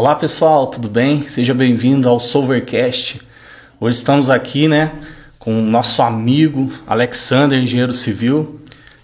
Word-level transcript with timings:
Olá 0.00 0.14
pessoal, 0.14 0.66
tudo 0.68 0.88
bem? 0.88 1.28
Seja 1.28 1.52
bem-vindo 1.52 2.08
ao 2.08 2.18
Solvercast. 2.18 3.20
Hoje 3.78 3.98
estamos 3.98 4.30
aqui, 4.30 4.66
né, 4.66 4.92
com 5.38 5.58
o 5.58 5.62
nosso 5.62 6.00
amigo 6.00 6.72
Alexander, 6.86 7.58
engenheiro 7.58 7.92
civil. 7.92 8.62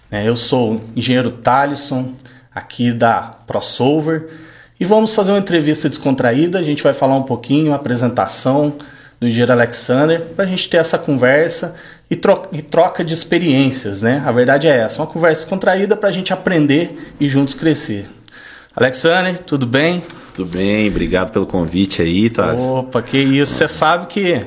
É, 0.09 0.27
eu 0.27 0.35
sou 0.35 0.73
o 0.73 0.81
engenheiro 0.95 1.29
Talisson, 1.29 2.13
aqui 2.51 2.91
da 2.91 3.29
ProSolver, 3.45 4.27
e 4.79 4.85
vamos 4.85 5.13
fazer 5.13 5.33
uma 5.33 5.37
entrevista 5.37 5.87
descontraída. 5.87 6.57
A 6.57 6.63
gente 6.63 6.81
vai 6.81 6.93
falar 6.93 7.15
um 7.15 7.21
pouquinho, 7.21 7.73
a 7.73 7.75
apresentação 7.75 8.73
do 9.19 9.27
engenheiro 9.27 9.51
Alexander, 9.51 10.19
para 10.35 10.45
a 10.45 10.47
gente 10.47 10.67
ter 10.67 10.77
essa 10.77 10.97
conversa 10.97 11.75
e 12.09 12.19
e 12.51 12.61
troca 12.63 13.05
de 13.05 13.13
experiências, 13.13 14.01
né? 14.01 14.23
A 14.25 14.31
verdade 14.31 14.67
é 14.67 14.75
essa, 14.75 14.99
uma 14.99 15.07
conversa 15.07 15.41
descontraída 15.41 15.95
para 15.95 16.09
a 16.09 16.11
gente 16.11 16.33
aprender 16.33 17.13
e 17.19 17.29
juntos 17.29 17.53
crescer. 17.53 18.16
Alexander, 18.77 19.39
tudo 19.39 19.65
bem? 19.65 20.03
Tudo 20.35 20.51
bem, 20.51 20.87
obrigado 20.87 21.31
pelo 21.31 21.47
convite 21.47 21.99
aí, 21.99 22.29
tá? 22.29 22.53
Opa, 22.53 23.01
que 23.01 23.17
isso. 23.17 23.55
Você 23.55 23.67
sabe 23.67 24.05
que 24.05 24.39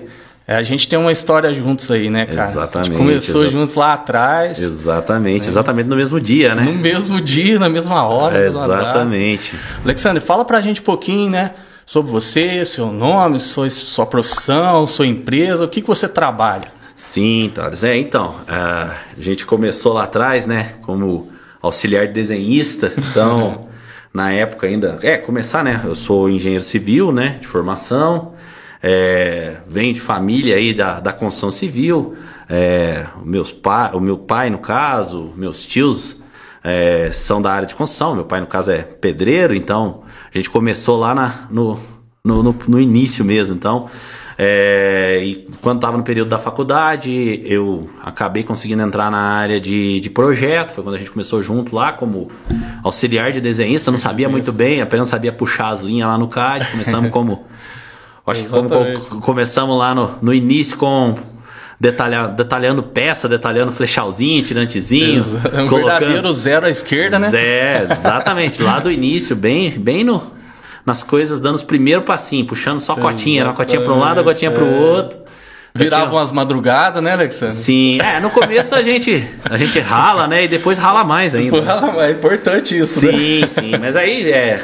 é, 0.47 0.55
a 0.55 0.63
gente 0.63 0.89
tem 0.89 0.97
uma 0.97 1.11
história 1.11 1.53
juntos 1.53 1.91
aí, 1.91 2.09
né, 2.09 2.27
cara? 2.27 2.49
Exatamente. 2.49 2.79
A 2.79 2.83
gente 2.93 2.97
começou 2.97 3.43
exa 3.43 3.51
juntos 3.51 3.75
lá 3.75 3.95
atrás. 3.95 4.63
Exatamente, 4.63 5.43
né? 5.43 5.49
exatamente 5.49 5.89
no 5.89 5.97
mesmo 5.97 6.21
dia, 6.21 6.55
né? 6.55 6.63
No 6.63 6.75
mesmo 6.75 7.21
dia, 7.21 7.59
na 7.59 7.69
mesma 7.69 8.05
hora. 8.05 8.39
É, 8.39 8.47
exatamente. 8.47 9.57
Alexandre, 9.85 10.21
fala 10.21 10.45
pra 10.45 10.61
gente 10.61 10.81
um 10.81 10.85
pouquinho, 10.85 11.33
né? 11.33 11.51
Sobre 11.85 12.13
você, 12.13 12.65
seu 12.65 12.93
nome, 12.93 13.41
sua, 13.41 13.69
sua 13.69 14.07
profissão, 14.07 14.87
sua 14.87 15.09
empresa, 15.09 15.65
o 15.65 15.69
que, 15.69 15.81
que 15.81 15.89
você 15.89 16.07
trabalha? 16.07 16.69
Sim, 16.95 17.51
Thales. 17.53 17.83
É, 17.83 17.97
então, 17.97 18.37
a 18.47 18.95
gente 19.19 19.45
começou 19.45 19.95
lá 19.95 20.05
atrás, 20.05 20.47
né? 20.47 20.75
Como 20.83 21.33
auxiliar 21.61 22.07
de 22.07 22.13
desenhista. 22.13 22.93
Então, 22.97 23.67
na 24.13 24.33
época 24.33 24.67
ainda. 24.67 24.99
É, 25.03 25.17
começar, 25.17 25.63
né? 25.63 25.81
Eu 25.85 25.95
sou 25.95 26.29
engenheiro 26.29 26.65
civil, 26.65 27.13
né? 27.13 27.39
De 27.41 27.47
formação. 27.47 28.35
É, 28.83 29.59
venho 29.69 29.93
de 29.93 30.01
família 30.01 30.57
aí 30.57 30.75
da, 30.75 31.01
da 31.01 31.13
construção 31.13 31.51
civil. 31.51 32.17
É, 32.49 33.07
meus 33.25 33.53
pa, 33.53 33.91
o 33.95 34.01
meu 34.01 34.19
pai, 34.19 34.51
no 34.51 34.59
caso, 34.59 35.33
meus 35.37 35.65
tios 35.65 36.21
é, 36.65 37.11
são 37.13 37.41
da 37.41 37.53
área 37.53 37.67
de 37.67 37.75
construção. 37.75 38.15
Meu 38.15 38.25
pai, 38.25 38.41
no 38.41 38.47
caso, 38.47 38.71
é 38.71 38.83
pedreiro, 38.83 39.55
então 39.55 40.03
a 40.33 40.37
gente 40.37 40.51
começou 40.51 40.99
lá 40.99 41.15
na, 41.15 41.47
no, 41.51 41.79
no, 42.25 42.43
no, 42.43 42.57
no 42.67 42.81
início 42.81 43.25
mesmo. 43.25 43.55
Então, 43.55 43.89
é, 44.43 45.21
e 45.23 45.47
quando 45.61 45.77
estava 45.77 45.99
no 45.99 46.03
período 46.03 46.31
da 46.31 46.39
faculdade, 46.39 47.43
eu 47.45 47.91
acabei 48.03 48.43
conseguindo 48.43 48.81
entrar 48.81 49.11
na 49.11 49.19
área 49.19 49.61
de, 49.61 50.01
de 50.01 50.09
projeto. 50.09 50.73
Foi 50.73 50.83
quando 50.83 50.95
a 50.95 50.99
gente 50.99 51.11
começou 51.11 51.43
junto 51.43 51.77
lá 51.77 51.93
como 51.93 52.27
auxiliar 52.83 53.33
de 53.33 53.41
desenhista. 53.43 53.91
Não 53.91 53.99
sabia 53.99 54.31
muito 54.31 54.51
bem, 54.51 54.81
apenas 54.81 55.11
sabia 55.11 55.31
puxar 55.31 55.69
as 55.69 55.83
linhas 55.83 56.09
lá 56.09 56.17
no 56.17 56.27
CAD. 56.27 56.71
Começamos 56.71 57.11
como. 57.11 57.45
acho 58.27 58.45
que 58.45 58.49
como, 58.49 59.21
começamos 59.21 59.79
lá 59.79 59.95
no, 59.95 60.11
no 60.23 60.33
início 60.33 60.79
com 60.79 61.19
detalha, 61.79 62.29
detalhando 62.29 62.83
peça, 62.83 63.29
detalhando 63.29 63.73
flechalzinho, 63.73 64.43
tirantezinho. 64.43 65.23
Um 65.53 65.69
verdadeiro 65.69 66.33
zero 66.33 66.65
à 66.65 66.71
esquerda, 66.71 67.19
né? 67.19 67.31
É, 67.35 67.89
exatamente. 67.91 68.63
lá 68.63 68.81
do 68.81 68.91
início, 68.91 69.37
bem, 69.37 69.79
bem 69.79 70.03
no 70.03 70.40
nas 70.85 71.03
coisas, 71.03 71.41
dando 71.41 71.57
os 71.57 71.63
primeiros 71.63 72.05
passinhos, 72.05 72.47
puxando 72.47 72.81
só 72.81 72.95
cotinha, 72.97 73.45
uma 73.45 73.55
cotinha 73.55 73.81
para 73.81 73.93
um 73.93 73.99
lado, 73.99 74.21
a 74.21 74.25
cotinha 74.25 74.51
para 74.51 74.65
o 74.65 74.69
é. 74.69 74.79
outro. 74.79 75.19
Viravam 75.73 76.19
as 76.19 76.33
madrugadas, 76.33 77.01
né, 77.03 77.13
Alexandre? 77.13 77.55
Sim, 77.55 78.01
é, 78.01 78.19
no 78.19 78.31
começo 78.31 78.75
a 78.75 78.83
gente, 78.83 79.25
a 79.49 79.57
gente 79.57 79.79
rala, 79.79 80.27
né, 80.27 80.45
e 80.45 80.49
depois 80.49 80.79
rala 80.79 81.05
mais 81.05 81.35
ainda. 81.35 81.63
Rala 81.63 81.93
mais, 81.93 82.11
é 82.11 82.11
importante 82.11 82.77
isso, 82.77 83.01
sim, 83.01 83.41
né? 83.41 83.47
Sim, 83.47 83.73
mas 83.81 83.95
aí 83.95 84.31
é, 84.33 84.61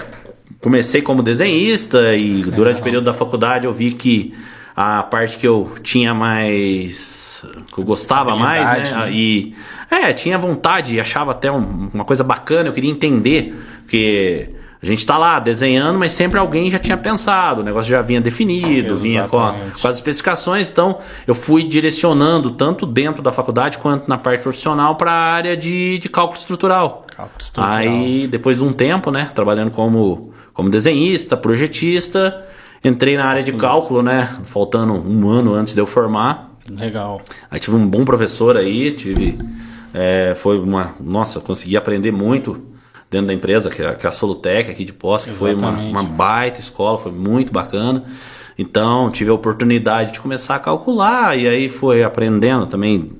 comecei 0.61 1.01
como 1.01 1.23
desenhista 1.23 2.15
e 2.17 2.43
durante 2.43 2.81
o 2.81 2.85
período 2.85 3.05
da 3.05 3.15
faculdade 3.15 3.67
eu 3.67 3.73
vi 3.73 3.93
que 3.93 4.35
a 4.77 5.03
parte 5.05 5.39
que 5.39 5.47
eu 5.47 5.73
tinha 5.83 6.13
mais. 6.13 7.45
que 7.73 7.79
eu 7.79 7.85
gostava 7.85 8.37
mais, 8.37 8.71
né? 8.73 8.91
né? 8.91 9.11
E. 9.11 9.55
É, 9.89 10.13
tinha 10.13 10.37
vontade, 10.37 10.99
achava 10.99 11.31
até 11.31 11.51
um, 11.51 11.89
uma 11.95 12.05
coisa 12.05 12.25
bacana, 12.25 12.69
eu 12.69 12.73
queria 12.73 12.91
entender, 12.91 13.57
porque 13.83 14.51
a 14.83 14.87
gente 14.87 14.99
está 14.99 15.17
lá 15.17 15.41
desenhando, 15.41 15.99
mas 15.99 16.13
sempre 16.13 16.39
alguém 16.39 16.71
já 16.71 16.79
tinha 16.79 16.97
pensado, 16.97 17.63
o 17.63 17.65
negócio 17.65 17.91
já 17.91 18.03
vinha 18.03 18.21
definido, 18.21 18.95
Exatamente. 18.95 19.03
vinha 19.03 19.29
com, 19.29 19.39
a, 19.39 19.55
com, 19.81 19.89
as 19.89 19.97
especificações. 19.97 20.71
Então, 20.71 20.99
eu 21.27 21.35
fui 21.35 21.65
direcionando 21.65 22.51
tanto 22.51 22.85
dentro 22.85 23.23
da 23.23 23.33
faculdade 23.33 23.79
quanto 23.79 24.09
na 24.09 24.19
parte 24.19 24.43
profissional 24.43 24.97
para 24.97 25.11
a 25.11 25.33
área 25.33 25.57
de, 25.57 25.99
de 25.99 26.09
cálculo 26.09 26.39
estrutural. 26.39 27.07
Cálculo 27.17 27.41
estrutural. 27.41 27.79
Aí, 27.79 28.29
depois 28.29 28.59
de 28.59 28.65
um 28.65 28.73
tempo, 28.73 29.11
né, 29.11 29.31
trabalhando 29.35 29.71
como, 29.71 30.33
como 30.53 30.69
desenhista, 30.69 31.37
projetista, 31.37 32.47
entrei 32.85 33.17
na 33.17 33.25
área 33.25 33.43
de 33.43 33.53
cálculo, 33.53 34.03
né, 34.03 34.29
faltando 34.45 34.93
um 34.93 35.29
ano 35.31 35.55
antes 35.55 35.75
de 35.75 35.81
eu 35.81 35.87
formar. 35.87 36.55
Legal. 36.69 37.23
Aí 37.51 37.59
tive 37.59 37.77
um 37.77 37.89
bom 37.89 38.05
professor 38.05 38.57
aí, 38.57 38.93
tive. 38.93 39.39
É, 39.95 40.37
foi 40.37 40.59
uma. 40.59 40.95
Nossa, 41.01 41.41
consegui 41.41 41.77
aprender 41.77 42.13
muito 42.13 42.76
dentro 43.11 43.29
da 43.29 43.35
empresa, 43.35 43.71
que 43.71 43.83
é, 43.83 43.95
que 43.95 44.07
é 44.07 44.09
a 44.09 44.13
Solutec 44.13 44.71
aqui 44.71 44.85
de 44.85 44.93
Posse, 44.93 45.29
que 45.29 45.35
foi 45.35 45.55
uma, 45.55 45.71
uma 45.71 46.03
baita 46.03 46.61
escola, 46.61 46.99
foi 46.99 47.13
muito 47.13 47.53
bacana. 47.53 48.05
Então, 48.59 49.11
tive 49.11 49.31
a 49.31 49.35
oportunidade 49.35 50.13
de 50.13 50.21
começar 50.21 50.57
a 50.57 50.59
calcular, 50.59 51.39
e 51.39 51.47
aí 51.47 51.69
foi 51.69 52.03
aprendendo 52.03 52.67
também 52.67 53.13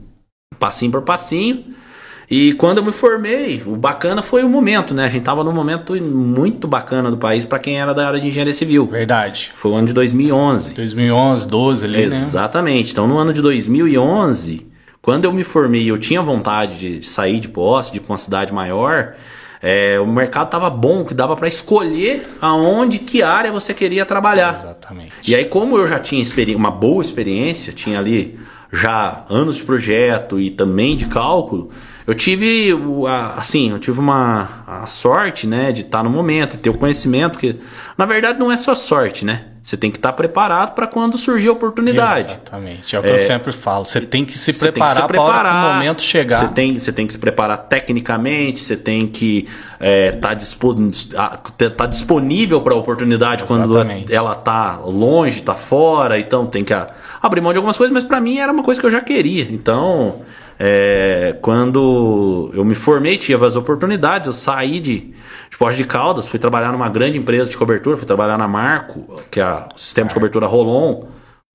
passinho 0.59 0.91
por 0.91 1.03
passinho. 1.03 1.65
E 2.29 2.55
quando 2.55 2.79
eu 2.79 2.85
me 2.85 2.91
formei, 2.91 3.63
o 3.65 3.77
bacana 3.77 4.21
foi 4.21 4.43
o 4.43 4.49
momento, 4.49 4.93
né? 4.93 5.05
A 5.05 5.09
gente 5.09 5.23
tava 5.23 5.45
num 5.45 5.53
momento 5.53 5.95
muito 6.03 6.67
bacana 6.67 7.09
do 7.09 7.17
país 7.17 7.45
para 7.45 7.59
quem 7.61 7.79
era 7.81 7.95
da 7.95 8.09
área 8.09 8.19
de 8.19 8.27
engenharia 8.27 8.53
civil. 8.53 8.87
Verdade. 8.87 9.53
Foi 9.55 9.71
o 9.71 9.77
ano 9.77 9.87
de 9.87 9.93
2011. 9.93 10.75
2011, 10.75 11.49
12 11.49 11.85
ali, 11.85 11.95
Exatamente. 11.99 12.15
né? 12.17 12.27
Exatamente. 12.27 12.93
Então, 12.93 13.07
no 13.07 13.17
ano 13.17 13.33
de 13.33 13.41
2011, 13.41 14.67
quando 15.01 15.25
eu 15.25 15.33
me 15.33 15.45
formei, 15.45 15.89
eu 15.89 15.99
tinha 15.99 16.21
vontade 16.21 16.77
de, 16.77 16.99
de 16.99 17.07
sair 17.07 17.39
de 17.39 17.49
posse, 17.49 17.93
de 17.93 17.99
ir 17.99 18.01
pra 18.01 18.13
uma 18.13 18.19
cidade 18.19 18.53
maior. 18.53 19.15
É, 19.69 19.99
o 19.99 20.07
mercado 20.07 20.47
estava 20.47 20.71
bom, 20.71 21.05
que 21.05 21.13
dava 21.13 21.35
para 21.35 21.49
escolher 21.49 22.23
aonde, 22.41 23.01
que 23.01 23.21
área 23.21 23.51
você 23.51 23.75
queria 23.75 24.07
trabalhar. 24.07 24.61
Exatamente. 24.61 25.13
E 25.27 25.35
aí, 25.35 25.45
como 25.45 25.77
eu 25.77 25.89
já 25.89 25.99
tinha 25.99 26.23
uma 26.57 26.71
boa 26.71 27.03
experiência, 27.03 27.73
tinha 27.73 27.99
ali 27.99 28.39
já 28.73 29.25
anos 29.29 29.57
de 29.57 29.65
projeto 29.65 30.39
e 30.39 30.53
também 30.53 30.95
de 30.95 31.07
cálculo, 31.07 31.71
eu 32.07 32.15
tive 32.15 32.71
assim, 33.37 33.73
eu 33.73 33.81
tive 33.81 33.99
uma 33.99 34.49
a 34.69 34.87
sorte, 34.87 35.49
né, 35.49 35.73
de 35.73 35.81
estar 35.81 36.05
no 36.05 36.11
momento 36.11 36.55
e 36.55 36.59
ter 36.59 36.71
o 36.71 36.79
conhecimento 36.79 37.37
que 37.37 37.57
na 37.99 38.07
verdade 38.07 38.39
não 38.39 38.53
é 38.53 38.57
só 38.57 38.73
sorte, 38.73 39.25
né? 39.25 39.47
Você 39.67 39.77
tem 39.77 39.91
que 39.91 39.99
estar 39.99 40.13
preparado 40.13 40.75
para 40.77 40.87
quando 40.87 41.19
surgir 41.19 41.49
a 41.49 41.53
oportunidade. 41.53 42.29
Exatamente. 42.29 42.95
É 42.95 43.01
o 43.01 43.03
que 43.03 43.09
é, 43.09 43.15
eu 43.15 43.19
sempre 43.19 43.51
falo. 43.51 43.85
Você 43.85 44.01
tem 44.01 44.25
que 44.25 44.39
se 44.39 44.53
preparar 44.53 45.09
para 45.09 45.21
o 45.21 45.75
momento 45.75 46.03
chegar. 46.03 46.39
Você 46.39 46.47
tem, 46.47 46.79
você 46.79 46.93
tem 46.93 47.05
que 47.05 47.13
se 47.13 47.19
preparar 47.19 47.59
tecnicamente, 47.59 48.61
você 48.61 48.77
tem 48.77 49.09
que 49.09 49.39
estar 49.41 49.81
é, 49.81 50.13
tá 50.13 50.35
disponível, 50.35 51.19
tá 51.77 51.87
disponível 51.87 52.61
para 52.61 52.75
a 52.75 52.77
oportunidade 52.77 53.43
Exatamente. 53.43 54.05
quando 54.05 54.13
ela 54.13 54.35
está 54.35 54.77
longe, 54.77 55.41
está 55.41 55.55
fora. 55.55 56.17
Então 56.17 56.47
tem 56.47 56.63
que 56.63 56.73
abrir 57.21 57.41
mão 57.41 57.51
de 57.51 57.59
algumas 57.59 57.77
coisas, 57.77 57.93
mas 57.93 58.05
para 58.05 58.21
mim 58.21 58.39
era 58.39 58.53
uma 58.53 58.63
coisa 58.63 58.81
que 58.81 58.87
eu 58.87 58.91
já 58.93 59.01
queria. 59.01 59.49
Então, 59.51 60.21
é, 60.59 61.37
quando 61.43 62.51
eu 62.55 62.65
me 62.65 62.75
formei, 62.75 63.19
tive 63.19 63.45
as 63.45 63.57
oportunidades, 63.57 64.27
eu 64.27 64.33
saí 64.33 64.81
de 64.81 65.15
de 65.51 65.77
de 65.77 65.85
Caldas, 65.85 66.29
fui 66.29 66.39
trabalhar 66.39 66.73
numa 66.73 66.89
grande 66.89 67.19
empresa 67.19 67.51
de 67.51 67.57
cobertura, 67.57 67.97
fui 67.97 68.07
trabalhar 68.07 68.37
na 68.37 68.49
Marco, 68.49 69.23
que 69.31 69.41
é 69.41 69.47
o 69.47 69.79
sistema 69.79 70.09
de 70.09 70.15
cobertura 70.15 70.47
Rolon, 70.47 71.05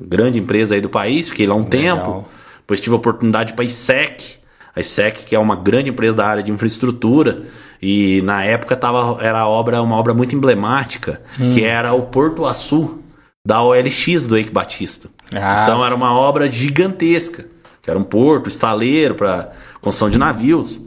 grande 0.02 0.40
empresa 0.40 0.76
aí 0.76 0.82
do 0.82 0.90
país, 0.90 1.30
fiquei 1.30 1.46
lá 1.46 1.56
um 1.56 1.64
Legal. 1.64 1.70
tempo. 1.70 2.26
Depois 2.60 2.80
tive 2.80 2.96
a 2.96 2.98
oportunidade 2.98 3.54
para 3.54 3.64
a 3.64 3.66
ISEC, 3.66 4.38
a 4.76 4.80
ISEC, 4.80 5.26
que 5.26 5.36
é 5.36 5.40
uma 5.40 5.56
grande 5.56 5.90
empresa 5.90 6.18
da 6.18 6.26
área 6.26 6.44
de 6.44 6.52
infraestrutura, 6.52 7.44
e 7.82 8.22
na 8.24 8.44
época 8.44 8.76
tava, 8.76 9.22
era 9.24 9.48
obra, 9.48 9.82
uma 9.82 9.96
obra 9.96 10.14
muito 10.14 10.36
emblemática, 10.36 11.22
hum. 11.40 11.52
que 11.52 11.64
era 11.64 11.94
o 11.94 12.04
Porto 12.04 12.46
Açu 12.46 13.00
da 13.46 13.62
OLX 13.62 14.28
do 14.28 14.38
Eike 14.38 14.52
Batista. 14.52 15.10
Ah, 15.34 15.64
então 15.64 15.86
era 15.86 15.96
uma 15.96 16.14
obra 16.14 16.48
gigantesca, 16.48 17.46
que 17.82 17.90
era 17.90 17.98
um 17.98 18.04
porto, 18.04 18.48
estaleiro 18.48 19.16
para 19.16 19.52
construção 19.82 20.10
de 20.10 20.18
navios. 20.18 20.80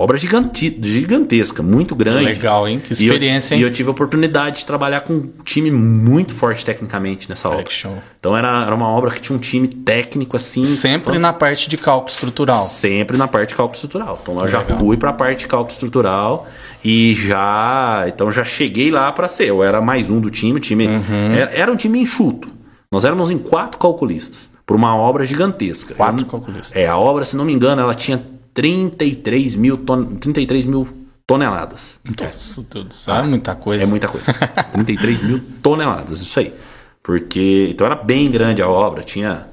Obra 0.00 0.16
gigante, 0.16 0.78
gigantesca, 0.82 1.62
muito 1.62 1.94
grande. 1.94 2.24
Legal, 2.24 2.66
hein? 2.66 2.80
Que 2.82 2.94
experiência, 2.94 3.54
e 3.54 3.58
eu, 3.58 3.58
hein? 3.58 3.64
E 3.64 3.68
eu 3.68 3.70
tive 3.70 3.90
a 3.90 3.92
oportunidade 3.92 4.60
de 4.60 4.64
trabalhar 4.64 5.02
com 5.02 5.12
um 5.12 5.30
time 5.44 5.70
muito 5.70 6.32
forte 6.32 6.64
tecnicamente 6.64 7.28
nessa 7.28 7.50
obra. 7.50 7.66
Show. 7.68 7.98
Então 8.18 8.34
era, 8.34 8.64
era 8.64 8.74
uma 8.74 8.88
obra 8.88 9.10
que 9.10 9.20
tinha 9.20 9.36
um 9.36 9.38
time 9.38 9.68
técnico 9.68 10.36
assim. 10.36 10.64
Sempre 10.64 11.18
na 11.18 11.34
parte 11.34 11.68
de 11.68 11.76
cálculo 11.76 12.10
estrutural. 12.10 12.60
Sempre 12.60 13.18
na 13.18 13.28
parte 13.28 13.50
de 13.50 13.56
cálculo 13.56 13.74
estrutural. 13.74 14.18
Então 14.22 14.40
eu 14.40 14.48
já 14.48 14.62
fui 14.62 14.96
para 14.96 15.10
a 15.10 15.12
parte 15.12 15.40
de 15.40 15.48
cálculo 15.48 15.70
estrutural 15.70 16.48
e 16.82 17.12
já. 17.12 18.06
Então 18.08 18.32
já 18.32 18.42
cheguei 18.42 18.90
lá 18.90 19.12
para 19.12 19.28
ser. 19.28 19.48
Eu 19.48 19.62
era 19.62 19.82
mais 19.82 20.10
um 20.10 20.18
do 20.18 20.30
time. 20.30 20.58
Time 20.60 20.86
uhum. 20.86 21.32
era, 21.36 21.50
era 21.50 21.70
um 21.70 21.76
time 21.76 21.98
enxuto. 21.98 22.48
Nós 22.90 23.04
éramos 23.04 23.30
em 23.30 23.36
quatro 23.36 23.78
calculistas. 23.78 24.49
Por 24.70 24.76
uma 24.76 24.94
obra 24.94 25.26
gigantesca. 25.26 25.94
Quatro 25.96 26.24
calculistas. 26.26 26.80
É, 26.80 26.86
a 26.86 26.96
obra, 26.96 27.24
se 27.24 27.34
não 27.34 27.44
me 27.44 27.52
engano, 27.52 27.82
ela 27.82 27.92
tinha 27.92 28.24
33 28.54 29.56
mil, 29.56 29.76
ton 29.78 30.14
33 30.14 30.64
mil 30.64 30.86
toneladas. 31.26 31.98
Nossa, 32.04 32.62
tudo 32.62 32.88
isso 32.88 33.10
é 33.10 33.20
muita 33.24 33.56
coisa. 33.56 33.82
É 33.82 33.86
muita 33.86 34.06
coisa. 34.06 34.32
33 34.72 35.22
mil 35.22 35.40
toneladas, 35.60 36.20
isso 36.20 36.38
aí. 36.38 36.54
Porque, 37.02 37.70
então 37.72 37.84
era 37.84 37.96
bem 37.96 38.30
grande 38.30 38.62
a 38.62 38.68
obra, 38.68 39.02
tinha 39.02 39.48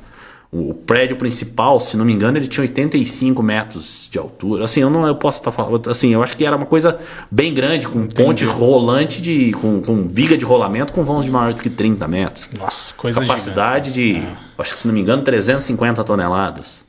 o 0.52 0.74
prédio 0.74 1.18
principal, 1.18 1.80
se 1.80 1.98
não 1.98 2.06
me 2.06 2.14
engano, 2.14 2.38
ele 2.38 2.48
tinha 2.48 2.62
85 2.62 3.44
metros 3.44 4.08
de 4.10 4.18
altura. 4.18 4.64
Assim, 4.64 4.80
eu 4.80 4.90
não 4.90 5.06
eu 5.06 5.16
posso 5.16 5.40
estar 5.40 5.52
falando. 5.52 5.90
Assim, 5.90 6.14
eu 6.14 6.24
acho 6.24 6.38
que 6.38 6.46
era 6.46 6.56
uma 6.56 6.66
coisa 6.66 6.98
bem 7.30 7.54
grande, 7.54 7.88
com 7.88 8.00
Entendi. 8.00 8.24
ponte 8.24 8.46
rolante 8.46 9.22
de. 9.22 9.52
Com, 9.52 9.82
com, 9.82 10.08
viga 10.08 10.38
de 10.38 10.46
rolamento 10.46 10.94
com 10.94 11.04
vãos 11.04 11.26
de 11.26 11.32
maior 11.32 11.54
do 11.54 11.62
que 11.62 11.70
30 11.70 12.08
metros. 12.08 12.50
Nossa, 12.58 12.96
coisa 12.96 13.20
Capacidade 13.20 13.92
gigante. 13.92 14.22
de, 14.22 14.26
é. 14.26 14.38
acho 14.58 14.74
que 14.74 14.80
se 14.80 14.88
não 14.88 14.94
me 14.94 15.02
engano, 15.02 15.22
350 15.22 16.04
toneladas. 16.04 16.86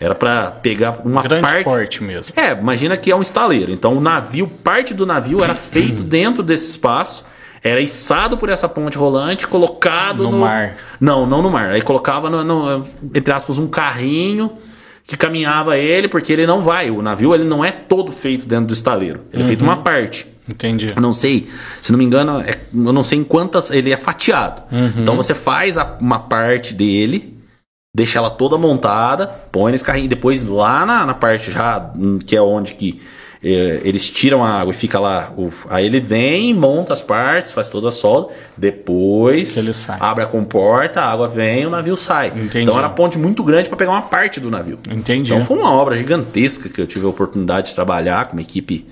Era 0.00 0.14
para 0.14 0.50
pegar 0.50 1.00
uma 1.04 1.22
Grande 1.22 1.42
parte. 1.42 1.64
porte 1.64 2.02
mesmo. 2.02 2.34
É, 2.36 2.52
imagina 2.52 2.96
que 2.96 3.10
é 3.10 3.16
um 3.16 3.22
estaleiro. 3.22 3.70
Então 3.70 3.96
o 3.96 4.00
navio, 4.00 4.48
parte 4.48 4.92
do 4.92 5.06
navio 5.06 5.44
era 5.44 5.54
feito 5.54 6.02
dentro 6.02 6.42
desse 6.42 6.70
espaço 6.70 7.24
era 7.64 7.80
içado 7.80 8.36
por 8.36 8.50
essa 8.50 8.68
ponte 8.68 8.98
rolante, 8.98 9.46
colocado 9.46 10.24
no, 10.24 10.32
no... 10.32 10.38
mar. 10.40 10.76
Não, 11.00 11.24
não 11.24 11.40
no 11.40 11.50
mar. 11.50 11.70
Aí 11.70 11.80
colocava, 11.80 12.28
no, 12.28 12.44
no, 12.44 12.86
entre 13.14 13.32
aspas, 13.32 13.56
um 13.56 13.66
carrinho 13.66 14.52
que 15.02 15.16
caminhava 15.16 15.78
ele, 15.78 16.06
porque 16.06 16.30
ele 16.30 16.46
não 16.46 16.60
vai. 16.60 16.90
O 16.90 17.00
navio 17.00 17.34
ele 17.34 17.44
não 17.44 17.64
é 17.64 17.72
todo 17.72 18.12
feito 18.12 18.44
dentro 18.44 18.66
do 18.66 18.74
estaleiro. 18.74 19.22
Ele 19.32 19.40
uhum. 19.40 19.46
é 19.46 19.48
feito 19.48 19.64
uma 19.64 19.78
parte. 19.78 20.26
Entendi. 20.46 20.88
Não 21.00 21.14
sei, 21.14 21.48
se 21.80 21.90
não 21.90 21.98
me 21.98 22.04
engano, 22.04 22.42
é, 22.42 22.54
eu 22.74 22.92
não 22.92 23.02
sei 23.02 23.20
em 23.20 23.24
quantas. 23.24 23.70
Ele 23.70 23.90
é 23.90 23.96
fatiado. 23.96 24.62
Uhum. 24.70 24.92
Então 24.98 25.16
você 25.16 25.32
faz 25.32 25.78
a, 25.78 25.96
uma 25.98 26.18
parte 26.18 26.74
dele, 26.74 27.38
deixa 27.96 28.18
ela 28.18 28.28
toda 28.28 28.58
montada, 28.58 29.26
põe 29.50 29.72
nesse 29.72 29.84
carrinho. 29.84 30.08
Depois 30.08 30.44
lá 30.44 30.84
na, 30.84 31.06
na 31.06 31.14
parte 31.14 31.50
já, 31.50 31.90
hum, 31.96 32.18
que 32.18 32.36
é 32.36 32.42
onde 32.42 32.74
que 32.74 33.00
eles 33.44 34.08
tiram 34.08 34.42
a 34.42 34.48
água 34.48 34.72
e 34.72 34.76
fica 34.76 34.98
lá. 34.98 35.32
Aí 35.68 35.84
ele 35.84 36.00
vem, 36.00 36.54
monta 36.54 36.92
as 36.92 37.02
partes, 37.02 37.52
faz 37.52 37.68
toda 37.68 37.88
a 37.88 37.90
solda, 37.90 38.32
depois 38.56 39.86
abre 40.00 40.24
a 40.24 40.26
comporta, 40.26 41.02
a 41.02 41.12
água 41.12 41.28
vem, 41.28 41.66
o 41.66 41.70
navio 41.70 41.96
sai. 41.96 42.28
Entendi. 42.28 42.62
Então 42.62 42.78
era 42.78 42.88
ponte 42.88 43.18
muito 43.18 43.44
grande 43.44 43.68
para 43.68 43.76
pegar 43.76 43.90
uma 43.90 44.02
parte 44.02 44.40
do 44.40 44.50
navio. 44.50 44.78
Entendi. 44.90 45.32
Então 45.32 45.44
foi 45.44 45.58
uma 45.58 45.70
obra 45.70 45.96
gigantesca 45.96 46.68
que 46.68 46.80
eu 46.80 46.86
tive 46.86 47.04
a 47.04 47.08
oportunidade 47.08 47.68
de 47.68 47.74
trabalhar 47.74 48.26
com 48.26 48.32
uma 48.32 48.42
equipe 48.42 48.86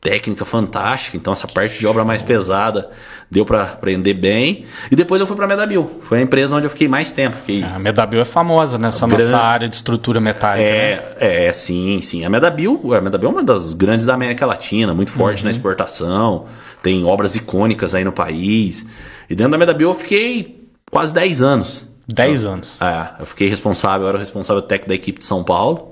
técnica 0.00 0.44
fantástica. 0.44 1.16
Então 1.16 1.32
essa 1.32 1.46
parte 1.46 1.78
de 1.78 1.86
obra 1.86 2.04
mais 2.04 2.22
pesada 2.22 2.90
deu 3.30 3.44
para 3.44 3.62
aprender 3.62 4.14
bem. 4.14 4.64
E 4.90 4.96
depois 4.96 5.20
eu 5.20 5.26
fui 5.26 5.36
para 5.36 5.44
a 5.44 5.48
Medabil. 5.48 6.00
Foi 6.02 6.18
a 6.18 6.22
empresa 6.22 6.56
onde 6.56 6.66
eu 6.66 6.70
fiquei 6.70 6.88
mais 6.88 7.12
tempo. 7.12 7.36
Fiquei... 7.36 7.62
A 7.64 7.78
Medabil 7.78 8.20
é 8.20 8.24
famosa 8.24 8.78
nessa 8.78 9.06
nossa 9.06 9.36
área 9.36 9.68
de 9.68 9.74
estrutura 9.74 10.20
metálica. 10.20 10.66
É, 10.66 10.96
né? 10.96 11.46
é, 11.46 11.52
sim, 11.52 12.00
sim. 12.00 12.24
A 12.24 12.30
Medabil, 12.30 12.94
a 12.94 13.00
Medabil 13.00 13.28
é 13.28 13.32
uma 13.32 13.44
das 13.44 13.74
grandes 13.74 14.06
da 14.06 14.14
América 14.14 14.46
Latina, 14.46 14.94
muito 14.94 15.10
forte 15.10 15.40
uhum. 15.40 15.44
na 15.44 15.50
exportação. 15.50 16.46
Tem 16.82 17.04
obras 17.04 17.36
icônicas 17.36 17.94
aí 17.94 18.04
no 18.04 18.12
país. 18.12 18.86
E 19.28 19.34
dentro 19.34 19.52
da 19.52 19.58
Medabil 19.58 19.88
eu 19.88 19.94
fiquei 19.94 20.68
quase 20.90 21.12
10 21.12 21.42
anos. 21.42 21.88
10 22.06 22.46
anos. 22.46 22.80
É, 22.80 23.20
eu 23.20 23.26
fiquei 23.26 23.48
responsável, 23.48 24.02
eu 24.02 24.08
era 24.08 24.16
o 24.16 24.20
responsável 24.20 24.62
técnico 24.62 24.88
da 24.88 24.94
equipe 24.94 25.18
de 25.18 25.24
São 25.24 25.44
Paulo. 25.44 25.87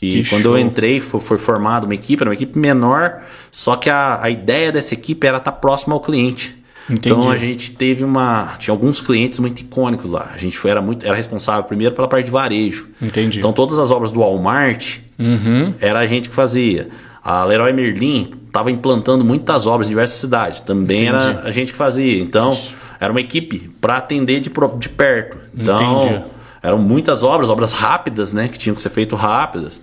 E 0.00 0.22
que 0.22 0.30
quando 0.30 0.42
show. 0.42 0.56
eu 0.56 0.58
entrei, 0.58 1.00
foi, 1.00 1.20
foi 1.20 1.38
formada 1.38 1.84
uma 1.84 1.94
equipe, 1.94 2.22
era 2.22 2.30
uma 2.30 2.34
equipe 2.34 2.58
menor, 2.58 3.22
só 3.50 3.74
que 3.76 3.90
a, 3.90 4.20
a 4.22 4.30
ideia 4.30 4.70
dessa 4.70 4.94
equipe 4.94 5.26
era 5.26 5.38
estar 5.38 5.52
próximo 5.52 5.94
ao 5.94 6.00
cliente. 6.00 6.56
Entendi. 6.88 7.10
Então 7.10 7.30
a 7.30 7.36
gente 7.36 7.72
teve 7.72 8.02
uma. 8.02 8.54
Tinha 8.58 8.72
alguns 8.72 9.00
clientes 9.00 9.38
muito 9.38 9.60
icônicos 9.60 10.10
lá. 10.10 10.30
A 10.34 10.38
gente 10.38 10.56
foi, 10.56 10.70
era, 10.70 10.80
muito, 10.80 11.04
era 11.04 11.14
responsável 11.14 11.62
primeiro 11.64 11.94
pela 11.94 12.08
parte 12.08 12.24
de 12.24 12.30
varejo. 12.30 12.88
Entendi. 13.00 13.38
Então 13.38 13.52
todas 13.52 13.78
as 13.78 13.90
obras 13.90 14.10
do 14.10 14.20
Walmart 14.20 14.98
uhum. 15.18 15.74
era 15.80 15.98
a 15.98 16.06
gente 16.06 16.30
que 16.30 16.34
fazia. 16.34 16.88
A 17.22 17.44
Leroy 17.44 17.72
Merlin 17.74 18.30
estava 18.46 18.70
implantando 18.70 19.22
muitas 19.22 19.66
obras 19.66 19.86
em 19.86 19.90
diversas 19.90 20.18
cidades. 20.18 20.60
Também 20.60 21.06
Entendi. 21.06 21.08
era 21.08 21.42
a 21.44 21.50
gente 21.50 21.72
que 21.72 21.76
fazia. 21.76 22.18
Então, 22.18 22.58
era 22.98 23.12
uma 23.12 23.20
equipe 23.20 23.70
para 23.80 23.96
atender 23.96 24.40
de, 24.40 24.50
de 24.78 24.88
perto. 24.88 25.38
Então, 25.54 26.06
Entendi. 26.06 26.24
Eram 26.68 26.78
muitas 26.78 27.22
obras, 27.22 27.50
obras 27.50 27.72
rápidas, 27.72 28.32
né? 28.32 28.48
Que 28.48 28.58
tinham 28.58 28.74
que 28.74 28.80
ser 28.80 28.90
feitas 28.90 29.18
rápidas. 29.18 29.82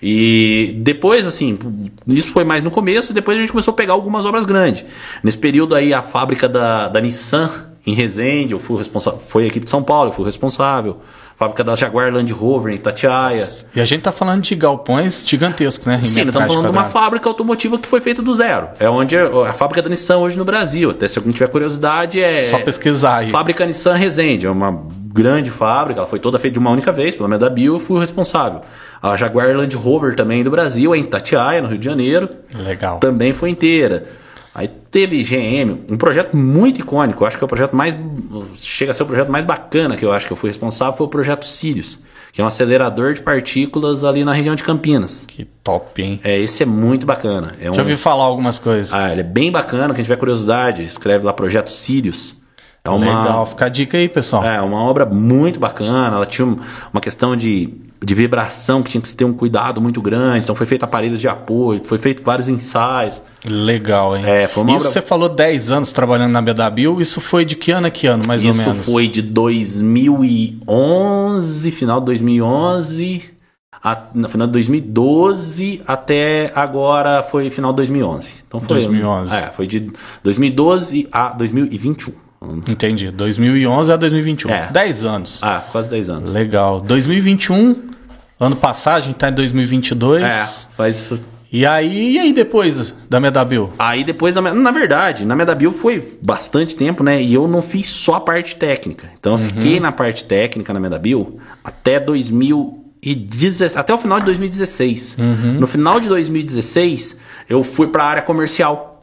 E 0.00 0.76
depois, 0.78 1.26
assim, 1.26 1.58
isso 2.06 2.32
foi 2.32 2.44
mais 2.44 2.62
no 2.62 2.70
começo, 2.70 3.12
depois 3.12 3.36
a 3.36 3.40
gente 3.40 3.50
começou 3.50 3.72
a 3.72 3.74
pegar 3.74 3.94
algumas 3.94 4.24
obras 4.26 4.44
grandes. 4.44 4.84
Nesse 5.22 5.38
período 5.38 5.74
aí, 5.74 5.94
a 5.94 6.02
fábrica 6.02 6.48
da, 6.48 6.88
da 6.88 7.00
Nissan 7.00 7.50
em 7.86 7.94
Resende, 7.94 8.52
eu 8.52 8.58
fui 8.58 8.76
responsável, 8.76 9.18
foi 9.18 9.44
a 9.44 9.46
equipe 9.46 9.64
de 9.64 9.70
São 9.70 9.82
Paulo, 9.82 10.10
eu 10.10 10.14
fui 10.14 10.24
responsável. 10.24 11.00
Fábrica 11.36 11.62
da 11.62 11.76
Jaguar 11.76 12.10
Land 12.12 12.32
Rover 12.32 12.72
em 12.72 12.76
Itatiaia. 12.76 13.38
Nossa. 13.38 13.66
E 13.74 13.80
a 13.80 13.84
gente 13.84 14.02
tá 14.02 14.10
falando 14.10 14.42
de 14.42 14.54
galpões 14.54 15.22
gigantescos, 15.26 15.86
né? 15.86 16.00
Sim, 16.02 16.20
nós 16.20 16.28
estamos 16.28 16.48
falando 16.48 16.64
de 16.64 16.72
uma 16.72 16.84
fábrica 16.84 17.28
automotiva 17.28 17.78
que 17.78 17.86
foi 17.86 18.00
feita 18.00 18.22
do 18.22 18.34
zero. 18.34 18.68
É 18.80 18.88
onde 18.88 19.14
é 19.14 19.22
a 19.22 19.52
fábrica 19.52 19.82
da 19.82 19.90
Nissan 19.90 20.16
hoje 20.16 20.38
no 20.38 20.46
Brasil. 20.46 20.90
Até 20.90 21.06
se 21.06 21.18
alguém 21.18 21.34
tiver 21.34 21.48
curiosidade, 21.48 22.18
é. 22.22 22.40
Só 22.40 22.58
pesquisar 22.60 23.18
aí. 23.18 23.30
Fábrica 23.30 23.66
Nissan 23.66 23.96
Resende. 23.96 24.46
É 24.46 24.50
uma 24.50 24.82
grande 25.16 25.50
fábrica, 25.50 26.00
ela 26.00 26.08
foi 26.08 26.18
toda 26.18 26.38
feita 26.38 26.54
de 26.54 26.58
uma 26.58 26.70
única 26.70 26.92
vez, 26.92 27.14
pelo 27.14 27.28
menos 27.28 27.42
da 27.42 27.50
Bio, 27.50 27.76
eu 27.76 27.80
fui 27.80 27.96
o 27.96 28.00
responsável. 28.00 28.60
A 29.02 29.16
Jaguar 29.16 29.56
Land 29.56 29.74
Rover 29.76 30.14
também 30.14 30.44
do 30.44 30.50
Brasil, 30.50 30.94
em 30.94 31.02
Itatiaia, 31.02 31.62
no 31.62 31.68
Rio 31.68 31.78
de 31.78 31.84
Janeiro. 31.84 32.28
Legal. 32.54 32.98
Também 32.98 33.32
foi 33.32 33.50
inteira. 33.50 34.04
Aí 34.54 34.68
teve 34.90 35.22
GM, 35.22 35.84
um 35.88 35.98
projeto 35.98 36.34
muito 36.36 36.80
icônico, 36.80 37.22
eu 37.22 37.26
acho 37.28 37.36
que 37.36 37.44
é 37.44 37.46
o 37.46 37.48
projeto 37.48 37.76
mais. 37.76 37.94
Chega 38.56 38.90
a 38.90 38.94
ser 38.94 39.02
o 39.02 39.06
projeto 39.06 39.30
mais 39.30 39.44
bacana 39.44 39.96
que 39.96 40.04
eu 40.04 40.12
acho 40.12 40.26
que 40.26 40.32
eu 40.32 40.36
fui 40.36 40.48
responsável, 40.48 40.96
foi 40.96 41.06
o 41.06 41.10
projeto 41.10 41.44
Sirius, 41.44 41.98
que 42.32 42.40
é 42.40 42.44
um 42.44 42.46
acelerador 42.46 43.12
de 43.12 43.20
partículas 43.20 44.02
ali 44.02 44.24
na 44.24 44.32
região 44.32 44.54
de 44.54 44.64
Campinas. 44.64 45.24
Que 45.26 45.44
top, 45.44 46.02
hein? 46.02 46.20
É, 46.24 46.38
esse 46.38 46.62
é 46.62 46.66
muito 46.66 47.04
bacana. 47.04 47.54
É 47.60 47.70
um... 47.70 47.74
Já 47.74 47.82
ouvi 47.82 47.98
falar 47.98 48.24
algumas 48.24 48.58
coisas. 48.58 48.94
Ah, 48.94 49.12
ele 49.12 49.20
é 49.20 49.24
bem 49.24 49.52
bacana, 49.52 49.92
quem 49.92 50.02
tiver 50.02 50.16
curiosidade, 50.16 50.84
escreve 50.84 51.24
lá 51.24 51.34
projeto 51.34 51.70
Sirius. 51.70 52.35
É 52.86 52.90
uma, 52.90 53.22
Legal, 53.22 53.46
fica 53.46 53.66
a 53.66 53.68
dica 53.68 53.98
aí, 53.98 54.08
pessoal. 54.08 54.44
É, 54.44 54.60
uma 54.60 54.82
obra 54.82 55.04
muito 55.04 55.58
bacana. 55.58 56.16
Ela 56.16 56.26
tinha 56.26 56.46
uma 56.46 57.00
questão 57.00 57.34
de, 57.34 57.74
de 58.04 58.14
vibração 58.14 58.82
que 58.82 58.90
tinha 58.90 59.00
que 59.00 59.12
ter 59.14 59.24
um 59.24 59.32
cuidado 59.32 59.80
muito 59.80 60.00
grande. 60.00 60.44
Então 60.44 60.54
foi 60.54 60.66
feito 60.66 60.84
aparelhos 60.84 61.20
de 61.20 61.28
apoio, 61.28 61.80
foi 61.84 61.98
feito 61.98 62.22
vários 62.22 62.48
ensaios. 62.48 63.20
Legal, 63.44 64.16
hein? 64.16 64.22
É, 64.24 64.46
foi 64.46 64.62
uma 64.62 64.70
isso 64.72 64.86
obra... 64.86 64.92
você 64.92 65.02
falou 65.02 65.28
10 65.28 65.72
anos 65.72 65.92
trabalhando 65.92 66.30
na 66.32 66.40
BW, 66.40 67.00
isso 67.00 67.20
foi 67.20 67.44
de 67.44 67.56
que 67.56 67.72
ano 67.72 67.88
a 67.88 67.90
que 67.90 68.06
ano, 68.06 68.22
mais 68.26 68.42
isso 68.42 68.52
ou 68.52 68.56
menos? 68.56 68.78
Isso 68.78 68.92
foi 68.92 69.08
de 69.08 69.20
2011, 69.22 71.70
final 71.70 72.00
de 72.00 72.06
2011, 72.06 73.36
a, 73.82 74.04
no 74.14 74.26
final 74.28 74.46
de 74.46 74.52
2012 74.54 75.82
até 75.86 76.50
agora 76.54 77.22
foi 77.22 77.50
final 77.50 77.72
de 77.72 77.76
2011. 77.76 78.34
Então 78.46 78.58
foi 78.60 78.68
2011. 78.68 79.34
É, 79.34 79.50
foi 79.52 79.66
de 79.66 79.90
2012 80.22 81.08
a 81.12 81.28
2021. 81.28 82.25
Entendi. 82.68 83.10
2011 83.10 83.92
a 83.92 83.96
2021. 83.96 84.50
É. 84.50 84.68
10 84.70 85.04
anos. 85.04 85.40
Ah, 85.42 85.64
quase 85.70 85.88
10 85.88 86.08
anos. 86.08 86.32
Legal. 86.32 86.80
2021, 86.80 87.76
ano 88.38 88.56
passado, 88.56 88.98
a 88.98 89.00
gente 89.00 89.16
tá 89.16 89.28
em 89.28 89.34
2022. 89.34 90.22
É, 90.22 90.46
faz... 90.76 91.22
E 91.50 91.64
aí, 91.64 92.12
e 92.12 92.18
aí 92.18 92.32
depois 92.32 92.92
da 93.08 93.20
Medabil? 93.20 93.72
Aí 93.78 94.04
depois 94.04 94.34
da 94.34 94.42
Na 94.42 94.70
verdade, 94.70 95.24
na 95.24 95.36
Medabil 95.36 95.72
foi 95.72 96.18
bastante 96.22 96.74
tempo, 96.74 97.04
né? 97.04 97.22
E 97.22 97.32
eu 97.32 97.46
não 97.46 97.62
fiz 97.62 97.88
só 97.88 98.16
a 98.16 98.20
parte 98.20 98.56
técnica. 98.56 99.10
Então 99.18 99.34
eu 99.34 99.38
uhum. 99.38 99.44
fiquei 99.44 99.80
na 99.80 99.92
parte 99.92 100.24
técnica 100.24 100.72
na 100.72 100.80
Medabil 100.80 101.40
até 101.62 102.00
2016, 102.00 103.76
até 103.76 103.94
o 103.94 103.98
final 103.98 104.18
de 104.18 104.26
2016. 104.26 105.16
Uhum. 105.18 105.52
No 105.60 105.66
final 105.66 106.00
de 106.00 106.08
2016, 106.08 107.18
eu 107.48 107.62
fui 107.62 107.86
para 107.86 108.02
a 108.02 108.06
área 108.06 108.22
comercial. 108.22 108.95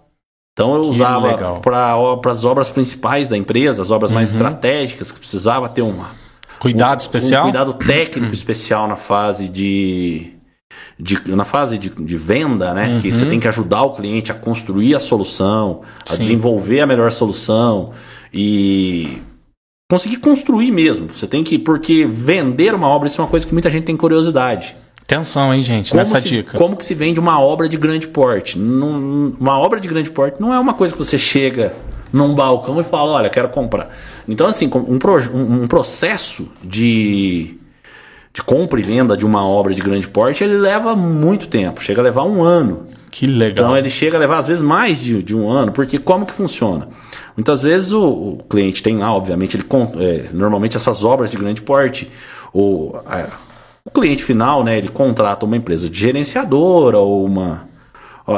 Então 0.54 0.76
eu 0.76 0.84
que 0.84 0.90
usava 0.90 1.60
para 1.60 2.32
as 2.32 2.46
obras 2.46 2.70
principais 2.70 3.28
da 3.28 3.36
empresa, 3.36 3.82
as 3.82 3.90
obras 3.90 4.12
uhum. 4.12 4.16
mais 4.16 4.32
estratégicas, 4.32 5.12
que 5.12 5.20
precisava 5.20 5.68
ter 5.68 5.82
uma, 5.82 6.12
cuidado 6.60 7.00
um, 7.00 7.02
especial. 7.02 7.42
Um 7.42 7.52
cuidado 7.52 7.74
técnico 7.74 8.28
uhum. 8.28 8.34
especial 8.34 8.88
na 8.88 8.96
fase 8.96 9.50
de, 9.50 10.32
de 11.00 11.36
na 11.36 11.44
fase 11.44 11.80
de, 11.80 11.90
de 11.90 12.18
venda, 12.18 12.72
né? 12.74 12.90
Uhum. 12.90 13.00
Que 13.02 13.12
você 13.12 13.26
tem 13.26 13.40
que 13.40 13.48
ajudar 13.48 13.82
o 13.82 13.96
cliente 13.96 14.32
a 14.32 14.36
construir 14.36 14.94
a 14.94 15.00
solução, 15.00 15.82
a 16.08 16.14
Sim. 16.14 16.20
desenvolver 16.20 16.82
a 16.82 16.86
melhor 16.86 17.12
solução 17.12 17.92
e 18.32 19.24
conseguir 19.90 20.18
construir 20.18 20.72
mesmo. 20.72 21.10
Você 21.12 21.26
tem 21.26 21.44
que. 21.44 21.58
Porque 21.58 22.06
vender 22.06 22.76
uma 22.76 22.88
obra, 22.88 23.08
isso 23.08 23.20
é 23.20 23.24
uma 23.24 23.30
coisa 23.30 23.46
que 23.46 23.54
muita 23.54 23.72
gente 23.72 23.86
tem 23.86 23.98
curiosidade. 23.98 24.76
Atenção, 25.04 25.54
hein, 25.54 25.62
gente, 25.62 25.90
como 25.92 26.00
nessa 26.00 26.22
se, 26.22 26.30
dica. 26.30 26.58
Como 26.58 26.78
que 26.78 26.86
se 26.86 26.96
vende 26.96 27.20
uma 27.20 27.40
obra 27.40 27.68
de 27.68 27.78
grande 27.78 28.08
porte? 28.08 28.58
Uma 28.58 29.60
obra 29.60 29.80
de 29.80 29.88
grande 29.88 30.10
porte 30.10 30.42
não 30.42 30.54
é 30.54 30.60
uma 30.60 30.74
coisa 30.74 30.94
que 30.94 30.98
você 30.98 31.18
chega 31.18 31.74
num 32.12 32.34
balcão 32.34 32.80
e 32.80 32.84
fala, 32.84 33.12
olha, 33.12 33.30
quero 33.30 33.50
comprar. 33.50 33.90
Então, 34.28 34.48
assim, 34.48 34.70
um, 34.74 35.00
um, 35.00 35.64
um 35.64 35.68
processo 35.68 36.48
de, 36.64 37.58
de 38.32 38.42
compra 38.44 38.80
e 38.80 38.84
venda 38.84 39.18
de 39.18 39.26
uma 39.26 39.46
obra 39.46 39.74
de 39.74 39.82
grande 39.82 40.08
porte, 40.08 40.44
ele 40.44 40.58
leva 40.58 40.96
muito 40.96 41.48
tempo, 41.48 41.82
chega 41.82 42.02
a 42.02 42.04
levar 42.04 42.24
um 42.24 42.42
ano. 42.42 42.88
Que 43.12 43.28
legal. 43.28 43.66
Então 43.66 43.78
ele 43.78 43.90
chega 43.90 44.18
a 44.18 44.20
levar 44.20 44.38
às 44.38 44.48
vezes 44.48 44.62
mais 44.62 45.00
de, 45.00 45.22
de 45.22 45.36
um 45.36 45.50
ano, 45.50 45.72
porque 45.72 46.00
como 46.00 46.26
que 46.26 46.34
funciona? 46.34 46.88
Muitas 47.36 47.62
vezes 47.62 47.92
o, 47.92 48.04
o 48.04 48.38
cliente 48.50 48.82
tem 48.82 48.98
lá, 48.98 49.14
obviamente, 49.14 49.56
ele 49.56 49.66
é, 50.00 50.30
normalmente 50.34 50.78
essas 50.78 51.04
obras 51.04 51.30
de 51.30 51.38
grande 51.38 51.62
porte, 51.62 52.10
o, 52.52 52.96
a, 53.06 53.28
o 53.86 53.92
cliente 53.92 54.24
final, 54.24 54.64
né, 54.64 54.78
ele 54.78 54.90
contrata 54.90 55.46
uma 55.46 55.58
empresa 55.58 55.90
de 55.90 56.00
gerenciadora 56.00 56.98
ou 56.98 57.26
uma, 57.26 57.68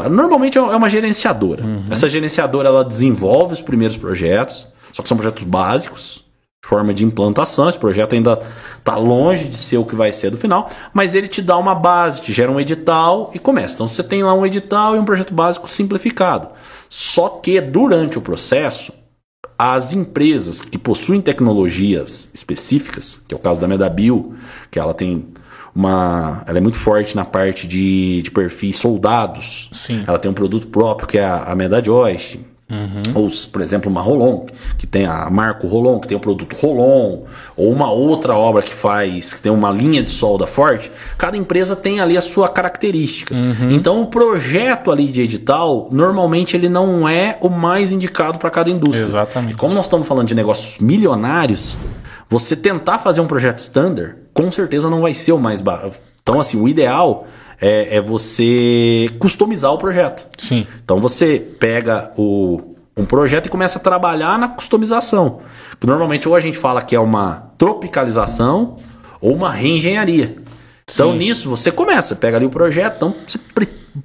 Normalmente 0.09 0.57
é 0.57 0.61
uma 0.61 0.89
gerenciadora. 0.89 1.63
Uhum. 1.63 1.85
Essa 1.91 2.09
gerenciadora 2.09 2.69
ela 2.69 2.83
desenvolve 2.83 3.53
os 3.53 3.61
primeiros 3.61 3.95
projetos, 3.95 4.67
só 4.91 5.03
que 5.03 5.07
são 5.07 5.15
projetos 5.15 5.43
básicos, 5.43 6.25
de 6.63 6.67
forma 6.67 6.91
de 6.91 7.05
implantação. 7.05 7.69
Esse 7.69 7.77
projeto 7.77 8.13
ainda 8.15 8.41
está 8.79 8.95
longe 8.95 9.47
de 9.47 9.57
ser 9.57 9.77
o 9.77 9.85
que 9.85 9.95
vai 9.95 10.11
ser 10.11 10.31
do 10.31 10.37
final, 10.37 10.67
mas 10.91 11.13
ele 11.13 11.27
te 11.27 11.41
dá 11.41 11.55
uma 11.57 11.75
base, 11.75 12.21
te 12.21 12.33
gera 12.33 12.51
um 12.51 12.59
edital 12.59 13.29
e 13.35 13.37
começa. 13.37 13.75
Então 13.75 13.87
você 13.87 14.01
tem 14.01 14.23
lá 14.23 14.33
um 14.33 14.45
edital 14.45 14.95
e 14.95 14.99
um 14.99 15.05
projeto 15.05 15.33
básico 15.33 15.69
simplificado. 15.69 16.47
Só 16.89 17.29
que 17.29 17.61
durante 17.61 18.17
o 18.17 18.21
processo, 18.21 18.91
as 19.57 19.93
empresas 19.93 20.62
que 20.62 20.77
possuem 20.77 21.21
tecnologias 21.21 22.29
específicas, 22.33 23.24
que 23.27 23.33
é 23.33 23.38
o 23.38 23.39
caso 23.39 23.62
da 23.62 23.67
Medabil, 23.67 24.35
que 24.69 24.79
ela 24.79 24.93
tem 24.93 25.27
uma. 25.75 26.43
Ela 26.47 26.57
é 26.57 26.62
muito 26.62 26.77
forte 26.77 27.15
na 27.15 27.25
parte 27.25 27.67
de, 27.67 28.21
de 28.21 28.31
perfis 28.31 28.77
soldados. 28.77 29.69
Sim. 29.71 30.03
Ela 30.07 30.17
tem 30.19 30.31
um 30.31 30.33
produto 30.33 30.67
próprio 30.67 31.07
que 31.07 31.17
é 31.17 31.25
a, 31.25 31.43
a 31.43 31.55
MedaJoyst. 31.55 32.39
Uhum. 32.67 33.03
Ou, 33.13 33.27
por 33.51 33.62
exemplo, 33.62 33.91
uma 33.91 34.01
Rolon, 34.01 34.45
que 34.75 34.88
tem 34.88 35.05
a 35.05 35.29
Marco 35.29 35.67
Rolon, 35.67 36.00
que 36.00 36.07
tem 36.07 36.17
o 36.17 36.19
produto 36.19 36.55
Rolon, 36.55 37.19
ou 37.55 37.72
uma 37.72 37.91
outra 37.91 38.34
obra 38.34 38.63
que 38.63 38.74
faz, 38.74 39.36
que 39.36 39.41
tem 39.41 39.51
uma 39.51 39.72
linha 39.72 40.01
de 40.01 40.10
solda 40.10 40.48
forte, 40.48 40.91
cada 41.15 41.38
empresa 41.38 41.75
tem 41.75 42.00
ali 42.00 42.17
a 42.17 42.22
sua 42.22 42.50
característica. 42.50 43.36
Uhum. 43.36 43.69
Então, 43.69 44.01
o 44.01 44.07
projeto 44.07 44.91
ali 44.91 45.05
de 45.05 45.22
edital, 45.22 45.89
normalmente 45.91 46.55
ele 46.55 46.67
não 46.67 47.07
é 47.07 47.38
o 47.39 47.50
mais 47.50 47.91
indicado 47.91 48.39
para 48.39 48.50
cada 48.50 48.69
indústria. 48.69 49.05
Exatamente. 49.05 49.53
E 49.53 49.55
como 49.55 49.75
nós 49.75 49.86
estamos 49.86 50.07
falando 50.07 50.27
de 50.27 50.36
negócios 50.36 50.79
milionários, 50.79 51.77
você 52.27 52.55
tentar 52.55 52.98
fazer 52.98 53.22
um 53.22 53.27
projeto 53.27 53.60
standard, 53.60 54.15
com 54.34 54.51
certeza 54.51 54.89
não 54.89 55.01
vai 55.01 55.13
ser 55.13 55.34
o 55.34 55.39
mais 55.39 55.62
barato. 55.62 55.98
Então, 56.24 56.39
assim, 56.39 56.60
o 56.60 56.67
ideal 56.67 57.27
é, 57.59 57.97
é, 57.97 58.01
você 58.01 59.09
customizar 59.19 59.71
o 59.71 59.77
projeto. 59.77 60.27
Sim. 60.38 60.67
Então, 60.83 61.00
você 61.00 61.39
pega 61.39 62.12
o, 62.17 62.75
um 62.97 63.05
projeto 63.05 63.47
e 63.47 63.50
começa 63.50 63.79
a 63.79 63.81
trabalhar 63.81 64.38
na 64.38 64.47
customização. 64.47 65.39
Que 65.79 65.88
normalmente 65.88 66.27
ou 66.27 66.35
a 66.35 66.39
gente 66.39 66.57
fala 66.57 66.81
que 66.81 66.95
é 66.95 67.00
uma 67.00 67.51
tropicalização 67.57 68.77
ou 69.21 69.33
uma 69.33 69.51
reengenharia. 69.51 70.38
Então, 70.91 71.12
Sim. 71.13 71.17
nisso, 71.17 71.50
você 71.50 71.71
começa, 71.71 72.15
pega 72.15 72.38
ali 72.38 72.45
o 72.45 72.50
projeto, 72.50 72.95
então 72.97 73.15
você 73.25 73.39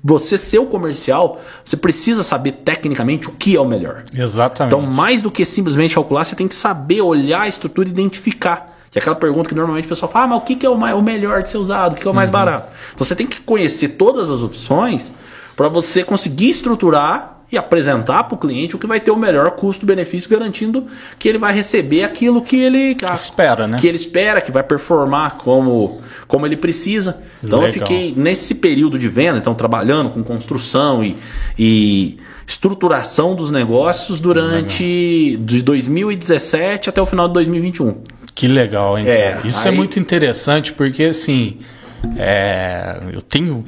você 0.02 0.38
ser 0.38 0.58
o 0.58 0.66
comercial, 0.66 1.40
você 1.64 1.76
precisa 1.76 2.22
saber 2.22 2.52
tecnicamente 2.52 3.28
o 3.28 3.32
que 3.32 3.56
é 3.56 3.60
o 3.60 3.64
melhor. 3.64 4.04
Exatamente. 4.14 4.74
Então, 4.74 4.88
mais 4.88 5.20
do 5.20 5.30
que 5.30 5.44
simplesmente 5.44 5.94
calcular, 5.94 6.24
você 6.24 6.36
tem 6.36 6.46
que 6.46 6.54
saber 6.54 7.00
olhar 7.00 7.42
a 7.42 7.48
estrutura 7.48 7.88
e 7.88 7.92
identificar. 7.92 8.78
Que 8.90 8.98
é 8.98 9.00
aquela 9.00 9.16
pergunta 9.16 9.48
que 9.48 9.54
normalmente 9.54 9.86
o 9.86 9.88
pessoal 9.88 10.10
fala, 10.10 10.24
ah, 10.24 10.28
mas 10.28 10.38
o 10.38 10.40
que 10.40 10.66
é 10.66 10.68
o, 10.68 11.02
melhor 11.02 11.42
de 11.42 11.48
ser 11.48 11.58
usado? 11.58 11.92
O 11.92 11.96
que 11.96 12.06
é 12.06 12.10
o 12.10 12.14
mais 12.14 12.28
uhum. 12.28 12.32
barato? 12.32 12.68
Então 12.92 13.04
você 13.04 13.14
tem 13.14 13.26
que 13.26 13.40
conhecer 13.40 13.90
todas 13.90 14.28
as 14.30 14.42
opções 14.42 15.14
para 15.56 15.68
você 15.68 16.02
conseguir 16.02 16.50
estruturar 16.50 17.40
e 17.52 17.58
apresentar 17.58 18.24
para 18.24 18.34
o 18.34 18.38
cliente 18.38 18.76
o 18.76 18.78
que 18.78 18.86
vai 18.86 19.00
ter 19.00 19.10
o 19.10 19.16
melhor 19.16 19.50
custo-benefício, 19.52 20.30
garantindo 20.30 20.86
que 21.18 21.28
ele 21.28 21.38
vai 21.38 21.52
receber 21.52 22.04
aquilo 22.04 22.40
que 22.42 22.56
ele 22.56 22.96
espera, 23.12 23.66
né? 23.66 23.76
Que 23.78 23.88
ele 23.88 23.96
espera, 23.96 24.40
que 24.40 24.52
vai 24.52 24.62
performar 24.62 25.36
como, 25.36 26.00
como 26.28 26.46
ele 26.46 26.56
precisa. 26.56 27.20
Então 27.42 27.60
Legal. 27.60 27.68
eu 27.68 27.72
fiquei 27.72 28.14
nesse 28.16 28.56
período 28.56 28.98
de 28.98 29.08
venda, 29.08 29.38
então 29.38 29.54
trabalhando 29.54 30.10
com 30.10 30.22
construção 30.22 31.02
e, 31.02 31.16
e 31.58 32.18
estruturação 32.46 33.34
dos 33.34 33.50
negócios 33.50 34.20
durante 34.20 34.84
Legal. 35.32 35.44
de 35.44 35.62
2017 35.62 36.88
até 36.88 37.02
o 37.02 37.06
final 37.06 37.26
de 37.26 37.34
2021. 37.34 37.96
Que 38.34 38.46
legal, 38.48 38.98
hein? 38.98 39.06
É, 39.08 39.40
Isso 39.44 39.66
é 39.66 39.70
aí... 39.70 39.74
é 39.74 39.76
muito 39.76 39.98
interessante 39.98 40.72
porque 40.72 41.04
assim, 41.04 41.58
é, 42.16 43.00
eu 43.12 43.22
tenho 43.22 43.64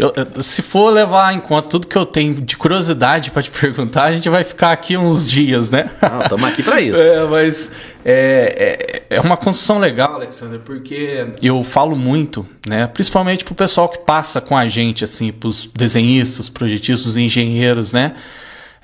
eu, 0.00 0.12
se 0.44 0.62
for 0.62 0.90
levar 0.90 1.34
em 1.34 1.40
conta 1.40 1.70
tudo 1.70 1.88
que 1.88 1.98
eu 1.98 2.06
tenho 2.06 2.40
de 2.40 2.56
curiosidade 2.56 3.32
para 3.32 3.42
te 3.42 3.50
perguntar, 3.50 4.04
a 4.04 4.12
gente 4.12 4.28
vai 4.28 4.44
ficar 4.44 4.70
aqui 4.70 4.96
uns 4.96 5.28
dias, 5.28 5.70
né? 5.70 5.90
Estamos 6.22 6.44
aqui 6.48 6.62
para 6.62 6.80
isso. 6.80 6.94
é, 7.02 7.26
mas 7.26 7.72
é, 8.04 9.02
é, 9.10 9.16
é, 9.16 9.20
uma 9.20 9.36
construção 9.36 9.80
legal, 9.80 10.14
Alexander, 10.14 10.60
porque 10.60 11.26
eu 11.42 11.64
falo 11.64 11.96
muito, 11.96 12.46
né? 12.68 12.86
Principalmente 12.86 13.44
pro 13.44 13.56
pessoal 13.56 13.88
que 13.88 13.98
passa 13.98 14.40
com 14.40 14.56
a 14.56 14.68
gente, 14.68 15.02
assim, 15.02 15.32
pros 15.32 15.68
desenhistas, 15.74 16.48
projetistas, 16.48 17.16
engenheiros, 17.16 17.92
né? 17.92 18.14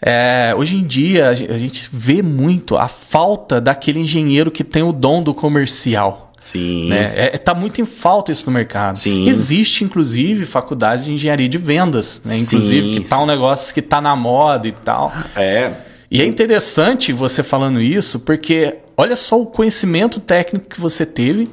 É, 0.01 0.55
hoje 0.57 0.77
em 0.77 0.85
dia 0.85 1.29
a 1.29 1.35
gente 1.35 1.89
vê 1.93 2.23
muito 2.23 2.77
a 2.77 2.89
falta 2.89 3.61
daquele 3.61 4.01
engenheiro 4.01 4.51
que 4.51 4.65
tem 4.65 4.83
o 4.83 4.93
dom 4.93 5.23
do 5.23 5.35
comercial. 5.35 6.33
Sim. 6.45 6.91
Né? 6.91 7.11
É, 7.17 7.39
tá 7.39 7.55
muito 7.55 7.81
em 7.81 7.87
falta 7.87 8.31
isso 8.31 8.45
no 8.47 8.53
mercado. 8.53 8.99
Sim. 8.99 9.27
Existe, 9.27 9.83
inclusive, 9.83 10.45
faculdade 10.45 11.05
de 11.05 11.13
engenharia 11.13 11.49
de 11.49 11.57
vendas, 11.57 12.21
né? 12.23 12.37
Inclusive, 12.37 12.95
sim, 12.95 13.01
que 13.01 13.09
tá 13.09 13.19
um 13.19 13.25
negócio 13.25 13.73
que 13.73 13.81
tá 13.81 13.99
na 13.99 14.15
moda 14.15 14.69
e 14.69 14.73
tal. 14.73 15.11
É. 15.35 15.73
E 16.11 16.21
é 16.21 16.27
interessante 16.27 17.15
você 17.15 17.43
falando 17.43 17.81
isso, 17.81 18.21
porque 18.21 18.77
olha 18.95 19.17
só 19.17 19.41
o 19.41 19.47
conhecimento 19.47 20.21
técnico 20.21 20.69
que 20.69 20.79
você 20.79 21.07
teve, 21.07 21.49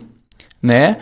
né? 0.61 0.97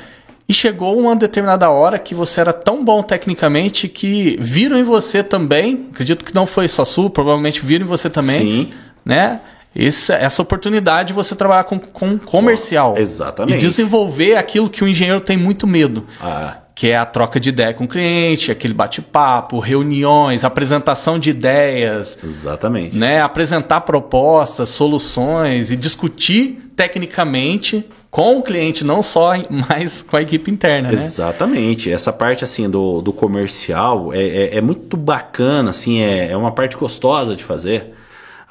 E 0.50 0.54
chegou 0.54 1.00
uma 1.00 1.16
determinada 1.16 1.70
hora 1.70 2.00
que 2.00 2.16
você 2.16 2.42
era 2.42 2.52
tão 2.52 2.84
bom 2.84 3.04
tecnicamente 3.04 3.88
que 3.88 4.36
viram 4.42 4.78
em 4.78 4.84
você 4.84 5.24
também, 5.24 5.88
acredito 5.92 6.26
que 6.26 6.34
não 6.34 6.48
foi 6.48 6.68
só 6.68 6.84
sua, 6.84 7.08
provavelmente 7.08 7.64
viram 7.64 7.86
em 7.86 7.88
você 7.88 8.10
também, 8.10 8.66
Sim. 8.66 8.74
né? 9.06 9.42
essa, 9.76 10.16
essa 10.16 10.42
oportunidade 10.42 11.10
de 11.10 11.14
você 11.14 11.36
trabalhar 11.36 11.66
com, 11.66 11.80
com 11.80 12.18
comercial. 12.18 12.96
exatamente. 12.98 13.58
E 13.58 13.60
desenvolver 13.60 14.36
aquilo 14.36 14.70
que 14.70 14.84
o 14.84 14.88
engenheiro 14.88 15.22
tem 15.22 15.38
muito 15.38 15.68
medo. 15.68 16.06
Ah. 16.22 16.58
Que 16.74 16.92
é 16.92 16.98
a 16.98 17.06
troca 17.06 17.40
de 17.40 17.50
ideia 17.50 17.74
com 17.74 17.84
o 17.84 17.88
cliente, 17.88 18.52
aquele 18.52 18.74
bate-papo, 18.74 19.60
reuniões, 19.60 20.46
apresentação 20.46 21.20
de 21.20 21.30
ideias. 21.30 22.18
Exatamente. 22.24 22.98
Né? 22.98 23.22
Apresentar 23.22 23.82
propostas, 23.82 24.70
soluções 24.70 25.72
e 25.72 25.76
discutir 25.76 26.72
tecnicamente 26.78 27.86
com 28.12 28.40
o 28.40 28.44
cliente, 28.44 28.84
não 28.84 29.04
só, 29.04 29.34
mas 29.70 30.02
com 30.02 30.18
a 30.18 30.22
equipe 30.22 30.52
interna, 30.52 30.92
né? 30.92 30.96
Exatamente. 30.96 31.92
Essa 31.92 32.12
parte 32.12 32.44
assim 32.44 32.70
do, 32.70 33.02
do 33.02 33.14
comercial 33.14 34.14
é, 34.14 34.22
é, 34.22 34.58
é 34.58 34.62
muito 34.62 34.98
bacana, 34.98 35.70
assim, 35.70 36.02
é, 36.02 36.32
é 36.32 36.38
uma 36.38 36.52
parte 36.52 36.76
gostosa 36.76 37.36
de 37.36 37.44
fazer. 37.44 37.94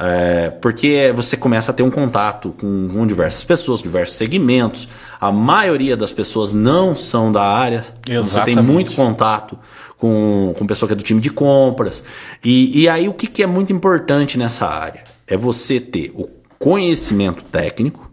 É, 0.00 0.50
porque 0.50 1.12
você 1.12 1.36
começa 1.36 1.72
a 1.72 1.74
ter 1.74 1.82
um 1.82 1.90
contato 1.90 2.54
com, 2.60 2.88
com, 2.88 3.04
diversas 3.04 3.42
pessoas, 3.42 3.82
diversos 3.82 4.16
segmentos. 4.16 4.88
A 5.20 5.32
maioria 5.32 5.96
das 5.96 6.12
pessoas 6.12 6.52
não 6.52 6.94
são 6.94 7.32
da 7.32 7.42
área. 7.42 7.84
Exatamente. 8.08 8.24
Você 8.28 8.44
tem 8.44 8.62
muito 8.62 8.92
contato 8.92 9.58
com, 9.98 10.54
com 10.56 10.66
pessoa 10.68 10.86
que 10.86 10.92
é 10.92 10.96
do 10.96 11.02
time 11.02 11.20
de 11.20 11.30
compras. 11.30 12.04
E, 12.44 12.82
e 12.82 12.88
aí 12.88 13.08
o 13.08 13.12
que, 13.12 13.26
que 13.26 13.42
é 13.42 13.46
muito 13.46 13.72
importante 13.72 14.38
nessa 14.38 14.68
área? 14.68 15.02
É 15.26 15.36
você 15.36 15.80
ter 15.80 16.12
o 16.14 16.28
conhecimento 16.60 17.42
técnico 17.42 18.07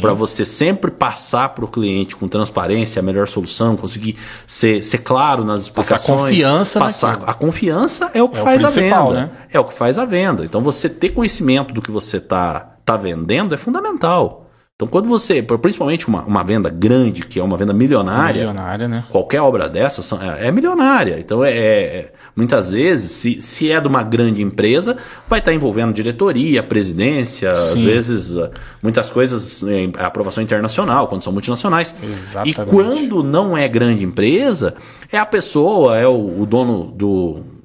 para 0.00 0.12
você 0.12 0.44
sempre 0.44 0.90
passar 0.90 1.50
para 1.50 1.64
o 1.64 1.68
cliente 1.68 2.16
com 2.16 2.28
transparência 2.28 3.00
a 3.00 3.02
melhor 3.02 3.26
solução, 3.28 3.76
conseguir 3.76 4.16
ser, 4.46 4.82
ser 4.82 4.98
claro 4.98 5.44
nas 5.44 5.62
explicações. 5.62 6.02
Passar 6.02 6.16
confiança 6.16 6.78
passar 6.78 7.18
A 7.26 7.34
confiança 7.34 8.10
é 8.14 8.22
o 8.22 8.28
que 8.28 8.38
é 8.38 8.42
faz 8.42 8.62
o 8.62 8.66
a 8.66 8.68
venda. 8.68 9.12
Né? 9.12 9.30
É 9.52 9.60
o 9.60 9.64
que 9.64 9.74
faz 9.74 9.98
a 9.98 10.04
venda. 10.04 10.44
Então 10.44 10.60
você 10.60 10.88
ter 10.88 11.10
conhecimento 11.10 11.72
do 11.72 11.80
que 11.80 11.90
você 11.90 12.18
está 12.18 12.76
tá 12.84 12.96
vendendo 12.96 13.54
é 13.54 13.58
fundamental. 13.58 14.49
Então, 14.80 14.88
quando 14.88 15.08
você, 15.08 15.42
principalmente 15.42 16.08
uma, 16.08 16.22
uma 16.22 16.42
venda 16.42 16.70
grande, 16.70 17.20
que 17.26 17.38
é 17.38 17.44
uma 17.44 17.58
venda 17.58 17.74
milionária, 17.74 18.46
milionária 18.46 18.88
né? 18.88 19.04
qualquer 19.10 19.42
obra 19.42 19.68
dessa 19.68 20.00
é, 20.40 20.48
é 20.48 20.50
milionária. 20.50 21.18
Então, 21.20 21.44
é, 21.44 21.52
é, 21.52 22.12
muitas 22.34 22.70
vezes, 22.70 23.10
se, 23.10 23.42
se 23.42 23.70
é 23.70 23.78
de 23.78 23.86
uma 23.86 24.02
grande 24.02 24.40
empresa, 24.40 24.96
vai 25.28 25.40
estar 25.40 25.52
envolvendo 25.52 25.92
diretoria, 25.92 26.62
presidência, 26.62 27.54
Sim. 27.54 27.60
às 27.60 27.74
vezes, 27.74 28.36
ah, 28.38 28.50
muitas 28.82 29.10
coisas, 29.10 29.62
aprovação 29.98 30.42
internacional, 30.42 31.08
quando 31.08 31.22
são 31.22 31.30
multinacionais. 31.30 31.94
Exatamente. 32.02 32.58
E 32.58 32.64
quando 32.64 33.22
não 33.22 33.54
é 33.54 33.68
grande 33.68 34.02
empresa, 34.02 34.72
é 35.12 35.18
a 35.18 35.26
pessoa, 35.26 35.98
é 35.98 36.06
o, 36.06 36.40
o 36.40 36.46
dono 36.46 36.90
do 36.96 37.59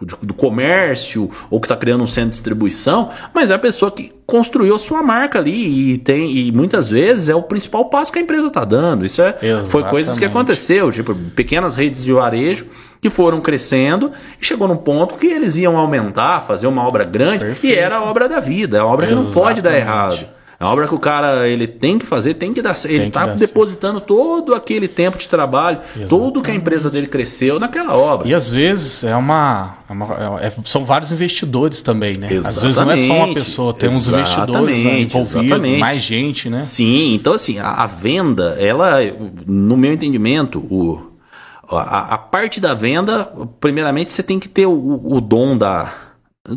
do 0.00 0.32
comércio 0.32 1.28
ou 1.50 1.60
que 1.60 1.66
está 1.66 1.76
criando 1.76 2.04
um 2.04 2.06
centro 2.06 2.30
de 2.30 2.36
distribuição, 2.36 3.10
mas 3.34 3.50
é 3.50 3.54
a 3.54 3.58
pessoa 3.58 3.90
que 3.90 4.12
construiu 4.24 4.74
a 4.76 4.78
sua 4.78 5.02
marca 5.02 5.40
ali 5.40 5.94
e 5.94 5.98
tem 5.98 6.36
e 6.36 6.52
muitas 6.52 6.88
vezes 6.88 7.28
é 7.28 7.34
o 7.34 7.42
principal 7.42 7.86
passo 7.86 8.12
que 8.12 8.18
a 8.20 8.22
empresa 8.22 8.46
está 8.46 8.64
dando. 8.64 9.04
Isso 9.04 9.20
é, 9.20 9.36
foi 9.68 9.82
coisas 9.84 10.16
que 10.16 10.24
aconteceu, 10.24 10.92
tipo 10.92 11.16
pequenas 11.34 11.74
redes 11.74 12.04
de 12.04 12.12
varejo 12.12 12.66
que 13.00 13.10
foram 13.10 13.40
crescendo 13.40 14.12
e 14.40 14.46
chegou 14.46 14.68
num 14.68 14.76
ponto 14.76 15.16
que 15.16 15.26
eles 15.26 15.56
iam 15.56 15.76
aumentar, 15.76 16.40
fazer 16.46 16.68
uma 16.68 16.86
obra 16.86 17.02
grande 17.02 17.44
Perfeito. 17.44 17.66
e 17.66 17.76
era 17.76 17.96
a 17.96 18.04
obra 18.04 18.28
da 18.28 18.38
vida, 18.38 18.80
a 18.80 18.86
obra 18.86 19.04
Exatamente. 19.04 19.30
que 19.30 19.36
não 19.36 19.42
pode 19.42 19.60
dar 19.60 19.76
errado. 19.76 20.37
É 20.60 20.64
uma 20.64 20.72
obra 20.72 20.88
que 20.88 20.94
o 20.94 20.98
cara 20.98 21.46
ele 21.48 21.68
tem 21.68 22.00
que 22.00 22.04
fazer, 22.04 22.34
tem 22.34 22.52
que 22.52 22.60
dar 22.60 22.76
Ele 22.86 23.06
está 23.06 23.26
depositando 23.26 24.00
todo 24.00 24.52
aquele 24.56 24.88
tempo 24.88 25.16
de 25.16 25.28
trabalho, 25.28 25.78
Exatamente. 25.78 26.08
tudo 26.08 26.42
que 26.42 26.50
a 26.50 26.54
empresa 26.54 26.90
dele 26.90 27.06
cresceu 27.06 27.60
naquela 27.60 27.96
obra. 27.96 28.26
E 28.26 28.34
às 28.34 28.50
vezes 28.50 29.04
é 29.04 29.14
uma. 29.14 29.76
É 29.88 29.92
uma 29.92 30.40
é, 30.40 30.52
são 30.64 30.84
vários 30.84 31.12
investidores 31.12 31.80
também, 31.80 32.16
né? 32.16 32.26
Exatamente. 32.26 32.48
Às 32.48 32.60
vezes 32.60 32.76
não 32.76 32.90
é 32.90 32.96
só 32.96 33.12
uma 33.24 33.34
pessoa, 33.34 33.72
tem 33.72 33.88
uns 33.88 34.08
investidores 34.08 34.82
né, 34.82 35.00
envolvidos, 35.00 35.44
Exatamente. 35.44 35.78
mais 35.78 36.02
gente, 36.02 36.50
né? 36.50 36.60
Sim, 36.60 37.14
então 37.14 37.34
assim, 37.34 37.60
a, 37.60 37.70
a 37.70 37.86
venda, 37.86 38.56
ela, 38.58 38.96
no 39.46 39.76
meu 39.76 39.92
entendimento, 39.92 40.58
o 40.58 41.08
A, 41.70 42.14
a, 42.14 42.18
parte 42.18 42.60
da 42.60 42.74
venda, 42.74 43.30
primeiramente, 43.60 44.10
você 44.10 44.24
tem 44.24 44.40
que 44.40 44.48
ter 44.48 44.66
o, 44.66 45.00
o 45.04 45.20
dom 45.20 45.56
da. 45.56 45.92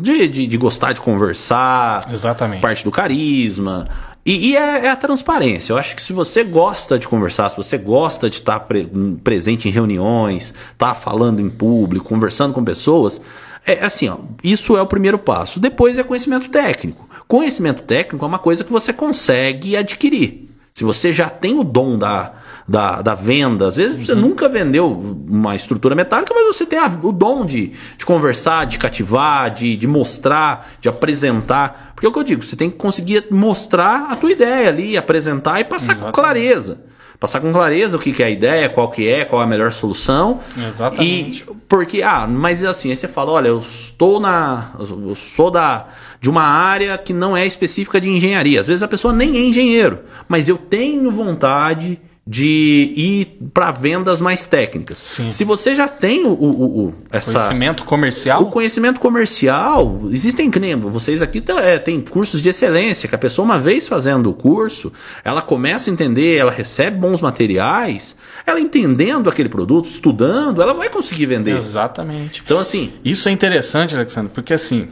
De, 0.00 0.28
de, 0.28 0.46
de, 0.46 0.56
gostar 0.56 0.92
de 0.92 1.00
conversar. 1.00 2.08
Exatamente. 2.10 2.60
Parte 2.60 2.84
do 2.84 2.90
carisma. 2.90 3.88
E, 4.24 4.50
e 4.50 4.56
é, 4.56 4.86
é, 4.86 4.90
a 4.90 4.96
transparência. 4.96 5.72
Eu 5.72 5.78
acho 5.78 5.96
que 5.96 6.02
se 6.02 6.12
você 6.12 6.44
gosta 6.44 6.98
de 6.98 7.08
conversar, 7.08 7.50
se 7.50 7.56
você 7.56 7.76
gosta 7.76 8.30
de 8.30 8.36
estar 8.36 8.60
pre, 8.60 8.88
presente 9.22 9.68
em 9.68 9.70
reuniões, 9.70 10.54
estar 10.72 10.74
tá 10.76 10.94
falando 10.94 11.40
em 11.40 11.50
público, 11.50 12.08
conversando 12.08 12.54
com 12.54 12.64
pessoas, 12.64 13.20
é 13.66 13.84
assim, 13.84 14.08
ó, 14.08 14.18
isso 14.42 14.76
é 14.76 14.82
o 14.82 14.86
primeiro 14.86 15.18
passo. 15.18 15.58
Depois 15.58 15.98
é 15.98 16.02
conhecimento 16.02 16.48
técnico. 16.48 17.08
Conhecimento 17.26 17.82
técnico 17.82 18.24
é 18.24 18.28
uma 18.28 18.38
coisa 18.38 18.62
que 18.62 18.72
você 18.72 18.92
consegue 18.92 19.76
adquirir. 19.76 20.48
Se 20.72 20.84
você 20.84 21.12
já 21.12 21.28
tem 21.28 21.58
o 21.58 21.64
dom 21.64 21.98
da, 21.98 22.32
da, 22.72 23.02
da 23.02 23.14
venda. 23.14 23.66
Às 23.66 23.76
vezes 23.76 24.02
você 24.02 24.12
uhum. 24.12 24.20
nunca 24.22 24.48
vendeu 24.48 24.90
uma 25.28 25.54
estrutura 25.54 25.94
metálica, 25.94 26.32
mas 26.32 26.46
você 26.46 26.64
tem 26.64 26.78
a, 26.78 26.86
o 27.02 27.12
dom 27.12 27.44
de, 27.44 27.70
de 27.98 28.06
conversar, 28.06 28.64
de 28.64 28.78
cativar, 28.78 29.50
de, 29.50 29.76
de 29.76 29.86
mostrar, 29.86 30.70
de 30.80 30.88
apresentar. 30.88 31.92
Porque 31.94 32.06
é 32.06 32.08
o 32.08 32.12
que 32.12 32.18
eu 32.18 32.24
digo, 32.24 32.42
você 32.42 32.56
tem 32.56 32.70
que 32.70 32.78
conseguir 32.78 33.26
mostrar 33.30 34.06
a 34.10 34.16
tua 34.16 34.32
ideia 34.32 34.70
ali, 34.70 34.96
apresentar 34.96 35.60
e 35.60 35.64
passar 35.64 35.92
Exatamente. 35.92 36.14
com 36.14 36.22
clareza 36.22 36.92
passar 37.20 37.38
com 37.38 37.52
clareza 37.52 37.96
o 37.96 38.00
que, 38.00 38.10
que 38.10 38.20
é 38.20 38.26
a 38.26 38.30
ideia, 38.30 38.68
qual 38.68 38.90
que 38.90 39.08
é, 39.08 39.24
qual 39.24 39.40
é 39.40 39.44
a 39.44 39.46
melhor 39.46 39.70
solução. 39.70 40.40
Exatamente. 40.58 41.44
E 41.48 41.54
porque, 41.68 42.02
ah, 42.02 42.26
mas 42.26 42.64
assim, 42.64 42.90
aí 42.90 42.96
você 42.96 43.06
fala, 43.06 43.30
olha, 43.30 43.46
eu 43.46 43.60
estou 43.60 44.18
na. 44.18 44.72
Eu 44.80 45.14
sou 45.14 45.48
da 45.48 45.86
de 46.20 46.28
uma 46.28 46.42
área 46.42 46.98
que 46.98 47.12
não 47.12 47.36
é 47.36 47.46
específica 47.46 48.00
de 48.00 48.08
engenharia. 48.08 48.58
Às 48.58 48.66
vezes 48.66 48.82
a 48.82 48.88
pessoa 48.88 49.14
nem 49.14 49.36
é 49.36 49.40
engenheiro, 49.40 50.00
mas 50.26 50.48
eu 50.48 50.56
tenho 50.56 51.12
vontade 51.12 52.00
de 52.24 52.92
ir 52.96 53.38
para 53.52 53.72
vendas 53.72 54.20
mais 54.20 54.46
técnicas. 54.46 54.96
Sim. 54.98 55.30
Se 55.32 55.44
você 55.44 55.74
já 55.74 55.88
tem 55.88 56.24
o, 56.24 56.30
o, 56.30 56.86
o 56.86 56.94
essa, 57.10 57.32
conhecimento 57.32 57.84
comercial, 57.84 58.42
o 58.42 58.46
conhecimento 58.46 59.00
comercial 59.00 60.02
existem 60.10 60.48
vocês 60.88 61.20
aqui 61.20 61.42
é, 61.58 61.78
tem 61.78 62.00
cursos 62.00 62.40
de 62.40 62.48
excelência 62.48 63.08
que 63.08 63.14
a 63.14 63.18
pessoa 63.18 63.44
uma 63.44 63.58
vez 63.58 63.88
fazendo 63.88 64.30
o 64.30 64.34
curso, 64.34 64.92
ela 65.24 65.42
começa 65.42 65.90
a 65.90 65.92
entender, 65.92 66.36
ela 66.36 66.52
recebe 66.52 66.96
bons 66.96 67.20
materiais, 67.20 68.16
ela 68.46 68.60
entendendo 68.60 69.28
aquele 69.28 69.48
produto, 69.48 69.86
estudando, 69.86 70.62
ela 70.62 70.74
vai 70.74 70.88
conseguir 70.88 71.26
vender. 71.26 71.56
Exatamente. 71.56 72.40
Então 72.44 72.60
assim, 72.60 72.92
isso 73.04 73.28
é 73.28 73.32
interessante, 73.32 73.96
Alexandre, 73.96 74.30
porque 74.32 74.54
assim 74.54 74.88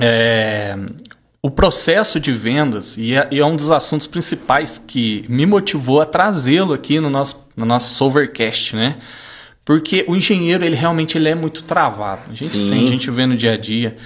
é, 0.00 0.76
o 1.46 1.50
processo 1.50 2.18
de 2.18 2.32
vendas, 2.32 2.98
e 2.98 3.14
é, 3.14 3.28
e 3.30 3.38
é, 3.38 3.46
um 3.46 3.54
dos 3.54 3.70
assuntos 3.70 4.08
principais 4.08 4.82
que 4.84 5.24
me 5.28 5.46
motivou 5.46 6.00
a 6.00 6.04
trazê-lo 6.04 6.74
aqui 6.74 6.98
no 6.98 7.08
nosso, 7.08 7.48
no 7.56 7.64
nosso 7.64 7.94
Solvercast, 7.94 8.74
né? 8.74 8.96
Porque 9.64 10.04
o 10.08 10.16
engenheiro, 10.16 10.64
ele 10.64 10.74
realmente 10.74 11.16
ele 11.16 11.28
é 11.28 11.36
muito 11.36 11.62
travado. 11.62 12.22
A 12.32 12.34
gente 12.34 12.48
Sim. 12.48 12.68
sente, 12.68 12.84
a 12.84 12.88
gente 12.88 13.10
vê 13.12 13.26
no 13.26 13.36
dia 13.36 13.52
a 13.52 13.56
dia. 13.56 13.96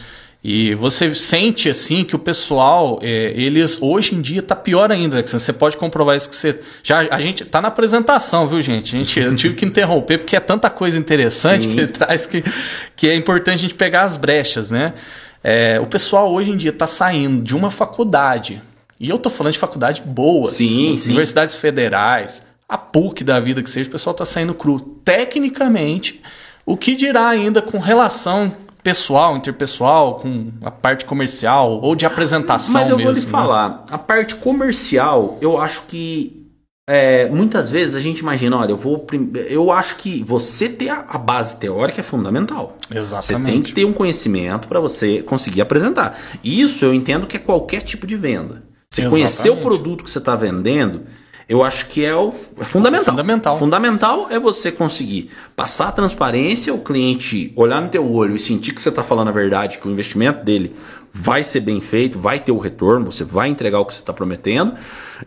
E 0.45 0.75
você 0.75 1.15
sente 1.15 1.71
assim 1.71 2.05
que 2.05 2.15
o 2.15 2.19
pessoal, 2.19 2.99
é, 3.03 3.33
eles 3.35 3.81
hoje 3.81 4.15
em 4.15 4.21
dia 4.21 4.43
tá 4.43 4.55
pior 4.55 4.93
ainda, 4.93 5.17
Alexandre. 5.17 5.43
Você 5.43 5.53
pode 5.55 5.79
comprovar 5.79 6.17
isso 6.17 6.29
que 6.29 6.37
você. 6.37 6.61
Já 6.83 6.99
a 7.11 7.21
gente 7.23 7.47
tá 7.47 7.63
na 7.63 7.69
apresentação, 7.69 8.47
viu, 8.47 8.61
gente? 8.61 8.95
A 8.95 8.99
gente 8.99 9.19
eu 9.19 9.35
tive 9.35 9.55
que 9.55 9.65
interromper 9.65 10.19
porque 10.19 10.37
é 10.37 10.41
tanta 10.41 10.69
coisa 10.69 10.99
interessante 10.99 11.65
Sim. 11.65 11.75
que 11.75 11.81
ele 11.81 11.89
traz 11.89 12.27
que, 12.27 12.45
que 12.95 13.09
é 13.09 13.15
importante 13.15 13.55
a 13.55 13.63
gente 13.63 13.75
pegar 13.75 14.03
as 14.03 14.19
brechas, 14.19 14.71
né? 14.71 14.93
É, 15.43 15.81
o 15.81 15.87
pessoal 15.87 16.33
hoje 16.33 16.51
em 16.51 16.57
dia 16.57 16.71
está 16.71 16.87
saindo 16.87 17.43
de 17.43 17.57
uma 17.57 17.71
faculdade, 17.71 18.63
e 18.99 19.09
eu 19.09 19.17
estou 19.17 19.33
falando 19.33 19.55
de 19.55 19.59
faculdade 19.59 20.03
boas, 20.03 20.53
sim, 20.53 20.93
universidades 21.07 21.55
sim. 21.55 21.61
federais, 21.61 22.43
a 22.69 22.77
PUC 22.77 23.25
da 23.25 23.41
vida 23.41 23.63
que 23.63 23.71
seja, 23.71 23.89
o 23.89 23.93
pessoal 23.93 24.13
está 24.13 24.25
saindo 24.25 24.55
cru. 24.55 24.79
Tecnicamente, 24.81 26.23
o 26.65 26.77
que 26.77 26.95
dirá 26.95 27.29
ainda 27.29 27.61
com 27.61 27.79
relação 27.79 28.55
pessoal, 28.83 29.37
interpessoal, 29.37 30.17
com 30.17 30.51
a 30.63 30.71
parte 30.71 31.05
comercial 31.05 31.81
ou 31.83 31.95
de 31.95 32.07
apresentação 32.07 32.81
Mas 32.81 32.91
eu 32.91 32.97
mesmo, 32.97 33.13
vou 33.13 33.21
lhe 33.21 33.27
né? 33.27 33.31
falar, 33.31 33.85
a 33.91 33.99
parte 33.99 34.37
comercial, 34.37 35.37
eu 35.41 35.59
acho 35.59 35.83
que 35.89 36.40
é, 36.93 37.29
muitas 37.29 37.71
vezes 37.71 37.95
a 37.95 38.01
gente 38.01 38.19
imagina, 38.19 38.57
olha, 38.57 38.73
eu 38.73 38.77
vou. 38.77 39.07
Eu 39.49 39.71
acho 39.71 39.95
que 39.95 40.25
você 40.25 40.69
ter 40.69 40.91
a, 40.91 41.17
base 41.17 41.55
teórica 41.57 42.01
é 42.01 42.03
fundamental. 42.03 42.77
Exatamente. 42.93 43.47
Você 43.47 43.53
tem 43.53 43.63
que 43.63 43.73
ter 43.73 43.85
um 43.85 43.93
conhecimento 43.93 44.67
para 44.67 44.81
você 44.81 45.23
conseguir 45.23 45.61
apresentar. 45.61 46.19
Isso 46.43 46.85
eu 46.85 46.93
entendo 46.93 47.29
que 47.29 47.37
é 47.37 47.41
qualquer 47.41 47.83
tipo 47.83 48.09
de 48.09 48.17
venda. 48.17 48.65
Você 48.89 49.03
Exatamente. 49.03 49.11
conhecer 49.11 49.51
o 49.51 49.59
produto 49.59 50.03
que 50.03 50.11
você 50.11 50.19
está 50.19 50.35
vendendo, 50.35 51.03
eu 51.49 51.63
acho 51.63 51.87
que 51.87 52.05
é 52.05 52.13
o 52.13 52.33
é 52.59 52.65
fundamental. 52.65 53.05
Fundamental. 53.05 53.57
Fundamental 53.57 54.27
é 54.29 54.41
você 54.41 54.73
conseguir 54.73 55.31
passar 55.55 55.89
a 55.89 55.93
transparência, 55.93 56.75
o 56.75 56.81
cliente 56.81 57.53
olhar 57.55 57.81
no 57.81 57.89
teu 57.89 58.11
olho 58.11 58.35
e 58.35 58.39
sentir 58.41 58.73
que 58.73 58.81
você 58.81 58.89
está 58.89 59.05
falando 59.05 59.29
a 59.29 59.33
verdade, 59.33 59.79
que 59.79 59.87
o 59.87 59.93
investimento 59.93 60.45
dele 60.45 60.75
vai 61.13 61.43
ser 61.45 61.61
bem 61.61 61.81
feito, 61.81 62.19
vai 62.19 62.39
ter 62.39 62.53
o 62.53 62.59
retorno, 62.59 63.11
você 63.11 63.25
vai 63.25 63.49
entregar 63.49 63.81
o 63.81 63.85
que 63.85 63.95
você 63.95 64.01
está 64.01 64.13
prometendo. 64.13 64.75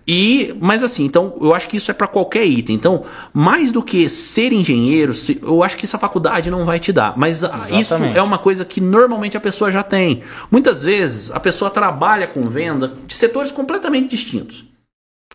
E, 0.07 0.55
mas 0.59 0.83
assim, 0.83 1.05
então 1.05 1.35
eu 1.39 1.53
acho 1.53 1.67
que 1.67 1.77
isso 1.77 1.91
é 1.91 1.93
para 1.93 2.07
qualquer 2.07 2.45
item. 2.45 2.75
Então, 2.75 3.03
mais 3.33 3.71
do 3.71 3.83
que 3.83 4.09
ser 4.09 4.53
engenheiro, 4.53 5.13
eu 5.41 5.63
acho 5.63 5.77
que 5.77 5.85
essa 5.85 5.99
faculdade 5.99 6.49
não 6.49 6.65
vai 6.65 6.79
te 6.79 6.91
dar. 6.91 7.17
Mas 7.17 7.43
Exatamente. 7.43 7.81
isso 7.81 7.93
é 7.93 8.21
uma 8.21 8.37
coisa 8.37 8.65
que 8.65 8.81
normalmente 8.81 9.37
a 9.37 9.41
pessoa 9.41 9.71
já 9.71 9.83
tem. 9.83 10.21
Muitas 10.49 10.81
vezes 10.81 11.31
a 11.31 11.39
pessoa 11.39 11.69
trabalha 11.69 12.27
com 12.27 12.41
venda 12.41 12.93
de 13.05 13.13
setores 13.13 13.51
completamente 13.51 14.09
distintos 14.09 14.72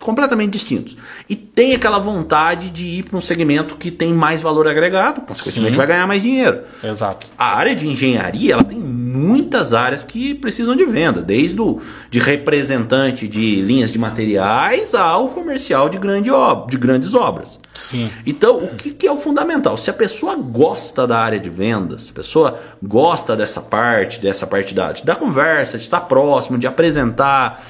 completamente 0.00 0.52
distintos. 0.52 0.96
E 1.28 1.34
tem 1.34 1.74
aquela 1.74 1.98
vontade 1.98 2.70
de 2.70 2.86
ir 2.86 3.04
para 3.04 3.18
um 3.18 3.20
segmento 3.20 3.76
que 3.76 3.90
tem 3.90 4.14
mais 4.14 4.40
valor 4.40 4.68
agregado, 4.68 5.20
consequentemente 5.22 5.72
Sim. 5.72 5.76
vai 5.76 5.86
ganhar 5.86 6.06
mais 6.06 6.22
dinheiro. 6.22 6.60
Exato. 6.82 7.26
A 7.36 7.56
área 7.56 7.74
de 7.74 7.86
engenharia, 7.86 8.54
ela 8.54 8.64
tem 8.64 8.78
muitas 8.78 9.74
áreas 9.74 10.04
que 10.04 10.34
precisam 10.34 10.76
de 10.76 10.84
venda, 10.84 11.20
desde 11.20 11.60
o 11.60 11.80
de 12.10 12.20
representante 12.20 13.26
de 13.26 13.60
linhas 13.60 13.90
de 13.90 13.98
materiais 13.98 14.94
ao 14.94 15.28
comercial 15.28 15.88
de, 15.88 15.98
grande 15.98 16.30
ob 16.30 16.70
de 16.70 16.76
grandes 16.76 17.14
obras. 17.14 17.58
Sim. 17.74 18.08
Então, 18.24 18.58
o 18.58 18.68
que, 18.68 18.90
que 18.92 19.06
é 19.06 19.12
o 19.12 19.18
fundamental? 19.18 19.76
Se 19.76 19.90
a 19.90 19.94
pessoa 19.94 20.36
gosta 20.36 21.06
da 21.06 21.18
área 21.18 21.40
de 21.40 21.50
vendas, 21.50 22.04
se 22.04 22.12
a 22.12 22.14
pessoa 22.14 22.58
gosta 22.82 23.36
dessa 23.36 23.60
parte, 23.60 24.20
dessa 24.20 24.46
parte 24.46 24.74
da, 24.74 24.92
da 24.92 25.16
conversa, 25.16 25.76
de 25.76 25.84
estar 25.84 26.00
próximo, 26.02 26.56
de 26.56 26.66
apresentar 26.66 27.64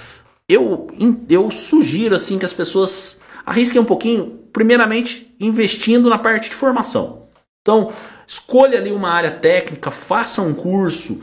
eu, 0.49 0.89
eu 1.29 1.51
sugiro 1.51 2.15
assim 2.15 2.39
que 2.39 2.45
as 2.45 2.53
pessoas 2.53 3.21
arrisquem 3.45 3.81
um 3.81 3.85
pouquinho, 3.85 4.41
primeiramente 4.53 5.35
investindo 5.39 6.09
na 6.09 6.19
parte 6.19 6.49
de 6.49 6.57
formação. 6.57 7.25
Então, 7.63 7.93
escolha 8.27 8.79
ali 8.79 8.91
uma 8.91 9.11
área 9.11 9.31
técnica, 9.31 9.91
faça 9.91 10.41
um 10.41 10.55
curso, 10.55 11.21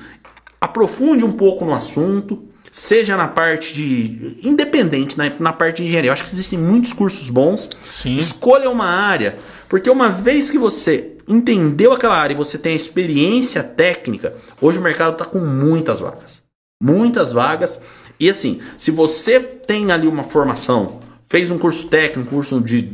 aprofunde 0.61 1.25
um 1.25 1.31
pouco 1.31 1.65
no 1.65 1.73
assunto, 1.73 2.43
seja 2.71 3.17
na 3.17 3.27
parte 3.27 3.73
de. 3.73 4.37
independente, 4.43 5.17
na, 5.17 5.31
na 5.39 5.53
parte 5.53 5.77
de 5.77 5.83
engenharia. 5.87 6.09
Eu 6.09 6.13
acho 6.13 6.23
que 6.23 6.29
existem 6.29 6.59
muitos 6.59 6.93
cursos 6.93 7.29
bons. 7.29 7.69
Sim. 7.83 8.15
Escolha 8.15 8.69
uma 8.69 8.85
área, 8.85 9.37
porque 9.67 9.89
uma 9.89 10.09
vez 10.09 10.51
que 10.51 10.57
você 10.57 11.13
entendeu 11.27 11.93
aquela 11.93 12.15
área 12.15 12.33
e 12.33 12.37
você 12.37 12.57
tem 12.57 12.73
a 12.73 12.75
experiência 12.75 13.63
técnica, 13.63 14.35
hoje 14.61 14.77
o 14.77 14.81
mercado 14.81 15.13
está 15.13 15.25
com 15.25 15.39
muitas 15.39 15.99
vagas. 15.99 16.43
Muitas 16.81 17.31
vagas. 17.31 17.79
E 18.19 18.29
assim, 18.29 18.59
se 18.77 18.91
você 18.91 19.39
tem 19.39 19.91
ali 19.91 20.07
uma 20.07 20.23
formação, 20.23 20.99
fez 21.27 21.51
um 21.51 21.57
curso 21.57 21.87
técnico, 21.87 22.29
curso 22.29 22.61
de. 22.61 22.87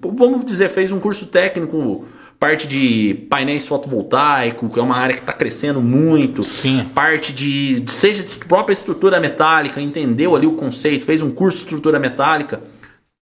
Vamos 0.00 0.44
dizer, 0.44 0.70
fez 0.70 0.92
um 0.92 1.00
curso 1.00 1.26
técnico, 1.26 2.04
parte 2.38 2.68
de 2.68 3.26
painéis 3.28 3.66
fotovoltaicos, 3.66 4.72
que 4.72 4.78
é 4.78 4.82
uma 4.82 4.96
área 4.96 5.14
que 5.14 5.20
está 5.20 5.32
crescendo 5.32 5.80
muito. 5.80 6.44
Sim. 6.44 6.88
Parte 6.94 7.32
de. 7.32 7.82
seja 7.88 8.22
de 8.22 8.36
própria 8.36 8.72
estrutura 8.72 9.18
metálica, 9.18 9.80
entendeu 9.80 10.36
ali 10.36 10.46
o 10.46 10.52
conceito, 10.52 11.04
fez 11.04 11.22
um 11.22 11.30
curso 11.30 11.58
de 11.58 11.64
estrutura 11.64 11.98
metálica. 11.98 12.60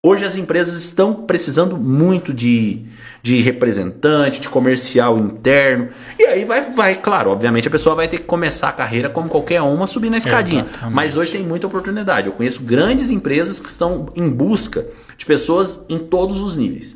Hoje 0.06 0.24
as 0.24 0.36
empresas 0.36 0.80
estão 0.80 1.12
precisando 1.12 1.76
muito 1.76 2.32
de 2.32 2.86
de 3.26 3.40
representante, 3.40 4.38
de 4.38 4.48
comercial 4.48 5.18
interno. 5.18 5.88
E 6.16 6.22
aí 6.22 6.44
vai, 6.44 6.70
vai, 6.70 6.94
claro, 6.94 7.32
obviamente 7.32 7.66
a 7.66 7.70
pessoa 7.72 7.96
vai 7.96 8.06
ter 8.06 8.18
que 8.18 8.22
começar 8.22 8.68
a 8.68 8.72
carreira 8.72 9.08
como 9.08 9.28
qualquer 9.28 9.60
uma, 9.62 9.84
subir 9.88 10.10
na 10.10 10.18
escadinha. 10.18 10.62
Exatamente. 10.62 10.94
Mas 10.94 11.16
hoje 11.16 11.32
tem 11.32 11.42
muita 11.42 11.66
oportunidade. 11.66 12.28
Eu 12.28 12.32
conheço 12.32 12.62
grandes 12.62 13.10
empresas 13.10 13.58
que 13.58 13.68
estão 13.68 14.12
em 14.14 14.30
busca 14.30 14.86
de 15.16 15.26
pessoas 15.26 15.84
em 15.88 15.98
todos 15.98 16.40
os 16.40 16.54
níveis. 16.54 16.94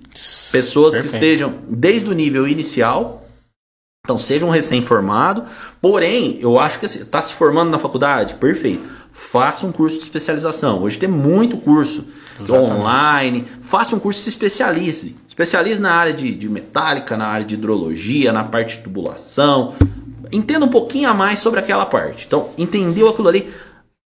Pessoas 0.52 0.94
Perfeito. 0.94 1.10
que 1.10 1.16
estejam 1.16 1.54
desde 1.68 2.08
o 2.08 2.12
nível 2.12 2.46
inicial 2.46 3.26
então, 4.02 4.18
seja 4.18 4.46
um 4.46 4.50
recém-formado, 4.50 5.44
porém, 5.80 6.38
eu 6.40 6.58
acho 6.58 6.80
que 6.80 6.86
está 6.86 7.18
assim, 7.18 7.28
se 7.28 7.34
formando 7.34 7.70
na 7.70 7.78
faculdade, 7.78 8.34
perfeito. 8.34 8.88
Faça 9.28 9.66
um 9.66 9.70
curso 9.70 9.98
de 9.98 10.02
especialização. 10.02 10.82
Hoje 10.82 10.98
tem 10.98 11.08
muito 11.08 11.56
curso 11.58 12.04
Exatamente. 12.40 12.72
online. 12.72 13.44
Faça 13.60 13.94
um 13.94 13.98
curso 14.00 14.18
e 14.18 14.22
se 14.22 14.28
especialize. 14.30 15.16
Especialize 15.28 15.80
na 15.80 15.92
área 15.92 16.12
de, 16.12 16.34
de 16.34 16.48
metálica, 16.48 17.16
na 17.16 17.26
área 17.26 17.44
de 17.44 17.54
hidrologia, 17.54 18.32
na 18.32 18.42
parte 18.42 18.78
de 18.78 18.82
tubulação. 18.82 19.74
Entenda 20.32 20.64
um 20.64 20.70
pouquinho 20.70 21.08
a 21.08 21.14
mais 21.14 21.38
sobre 21.38 21.60
aquela 21.60 21.86
parte. 21.86 22.24
Então, 22.26 22.48
entendeu 22.58 23.08
aquilo 23.08 23.28
ali? 23.28 23.52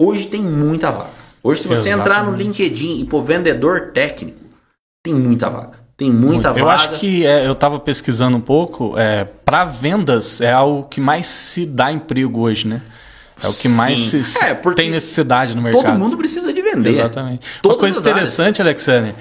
Hoje 0.00 0.26
tem 0.26 0.42
muita 0.42 0.90
vaga. 0.90 1.10
Hoje, 1.42 1.62
se 1.62 1.68
você 1.68 1.90
Exatamente. 1.90 2.00
entrar 2.00 2.30
no 2.30 2.36
LinkedIn 2.36 3.00
e 3.00 3.04
pôr 3.04 3.22
vendedor 3.22 3.90
técnico, 3.92 4.38
tem 5.02 5.14
muita 5.14 5.50
vaga. 5.50 5.80
Tem 5.96 6.10
muita 6.10 6.48
eu 6.48 6.54
vaga. 6.54 6.60
Eu 6.60 6.70
acho 6.70 6.88
que 6.98 7.26
é, 7.26 7.46
eu 7.46 7.52
estava 7.52 7.78
pesquisando 7.78 8.36
um 8.36 8.40
pouco. 8.40 8.98
É, 8.98 9.24
para 9.24 9.66
vendas 9.66 10.40
é 10.40 10.50
algo 10.50 10.84
que 10.88 11.00
mais 11.00 11.26
se 11.26 11.66
dá 11.66 11.92
emprego 11.92 12.40
hoje, 12.40 12.66
né? 12.66 12.80
É 13.42 13.48
o 13.48 13.54
que 13.54 13.68
mais 13.68 13.98
se, 13.98 14.22
se 14.22 14.44
é, 14.44 14.54
tem 14.54 14.90
necessidade 14.90 15.54
no 15.54 15.62
mercado. 15.62 15.84
Todo 15.84 15.98
mundo 15.98 16.16
precisa 16.16 16.52
de 16.52 16.60
vender. 16.60 16.98
Exatamente. 16.98 17.46
Todas 17.62 17.76
Uma 17.76 17.80
coisa 17.80 18.00
interessante, 18.00 18.60
áreas. 18.60 18.88
Alexandre, 18.88 19.14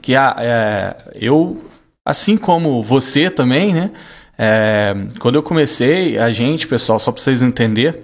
que 0.00 0.14
a, 0.14 0.36
é, 0.38 0.96
eu, 1.14 1.62
assim 2.04 2.36
como 2.36 2.82
você 2.82 3.28
também, 3.28 3.74
né? 3.74 3.90
É, 4.38 4.94
quando 5.18 5.34
eu 5.34 5.42
comecei, 5.42 6.18
a 6.18 6.30
gente, 6.30 6.66
pessoal, 6.66 6.98
só 6.98 7.10
para 7.10 7.22
vocês 7.22 7.42
entenderem, 7.42 8.00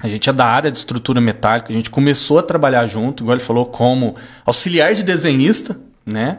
a 0.00 0.08
gente 0.08 0.30
é 0.30 0.32
da 0.32 0.46
área 0.46 0.70
de 0.70 0.78
estrutura 0.78 1.20
metálica, 1.20 1.70
a 1.70 1.74
gente 1.74 1.90
começou 1.90 2.38
a 2.38 2.42
trabalhar 2.42 2.86
junto, 2.86 3.22
igual 3.22 3.34
ele 3.36 3.44
falou, 3.44 3.66
como 3.66 4.14
auxiliar 4.46 4.94
de 4.94 5.02
desenhista, 5.02 5.78
né? 6.06 6.38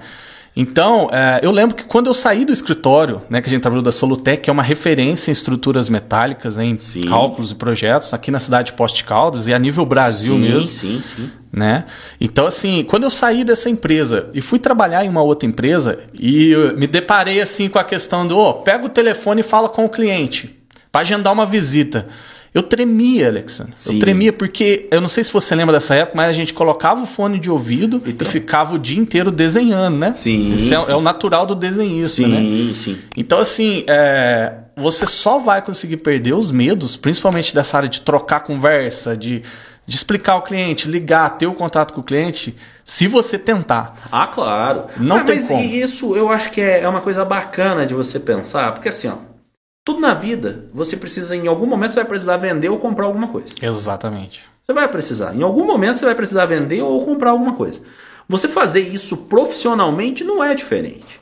Então, 0.55 1.09
é, 1.11 1.39
eu 1.41 1.51
lembro 1.51 1.75
que 1.75 1.83
quando 1.83 2.07
eu 2.07 2.13
saí 2.13 2.43
do 2.43 2.51
escritório, 2.51 3.21
né, 3.29 3.41
que 3.41 3.47
a 3.47 3.49
gente 3.49 3.61
trabalhou 3.61 3.83
da 3.83 3.91
Solutec, 3.91 4.43
que 4.43 4.49
é 4.49 4.53
uma 4.53 4.63
referência 4.63 5.31
em 5.31 5.33
estruturas 5.33 5.87
metálicas, 5.87 6.57
né, 6.57 6.65
em 6.65 6.77
sim. 6.77 7.01
cálculos 7.01 7.51
e 7.51 7.55
projetos, 7.55 8.13
aqui 8.13 8.29
na 8.31 8.39
cidade 8.39 8.71
de 8.71 8.73
Poste 8.73 9.03
Caldas 9.03 9.47
e 9.47 9.53
a 9.53 9.59
nível 9.59 9.85
Brasil 9.85 10.35
sim, 10.35 10.41
mesmo. 10.41 10.71
Sim, 10.71 11.01
sim, 11.01 11.29
né? 11.51 11.85
Então, 12.19 12.45
assim, 12.45 12.83
quando 12.83 13.03
eu 13.03 13.09
saí 13.09 13.43
dessa 13.43 13.69
empresa 13.69 14.29
e 14.33 14.41
fui 14.41 14.59
trabalhar 14.59 15.05
em 15.05 15.09
uma 15.09 15.21
outra 15.21 15.47
empresa 15.47 15.99
e 16.13 16.53
me 16.77 16.87
deparei 16.87 17.41
assim 17.41 17.69
com 17.69 17.79
a 17.79 17.83
questão 17.83 18.27
do, 18.27 18.37
oh, 18.37 18.53
pega 18.55 18.85
o 18.85 18.89
telefone 18.89 19.41
e 19.41 19.43
fala 19.43 19.69
com 19.69 19.85
o 19.85 19.89
cliente 19.89 20.59
para 20.91 21.01
agendar 21.01 21.33
uma 21.33 21.45
visita. 21.45 22.07
Eu 22.53 22.63
tremia, 22.63 23.27
Alexandre. 23.27 23.73
Sim. 23.75 23.95
Eu 23.95 23.99
tremia 23.99 24.33
porque, 24.33 24.87
eu 24.91 24.99
não 24.99 25.07
sei 25.07 25.23
se 25.23 25.31
você 25.31 25.53
lembra 25.53 25.75
dessa 25.75 25.95
época, 25.95 26.17
mas 26.17 26.29
a 26.29 26.33
gente 26.33 26.53
colocava 26.53 27.03
o 27.03 27.05
fone 27.05 27.37
de 27.37 27.49
ouvido 27.49 28.01
então. 28.05 28.27
e 28.27 28.31
ficava 28.31 28.75
o 28.75 28.79
dia 28.79 28.97
inteiro 28.97 29.29
desenhando, 29.29 29.97
né? 29.97 30.13
Sim. 30.13 30.55
Isso 30.55 30.73
é, 30.73 30.79
sim. 30.79 30.91
é, 30.91 30.95
o 30.95 31.01
natural 31.01 31.45
do 31.45 31.53
desenhista, 31.53 32.23
sim, 32.23 32.27
né? 32.27 32.39
Sim, 32.39 32.73
sim. 32.73 32.97
Então, 33.15 33.39
assim, 33.39 33.83
é, 33.87 34.53
você 34.75 35.05
só 35.05 35.37
vai 35.37 35.61
conseguir 35.61 35.97
perder 35.97 36.33
os 36.33 36.49
medos, 36.49 36.95
principalmente 36.95 37.53
dessa 37.53 37.77
área 37.77 37.89
de 37.89 38.01
trocar 38.01 38.39
conversa, 38.39 39.15
de, 39.15 39.43
de 39.85 39.95
explicar 39.95 40.33
ao 40.33 40.41
cliente, 40.41 40.87
ligar, 40.87 41.37
ter 41.37 41.45
o 41.45 41.53
contato 41.53 41.93
com 41.93 42.01
o 42.01 42.03
cliente, 42.03 42.55
se 42.83 43.07
você 43.07 43.37
tentar. 43.37 43.95
Ah, 44.11 44.25
claro. 44.25 44.85
Não 44.97 45.17
ah, 45.17 45.23
tem 45.23 45.35
mas 45.35 45.47
como. 45.47 45.63
isso 45.63 46.15
eu 46.15 46.29
acho 46.29 46.49
que 46.51 46.61
é, 46.61 46.81
é 46.81 46.89
uma 46.89 47.01
coisa 47.01 47.23
bacana 47.23 47.85
de 47.85 47.93
você 47.93 48.19
pensar, 48.19 48.71
porque 48.71 48.89
assim, 48.89 49.07
ó, 49.07 49.29
tudo 49.89 50.01
na 50.01 50.13
vida, 50.13 50.65
você 50.71 50.95
precisa, 50.95 51.35
em 51.35 51.47
algum 51.47 51.65
momento, 51.65 51.93
você 51.93 51.99
vai 51.99 52.07
precisar 52.07 52.37
vender 52.37 52.69
ou 52.69 52.77
comprar 52.77 53.05
alguma 53.05 53.27
coisa. 53.27 53.47
Exatamente. 53.59 54.43
Você 54.61 54.71
vai 54.71 54.87
precisar. 54.87 55.35
Em 55.35 55.41
algum 55.41 55.65
momento, 55.65 55.97
você 55.97 56.05
vai 56.05 56.13
precisar 56.13 56.45
vender 56.45 56.83
ou 56.83 57.03
comprar 57.03 57.31
alguma 57.31 57.55
coisa. 57.55 57.81
Você 58.27 58.47
fazer 58.47 58.81
isso 58.81 59.17
profissionalmente 59.17 60.23
não 60.23 60.43
é 60.43 60.53
diferente. 60.53 61.19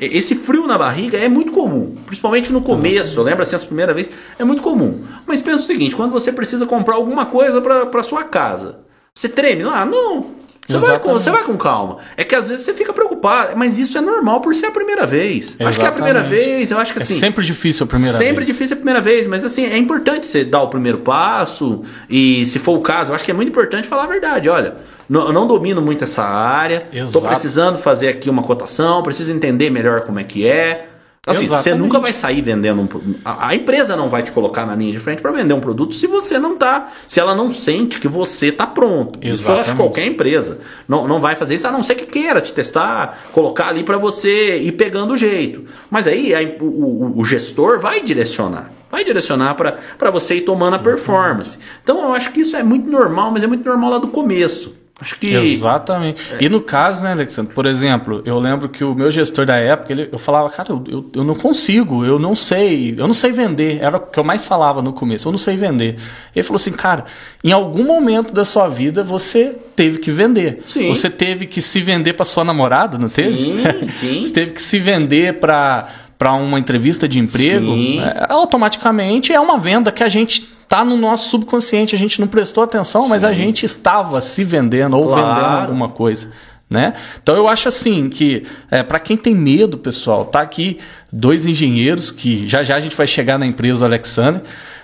Esse 0.00 0.34
frio 0.34 0.66
na 0.66 0.78
barriga 0.78 1.18
é 1.18 1.28
muito 1.28 1.52
comum, 1.52 1.94
principalmente 2.06 2.50
no 2.50 2.62
começo. 2.62 3.22
Lembra 3.22 3.42
assim, 3.42 3.56
as 3.56 3.64
primeiras 3.64 3.94
vezes? 3.94 4.12
É 4.38 4.44
muito 4.44 4.62
comum. 4.62 5.04
Mas 5.26 5.42
pensa 5.42 5.62
o 5.62 5.66
seguinte: 5.66 5.94
quando 5.94 6.12
você 6.12 6.32
precisa 6.32 6.64
comprar 6.64 6.94
alguma 6.94 7.26
coisa 7.26 7.60
para 7.60 8.02
sua 8.02 8.24
casa, 8.24 8.80
você 9.14 9.28
treme 9.28 9.62
lá? 9.62 9.84
Não. 9.84 10.36
Você 10.68 10.78
vai, 10.86 10.98
com, 10.98 11.12
você 11.12 11.30
vai 11.30 11.42
com 11.44 11.56
calma. 11.56 11.98
É 12.16 12.24
que 12.24 12.34
às 12.34 12.48
vezes 12.48 12.64
você 12.64 12.74
fica 12.74 12.92
preocupado, 12.92 13.56
mas 13.56 13.78
isso 13.78 13.96
é 13.96 14.00
normal 14.00 14.40
por 14.40 14.54
ser 14.54 14.66
a 14.66 14.70
primeira 14.70 15.06
vez. 15.06 15.48
Exatamente. 15.48 15.68
Acho 15.68 15.78
que 15.78 15.84
é 15.84 15.88
a 15.88 15.92
primeira 15.92 16.22
vez, 16.22 16.70
eu 16.70 16.78
acho 16.78 16.92
que 16.92 16.98
é 16.98 17.02
assim. 17.02 17.16
É 17.16 17.20
sempre 17.20 17.44
difícil 17.44 17.84
a 17.84 17.86
primeira 17.86 18.12
sempre 18.12 18.26
vez. 18.26 18.36
Sempre 18.36 18.52
difícil 18.52 18.74
a 18.74 18.76
primeira 18.76 19.00
vez, 19.00 19.26
mas 19.26 19.44
assim, 19.44 19.64
é 19.64 19.78
importante 19.78 20.26
você 20.26 20.44
dar 20.44 20.62
o 20.62 20.68
primeiro 20.68 20.98
passo 20.98 21.82
e 22.10 22.44
se 22.46 22.58
for 22.58 22.76
o 22.76 22.80
caso, 22.80 23.12
eu 23.12 23.14
acho 23.14 23.24
que 23.24 23.30
é 23.30 23.34
muito 23.34 23.48
importante 23.48 23.86
falar 23.86 24.04
a 24.04 24.08
verdade. 24.08 24.48
Olha, 24.48 24.76
não, 25.08 25.26
eu 25.26 25.32
não 25.32 25.46
domino 25.46 25.80
muito 25.80 26.02
essa 26.04 26.24
área, 26.24 26.88
estou 26.92 27.22
precisando 27.22 27.78
fazer 27.78 28.08
aqui 28.08 28.28
uma 28.28 28.42
cotação, 28.42 29.02
preciso 29.02 29.32
entender 29.32 29.70
melhor 29.70 30.02
como 30.02 30.18
é 30.18 30.24
que 30.24 30.46
é. 30.46 30.88
Assim, 31.26 31.46
Exatamente. 31.46 31.64
você 31.64 31.74
nunca 31.74 31.98
vai 31.98 32.12
sair 32.12 32.40
vendendo 32.40 32.80
um 32.80 32.88
a, 33.24 33.48
a 33.48 33.54
empresa 33.56 33.96
não 33.96 34.08
vai 34.08 34.22
te 34.22 34.30
colocar 34.30 34.64
na 34.64 34.76
linha 34.76 34.92
de 34.92 35.00
frente 35.00 35.20
para 35.20 35.32
vender 35.32 35.52
um 35.54 35.60
produto 35.60 35.92
se 35.92 36.06
você 36.06 36.38
não 36.38 36.56
tá, 36.56 36.88
se 37.04 37.18
ela 37.18 37.34
não 37.34 37.50
sente 37.50 37.98
que 37.98 38.06
você 38.06 38.52
tá 38.52 38.64
pronto. 38.64 39.18
Exatamente. 39.20 39.34
Isso 39.34 39.50
eu 39.50 39.58
acho 39.58 39.70
que 39.72 39.76
qualquer 39.76 40.06
empresa 40.06 40.60
não, 40.86 41.08
não 41.08 41.18
vai 41.18 41.34
fazer 41.34 41.56
isso, 41.56 41.66
a 41.66 41.72
não 41.72 41.82
ser 41.82 41.96
que 41.96 42.06
queira 42.06 42.40
te 42.40 42.52
testar, 42.52 43.18
colocar 43.32 43.66
ali 43.66 43.82
para 43.82 43.98
você 43.98 44.58
ir 44.58 44.72
pegando 44.72 45.14
o 45.14 45.16
jeito. 45.16 45.64
Mas 45.90 46.06
aí 46.06 46.32
a, 46.32 46.40
o, 46.62 46.64
o, 46.64 47.18
o 47.18 47.24
gestor 47.24 47.80
vai 47.80 48.00
direcionar 48.00 48.70
vai 48.88 49.02
direcionar 49.02 49.54
para 49.54 50.10
você 50.12 50.36
ir 50.36 50.42
tomando 50.42 50.74
a 50.74 50.78
performance. 50.78 51.58
Então 51.82 52.00
eu 52.02 52.14
acho 52.14 52.30
que 52.32 52.40
isso 52.40 52.56
é 52.56 52.62
muito 52.62 52.88
normal, 52.88 53.32
mas 53.32 53.42
é 53.42 53.46
muito 53.46 53.68
normal 53.68 53.90
lá 53.90 53.98
do 53.98 54.08
começo. 54.08 54.75
Acho 54.98 55.18
que. 55.18 55.34
Exatamente. 55.34 56.22
É. 56.32 56.44
E 56.44 56.48
no 56.48 56.60
caso, 56.60 57.04
né, 57.04 57.12
Alexandre, 57.12 57.52
por 57.52 57.66
exemplo, 57.66 58.22
eu 58.24 58.38
lembro 58.38 58.66
que 58.66 58.82
o 58.82 58.94
meu 58.94 59.10
gestor 59.10 59.44
da 59.44 59.56
época, 59.56 59.92
ele, 59.92 60.08
eu 60.10 60.18
falava, 60.18 60.48
cara, 60.48 60.70
eu, 60.70 60.82
eu, 60.88 61.10
eu, 61.14 61.24
não 61.24 61.34
consigo, 61.34 62.02
eu 62.02 62.18
não 62.18 62.34
sei, 62.34 62.94
eu 62.96 63.06
não 63.06 63.12
sei 63.12 63.30
vender. 63.30 63.78
Era 63.82 63.98
o 63.98 64.00
que 64.00 64.18
eu 64.18 64.24
mais 64.24 64.46
falava 64.46 64.80
no 64.80 64.94
começo, 64.94 65.28
eu 65.28 65.32
não 65.32 65.38
sei 65.38 65.54
vender. 65.54 65.96
Ele 66.34 66.42
falou 66.42 66.56
assim, 66.56 66.72
cara, 66.72 67.04
em 67.44 67.52
algum 67.52 67.84
momento 67.84 68.32
da 68.32 68.44
sua 68.44 68.68
vida 68.68 69.04
você 69.04 69.58
teve 69.74 69.98
que 69.98 70.10
vender. 70.10 70.62
Sim. 70.64 70.88
Você 70.88 71.10
teve 71.10 71.46
que 71.46 71.60
se 71.60 71.80
vender 71.82 72.14
para 72.14 72.24
sua 72.24 72.42
namorada, 72.42 72.96
não 72.96 73.08
teve? 73.08 73.36
Sim, 73.36 73.62
sim. 73.90 74.22
você 74.22 74.32
teve 74.32 74.52
que 74.52 74.62
se 74.62 74.78
vender 74.78 75.34
para 75.34 75.86
para 76.18 76.32
uma 76.32 76.58
entrevista 76.58 77.06
de 77.06 77.18
emprego, 77.18 77.74
é, 78.00 78.24
automaticamente 78.30 79.34
é 79.34 79.38
uma 79.38 79.58
venda 79.58 79.92
que 79.92 80.02
a 80.02 80.08
gente 80.08 80.48
tá 80.68 80.84
no 80.84 80.96
nosso 80.96 81.30
subconsciente, 81.30 81.94
a 81.94 81.98
gente 81.98 82.20
não 82.20 82.28
prestou 82.28 82.62
atenção, 82.62 83.04
Sim. 83.04 83.08
mas 83.08 83.24
a 83.24 83.32
gente 83.32 83.64
estava 83.64 84.20
se 84.20 84.44
vendendo 84.44 84.96
ou 84.96 85.06
claro. 85.06 85.26
vendendo 85.26 85.60
alguma 85.62 85.88
coisa. 85.88 86.30
Né? 86.68 86.94
Então 87.22 87.36
eu 87.36 87.46
acho 87.46 87.68
assim 87.68 88.08
que 88.08 88.42
é, 88.68 88.82
para 88.82 88.98
quem 88.98 89.16
tem 89.16 89.36
medo, 89.36 89.78
pessoal, 89.78 90.24
tá 90.24 90.40
aqui 90.40 90.78
dois 91.12 91.46
engenheiros 91.46 92.10
que 92.10 92.44
já 92.48 92.64
já 92.64 92.74
a 92.74 92.80
gente 92.80 92.96
vai 92.96 93.06
chegar 93.06 93.38
na 93.38 93.46
empresa 93.46 93.80
do 93.80 93.84
Alexandre, 93.84 94.42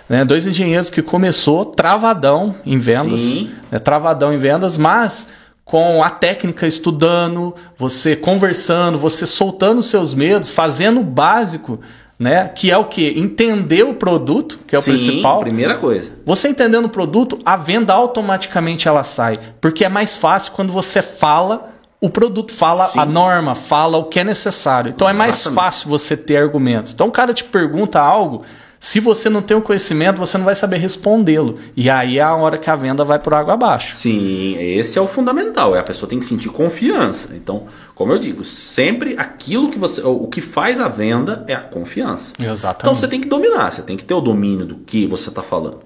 né? 0.09 0.25
Dois 0.25 0.47
engenheiros 0.47 0.91
que 0.91 1.03
começou 1.03 1.65
travadão 1.65 2.55
em 2.65 2.79
vendas, 2.79 3.35
né? 3.71 3.79
travadão 3.81 4.33
em 4.33 4.37
vendas, 4.37 4.77
mas 4.77 5.31
com 5.65 6.03
a 6.03 6.11
técnica 6.11 6.67
estudando, 6.67 7.55
você 7.79 8.15
conversando, 8.15 8.99
você 8.99 9.25
soltando 9.25 9.83
seus 9.83 10.13
medos, 10.13 10.51
fazendo 10.51 11.01
o 11.01 11.05
básico 11.05 11.81
né? 12.23 12.49
Que 12.55 12.71
é 12.71 12.79
o 12.79 12.85
que? 12.85 13.19
Entender 13.19 13.83
o 13.83 13.95
produto, 13.95 14.61
que 14.65 14.77
é 14.77 14.79
o 14.79 14.83
Sim, 14.83 14.93
principal. 14.93 15.41
primeira 15.41 15.75
coisa. 15.75 16.13
Você 16.25 16.49
entendendo 16.49 16.85
o 16.85 16.89
produto, 16.89 17.37
a 17.45 17.57
venda 17.57 17.93
automaticamente 17.93 18.87
ela 18.87 19.03
sai. 19.03 19.39
Porque 19.61 19.85
é 19.85 19.89
mais 19.89 20.17
fácil 20.17 20.53
quando 20.53 20.73
você 20.73 21.03
fala, 21.03 21.73
o 22.01 22.09
produto 22.09 22.53
fala 22.53 22.87
Sim. 22.87 23.01
a 23.01 23.05
norma, 23.05 23.57
fala 23.57 23.99
o 23.99 24.05
que 24.05 24.21
é 24.21 24.25
necessário. 24.25 24.91
Então 24.91 25.09
Exatamente. 25.09 25.25
é 25.25 25.45
mais 25.45 25.55
fácil 25.55 25.89
você 25.89 26.17
ter 26.17 26.37
argumentos. 26.37 26.93
Então 26.93 27.09
o 27.09 27.11
cara 27.11 27.35
te 27.35 27.43
pergunta 27.43 27.99
algo, 28.01 28.43
se 28.79 29.01
você 29.01 29.29
não 29.29 29.43
tem 29.43 29.57
o 29.57 29.63
conhecimento, 29.63 30.19
você 30.19 30.39
não 30.39 30.45
vai 30.45 30.55
saber 30.57 30.77
respondê-lo. 30.77 31.57
E 31.77 31.89
aí 31.91 32.19
é 32.19 32.23
a 32.23 32.35
hora 32.35 32.57
que 32.57 32.71
a 32.71 32.75
venda 32.77 33.05
vai 33.05 33.19
por 33.19 33.35
água 33.35 33.55
abaixo. 33.55 33.97
Sim, 33.97 34.57
esse 34.59 34.99
é 34.99 35.03
o 35.03 35.07
fundamental. 35.09 35.75
É 35.75 35.79
a 35.79 35.85
pessoa 35.85 36.09
tem 36.09 36.19
que 36.19 36.25
sentir 36.25 36.49
confiança. 36.51 37.35
Então, 37.35 37.69
como 38.03 38.15
eu 38.15 38.19
digo, 38.19 38.43
sempre 38.43 39.15
aquilo 39.17 39.71
que 39.71 39.79
você. 39.79 40.03
O 40.03 40.27
que 40.27 40.41
faz 40.41 40.81
a 40.81 40.89
venda 40.89 41.45
é 41.47 41.55
a 41.55 41.61
confiança. 41.61 42.33
Exatamente. 42.37 42.83
Então 42.83 42.95
você 42.97 43.07
tem 43.07 43.21
que 43.21 43.29
dominar, 43.29 43.73
você 43.73 43.81
tem 43.81 43.97
que 43.97 44.05
ter 44.05 44.13
o 44.13 44.21
domínio 44.21 44.67
do 44.67 44.75
que 44.75 45.07
você 45.07 45.29
está 45.29 45.41
falando. 45.41 45.83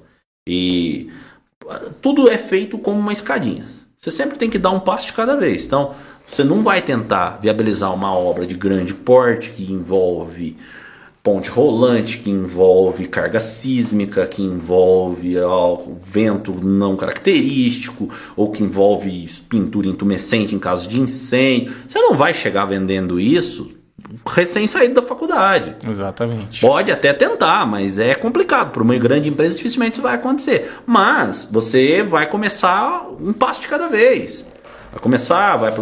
E 0.49 1.11
tudo 2.01 2.27
é 2.31 2.39
feito 2.39 2.79
como 2.79 2.99
uma 2.99 3.13
escadinha. 3.13 3.67
Você 3.99 4.11
sempre 4.11 4.39
tem 4.39 4.49
que 4.49 4.59
dar 4.59 4.71
um 4.71 4.81
passo 4.81 5.09
de 5.09 5.13
cada 5.13 5.37
vez. 5.37 5.67
Então, 5.67 5.95
você 6.27 6.43
não 6.43 6.63
vai 6.63 6.81
tentar 6.81 7.39
viabilizar 7.39 7.93
uma 7.93 8.15
obra 8.15 8.47
de 8.47 8.55
grande 8.55 8.95
porte 8.95 9.51
que 9.51 9.71
envolve 9.71 10.57
ponte 11.27 11.51
rolante 11.51 12.19
que 12.19 12.31
envolve 12.31 13.09
carga 13.09 13.41
sísmica, 13.41 14.29
que 14.29 14.45
envolve 14.45 15.37
ó, 15.41 15.77
vento 15.99 16.55
não 16.65 16.97
característico, 16.97 18.09
ou 18.37 18.53
que 18.53 18.63
envolve 18.63 19.27
pintura 19.49 19.89
intumescente 19.89 20.55
em 20.55 20.59
caso 20.61 20.89
de 20.89 21.01
incêndio. 21.01 21.75
Você 21.89 21.99
não 21.99 22.15
vai 22.15 22.33
chegar 22.33 22.65
vendendo 22.67 23.19
isso 23.19 23.73
recém 24.25 24.69
saído 24.69 24.95
da 24.95 25.03
faculdade. 25.03 25.75
Exatamente. 25.85 26.61
Pode 26.61 26.93
até 26.93 27.13
tentar, 27.13 27.67
mas 27.67 27.99
é 27.99 28.15
complicado. 28.15 28.71
Para 28.71 28.85
uma 28.85 28.97
grande 28.97 29.29
empresa, 29.29 29.57
dificilmente 29.57 29.95
isso 29.95 30.03
vai 30.03 30.15
acontecer. 30.15 30.71
Mas 30.87 31.49
você 31.51 32.05
vai 32.05 32.29
começar 32.29 33.05
um 33.21 33.33
passo 33.33 33.63
de 33.63 33.67
cada 33.67 33.89
vez. 33.89 34.47
Vai 34.93 35.01
começar, 35.01 35.57
vai, 35.57 35.75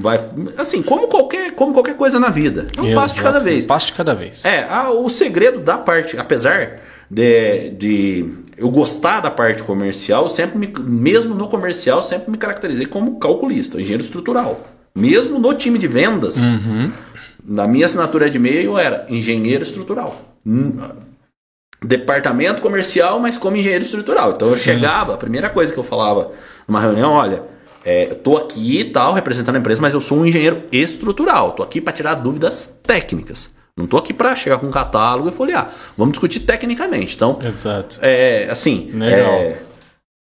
vai 0.00 0.18
assim, 0.56 0.82
como 0.82 1.08
qualquer, 1.08 1.52
como 1.52 1.72
qualquer 1.72 1.96
coisa 1.96 2.18
na 2.18 2.30
vida. 2.30 2.66
É 2.76 2.80
um 2.80 2.86
Exato, 2.86 3.00
passo 3.00 3.14
de 3.14 3.22
cada 3.22 3.38
vez. 3.40 3.64
Um 3.64 3.68
passo 3.68 3.86
de 3.86 3.92
cada 3.92 4.14
vez. 4.14 4.44
É, 4.44 4.64
a, 4.64 4.90
o 4.90 5.08
segredo 5.08 5.60
da 5.60 5.78
parte, 5.78 6.18
apesar 6.18 6.80
de, 7.10 7.70
de 7.70 8.28
eu 8.56 8.70
gostar 8.70 9.20
da 9.20 9.30
parte 9.30 9.62
comercial, 9.62 10.28
sempre 10.28 10.58
me, 10.58 10.72
mesmo 10.80 11.34
no 11.34 11.48
comercial, 11.48 12.02
sempre 12.02 12.30
me 12.30 12.36
caracterizei 12.36 12.86
como 12.86 13.18
calculista, 13.18 13.80
engenheiro 13.80 14.02
estrutural. 14.02 14.60
Mesmo 14.94 15.38
no 15.38 15.52
time 15.54 15.78
de 15.78 15.86
vendas, 15.86 16.38
uhum. 16.38 16.90
na 17.44 17.66
minha 17.66 17.86
assinatura 17.86 18.30
de 18.30 18.38
e-mail 18.38 18.78
era 18.78 19.06
engenheiro 19.08 19.62
estrutural. 19.62 20.20
Departamento 21.84 22.62
comercial, 22.62 23.20
mas 23.20 23.36
como 23.36 23.56
engenheiro 23.56 23.84
estrutural. 23.84 24.32
Então 24.32 24.48
eu 24.48 24.56
chegava, 24.56 25.14
a 25.14 25.18
primeira 25.18 25.50
coisa 25.50 25.72
que 25.72 25.78
eu 25.78 25.84
falava 25.84 26.32
numa 26.66 26.80
reunião, 26.80 27.12
olha, 27.12 27.42
é, 27.86 28.06
tô 28.06 28.36
aqui 28.36 28.80
e 28.80 28.84
tal, 28.84 29.12
representando 29.12 29.54
a 29.54 29.58
empresa, 29.60 29.80
mas 29.80 29.94
eu 29.94 30.00
sou 30.00 30.18
um 30.18 30.26
engenheiro 30.26 30.64
estrutural. 30.72 31.52
Tô 31.52 31.62
aqui 31.62 31.80
para 31.80 31.92
tirar 31.92 32.14
dúvidas 32.14 32.78
técnicas. 32.82 33.48
Não 33.78 33.86
tô 33.86 33.96
aqui 33.96 34.12
para 34.12 34.34
chegar 34.34 34.58
com 34.58 34.66
um 34.66 34.72
catálogo 34.72 35.28
e 35.28 35.32
folhear. 35.32 35.70
Vamos 35.96 36.14
discutir 36.14 36.40
tecnicamente. 36.40 37.14
Então, 37.14 37.38
Exato. 37.40 37.98
é 38.02 38.48
assim, 38.50 38.90
Legal. 38.92 39.34
é, 39.34 39.58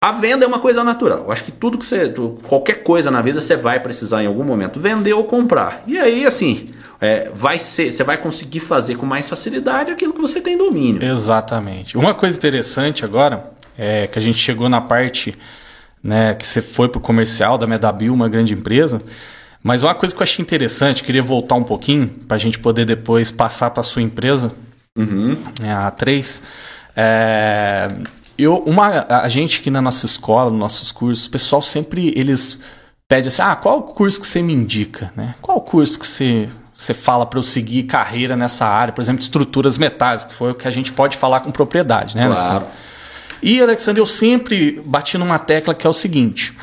a 0.05 0.12
venda 0.12 0.44
é 0.44 0.49
uma 0.49 0.61
coisa 0.61 0.85
natural. 0.85 1.25
Eu 1.25 1.33
acho 1.33 1.42
que 1.42 1.51
tudo 1.51 1.77
que 1.77 1.85
você, 1.85 2.14
qualquer 2.47 2.85
coisa 2.85 3.11
na 3.11 3.21
vida 3.21 3.40
você 3.40 3.57
vai 3.57 3.81
precisar 3.81 4.23
em 4.23 4.29
algum 4.29 4.44
momento 4.44 4.79
vender 4.79 5.14
ou 5.14 5.25
comprar. 5.25 5.83
E 5.85 5.99
aí, 5.99 6.25
assim, 6.25 6.64
é, 7.01 7.29
vai 7.35 7.59
ser, 7.59 7.90
você 7.90 8.05
vai 8.05 8.18
conseguir 8.18 8.61
fazer 8.61 8.94
com 8.94 9.05
mais 9.05 9.29
facilidade 9.29 9.90
aquilo 9.90 10.12
que 10.12 10.21
você 10.21 10.40
tem 10.40 10.57
domínio. 10.57 11.03
Exatamente. 11.03 11.99
Uma 11.99 12.14
coisa 12.14 12.37
interessante 12.37 13.05
agora 13.05 13.51
é 13.77 14.07
que 14.07 14.16
a 14.16 14.23
gente 14.23 14.38
chegou 14.38 14.68
na 14.68 14.81
parte 14.81 15.37
né, 16.03 16.35
que 16.35 16.47
você 16.47 16.63
foi 16.63 16.89
pro 16.89 17.01
comercial 17.01 17.59
da 17.59 17.67
Medabil, 17.67 18.13
uma 18.13 18.29
grande 18.29 18.55
empresa. 18.55 19.01
Mas 19.63 19.83
uma 19.83 19.95
coisa 19.95 20.15
que 20.15 20.21
eu 20.21 20.25
achei 20.25 20.43
interessante, 20.43 21.03
queria 21.03 21.23
voltar 21.23 21.57
um 21.57 21.65
pouquinho 21.65 22.09
para 22.27 22.37
a 22.37 22.39
gente 22.39 22.59
poder 22.59 22.85
depois 22.85 23.31
passar 23.31 23.71
para 23.71 23.83
sua 23.83 24.03
empresa, 24.03 24.53
né, 25.61 25.73
a 25.75 25.91
A3. 25.91 26.43
É, 26.97 27.91
eu, 28.37 28.57
uma, 28.59 29.07
a 29.09 29.29
gente 29.29 29.61
aqui 29.61 29.71
na 29.71 29.83
nossa 29.83 30.07
escola, 30.07 30.51
nos 30.51 30.59
nossos 30.59 30.93
cursos, 30.93 31.27
o 31.27 31.31
pessoal 31.31 31.61
sempre 31.61 32.13
eles 32.17 32.59
pede 33.09 33.29
assim: 33.29 33.43
ah, 33.43 33.57
qual 33.57 33.79
o 33.79 33.83
curso 33.83 34.21
que 34.21 34.27
você 34.27 34.43
me 34.43 34.53
indica? 34.53 35.13
Né? 35.17 35.35
Qual 35.41 35.59
o 35.59 35.61
curso 35.61 35.99
que 35.99 36.07
você, 36.07 36.49
você 36.75 36.95
fala 36.95 37.27
para 37.27 37.39
eu 37.39 37.43
seguir 37.43 37.85
carreira 37.85 38.37
nessa 38.37 38.67
área? 38.67 38.93
Por 38.93 39.01
exemplo, 39.01 39.23
estruturas 39.23 39.77
metálicas, 39.79 40.25
que 40.25 40.35
foi 40.35 40.53
o 40.53 40.55
que 40.55 40.69
a 40.69 40.71
gente 40.71 40.93
pode 40.93 41.17
falar 41.17 41.41
com 41.41 41.51
propriedade, 41.51 42.17
né, 42.17 42.27
Claro. 42.27 42.41
Alexandre? 42.41 42.69
E, 43.42 43.61
Alexandre, 43.62 44.01
eu 44.01 44.07
sempre 44.07 44.81
bati 44.85 45.16
numa 45.18 45.38
tecla 45.38 45.74
que 45.74 45.87
é 45.87 45.90
o 45.90 45.92
seguinte. 45.92 46.57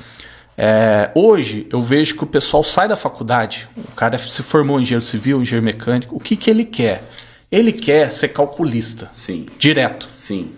é, 0.57 1.11
hoje 1.15 1.67
eu 1.71 1.81
vejo 1.81 2.15
que 2.15 2.23
o 2.23 2.27
pessoal 2.27 2.63
sai 2.63 2.87
da 2.87 2.95
faculdade, 2.95 3.67
o 3.77 3.91
cara 3.91 4.17
se 4.17 4.41
formou 4.43 4.79
em 4.79 4.83
engenheiro 4.83 5.05
civil, 5.05 5.41
engenheiro 5.41 5.65
mecânico, 5.65 6.15
o 6.15 6.19
que, 6.19 6.35
que 6.35 6.49
ele 6.49 6.63
quer? 6.65 7.03
Ele 7.51 7.71
quer 7.71 8.09
ser 8.09 8.29
calculista, 8.29 9.09
Sim, 9.13 9.45
direto. 9.59 10.07
sim. 10.13 10.51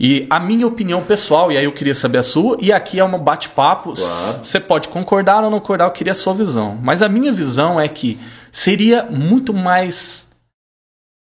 E 0.00 0.26
a 0.30 0.38
minha 0.38 0.64
opinião 0.64 1.02
pessoal, 1.02 1.50
e 1.50 1.56
aí 1.58 1.64
eu 1.64 1.72
queria 1.72 1.94
saber 1.94 2.18
a 2.18 2.22
sua, 2.22 2.56
e 2.60 2.72
aqui 2.72 3.00
é 3.00 3.04
um 3.04 3.18
bate-papo. 3.18 3.94
Claro. 3.94 4.44
Você 4.44 4.60
pode 4.60 4.88
concordar 4.88 5.42
ou 5.42 5.50
não 5.50 5.58
concordar, 5.58 5.86
eu 5.86 5.90
queria 5.90 6.12
a 6.12 6.14
sua 6.14 6.32
visão. 6.32 6.78
Mas 6.80 7.02
a 7.02 7.08
minha 7.08 7.32
visão 7.32 7.80
é 7.80 7.88
que 7.88 8.16
seria 8.52 9.02
muito 9.10 9.52
mais 9.52 10.28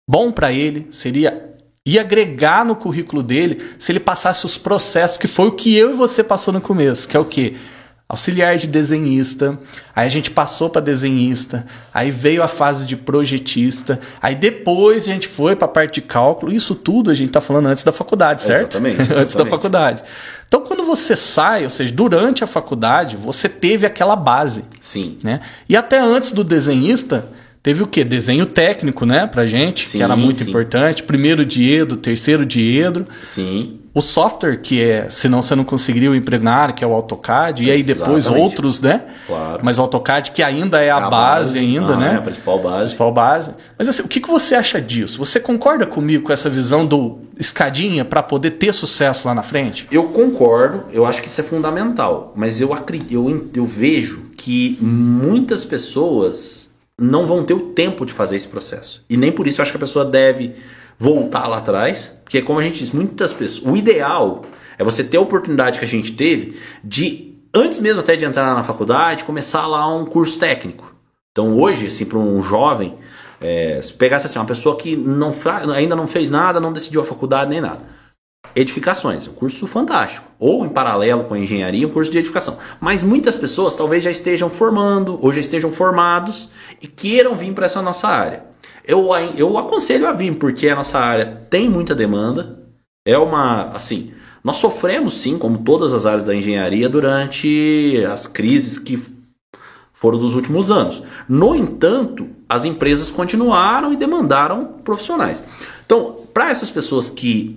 bom 0.07 0.31
para 0.31 0.53
ele, 0.53 0.87
seria 0.91 1.48
ia 1.89 2.03
agregar 2.03 2.65
no 2.65 2.77
currículo 2.77 3.23
dele 3.23 3.63
se 3.79 3.93
ele 3.93 4.01
passasse 4.01 4.45
os 4.45 4.59
processos 4.59 5.17
que 5.17 5.27
foi 5.27 5.49
o 5.49 5.53
que 5.53 5.75
eu 5.75 5.91
e 5.91 5.95
você 5.95 6.23
passou 6.23 6.53
no 6.53 6.61
começo, 6.61 7.09
que 7.09 7.17
é 7.17 7.21
o 7.21 7.25
quê? 7.25 7.55
Auxiliar 8.09 8.57
de 8.57 8.67
desenhista, 8.67 9.59
aí 9.95 10.07
a 10.07 10.09
gente 10.09 10.31
passou 10.31 10.71
para 10.71 10.81
desenhista, 10.81 11.67
aí 11.93 12.11
veio 12.11 12.43
a 12.43 12.49
fase 12.49 12.87
de 12.87 12.97
projetista, 12.97 14.01
aí 14.21 14.35
depois 14.35 15.03
a 15.03 15.13
gente 15.13 15.29
foi 15.29 15.55
para 15.55 15.67
a 15.67 15.71
parte 15.71 16.01
de 16.01 16.03
cálculo. 16.03 16.51
Isso 16.51 16.75
tudo 16.75 17.11
a 17.11 17.15
gente 17.15 17.29
está 17.29 17.41
falando 17.41 17.67
antes 17.67 17.85
da 17.85 17.93
faculdade, 17.93 18.43
certo? 18.43 18.79
Exatamente, 18.79 19.01
antes 19.01 19.09
da 19.09 19.21
exatamente. 19.21 19.51
faculdade. 19.51 20.03
Então, 20.47 20.63
quando 20.63 20.85
você 20.85 21.15
sai, 21.15 21.65
ou 21.65 21.71
seja, 21.71 21.93
durante 21.93 22.43
a 22.43 22.47
faculdade, 22.47 23.15
você 23.15 23.47
teve 23.47 23.85
aquela 23.85 24.17
base 24.17 24.65
Sim. 24.81 25.19
né? 25.23 25.41
E 25.69 25.77
até 25.77 26.01
antes 26.01 26.33
do 26.33 26.43
desenhista, 26.43 27.29
teve 27.69 27.83
o 27.83 27.87
quê? 27.87 28.03
Desenho 28.03 28.47
técnico, 28.47 29.05
né, 29.05 29.27
pra 29.27 29.45
gente, 29.45 29.87
Sim, 29.87 29.99
que 29.99 30.03
era 30.05 30.17
muito 30.17 30.39
sim. 30.39 30.49
importante. 30.49 31.03
Primeiro 31.03 31.45
diedro, 31.45 31.99
terceiro 31.99 32.47
diedro. 32.47 33.05
Sim. 33.23 33.81
O 33.93 34.01
software, 34.01 34.57
que 34.63 34.81
é, 34.83 35.07
senão 35.11 35.43
você 35.43 35.55
não 35.55 35.65
conseguiria 35.65 36.11
o 36.11 36.15
emprego 36.15 36.43
na 36.45 36.55
área, 36.55 36.75
que 36.75 36.83
é 36.83 36.87
o 36.87 36.95
AutoCAD, 36.95 37.65
e 37.65 37.71
aí 37.71 37.83
depois 37.83 38.27
outros, 38.27 38.81
né? 38.81 39.03
Claro. 39.27 39.61
Mas 39.63 39.79
o 39.79 39.83
AutoCAD, 39.83 40.31
que 40.31 40.43
ainda 40.43 40.81
é 40.81 40.89
a, 40.89 40.97
A 40.97 41.11
base, 41.11 41.59
ainda, 41.59 41.93
ah, 41.93 41.97
né? 41.97 42.13
É 42.15 42.17
a 42.17 42.23
principal 42.23 42.59
base. 42.59 42.79
Principal 42.85 43.13
base. 43.13 43.51
Mas 43.79 43.87
assim, 43.89 44.03
o 44.03 44.09
que, 44.09 44.19
que 44.21 44.29
você 44.29 44.55
acha 44.55 44.81
disso? 44.81 45.19
Você 45.19 45.39
concorda 45.39 45.85
comigo 45.85 46.25
com 46.25 46.33
essa 46.33 46.49
visão 46.49 46.87
do 46.87 47.19
escadinha 47.39 48.03
para 48.03 48.23
poder 48.23 48.53
ter 48.53 48.73
sucesso 48.73 49.29
lá 49.29 49.35
na 49.35 49.43
frente? 49.43 49.87
Eu 49.91 50.05
concordo, 50.05 50.85
eu 50.91 51.05
acho 51.05 51.21
que 51.21 51.29
isso 51.29 51.41
é 51.43 51.45
fundamental, 51.45 52.33
mas 52.35 52.63
eu, 52.63 52.73
acri- 52.73 53.03
eu, 53.11 53.51
eu 53.55 53.67
vejo 53.67 54.31
que 54.39 54.79
muitas 54.81 55.65
pessoas 55.65 56.78
não 56.99 57.27
vão 57.27 57.45
ter 57.45 57.55
o 57.55 57.61
tempo 57.61 58.05
de 58.05 58.13
fazer 58.13 58.37
esse 58.37 58.49
processo. 58.49 59.05
E 59.09 59.17
nem 59.17 59.31
por 59.31 59.47
isso 59.47 59.61
eu 59.61 59.63
acho 59.63 59.71
que 59.71 59.77
a 59.77 59.81
pessoa 59.81 60.05
deve 60.05 60.57
voltar 60.99 61.47
lá 61.47 61.59
atrás, 61.59 62.13
porque 62.25 62.43
como 62.43 62.59
a 62.59 62.63
gente 62.63 62.79
diz, 62.79 62.91
muitas 62.91 63.33
pessoas. 63.33 63.73
O 63.73 63.77
ideal 63.77 64.43
é 64.77 64.83
você 64.83 65.05
ter 65.05 65.17
a 65.17 65.21
oportunidade 65.21 65.79
que 65.79 65.85
a 65.85 65.89
gente 65.89 66.13
teve 66.13 66.59
de, 66.83 67.35
antes 67.55 67.79
mesmo 67.79 68.01
até 68.01 68.17
de 68.17 68.25
entrar 68.25 68.53
na 68.53 68.65
faculdade, 68.65 69.25
começar 69.25 69.67
lá 69.67 69.87
um 69.95 70.05
curso 70.05 70.39
técnico. 70.39 70.93
Então 71.31 71.57
hoje, 71.57 71.87
assim, 71.87 72.05
para 72.05 72.19
um 72.19 72.43
jovem, 72.43 72.97
é, 73.41 73.81
se 73.81 73.93
pegasse 73.93 74.27
assim, 74.27 74.39
uma 74.39 74.45
pessoa 74.45 74.77
que 74.77 74.97
não 74.97 75.33
ainda 75.73 75.95
não 75.95 76.09
fez 76.09 76.31
nada, 76.31 76.59
não 76.59 76.73
decidiu 76.73 77.01
a 77.01 77.05
faculdade 77.05 77.49
nem 77.49 77.61
nada. 77.61 77.98
Edificações, 78.55 79.29
um 79.29 79.33
curso 79.33 79.67
fantástico. 79.67 80.27
Ou 80.39 80.65
em 80.65 80.69
paralelo 80.69 81.25
com 81.25 81.35
a 81.35 81.39
engenharia, 81.39 81.87
um 81.87 81.91
curso 81.91 82.11
de 82.11 82.19
edificação. 82.19 82.59
Mas 82.81 83.03
muitas 83.03 83.37
pessoas 83.37 83.75
talvez 83.75 84.03
já 84.03 84.11
estejam 84.11 84.49
formando, 84.49 85.19
ou 85.23 85.33
já 85.33 85.41
estejam 85.41 85.71
formados 85.71 86.49
e 86.81 86.87
queiram 86.87 87.35
vir 87.35 87.53
para 87.53 87.67
essa 87.67 87.83
nossa 87.83 88.09
área. 88.09 88.45
Eu, 88.85 89.11
eu 89.37 89.59
aconselho 89.59 90.09
a 90.09 90.13
vir, 90.13 90.37
porque 90.37 90.69
a 90.69 90.77
nossa 90.77 90.99
área 90.99 91.47
tem 91.51 91.69
muita 91.69 91.95
demanda. 91.95 92.59
É 93.07 93.19
uma, 93.19 93.65
assim, 93.75 94.13
nós 94.43 94.57
sofremos 94.57 95.15
sim, 95.15 95.37
como 95.37 95.59
todas 95.59 95.93
as 95.93 96.07
áreas 96.07 96.25
da 96.25 96.35
engenharia, 96.35 96.89
durante 96.89 98.03
as 98.11 98.27
crises 98.27 98.79
que 98.79 99.03
foram 99.93 100.19
dos 100.19 100.35
últimos 100.35 100.71
anos. 100.71 101.03
No 101.29 101.55
entanto, 101.55 102.29
as 102.49 102.65
empresas 102.65 103.11
continuaram 103.11 103.93
e 103.93 103.97
demandaram 103.97 104.65
profissionais. 104.85 105.43
Então, 105.85 106.23
para 106.33 106.51
essas 106.51 106.71
pessoas 106.71 107.11
que 107.11 107.55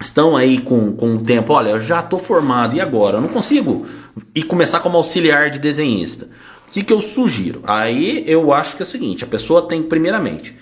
estão 0.00 0.36
aí 0.36 0.60
com, 0.60 0.94
com 0.96 1.16
o 1.16 1.22
tempo, 1.22 1.52
olha, 1.52 1.70
eu 1.70 1.80
já 1.80 2.00
estou 2.00 2.18
formado, 2.18 2.74
e 2.74 2.80
agora? 2.80 3.18
Eu 3.18 3.20
não 3.20 3.28
consigo 3.28 3.86
ir 4.34 4.44
começar 4.44 4.80
como 4.80 4.96
auxiliar 4.96 5.50
de 5.50 5.58
desenhista. 5.58 6.28
O 6.68 6.72
que, 6.72 6.82
que 6.82 6.92
eu 6.92 7.00
sugiro? 7.00 7.60
Aí 7.64 8.24
eu 8.26 8.52
acho 8.52 8.76
que 8.76 8.82
é 8.82 8.84
o 8.84 8.86
seguinte: 8.86 9.24
a 9.24 9.26
pessoa 9.26 9.68
tem 9.68 9.82
primeiramente, 9.82 10.56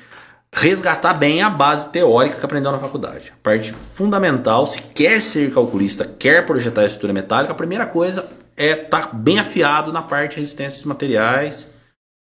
resgatar 0.52 1.14
bem 1.14 1.42
a 1.42 1.50
base 1.50 1.90
teórica 1.90 2.36
que 2.36 2.44
aprendeu 2.44 2.72
na 2.72 2.78
faculdade. 2.78 3.32
A 3.32 3.42
parte 3.42 3.74
fundamental, 3.94 4.66
se 4.66 4.82
quer 4.82 5.22
ser 5.22 5.52
calculista, 5.52 6.04
quer 6.04 6.44
projetar 6.46 6.82
a 6.82 6.86
estrutura 6.86 7.12
metálica, 7.12 7.52
a 7.52 7.56
primeira 7.56 7.86
coisa 7.86 8.26
é 8.56 8.72
estar 8.72 9.14
bem 9.14 9.38
afiado 9.38 9.92
na 9.92 10.02
parte 10.02 10.32
de 10.32 10.36
resistência 10.38 10.78
dos 10.78 10.86
materiais, 10.86 11.70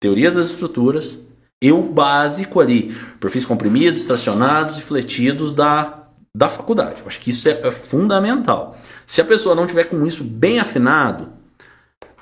teorias 0.02 0.36
das 0.36 0.48
estruturas 0.48 1.20
e 1.62 1.72
o 1.72 1.82
básico 1.82 2.60
ali, 2.60 2.96
perfis 3.20 3.46
comprimidos, 3.46 4.04
tracionados 4.04 4.78
e 4.78 4.82
fletidos 4.82 5.54
da, 5.54 6.03
da 6.36 6.50
faculdade. 6.50 7.02
Eu 7.02 7.08
acho 7.08 7.20
que 7.20 7.30
isso 7.30 7.48
é, 7.48 7.60
é 7.64 7.72
fundamental. 7.72 8.76
Se 9.06 9.22
a 9.22 9.26
pessoa 9.26 9.56
não 9.56 9.68
tiver 9.68 9.86
com 9.86 10.06
isso 10.06 10.24
bem 10.24 10.60
afinado, 10.60 11.32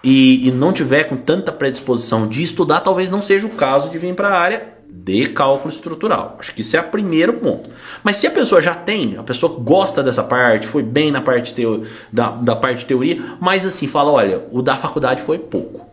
e, 0.03 0.47
e 0.47 0.51
não 0.51 0.73
tiver 0.73 1.03
com 1.03 1.15
tanta 1.15 1.51
predisposição 1.51 2.27
de 2.27 2.41
estudar, 2.41 2.81
talvez 2.81 3.09
não 3.09 3.21
seja 3.21 3.45
o 3.45 3.51
caso 3.51 3.89
de 3.91 3.97
vir 3.97 4.15
para 4.15 4.29
a 4.29 4.39
área 4.39 4.73
de 4.89 5.27
cálculo 5.27 5.73
estrutural. 5.73 6.35
Acho 6.39 6.53
que 6.53 6.61
isso 6.61 6.75
é 6.75 6.81
o 6.81 6.89
primeiro 6.89 7.33
ponto. 7.33 7.69
Mas 8.03 8.17
se 8.17 8.27
a 8.27 8.31
pessoa 8.31 8.61
já 8.61 8.75
tem, 8.75 9.17
a 9.17 9.23
pessoa 9.23 9.57
gosta 9.59 10.03
dessa 10.03 10.23
parte, 10.23 10.67
foi 10.67 10.83
bem 10.83 11.11
na 11.11 11.21
parte 11.21 11.53
teo, 11.53 11.83
da, 12.11 12.31
da 12.31 12.55
parte 12.55 12.85
teoria, 12.85 13.21
mas 13.39 13.65
assim, 13.65 13.87
fala, 13.87 14.11
olha, 14.11 14.45
o 14.51 14.61
da 14.61 14.75
faculdade 14.75 15.21
foi 15.21 15.39
pouco. 15.39 15.89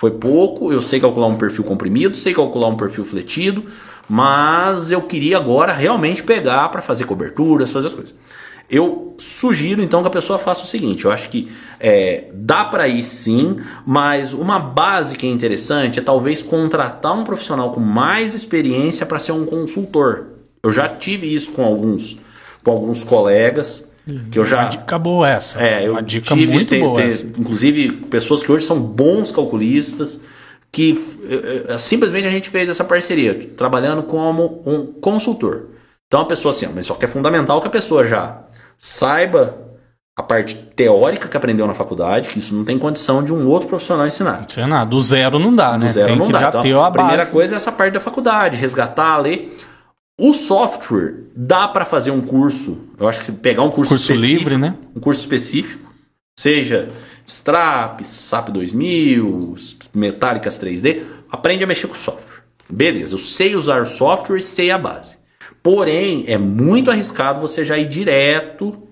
Foi 0.00 0.10
pouco, 0.10 0.72
eu 0.72 0.82
sei 0.82 0.98
calcular 0.98 1.28
um 1.28 1.36
perfil 1.36 1.62
comprimido, 1.64 2.16
sei 2.16 2.34
calcular 2.34 2.66
um 2.66 2.76
perfil 2.76 3.04
fletido, 3.04 3.64
mas 4.08 4.90
eu 4.92 5.02
queria 5.02 5.36
agora 5.36 5.72
realmente 5.72 6.22
pegar 6.22 6.68
para 6.68 6.82
fazer 6.82 7.04
coberturas, 7.04 7.70
fazer 7.70 7.86
as 7.88 7.94
coisas. 7.94 8.14
Eu 8.70 9.14
sugiro 9.18 9.82
então 9.82 10.00
que 10.00 10.08
a 10.08 10.10
pessoa 10.10 10.38
faça 10.38 10.64
o 10.64 10.66
seguinte: 10.66 11.04
eu 11.04 11.12
acho 11.12 11.28
que 11.28 11.48
é, 11.78 12.28
dá 12.32 12.64
para 12.64 12.88
ir 12.88 13.02
sim, 13.02 13.56
mas 13.86 14.32
uma 14.32 14.58
base 14.58 15.16
que 15.16 15.26
é 15.26 15.30
interessante 15.30 15.98
é 15.98 16.02
talvez 16.02 16.42
contratar 16.42 17.12
um 17.16 17.24
profissional 17.24 17.70
com 17.72 17.80
mais 17.80 18.34
experiência 18.34 19.04
para 19.04 19.18
ser 19.18 19.32
um 19.32 19.44
consultor. 19.44 20.28
Eu 20.62 20.72
já 20.72 20.88
tive 20.88 21.32
isso 21.32 21.52
com 21.52 21.62
alguns, 21.62 22.18
com 22.62 22.70
alguns 22.70 23.04
colegas 23.04 23.86
que 24.30 24.38
eu 24.38 24.44
já 24.46 24.62
Uma 24.62 24.68
dica 24.70 24.98
boa 24.98 25.28
essa. 25.28 25.62
é, 25.62 25.86
eu 25.86 25.92
Uma 25.92 26.02
dica 26.02 26.34
tive, 26.34 26.52
muito 26.52 26.70
tem- 26.70 26.80
boa 26.80 26.94
tem. 26.94 27.10
Inclusive, 27.38 27.92
pessoas 28.10 28.42
que 28.42 28.50
hoje 28.50 28.64
são 28.66 28.80
bons 28.80 29.30
calculistas, 29.30 30.22
que 30.74 31.00
eh, 31.22 31.66
eh, 31.68 31.78
simplesmente 31.78 32.26
a 32.26 32.30
gente 32.30 32.50
fez 32.50 32.68
essa 32.68 32.82
parceria, 32.82 33.32
trabalhando 33.56 34.02
como 34.02 34.60
um 34.66 34.86
consultor. 35.00 35.68
Então 36.08 36.22
a 36.22 36.26
pessoa 36.26 36.50
assim, 36.50 36.68
mas 36.74 36.86
só 36.86 36.94
que 36.94 37.04
é 37.04 37.08
fundamental 37.08 37.60
que 37.60 37.68
a 37.68 37.70
pessoa 37.70 38.04
já 38.04 38.40
saiba 38.76 39.56
a 40.16 40.22
parte 40.22 40.56
teórica 40.74 41.28
que 41.28 41.36
aprendeu 41.36 41.64
na 41.68 41.74
faculdade, 41.74 42.28
que 42.28 42.40
isso 42.40 42.56
não 42.56 42.64
tem 42.64 42.76
condição 42.76 43.22
de 43.22 43.32
um 43.32 43.48
outro 43.48 43.68
profissional 43.68 44.04
ensinar. 44.04 44.44
Lá, 44.68 44.84
do 44.84 45.00
zero 45.00 45.38
não 45.38 45.54
dá, 45.54 45.78
né? 45.78 45.86
Do 45.86 45.92
zero 45.92 46.08
Tem 46.08 46.18
não 46.18 46.28
dá. 46.28 46.48
Então, 46.48 46.62
ter 46.62 46.76
a 46.76 46.90
primeira 46.90 47.18
base. 47.18 47.30
coisa 47.30 47.54
é 47.54 47.56
essa 47.56 47.70
parte 47.70 47.94
da 47.94 48.00
faculdade, 48.00 48.56
resgatar, 48.56 49.18
ler. 49.18 49.56
O 50.20 50.34
software 50.34 51.14
dá 51.36 51.68
para 51.68 51.84
fazer 51.84 52.10
um 52.10 52.20
curso. 52.20 52.82
Eu 52.98 53.06
acho 53.06 53.24
que 53.24 53.30
pegar 53.30 53.62
um 53.62 53.70
curso, 53.70 53.94
Curso 53.94 54.12
livre, 54.12 54.58
né? 54.58 54.74
Um 54.94 55.00
curso 55.00 55.20
específico, 55.20 55.88
seja 56.36 56.88
Strap, 57.26 58.00
SAP 58.02 58.50
2000, 58.50 59.54
Metálicas 59.94 60.58
3D, 60.58 61.02
aprende 61.30 61.64
a 61.64 61.66
mexer 61.66 61.86
com 61.86 61.94
software. 61.94 62.42
Beleza, 62.68 63.14
eu 63.14 63.18
sei 63.18 63.54
usar 63.54 63.82
o 63.82 63.86
software 63.86 64.38
e 64.38 64.42
sei 64.42 64.70
a 64.70 64.78
base. 64.78 65.16
Porém, 65.62 66.24
é 66.26 66.36
muito 66.36 66.90
arriscado 66.90 67.40
você 67.40 67.64
já 67.64 67.78
ir 67.78 67.88
direto 67.88 68.84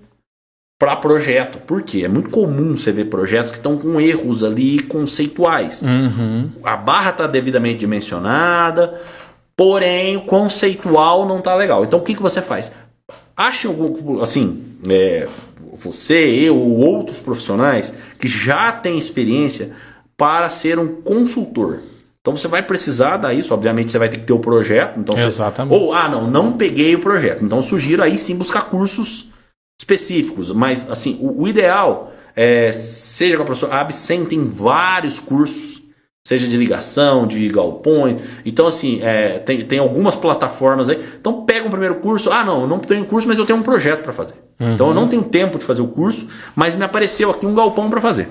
para 0.79 0.97
projeto. 0.97 1.59
Por 1.59 1.83
quê? 1.83 2.03
É 2.05 2.09
muito 2.09 2.31
comum 2.31 2.77
você 2.77 2.91
ver 2.91 3.05
projetos 3.05 3.53
que 3.53 3.59
estão 3.59 3.79
com 3.79 4.01
erros 4.01 4.43
ali 4.43 4.81
conceituais. 4.81 5.81
Uhum. 5.81 6.51
A 6.65 6.77
barra 6.77 7.11
está 7.11 7.27
devidamente 7.27 7.79
dimensionada, 7.79 9.01
porém 9.57 10.17
o 10.17 10.23
conceitual 10.23 11.27
não 11.27 11.39
está 11.39 11.55
legal. 11.55 11.85
Então 11.85 11.99
o 11.99 12.03
que, 12.03 12.15
que 12.15 12.23
você 12.23 12.43
faz? 12.43 12.73
Ache 13.37 13.67
algum, 13.67 14.21
assim, 14.21 14.63
é, 14.89 15.29
você, 15.73 16.25
eu 16.25 16.57
ou 16.57 16.79
outros 16.79 17.21
profissionais 17.21 17.93
que 18.19 18.29
já 18.29 18.73
têm 18.73 18.99
experiência 18.99 19.73
para 20.17 20.49
ser 20.49 20.79
um 20.79 21.01
consultor. 21.03 21.83
Então 22.21 22.37
você 22.37 22.47
vai 22.47 22.63
precisar 22.63 23.17
dar 23.17 23.35
isso, 23.35 23.53
obviamente 23.53 23.91
você 23.91 23.99
vai 23.99 24.09
ter 24.09 24.19
que 24.19 24.27
ter 24.27 24.33
o 24.33 24.39
projeto. 24.39 25.01
Então 25.01 25.19
Exatamente. 25.19 25.77
Você, 25.77 25.85
ou, 25.85 25.93
ah, 25.93 26.09
não, 26.09 26.31
não 26.31 26.53
peguei 26.53 26.95
o 26.95 27.01
projeto. 27.01 27.45
Então 27.45 27.61
sugiro 27.61 28.03
aí 28.03 28.17
sim 28.17 28.37
buscar 28.37 28.63
cursos 28.63 29.31
específicos. 29.81 30.53
Mas, 30.53 30.89
assim, 30.89 31.19
o, 31.21 31.43
o 31.43 31.49
ideal 31.49 32.13
é, 32.37 32.71
seja 32.73 33.37
com 33.37 33.43
a 33.43 33.47
professora, 33.47 33.75
a 33.75 33.81
Absem 33.81 34.25
tem 34.25 34.45
vários 34.45 35.19
cursos, 35.19 35.82
seja 36.25 36.47
de 36.47 36.57
ligação, 36.57 37.27
de 37.27 37.49
galpões. 37.49 38.21
Então, 38.45 38.67
assim, 38.67 39.01
é, 39.03 39.39
tem, 39.41 39.65
tem 39.65 39.79
algumas 39.79 40.15
plataformas 40.15 40.89
aí. 40.89 40.99
Então, 41.21 41.45
pega 41.45 41.67
um 41.67 41.71
primeiro 41.71 41.97
curso. 41.97 42.31
Ah, 42.31 42.45
não, 42.45 42.63
eu 42.63 42.67
não 42.69 42.79
tenho 42.79 43.05
curso, 43.05 43.27
mas 43.27 43.39
eu 43.39 43.47
tenho 43.47 43.59
um 43.59 43.63
projeto 43.63 44.03
para 44.03 44.13
fazer. 44.13 44.35
Uhum. 44.61 44.75
Então, 44.75 44.89
eu 44.89 44.95
não 44.95 45.09
tenho 45.09 45.23
tempo 45.23 45.59
de 45.59 45.65
fazer 45.65 45.83
o 45.83 45.89
curso, 45.89 46.29
mas 46.55 46.75
me 46.75 46.85
apareceu 46.85 47.31
aqui 47.31 47.45
um 47.45 47.55
galpão 47.55 47.91
para 47.91 48.01
fazer. 48.01 48.29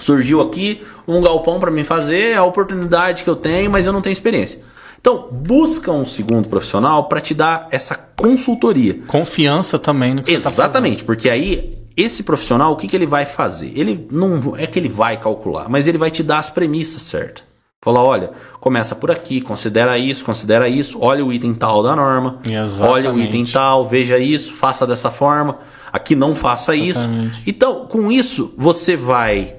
Surgiu 0.00 0.42
aqui 0.42 0.82
um 1.08 1.22
galpão 1.22 1.58
para 1.58 1.70
mim 1.70 1.84
fazer, 1.84 2.32
é 2.32 2.36
a 2.36 2.44
oportunidade 2.44 3.24
que 3.24 3.30
eu 3.30 3.36
tenho, 3.36 3.70
mas 3.70 3.86
eu 3.86 3.92
não 3.92 4.02
tenho 4.02 4.12
experiência. 4.12 4.60
Então, 5.00 5.28
busca 5.30 5.92
um 5.92 6.04
segundo 6.04 6.48
profissional 6.48 7.04
para 7.04 7.20
te 7.20 7.32
dar 7.32 7.68
essa 7.70 7.94
consultoria. 7.94 8.98
Confiança 9.06 9.78
também 9.78 10.14
no 10.14 10.22
que 10.22 10.32
Exatamente, 10.32 10.42
você 10.42 10.56
tá 10.56 10.64
Exatamente, 10.64 11.04
porque 11.04 11.30
aí 11.30 11.85
esse 11.96 12.22
profissional, 12.22 12.72
o 12.72 12.76
que, 12.76 12.86
que 12.86 12.94
ele 12.94 13.06
vai 13.06 13.24
fazer? 13.24 13.72
Ele 13.74 14.06
não 14.10 14.56
é 14.56 14.66
que 14.66 14.78
ele 14.78 14.88
vai 14.88 15.16
calcular, 15.16 15.68
mas 15.68 15.86
ele 15.86 15.96
vai 15.96 16.10
te 16.10 16.22
dar 16.22 16.38
as 16.38 16.50
premissas 16.50 17.02
certas. 17.02 17.44
Fala, 17.82 18.02
olha, 18.02 18.30
começa 18.60 18.96
por 18.96 19.10
aqui, 19.10 19.40
considera 19.40 19.96
isso, 19.96 20.24
considera 20.24 20.68
isso, 20.68 20.98
olha 21.00 21.24
o 21.24 21.32
item 21.32 21.54
tal 21.54 21.82
da 21.82 21.94
norma, 21.94 22.40
Exatamente. 22.44 22.82
olha 22.82 23.12
o 23.12 23.20
item 23.20 23.46
tal, 23.46 23.86
veja 23.86 24.18
isso, 24.18 24.52
faça 24.54 24.84
dessa 24.86 25.10
forma, 25.10 25.58
aqui 25.92 26.16
não 26.16 26.34
faça 26.34 26.76
Exatamente. 26.76 27.32
isso. 27.32 27.42
Então, 27.46 27.86
com 27.86 28.10
isso, 28.10 28.52
você 28.56 28.96
vai 28.96 29.54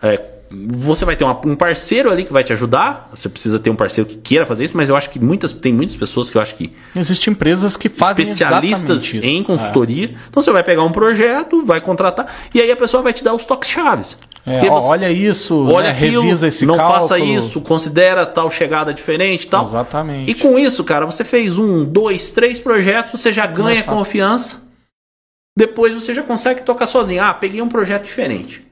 é, 0.00 0.33
você 0.76 1.04
vai 1.04 1.16
ter 1.16 1.24
uma, 1.24 1.40
um 1.44 1.56
parceiro 1.56 2.10
ali 2.10 2.24
que 2.24 2.32
vai 2.32 2.44
te 2.44 2.52
ajudar. 2.52 3.10
Você 3.14 3.28
precisa 3.28 3.58
ter 3.58 3.70
um 3.70 3.76
parceiro 3.76 4.08
que 4.08 4.16
queira 4.16 4.46
fazer 4.46 4.64
isso, 4.64 4.76
mas 4.76 4.88
eu 4.88 4.96
acho 4.96 5.10
que 5.10 5.18
muitas, 5.18 5.52
tem 5.52 5.72
muitas 5.72 5.96
pessoas 5.96 6.30
que 6.30 6.36
eu 6.36 6.42
acho 6.42 6.54
que. 6.54 6.72
Existem 6.94 7.32
empresas 7.32 7.76
que 7.76 7.88
fazem 7.88 8.24
especialistas 8.24 9.14
em 9.14 9.42
consultoria. 9.42 10.06
É. 10.06 10.14
Então 10.28 10.42
você 10.42 10.52
vai 10.52 10.62
pegar 10.62 10.82
um 10.82 10.92
projeto, 10.92 11.64
vai 11.64 11.80
contratar, 11.80 12.32
e 12.54 12.60
aí 12.60 12.70
a 12.70 12.76
pessoa 12.76 13.02
vai 13.02 13.12
te 13.12 13.24
dar 13.24 13.34
os 13.34 13.44
toques 13.44 13.70
chaves. 13.70 14.16
É, 14.46 14.60
você, 14.60 14.68
olha 14.68 15.10
isso, 15.10 15.66
olha 15.68 15.84
né, 15.84 15.90
aquilo, 15.92 16.22
revisa 16.22 16.48
esse 16.48 16.66
não 16.66 16.76
cálculo. 16.76 17.00
faça 17.00 17.18
isso, 17.18 17.62
considera 17.62 18.26
tal 18.26 18.50
chegada 18.50 18.92
diferente 18.92 19.46
tal. 19.46 19.64
Exatamente. 19.64 20.30
E 20.30 20.34
com 20.34 20.58
isso, 20.58 20.84
cara, 20.84 21.06
você 21.06 21.24
fez 21.24 21.58
um, 21.58 21.82
dois, 21.84 22.30
três 22.30 22.60
projetos, 22.60 23.10
você 23.10 23.32
já 23.32 23.46
ganha 23.46 23.76
Nossa. 23.76 23.90
confiança. 23.90 24.62
Depois 25.56 25.94
você 25.94 26.12
já 26.12 26.22
consegue 26.22 26.62
tocar 26.62 26.86
sozinho. 26.86 27.22
Ah, 27.22 27.32
peguei 27.32 27.62
um 27.62 27.68
projeto 27.68 28.04
diferente. 28.04 28.63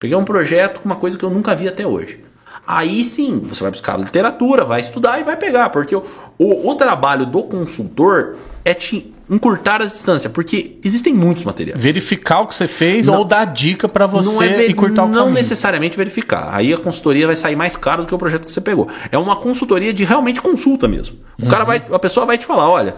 Peguei 0.00 0.16
um 0.16 0.24
projeto 0.24 0.80
com 0.80 0.88
uma 0.88 0.96
coisa 0.96 1.18
que 1.18 1.24
eu 1.24 1.30
nunca 1.30 1.56
vi 1.56 1.66
até 1.66 1.84
hoje. 1.84 2.20
Aí 2.64 3.02
sim, 3.02 3.40
você 3.40 3.62
vai 3.62 3.70
buscar 3.70 3.98
literatura, 3.98 4.64
vai 4.64 4.80
estudar 4.80 5.18
e 5.18 5.24
vai 5.24 5.36
pegar, 5.36 5.70
porque 5.70 5.96
o, 5.96 6.04
o, 6.38 6.70
o 6.70 6.74
trabalho 6.76 7.26
do 7.26 7.42
consultor 7.42 8.36
é 8.64 8.74
te 8.74 9.12
encurtar 9.28 9.82
as 9.82 9.92
distâncias, 9.92 10.32
porque 10.32 10.78
existem 10.84 11.12
muitos 11.12 11.42
materiais. 11.42 11.80
Verificar 11.80 12.40
o 12.40 12.46
que 12.46 12.54
você 12.54 12.68
fez 12.68 13.06
não, 13.06 13.18
ou 13.18 13.24
dar 13.24 13.44
dica 13.44 13.88
para 13.88 14.06
você 14.06 14.44
é 14.44 14.70
encurtar 14.70 15.02
o 15.02 15.06
não 15.06 15.14
caminho. 15.14 15.26
Não 15.26 15.32
necessariamente 15.32 15.96
verificar. 15.96 16.54
Aí 16.54 16.72
a 16.72 16.78
consultoria 16.78 17.26
vai 17.26 17.34
sair 17.34 17.56
mais 17.56 17.76
caro 17.76 18.02
do 18.02 18.08
que 18.08 18.14
o 18.14 18.18
projeto 18.18 18.44
que 18.44 18.52
você 18.52 18.60
pegou. 18.60 18.88
É 19.10 19.18
uma 19.18 19.36
consultoria 19.36 19.92
de 19.92 20.04
realmente 20.04 20.40
consulta 20.40 20.86
mesmo. 20.86 21.16
O 21.38 21.44
uhum. 21.44 21.48
cara 21.48 21.64
vai, 21.64 21.84
a 21.90 21.98
pessoa 21.98 22.24
vai 22.24 22.38
te 22.38 22.46
falar, 22.46 22.68
olha, 22.68 22.96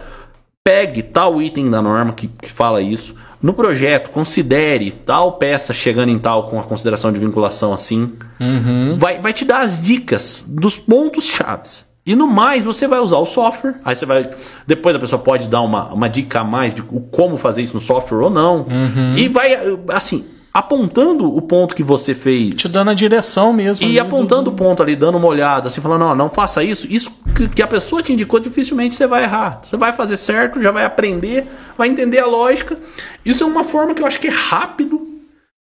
pegue 0.62 1.02
tal 1.02 1.40
item 1.40 1.70
da 1.70 1.80
norma 1.80 2.12
que, 2.12 2.26
que 2.26 2.50
fala 2.50 2.82
isso. 2.82 3.14
No 3.42 3.55
projeto, 3.55 4.11
considere 4.11 4.90
tal 4.90 5.33
peça 5.33 5.72
chegando 5.72 6.11
em 6.11 6.18
tal 6.18 6.44
com 6.44 6.61
a 6.61 6.62
consideração 6.62 7.12
de 7.12 7.18
vinculação 7.18 7.72
assim. 7.72 8.12
Uhum. 8.38 8.96
Vai, 8.98 9.20
vai 9.20 9.33
te 9.33 9.44
dar 9.44 9.61
as 9.61 9.81
dicas 9.81 10.44
dos 10.46 10.76
pontos 10.76 11.24
chaves. 11.24 11.90
E 12.05 12.14
no 12.14 12.26
mais, 12.26 12.64
você 12.64 12.88
vai 12.88 12.98
usar 12.98 13.18
o 13.18 13.26
software. 13.26 13.79
Aí 13.85 13.94
você 13.94 14.07
vai. 14.07 14.29
Depois 14.66 14.96
a 14.96 14.98
pessoa 14.98 15.20
pode 15.20 15.48
dar 15.48 15.61
uma, 15.61 15.92
uma 15.92 16.09
dica 16.09 16.40
a 16.40 16.44
mais 16.44 16.74
de 16.74 16.83
como 16.83 17.37
fazer 17.37 17.62
isso 17.62 17.74
no 17.74 17.81
software 17.81 18.18
ou 18.18 18.31
não. 18.31 18.62
Uhum. 18.62 19.16
E 19.16 19.29
vai, 19.29 19.57
assim, 19.88 20.26
apontando 20.52 21.34
o 21.34 21.40
ponto 21.40 21.74
que 21.74 21.82
você 21.82 22.14
fez. 22.14 22.54
Te 22.54 22.68
dando 22.68 22.90
a 22.90 22.94
direção 22.94 23.52
mesmo. 23.52 23.86
E 23.86 23.98
apontando 23.98 24.44
do... 24.44 24.50
o 24.50 24.54
ponto 24.54 24.82
ali, 24.82 24.96
dando 24.96 25.18
uma 25.18 25.28
olhada, 25.28 25.68
assim, 25.68 25.80
falando, 25.80 26.00
não, 26.00 26.14
não 26.14 26.30
faça 26.30 26.62
isso. 26.62 26.86
Isso 26.90 27.12
que 27.54 27.62
a 27.62 27.66
pessoa 27.66 28.02
te 28.02 28.12
indicou, 28.12 28.40
dificilmente 28.40 28.94
você 28.94 29.06
vai 29.06 29.22
errar. 29.24 29.60
Você 29.62 29.76
vai 29.76 29.92
fazer 29.92 30.16
certo, 30.16 30.60
já 30.60 30.70
vai 30.70 30.84
aprender, 30.84 31.46
vai 31.76 31.88
entender 31.88 32.18
a 32.18 32.26
lógica. 32.26 32.78
Isso 33.24 33.44
é 33.44 33.46
uma 33.46 33.64
forma 33.64 33.94
que 33.94 34.02
eu 34.02 34.06
acho 34.06 34.20
que 34.20 34.28
é 34.28 34.30
rápido 34.30 35.10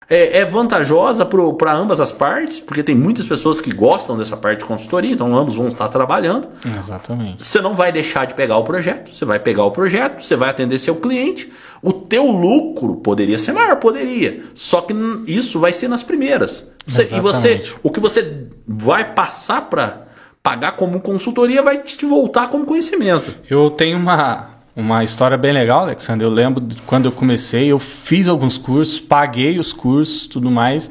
é, 0.09 0.39
é 0.39 0.45
vantajosa 0.45 1.23
para 1.25 1.73
ambas 1.73 1.99
as 1.99 2.11
partes, 2.11 2.59
porque 2.59 2.81
tem 2.81 2.95
muitas 2.95 3.27
pessoas 3.27 3.61
que 3.61 3.71
gostam 3.71 4.17
dessa 4.17 4.35
parte 4.35 4.59
de 4.59 4.65
consultoria, 4.65 5.11
então 5.11 5.37
ambos 5.37 5.55
vão 5.55 5.67
estar 5.67 5.87
trabalhando. 5.87 6.47
Exatamente. 6.77 7.45
Você 7.45 7.61
não 7.61 7.75
vai 7.75 7.91
deixar 7.91 8.25
de 8.25 8.33
pegar 8.33 8.57
o 8.57 8.63
projeto, 8.63 9.13
você 9.13 9.23
vai 9.23 9.39
pegar 9.39 9.63
o 9.65 9.71
projeto, 9.71 10.23
você 10.23 10.35
vai 10.35 10.49
atender 10.49 10.79
seu 10.79 10.95
cliente. 10.95 11.51
O 11.81 11.93
teu 11.93 12.25
lucro 12.25 12.95
poderia 12.95 13.37
ser 13.37 13.53
maior, 13.53 13.75
poderia. 13.75 14.41
Só 14.55 14.81
que 14.81 14.93
isso 15.27 15.59
vai 15.59 15.71
ser 15.71 15.87
nas 15.87 16.01
primeiras. 16.01 16.67
Você, 16.87 17.07
e 17.15 17.19
você, 17.19 17.63
o 17.83 17.91
que 17.91 17.99
você 17.99 18.47
vai 18.67 19.13
passar 19.13 19.69
para 19.69 20.07
pagar 20.41 20.71
como 20.71 20.99
consultoria 21.01 21.61
vai 21.61 21.77
te 21.77 22.05
voltar 22.05 22.49
como 22.49 22.65
conhecimento. 22.65 23.31
Eu 23.47 23.69
tenho 23.69 23.97
uma 23.97 24.58
uma 24.75 25.03
história 25.03 25.37
bem 25.37 25.51
legal, 25.51 25.81
Alexandre. 25.81 26.25
Eu 26.25 26.31
lembro 26.31 26.63
quando 26.85 27.05
eu 27.05 27.11
comecei, 27.11 27.67
eu 27.67 27.79
fiz 27.79 28.27
alguns 28.27 28.57
cursos, 28.57 28.99
paguei 28.99 29.59
os 29.59 29.73
cursos, 29.73 30.27
tudo 30.27 30.49
mais. 30.49 30.89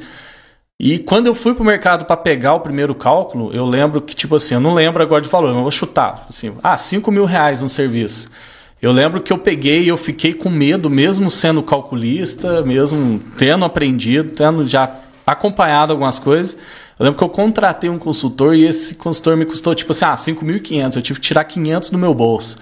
E 0.79 0.97
quando 0.97 1.27
eu 1.27 1.35
fui 1.35 1.53
pro 1.53 1.63
mercado 1.63 2.05
para 2.05 2.15
pegar 2.15 2.53
o 2.53 2.61
primeiro 2.61 2.95
cálculo, 2.95 3.51
eu 3.53 3.65
lembro 3.65 4.01
que, 4.01 4.15
tipo 4.15 4.35
assim, 4.35 4.53
eu 4.53 4.61
não 4.61 4.73
lembro 4.73 5.03
agora 5.03 5.21
de 5.21 5.27
valor, 5.27 5.53
mas 5.53 5.61
vou 5.61 5.71
chutar. 5.71 6.25
Assim, 6.29 6.53
ah, 6.63 6.77
5 6.77 7.11
mil 7.11 7.25
reais 7.25 7.61
no 7.61 7.67
serviço. 7.67 8.31
Eu 8.81 8.93
lembro 8.93 9.19
que 9.19 9.33
eu 9.33 9.37
peguei 9.37 9.81
e 9.81 9.87
eu 9.89 9.97
fiquei 9.97 10.33
com 10.33 10.49
medo, 10.49 10.89
mesmo 10.89 11.29
sendo 11.29 11.61
calculista, 11.61 12.61
mesmo 12.61 13.19
tendo 13.37 13.65
aprendido, 13.65 14.29
tendo 14.29 14.65
já 14.65 14.89
acompanhado 15.27 15.91
algumas 15.91 16.17
coisas. 16.17 16.55
Eu 16.97 17.03
lembro 17.03 17.17
que 17.17 17.23
eu 17.25 17.29
contratei 17.29 17.89
um 17.89 17.99
consultor 17.99 18.55
e 18.55 18.65
esse 18.65 18.95
consultor 18.95 19.35
me 19.35 19.45
custou, 19.45 19.75
tipo 19.75 19.91
assim, 19.91 20.05
ah, 20.05 20.15
5.500. 20.15 20.95
Eu 20.95 21.01
tive 21.01 21.19
que 21.19 21.25
tirar 21.27 21.43
500 21.43 21.89
do 21.89 21.97
meu 21.97 22.13
bolso. 22.13 22.57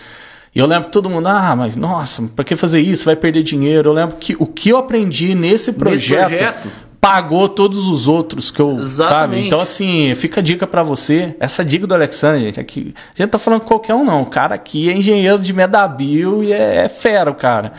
E 0.58 0.60
eu 0.60 0.66
lembro 0.66 0.86
que 0.86 0.92
todo 0.92 1.08
mundo, 1.08 1.28
ah, 1.28 1.56
mas 1.56 1.76
nossa, 1.76 2.24
para 2.36 2.44
que 2.44 2.56
fazer 2.56 2.80
isso? 2.80 3.06
Vai 3.06 3.16
perder 3.16 3.44
dinheiro. 3.44 3.90
Eu 3.90 3.94
lembro 3.94 4.16
que 4.16 4.36
o 4.40 4.48
que 4.48 4.70
eu 4.70 4.78
aprendi 4.78 5.36
nesse 5.36 5.74
projeto, 5.74 6.32
nesse 6.32 6.44
projeto? 6.44 6.72
pagou 7.00 7.48
todos 7.48 7.88
os 7.88 8.08
outros 8.08 8.50
que 8.50 8.60
eu, 8.60 8.80
Exatamente. 8.80 9.36
sabe? 9.36 9.46
Então 9.46 9.60
assim, 9.60 10.16
fica 10.16 10.40
a 10.40 10.44
dica 10.44 10.66
para 10.66 10.82
você. 10.82 11.36
Essa 11.40 11.64
dica 11.64 11.86
do 11.86 11.94
Alexandre, 11.94 12.42
gente, 12.42 12.60
aqui, 12.60 12.92
a 13.16 13.22
gente 13.22 13.30
tá 13.30 13.38
falando 13.38 13.60
com 13.62 13.68
qualquer 13.68 13.94
um 13.94 14.04
não. 14.04 14.24
O 14.24 14.26
cara 14.26 14.56
aqui 14.56 14.90
é 14.90 14.94
engenheiro 14.94 15.38
de 15.38 15.54
Medabil 15.54 16.44
e 16.44 16.52
é, 16.52 16.86
é 16.86 16.88
fera 16.90 17.30
o 17.30 17.36
cara. 17.36 17.74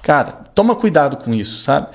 Cara, 0.00 0.30
toma 0.54 0.76
cuidado 0.76 1.16
com 1.16 1.34
isso, 1.34 1.60
sabe? 1.64 1.88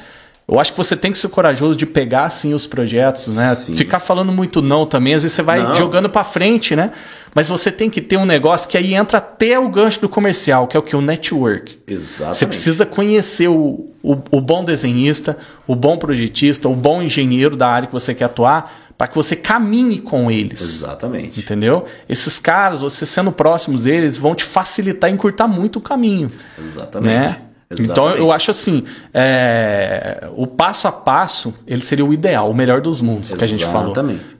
Eu 0.48 0.60
acho 0.60 0.72
que 0.72 0.78
você 0.78 0.96
tem 0.96 1.12
que 1.12 1.18
ser 1.18 1.30
corajoso 1.30 1.76
de 1.76 1.88
pegar 1.88 2.26
assim 2.26 2.54
os 2.54 2.68
projetos, 2.68 3.36
né? 3.36 3.56
Sim. 3.56 3.76
Ficar 3.76 3.98
falando 4.00 4.32
muito 4.32 4.62
não 4.62 4.86
também, 4.86 5.16
às 5.16 5.24
vezes 5.24 5.36
você 5.36 5.42
vai 5.42 5.62
não. 5.62 5.74
jogando 5.74 6.08
para 6.08 6.24
frente, 6.24 6.76
né? 6.76 6.92
Mas 7.34 7.50
você 7.50 7.72
tem 7.72 7.90
que 7.90 8.00
ter 8.00 8.18
um 8.18 8.26
negócio 8.26 8.70
que 8.70 8.78
aí 8.78 8.94
entra 8.94 9.18
até 9.18 9.58
o 9.58 9.68
gancho 9.70 10.00
do 10.00 10.08
comercial, 10.08 10.68
que 10.68 10.78
é 10.78 10.80
o 10.80 10.84
que 10.84 10.96
o 10.96 11.02
network. 11.02 11.80
Exatamente. 11.88 12.38
Você 12.38 12.46
precisa 12.46 12.86
conhecer 12.86 13.48
o, 13.48 13.90
o, 14.04 14.18
o 14.30 14.40
bom 14.40 14.64
desenhista, 14.64 15.36
o 15.66 15.76
bom 15.76 15.98
projetista, 15.98 16.70
o 16.70 16.76
bom 16.76 17.02
engenheiro 17.02 17.58
da 17.58 17.68
área 17.68 17.88
que 17.88 17.94
você 17.94 18.14
quer 18.14 18.26
atuar, 18.26 18.72
para 18.96 19.08
que 19.08 19.16
você 19.16 19.36
caminhe 19.36 20.00
com 20.00 20.30
eles. 20.30 20.62
Exatamente. 20.62 21.40
Entendeu? 21.40 21.86
Esses 22.08 22.40
caras, 22.40 22.80
você 22.80 23.04
sendo 23.06 23.32
próximos 23.32 23.84
deles, 23.84 24.18
vão 24.18 24.36
te 24.36 24.44
facilitar 24.44 25.10
e 25.10 25.14
encurtar 25.14 25.48
muito 25.48 25.80
o 25.80 25.82
caminho. 25.82 26.28
Exatamente. 26.58 27.14
Né? 27.14 27.42
Exatamente. 27.70 27.92
Então 27.92 28.10
eu 28.12 28.32
acho 28.32 28.52
assim, 28.52 28.84
é, 29.14 30.30
o 30.36 30.46
passo 30.46 30.88
a 30.88 30.92
passo 30.92 31.54
ele 31.66 31.82
seria 31.82 32.06
o 32.06 32.14
ideal, 32.14 32.50
o 32.50 32.54
melhor 32.54 32.80
dos 32.80 33.02
mundos 33.02 33.30
Exatamente. 33.30 33.58
que 33.58 33.64
a 33.64 33.66
gente 33.66 33.72
falou. 33.72 33.96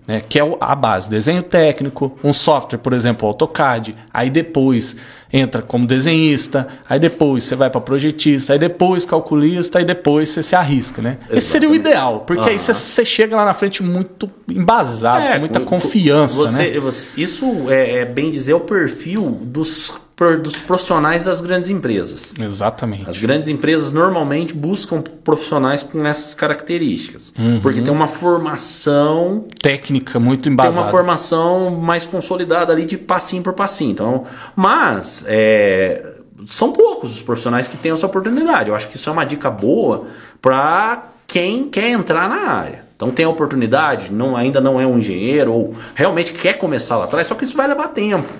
Né, 0.08 0.22
que 0.30 0.40
é 0.40 0.58
a 0.60 0.76
base, 0.76 1.10
desenho 1.10 1.42
técnico, 1.42 2.16
um 2.24 2.32
software, 2.32 2.78
por 2.78 2.94
exemplo, 2.94 3.28
AutoCAD, 3.28 3.96
aí 4.14 4.30
depois 4.30 4.98
entra 5.34 5.64
como 5.64 5.88
desenhista, 5.88 6.68
aí 6.88 7.00
depois 7.00 7.44
você 7.44 7.56
vai 7.56 7.72
para 7.72 7.82
projetista, 7.82 8.54
aí 8.54 8.60
depois 8.60 9.04
calculista, 9.04 9.80
aí 9.80 9.86
depois 9.86 10.30
você 10.30 10.44
se 10.44 10.56
arrisca, 10.56 11.02
né? 11.02 11.14
Exatamente. 11.14 11.38
Esse 11.40 11.48
seria 11.48 11.70
o 11.72 11.74
ideal, 11.74 12.20
porque 12.20 12.44
uhum. 12.44 12.50
aí 12.50 12.60
você, 12.60 12.72
você, 12.72 13.04
chega 13.04 13.36
lá 13.36 13.46
na 13.46 13.54
frente 13.56 13.82
muito 13.82 14.30
embasado, 14.48 15.26
é, 15.26 15.34
com 15.34 15.40
muita 15.40 15.60
confiança, 15.60 16.36
você, 16.36 16.74
né? 16.74 16.80
Você, 16.80 17.20
isso 17.20 17.66
é, 17.68 18.02
é 18.02 18.06
bem 18.06 18.30
dizer 18.30 18.54
o 18.54 18.60
perfil 18.60 19.40
dos 19.42 19.98
dos 20.42 20.56
profissionais 20.62 21.24
das 21.24 21.42
grandes 21.42 21.70
empresas. 21.70 22.34
Exatamente. 22.40 23.10
As 23.10 23.18
grandes 23.18 23.50
empresas 23.50 23.92
normalmente 23.92 24.54
buscam 24.54 25.02
profissionais 25.02 25.84
com 25.84 26.06
essas 26.06 26.34
características. 26.34 27.34
Uhum. 27.38 27.60
Porque 27.60 27.82
tem 27.82 27.94
uma 27.94 28.08
formação. 28.08 29.46
Técnica 29.62 30.18
muito 30.18 30.48
embasada. 30.48 30.76
Tem 30.76 30.84
uma 30.84 30.90
formação 30.90 31.72
mais 31.72 32.06
consolidada 32.06 32.72
ali 32.72 32.86
de 32.86 32.98
passinho 32.98 33.44
por 33.44 33.54
passinho. 33.54 33.92
Então, 33.92 34.24
mas 34.56 35.26
é, 35.28 36.14
são 36.48 36.72
poucos 36.72 37.16
os 37.16 37.22
profissionais 37.22 37.68
que 37.68 37.76
têm 37.76 37.92
essa 37.92 38.06
oportunidade. 38.06 38.70
Eu 38.70 38.76
acho 38.76 38.88
que 38.88 38.96
isso 38.96 39.10
é 39.10 39.12
uma 39.12 39.26
dica 39.26 39.50
boa 39.50 40.06
para 40.42 41.10
quem 41.28 41.68
quer 41.68 41.90
entrar 41.90 42.30
na 42.30 42.52
área. 42.52 42.86
Então 42.96 43.12
tem 43.12 43.26
a 43.26 43.30
oportunidade, 43.30 44.12
não, 44.14 44.38
ainda 44.38 44.62
não 44.62 44.80
é 44.80 44.88
um 44.88 44.98
engenheiro 44.98 45.52
ou 45.52 45.76
realmente 45.94 46.32
quer 46.32 46.58
começar 46.58 46.98
lá 46.98 47.04
atrás, 47.04 47.28
só 47.28 47.36
que 47.36 47.44
isso 47.44 47.58
vai 47.58 47.68
levar 47.68 47.90
tempo. 47.90 48.32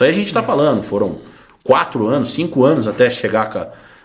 Isso 0.00 0.04
aí 0.04 0.10
a 0.12 0.14
gente 0.14 0.28
está 0.28 0.42
falando, 0.42 0.82
foram 0.82 1.18
quatro 1.62 2.06
anos, 2.06 2.32
cinco 2.32 2.64
anos 2.64 2.88
até 2.88 3.10
chegar 3.10 3.54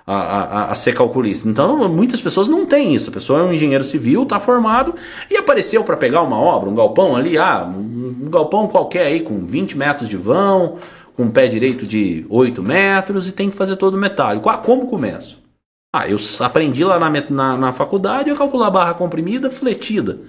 a, 0.05 0.13
a, 0.13 0.41
a, 0.41 0.71
a, 0.73 0.75
ser 0.75 0.93
calculista. 0.93 1.47
Então, 1.47 1.87
muitas 1.87 2.19
pessoas 2.19 2.49
não 2.49 2.65
têm 2.65 2.93
isso. 2.93 3.09
A 3.09 3.13
pessoa 3.13 3.39
é 3.39 3.43
um 3.43 3.53
engenheiro 3.53 3.85
civil, 3.85 4.23
está 4.23 4.37
formado 4.37 4.93
e 5.31 5.37
apareceu 5.37 5.85
para 5.85 5.95
pegar 5.95 6.21
uma 6.21 6.37
obra, 6.37 6.69
um 6.69 6.75
galpão 6.75 7.15
ali, 7.15 7.37
ah, 7.37 7.63
um, 7.63 8.29
galpão 8.29 8.67
qualquer 8.67 9.05
aí 9.05 9.21
com 9.21 9.47
20 9.47 9.77
metros 9.77 10.09
de 10.09 10.17
vão, 10.17 10.79
com 11.15 11.23
um 11.23 11.31
pé 11.31 11.47
direito 11.47 11.87
de 11.87 12.25
8 12.29 12.61
metros 12.61 13.29
e 13.29 13.31
tem 13.31 13.49
que 13.49 13.55
fazer 13.55 13.77
todo 13.77 13.97
metálico. 13.97 14.49
Ah, 14.49 14.57
como 14.57 14.87
começo? 14.87 15.41
Ah, 15.95 16.09
eu 16.09 16.17
aprendi 16.41 16.83
lá 16.83 16.99
na, 16.99 17.09
na, 17.29 17.57
na 17.57 17.71
faculdade 17.71 18.29
a 18.29 18.35
calcular 18.35 18.69
barra 18.69 18.95
comprimida, 18.95 19.49
fletida. 19.49 20.19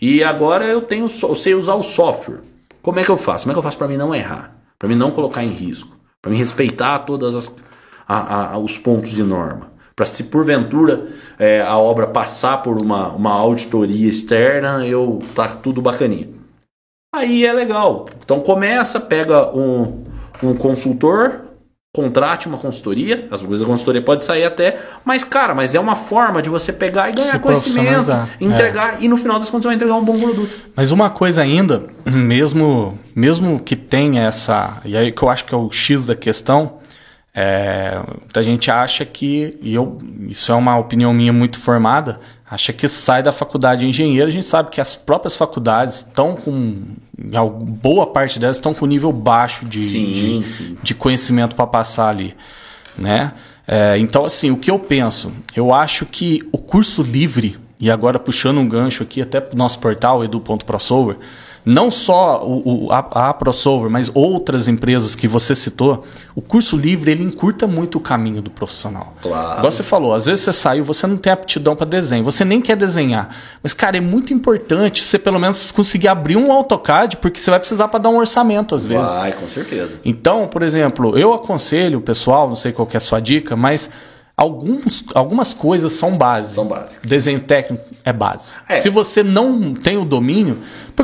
E 0.00 0.24
agora 0.24 0.64
eu 0.64 0.80
tenho, 0.80 1.08
eu 1.22 1.34
sei 1.34 1.54
usar 1.54 1.74
o 1.74 1.82
software. 1.82 2.40
Como 2.80 2.98
é 2.98 3.04
que 3.04 3.10
eu 3.10 3.18
faço? 3.18 3.44
Como 3.44 3.52
é 3.52 3.54
que 3.54 3.58
eu 3.58 3.62
faço 3.62 3.76
para 3.76 3.86
mim 3.86 3.98
não 3.98 4.14
errar? 4.14 4.59
Para 4.80 4.88
mim 4.88 4.94
não 4.94 5.10
colocar 5.10 5.44
em 5.44 5.50
risco, 5.50 5.94
para 6.22 6.32
mim 6.32 6.38
respeitar 6.38 7.00
todos 7.00 7.34
os 8.64 8.78
pontos 8.78 9.10
de 9.10 9.22
norma, 9.22 9.70
para 9.94 10.06
se 10.06 10.24
porventura 10.24 11.08
é, 11.38 11.60
a 11.60 11.76
obra 11.76 12.06
passar 12.06 12.62
por 12.62 12.82
uma, 12.82 13.08
uma 13.08 13.30
auditoria 13.30 14.08
externa, 14.08 14.86
eu 14.86 15.20
tá 15.34 15.46
tudo 15.48 15.82
bacaninha. 15.82 16.30
Aí 17.14 17.44
é 17.44 17.52
legal. 17.52 18.06
Então 18.24 18.40
começa, 18.40 18.98
pega 18.98 19.54
um, 19.54 20.04
um 20.42 20.54
consultor, 20.54 21.42
contrate 21.92 22.46
uma 22.46 22.56
consultoria, 22.56 23.26
às 23.32 23.42
vezes 23.42 23.62
a 23.62 23.66
consultoria 23.66 24.00
pode 24.00 24.24
sair 24.24 24.44
até, 24.44 24.78
mas 25.04 25.24
cara, 25.24 25.56
mas 25.56 25.74
é 25.74 25.80
uma 25.80 25.96
forma 25.96 26.40
de 26.40 26.48
você 26.48 26.72
pegar 26.72 27.10
e 27.10 27.12
ganhar 27.12 27.32
Se 27.32 27.38
conhecimento, 27.40 28.12
entregar 28.40 28.94
é. 28.94 29.04
e 29.04 29.08
no 29.08 29.16
final 29.16 29.40
das 29.40 29.50
contas 29.50 29.64
vai 29.64 29.74
entregar 29.74 29.94
um 29.94 30.04
bom 30.04 30.18
produto. 30.18 30.56
Mas 30.76 30.92
uma 30.92 31.10
coisa 31.10 31.42
ainda, 31.42 31.82
mesmo 32.06 32.96
mesmo 33.12 33.58
que 33.58 33.74
tenha 33.74 34.22
essa, 34.22 34.80
e 34.84 34.96
aí 34.96 35.10
que 35.10 35.20
eu 35.20 35.28
acho 35.28 35.44
que 35.44 35.52
é 35.52 35.58
o 35.58 35.70
X 35.72 36.06
da 36.06 36.14
questão, 36.14 36.78
é, 37.34 38.00
a 38.34 38.42
gente 38.42 38.70
acha 38.70 39.04
que, 39.04 39.58
e 39.60 39.74
eu, 39.74 39.98
isso 40.28 40.52
é 40.52 40.54
uma 40.54 40.78
opinião 40.78 41.12
minha 41.12 41.32
muito 41.32 41.58
formada, 41.58 42.18
acha 42.50 42.72
que 42.72 42.88
sai 42.88 43.22
da 43.22 43.30
faculdade 43.30 43.82
de 43.82 43.86
engenheiro, 43.86 44.26
a 44.26 44.30
gente 44.30 44.44
sabe 44.44 44.70
que 44.70 44.80
as 44.80 44.96
próprias 44.96 45.36
faculdades 45.36 45.98
estão 45.98 46.34
com, 46.34 46.82
boa 47.80 48.08
parte 48.08 48.40
delas 48.40 48.56
estão 48.56 48.74
com 48.74 48.86
nível 48.86 49.12
baixo 49.12 49.64
de, 49.64 49.80
sim, 49.80 50.40
de, 50.40 50.48
sim. 50.48 50.76
de, 50.82 50.94
conhecimento 50.94 51.54
para 51.54 51.66
passar 51.66 52.08
ali, 52.08 52.34
né? 52.98 53.32
É, 53.68 53.96
então, 53.98 54.24
assim, 54.24 54.50
o 54.50 54.56
que 54.56 54.68
eu 54.68 54.80
penso? 54.80 55.32
Eu 55.54 55.72
acho 55.72 56.04
que 56.04 56.40
o 56.50 56.58
curso 56.58 57.04
livre, 57.04 57.56
e 57.78 57.88
agora 57.88 58.18
puxando 58.18 58.58
um 58.58 58.68
gancho 58.68 59.04
aqui 59.04 59.22
até 59.22 59.40
para 59.40 59.54
o 59.54 59.58
nosso 59.58 59.78
portal, 59.78 60.24
edu.prosolver, 60.24 61.18
não 61.64 61.90
só 61.90 62.44
o, 62.44 62.86
o, 62.86 62.92
a, 62.92 63.28
a 63.28 63.34
ProSolver, 63.34 63.90
mas 63.90 64.10
outras 64.14 64.68
empresas 64.68 65.14
que 65.14 65.28
você 65.28 65.54
citou, 65.54 66.04
o 66.34 66.40
curso 66.40 66.76
livre 66.76 67.10
ele 67.10 67.22
encurta 67.22 67.66
muito 67.66 67.98
o 67.98 68.00
caminho 68.00 68.40
do 68.40 68.50
profissional. 68.50 69.14
Claro. 69.20 69.58
Igual 69.58 69.70
você 69.70 69.82
falou, 69.82 70.14
às 70.14 70.26
vezes 70.26 70.44
você 70.44 70.52
saiu, 70.52 70.84
você 70.84 71.06
não 71.06 71.16
tem 71.16 71.32
aptidão 71.32 71.76
para 71.76 71.86
desenho, 71.86 72.24
você 72.24 72.44
nem 72.44 72.60
quer 72.60 72.76
desenhar. 72.76 73.34
Mas, 73.62 73.74
cara, 73.74 73.96
é 73.96 74.00
muito 74.00 74.32
importante 74.32 75.02
você 75.02 75.18
pelo 75.18 75.38
menos 75.38 75.70
conseguir 75.70 76.08
abrir 76.08 76.36
um 76.36 76.50
AutoCAD, 76.50 77.18
porque 77.18 77.40
você 77.40 77.50
vai 77.50 77.60
precisar 77.60 77.88
para 77.88 78.00
dar 78.00 78.08
um 78.08 78.16
orçamento 78.16 78.74
às 78.74 78.86
vezes. 78.86 79.12
Vai, 79.12 79.32
com 79.32 79.48
certeza. 79.48 80.00
Então, 80.04 80.48
por 80.48 80.62
exemplo, 80.62 81.18
eu 81.18 81.34
aconselho 81.34 81.98
o 81.98 82.02
pessoal, 82.02 82.48
não 82.48 82.56
sei 82.56 82.72
qual 82.72 82.88
é 82.92 82.96
a 82.96 83.00
sua 83.00 83.20
dica, 83.20 83.54
mas 83.54 83.90
alguns, 84.40 85.04
algumas 85.14 85.52
coisas 85.52 85.92
são 85.92 86.16
base. 86.16 86.54
São 86.54 86.66
básicas. 86.66 87.06
Desenho 87.06 87.40
técnico 87.40 87.84
é 88.02 88.10
base. 88.10 88.54
É. 88.66 88.76
Se 88.76 88.88
você 88.88 89.22
não 89.22 89.74
tem 89.74 89.98
o 89.98 90.04
domínio, 90.04 90.58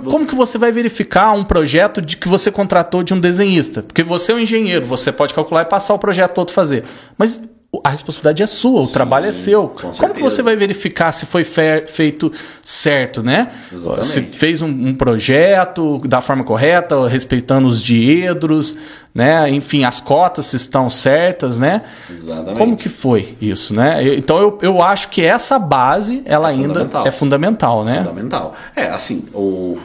como 0.08 0.26
que 0.26 0.34
você 0.34 0.56
vai 0.56 0.72
verificar 0.72 1.32
um 1.32 1.44
projeto 1.44 2.00
de 2.00 2.16
que 2.16 2.28
você 2.28 2.50
contratou 2.50 3.02
de 3.02 3.12
um 3.12 3.20
desenhista? 3.20 3.82
Porque 3.82 4.02
você 4.02 4.32
é 4.32 4.36
um 4.36 4.38
engenheiro, 4.38 4.86
você 4.86 5.12
pode 5.12 5.34
calcular 5.34 5.62
e 5.62 5.64
passar 5.66 5.92
o 5.92 5.98
projeto 5.98 6.32
para 6.32 6.40
outro 6.40 6.54
fazer. 6.54 6.84
Mas 7.18 7.38
a 7.82 7.90
responsabilidade 7.90 8.42
é 8.42 8.46
sua, 8.46 8.80
o 8.80 8.86
Sim, 8.86 8.92
trabalho 8.92 9.26
é 9.26 9.32
seu. 9.32 9.68
Como 9.68 10.14
que 10.14 10.22
você 10.22 10.42
vai 10.42 10.56
verificar 10.56 11.12
se 11.12 11.26
foi 11.26 11.44
feito 11.44 12.32
certo, 12.62 13.22
né? 13.22 13.48
Exatamente. 13.72 14.06
Se 14.06 14.22
fez 14.22 14.62
um, 14.62 14.68
um, 14.68 14.94
projeto 14.94 15.98
da 16.06 16.20
forma 16.20 16.44
correta, 16.44 17.08
respeitando 17.08 17.66
os 17.66 17.82
diedros, 17.82 18.76
né? 19.14 19.48
Enfim, 19.50 19.84
as 19.84 20.00
cotas 20.00 20.52
estão 20.52 20.90
certas, 20.90 21.58
né? 21.58 21.82
Exatamente. 22.10 22.58
Como 22.58 22.76
que 22.76 22.88
foi 22.88 23.36
isso, 23.40 23.74
né? 23.74 24.16
Então 24.16 24.38
eu, 24.38 24.58
eu 24.62 24.82
acho 24.82 25.08
que 25.08 25.22
essa 25.22 25.58
base, 25.58 26.22
ela 26.24 26.50
é 26.50 26.52
ainda 26.52 26.68
fundamental. 26.68 27.06
é 27.06 27.10
fundamental, 27.10 27.84
né? 27.84 27.98
Fundamental. 27.98 28.52
É, 28.74 28.86
assim, 28.90 29.24
o 29.34 29.78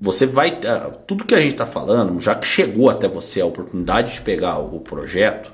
você 0.00 0.26
vai. 0.26 0.58
Ah, 0.66 0.90
tudo 1.06 1.26
que 1.26 1.34
a 1.34 1.40
gente 1.40 1.52
está 1.52 1.66
falando, 1.66 2.18
já 2.20 2.34
que 2.34 2.46
chegou 2.46 2.88
até 2.88 3.06
você 3.06 3.40
a 3.40 3.46
oportunidade 3.46 4.14
de 4.14 4.20
pegar 4.22 4.58
o 4.58 4.80
projeto, 4.80 5.52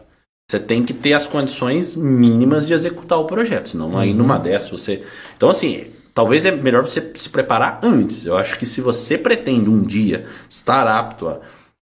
você 0.49 0.61
tem 0.61 0.85
que 0.85 0.95
ter 0.95 1.13
as 1.13 1.27
condições 1.27 1.97
mínimas 1.97 2.67
de 2.67 2.73
executar 2.73 3.19
o 3.19 3.25
projeto, 3.25 3.71
senão 3.71 3.91
uhum. 3.91 3.99
aí 3.99 4.15
numa 4.15 4.39
dessas 4.39 4.71
você. 4.71 5.03
Então, 5.37 5.51
assim, 5.51 5.89
talvez 6.15 6.47
é 6.47 6.53
melhor 6.53 6.87
você 6.87 7.13
se 7.17 7.29
preparar 7.29 7.81
antes. 7.83 8.27
Eu 8.27 8.37
acho 8.37 8.57
que 8.57 8.65
se 8.65 8.81
você 8.81 9.19
pretende 9.19 9.69
um 9.69 9.83
dia 9.83 10.27
estar 10.49 10.87
apto 10.87 11.27
a, 11.27 11.41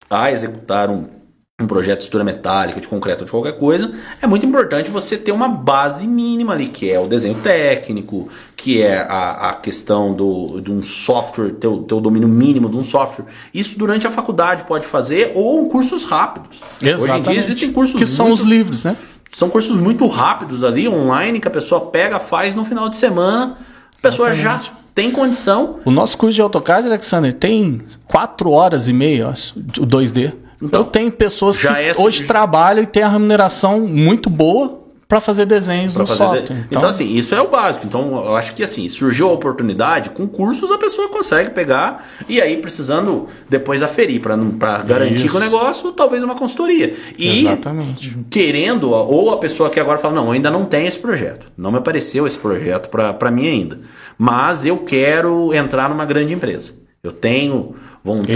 a 0.09 0.31
executar 0.31 0.89
um 0.89 1.22
um 1.63 1.67
projeto 1.67 1.99
de 1.99 2.03
estrutura 2.03 2.23
metálica, 2.23 2.79
de 2.79 2.87
concreto, 2.87 3.25
de 3.25 3.31
qualquer 3.31 3.53
coisa, 3.53 3.91
é 4.21 4.27
muito 4.27 4.45
importante 4.45 4.91
você 4.91 5.17
ter 5.17 5.31
uma 5.31 5.47
base 5.47 6.07
mínima 6.07 6.53
ali, 6.53 6.67
que 6.67 6.91
é 6.91 6.99
o 6.99 7.07
desenho 7.07 7.35
técnico, 7.35 8.27
que 8.55 8.81
é 8.81 8.97
a, 8.97 9.49
a 9.49 9.53
questão 9.53 10.13
do, 10.13 10.61
de 10.61 10.71
um 10.71 10.83
software, 10.83 11.51
ter 11.51 11.67
o, 11.67 11.83
ter 11.83 11.93
o 11.93 11.99
domínio 11.99 12.27
mínimo 12.27 12.69
de 12.69 12.77
um 12.77 12.83
software. 12.83 13.25
Isso 13.53 13.77
durante 13.77 14.07
a 14.07 14.11
faculdade 14.11 14.63
pode 14.63 14.85
fazer, 14.85 15.31
ou 15.35 15.67
cursos 15.69 16.03
rápidos. 16.05 16.59
Exatamente. 16.81 17.01
Hoje 17.01 17.11
em 17.11 17.21
dia 17.21 17.39
existem 17.41 17.71
cursos 17.71 17.95
Que 17.95 18.05
são 18.05 18.27
muito, 18.27 18.39
os 18.39 18.45
livros, 18.45 18.83
né? 18.83 18.95
São 19.31 19.49
cursos 19.49 19.77
muito 19.77 20.05
rápidos 20.07 20.63
ali, 20.63 20.87
online, 20.87 21.39
que 21.39 21.47
a 21.47 21.51
pessoa 21.51 21.81
pega, 21.81 22.19
faz 22.19 22.53
no 22.53 22.63
final 22.63 22.87
de 22.87 22.95
semana, 22.95 23.57
a 23.97 24.01
pessoa 24.01 24.31
Exatamente. 24.31 24.65
já 24.65 24.83
tem 24.93 25.11
condição. 25.11 25.79
O 25.83 25.91
nosso 25.91 26.17
curso 26.17 26.35
de 26.35 26.41
AutoCAD, 26.41 26.87
Alexander, 26.87 27.33
tem 27.33 27.81
4 28.07 28.49
horas 28.49 28.87
e 28.87 28.93
meia, 28.93 29.29
o 29.29 29.85
2D. 29.87 30.42
Então, 30.63 30.81
eu 30.81 30.85
tenho 30.85 31.11
pessoas 31.11 31.59
que 31.59 31.67
é 31.67 31.91
hoje 31.97 32.23
trabalham 32.23 32.83
e 32.83 32.87
têm 32.87 33.03
a 33.03 33.09
remuneração 33.09 33.81
muito 33.81 34.29
boa 34.29 34.83
para 35.07 35.21
fazer 35.21 35.45
desenhos 35.45 35.93
pra 35.93 36.01
no 36.01 36.07
fazer 36.07 36.17
software. 36.17 36.41
De... 36.41 36.53
Então... 36.53 36.79
então... 36.79 36.89
assim, 36.89 37.15
isso 37.15 37.35
é 37.35 37.41
o 37.41 37.47
básico. 37.47 37.85
Então, 37.85 38.25
eu 38.25 38.35
acho 38.35 38.55
que 38.55 38.63
assim, 38.63 38.87
surgiu 38.89 39.29
a 39.29 39.33
oportunidade, 39.33 40.09
com 40.09 40.27
cursos 40.27 40.71
a 40.71 40.77
pessoa 40.77 41.09
consegue 41.09 41.51
pegar 41.51 42.03
e 42.27 42.41
aí 42.41 42.57
precisando 42.57 43.27
depois 43.47 43.83
aferir 43.83 44.21
para 44.21 44.77
garantir 44.79 45.29
que 45.29 45.35
o 45.35 45.39
negócio, 45.39 45.91
talvez 45.91 46.23
uma 46.23 46.33
consultoria. 46.33 46.95
E 47.17 47.41
Exatamente. 47.41 48.17
querendo, 48.29 48.89
ou 48.89 49.31
a 49.31 49.37
pessoa 49.37 49.69
que 49.69 49.79
agora 49.79 49.99
fala, 49.99 50.15
não, 50.15 50.31
ainda 50.31 50.49
não 50.49 50.65
tem 50.65 50.87
esse 50.87 50.97
projeto. 50.97 51.45
Não 51.55 51.71
me 51.71 51.77
apareceu 51.77 52.25
esse 52.25 52.37
projeto 52.37 52.89
para 52.89 53.29
mim 53.29 53.47
ainda. 53.47 53.79
Mas 54.17 54.65
eu 54.65 54.79
quero 54.79 55.53
entrar 55.53 55.89
numa 55.89 56.05
grande 56.05 56.33
empresa. 56.33 56.73
Eu 57.03 57.11
tenho 57.11 57.75
vontade. 58.03 58.33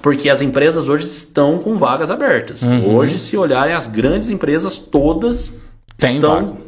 Porque 0.00 0.30
as 0.30 0.40
empresas 0.40 0.88
hoje 0.88 1.06
estão 1.06 1.58
com 1.58 1.76
vagas 1.76 2.10
abertas. 2.10 2.62
Uhum. 2.62 2.94
Hoje, 2.94 3.18
se 3.18 3.36
olharem, 3.36 3.74
as 3.74 3.86
grandes 3.86 4.30
empresas 4.30 4.76
todas 4.76 5.54
Tem 5.98 6.16
estão, 6.16 6.58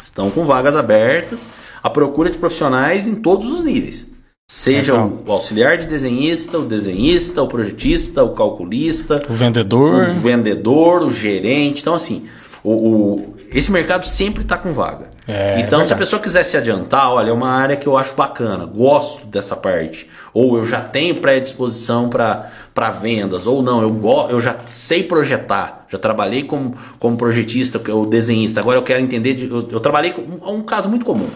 estão 0.00 0.30
com 0.30 0.46
vagas 0.46 0.76
abertas, 0.76 1.46
a 1.82 1.90
procura 1.90 2.30
de 2.30 2.38
profissionais 2.38 3.06
em 3.06 3.14
todos 3.14 3.52
os 3.52 3.62
níveis. 3.62 4.06
Seja 4.50 4.94
o 4.94 5.22
auxiliar 5.32 5.78
de 5.78 5.86
desenhista, 5.86 6.58
o 6.58 6.66
desenhista, 6.66 7.42
o 7.42 7.48
projetista, 7.48 8.22
o 8.22 8.34
calculista, 8.34 9.22
o 9.28 9.32
vendedor, 9.32 10.08
o 10.10 10.14
vendedor, 10.14 11.02
o 11.02 11.10
gerente. 11.10 11.80
Então, 11.80 11.94
assim, 11.94 12.24
o, 12.62 12.72
o 12.72 13.33
esse 13.54 13.70
mercado 13.70 14.04
sempre 14.04 14.42
está 14.42 14.58
com 14.58 14.74
vaga. 14.74 15.08
É, 15.28 15.60
então, 15.60 15.80
é 15.80 15.84
se 15.84 15.92
a 15.92 15.96
pessoa 15.96 16.20
quiser 16.20 16.42
se 16.42 16.56
adiantar, 16.56 17.10
olha, 17.10 17.30
é 17.30 17.32
uma 17.32 17.48
área 17.48 17.76
que 17.76 17.86
eu 17.86 17.96
acho 17.96 18.14
bacana, 18.16 18.66
gosto 18.66 19.26
dessa 19.26 19.54
parte, 19.54 20.10
ou 20.32 20.58
eu 20.58 20.66
já 20.66 20.80
tenho 20.80 21.14
predisposição 21.14 22.08
para 22.08 22.90
vendas, 23.00 23.46
ou 23.46 23.62
não, 23.62 23.80
eu, 23.80 23.90
go, 23.90 24.26
eu 24.28 24.40
já 24.40 24.56
sei 24.66 25.04
projetar, 25.04 25.86
já 25.88 25.96
trabalhei 25.96 26.42
como, 26.42 26.74
como 26.98 27.16
projetista 27.16 27.80
ou 27.92 28.04
desenhista, 28.04 28.58
agora 28.58 28.76
eu 28.76 28.82
quero 28.82 29.00
entender, 29.00 29.34
de, 29.34 29.48
eu, 29.48 29.68
eu 29.70 29.80
trabalhei 29.80 30.12
com 30.12 30.22
um, 30.22 30.56
um 30.56 30.62
caso 30.62 30.88
muito 30.88 31.04
comum. 31.04 31.30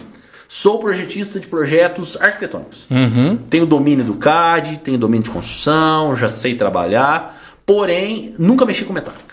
Sou 0.49 0.79
projetista 0.79 1.39
de 1.39 1.47
projetos 1.47 2.16
arquitetônicos. 2.19 2.87
Uhum. 2.91 3.37
Tenho 3.51 3.66
domínio 3.66 4.03
do 4.03 4.14
CAD, 4.14 4.79
tenho 4.79 4.97
domínio 4.97 5.25
de 5.25 5.31
construção, 5.31 6.16
já 6.16 6.27
sei 6.27 6.55
trabalhar, 6.55 7.39
porém 7.66 8.35
nunca 8.39 8.64
mexi 8.64 8.85
com 8.85 8.95
metálica. 8.95 9.28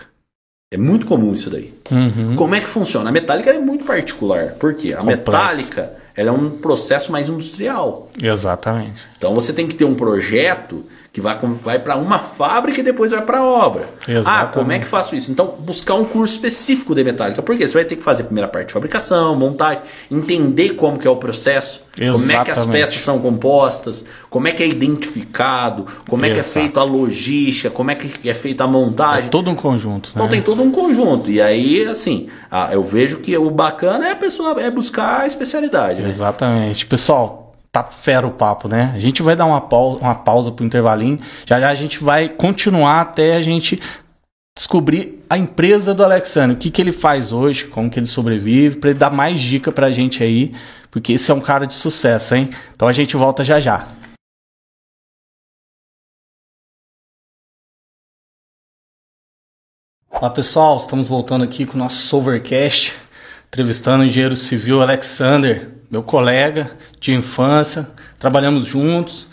É 0.75 0.77
muito 0.77 1.05
comum 1.05 1.31
isso 1.31 1.49
daí. 1.49 1.73
Uhum. 1.89 2.35
Como 2.35 2.53
é 2.53 2.59
que 2.59 2.67
funciona? 2.67 3.09
A 3.09 3.13
metálica 3.13 3.49
é 3.49 3.57
muito 3.57 3.85
particular. 3.85 4.55
Por 4.59 4.73
quê? 4.73 4.93
A 4.93 4.97
Complexo. 4.97 5.17
metálica 5.31 5.93
ela 6.13 6.29
é 6.29 6.31
um 6.33 6.49
processo 6.49 7.13
mais 7.13 7.29
industrial. 7.29 8.09
Exatamente. 8.21 9.01
Então 9.17 9.33
você 9.33 9.53
tem 9.53 9.67
que 9.67 9.75
ter 9.75 9.85
um 9.85 9.95
projeto 9.95 10.85
que 11.15 11.21
vai, 11.21 11.37
vai 11.63 11.79
para 11.79 11.95
uma 11.95 12.19
fábrica 12.19 12.81
e 12.81 12.83
depois 12.83 13.09
vai 13.09 13.21
para 13.21 13.37
a 13.37 13.43
obra. 13.43 13.87
Exatamente. 14.05 14.27
Ah, 14.27 14.45
como 14.47 14.71
é 14.73 14.79
que 14.79 14.85
faço 14.85 15.15
isso? 15.15 15.31
Então, 15.31 15.55
buscar 15.59 15.93
um 15.93 16.03
curso 16.03 16.33
específico 16.33 16.93
de 16.93 17.05
metálica. 17.05 17.41
Por 17.41 17.55
quê? 17.55 17.65
Você 17.65 17.73
vai 17.73 17.85
ter 17.85 17.95
que 17.95 18.03
fazer 18.03 18.23
a 18.23 18.25
primeira 18.25 18.49
parte 18.49 18.67
de 18.67 18.73
fabricação, 18.73 19.33
montagem, 19.33 19.81
entender 20.11 20.71
como 20.71 20.99
que 20.99 21.07
é 21.07 21.09
o 21.09 21.15
processo, 21.15 21.83
Exatamente. 21.97 22.19
como 22.19 22.41
é 22.41 22.43
que 22.43 22.51
as 22.51 22.65
peças 22.65 23.01
são 23.01 23.19
compostas, 23.19 24.03
como 24.29 24.49
é 24.49 24.51
que 24.51 24.61
é 24.61 24.67
identificado, 24.67 25.85
como 26.09 26.25
é 26.25 26.27
Exato. 26.27 26.43
que 26.43 26.49
é 26.49 26.61
feita 26.61 26.79
a 26.81 26.83
logística, 26.83 27.69
como 27.69 27.91
é 27.91 27.95
que 27.95 28.29
é 28.29 28.33
feita 28.33 28.65
a 28.65 28.67
montagem. 28.67 29.27
É 29.27 29.29
todo 29.29 29.49
um 29.49 29.55
conjunto. 29.55 30.09
Então 30.11 30.25
né? 30.25 30.31
tem 30.31 30.41
todo 30.41 30.61
um 30.61 30.69
conjunto. 30.69 31.31
E 31.31 31.41
aí, 31.41 31.87
assim, 31.87 32.27
eu 32.73 32.83
vejo 32.83 33.19
que 33.19 33.37
o 33.37 33.49
bacana 33.49 34.09
é 34.09 34.11
a 34.11 34.17
pessoa 34.17 34.61
é 34.61 34.69
buscar 34.69 35.21
a 35.21 35.25
especialidade. 35.25 36.01
Né? 36.01 36.09
Exatamente. 36.09 36.85
Pessoal, 36.85 37.44
tá 37.75 37.83
fera 37.83 38.25
o 38.25 38.31
papo, 38.31 38.69
né? 38.69 38.93
A 38.95 38.99
gente 38.99 39.21
vai 39.21 39.35
dar 39.35 39.45
uma 39.45 39.59
pausa, 39.59 39.99
uma 39.99 40.15
pausa 40.15 40.49
pro 40.49 40.65
intervalinho. 40.65 41.19
Já 41.45 41.59
já 41.59 41.69
a 41.69 41.75
gente 41.75 42.01
vai 42.01 42.29
continuar 42.29 43.01
até 43.01 43.35
a 43.35 43.41
gente 43.41 43.81
descobrir 44.57 45.21
a 45.29 45.37
empresa 45.37 45.93
do 45.93 46.01
Alexandre, 46.01 46.55
o 46.55 46.59
que, 46.59 46.71
que 46.71 46.81
ele 46.81 46.93
faz 46.93 47.33
hoje, 47.33 47.67
como 47.67 47.89
que 47.89 47.99
ele 47.99 48.05
sobrevive, 48.05 48.77
para 48.77 48.91
ele 48.91 48.99
dar 48.99 49.11
mais 49.11 49.41
dica 49.41 49.73
pra 49.73 49.91
gente 49.91 50.23
aí, 50.23 50.55
porque 50.89 51.13
esse 51.13 51.29
é 51.29 51.33
um 51.33 51.41
cara 51.41 51.67
de 51.67 51.73
sucesso, 51.73 52.35
hein? 52.35 52.49
Então 52.73 52.87
a 52.87 52.93
gente 52.93 53.17
volta 53.17 53.43
já 53.43 53.59
já. 53.59 53.85
Olá 60.09 60.29
pessoal, 60.29 60.77
estamos 60.77 61.09
voltando 61.09 61.43
aqui 61.43 61.65
com 61.65 61.75
o 61.75 61.77
nosso 61.77 61.97
Solvercast, 62.07 62.95
entrevistando 63.49 64.03
o 64.03 64.05
engenheiro 64.05 64.37
civil 64.37 64.81
Alexander, 64.81 65.74
meu 65.89 66.03
colega 66.03 66.71
de 66.99 67.13
infância, 67.13 67.87
trabalhamos 68.19 68.65
juntos, 68.65 69.27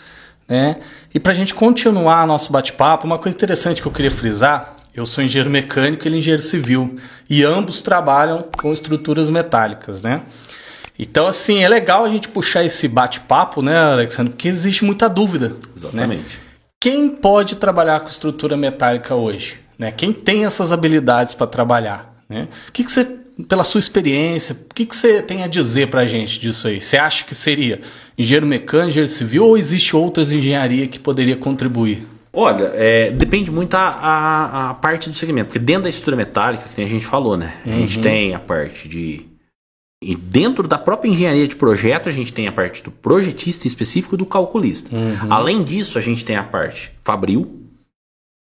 né? 0.47 0.77
E 1.13 1.19
para 1.19 1.31
a 1.31 1.35
gente 1.35 1.53
continuar 1.53 2.25
nosso 2.25 2.51
bate-papo, 2.51 3.05
uma 3.05 3.19
coisa 3.19 3.35
interessante 3.35 3.81
que 3.81 3.87
eu 3.87 3.91
queria 3.91 4.11
frisar, 4.11 4.75
eu 4.95 5.05
sou 5.05 5.23
engenheiro 5.23 5.49
mecânico 5.49 6.05
e 6.05 6.07
ele 6.07 6.15
é 6.15 6.19
engenheiro 6.19 6.41
civil, 6.41 6.95
e 7.29 7.43
ambos 7.43 7.81
trabalham 7.81 8.43
com 8.57 8.71
estruturas 8.71 9.29
metálicas, 9.29 10.03
né? 10.03 10.21
Então, 10.97 11.25
assim, 11.25 11.63
é 11.63 11.69
legal 11.69 12.05
a 12.05 12.09
gente 12.09 12.29
puxar 12.29 12.63
esse 12.63 12.87
bate-papo, 12.87 13.61
né, 13.61 13.75
Alexandre? 13.77 14.33
Porque 14.33 14.47
existe 14.47 14.85
muita 14.85 15.09
dúvida. 15.09 15.49
Né? 15.49 15.55
Exatamente. 15.75 16.37
Né? 16.37 16.43
Quem 16.79 17.09
pode 17.09 17.55
trabalhar 17.55 17.99
com 18.01 18.07
estrutura 18.07 18.55
metálica 18.55 19.15
hoje? 19.15 19.59
Né? 19.77 19.91
Quem 19.91 20.13
tem 20.13 20.45
essas 20.45 20.71
habilidades 20.71 21.33
para 21.33 21.47
trabalhar? 21.47 22.13
Né? 22.29 22.47
O 22.67 22.71
que, 22.71 22.83
que 22.83 22.91
você 22.91 23.05
pela 23.47 23.63
sua 23.63 23.79
experiência, 23.79 24.55
o 24.55 24.73
que, 24.73 24.85
que 24.85 24.95
você 24.95 25.21
tem 25.21 25.43
a 25.43 25.47
dizer 25.47 25.89
para 25.89 26.01
a 26.01 26.05
gente 26.05 26.39
disso 26.39 26.67
aí? 26.67 26.81
Você 26.81 26.97
acha 26.97 27.25
que 27.25 27.33
seria 27.33 27.81
engenheiro 28.17 28.45
mecânico, 28.45 28.89
engenheiro 28.89 29.11
civil 29.11 29.45
ou 29.45 29.57
existe 29.57 29.95
outras 29.95 30.31
engenharia 30.31 30.87
que 30.87 30.99
poderia 30.99 31.35
contribuir? 31.35 32.05
Olha, 32.35 32.71
é, 32.73 33.11
depende 33.11 33.51
muito 33.51 33.75
a, 33.75 33.87
a, 33.87 34.69
a, 34.69 34.73
parte 34.73 35.07
do 35.07 35.15
segmento, 35.15 35.47
porque 35.47 35.59
dentro 35.59 35.83
da 35.83 35.89
estrutura 35.89 36.17
metálica, 36.17 36.65
que 36.73 36.81
a 36.81 36.87
gente 36.87 37.05
falou, 37.05 37.37
né? 37.37 37.53
A 37.63 37.69
gente 37.69 37.97
uhum. 37.97 38.03
tem 38.03 38.33
a 38.33 38.39
parte 38.39 38.87
de. 38.87 39.21
E 40.03 40.15
dentro 40.15 40.67
da 40.67 40.77
própria 40.77 41.09
engenharia 41.09 41.47
de 41.47 41.55
projeto, 41.55 42.09
a 42.09 42.11
gente 42.11 42.33
tem 42.33 42.47
a 42.47 42.51
parte 42.51 42.83
do 42.83 42.91
projetista 42.91 43.67
específico 43.67 44.17
do 44.17 44.25
calculista. 44.25 44.93
Uhum. 44.93 45.31
Além 45.31 45.63
disso, 45.63 45.97
a 45.97 46.01
gente 46.01 46.25
tem 46.25 46.35
a 46.35 46.43
parte 46.43 46.91
fabril, 47.03 47.67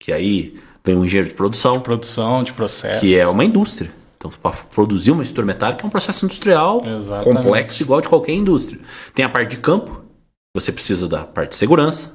que 0.02 0.10
aí 0.10 0.56
vem 0.82 0.96
o 0.96 1.04
engenheiro 1.04 1.28
de 1.28 1.34
produção. 1.34 1.74
De 1.74 1.84
produção, 1.84 2.42
de 2.42 2.52
processo. 2.52 3.00
Que 3.00 3.14
é 3.14 3.26
uma 3.28 3.44
indústria. 3.44 3.92
Então, 4.22 4.30
para 4.40 4.52
produzir 4.52 5.10
uma 5.10 5.24
estrutura 5.24 5.48
metálica 5.48 5.82
é 5.82 5.86
um 5.86 5.90
processo 5.90 6.24
industrial 6.24 6.80
Exatamente. 6.86 7.42
complexo, 7.42 7.82
igual 7.82 8.00
de 8.00 8.08
qualquer 8.08 8.32
indústria. 8.32 8.80
Tem 9.12 9.24
a 9.24 9.28
parte 9.28 9.56
de 9.56 9.56
campo, 9.56 10.04
você 10.54 10.70
precisa 10.70 11.08
da 11.08 11.24
parte 11.24 11.50
de 11.50 11.56
segurança, 11.56 12.12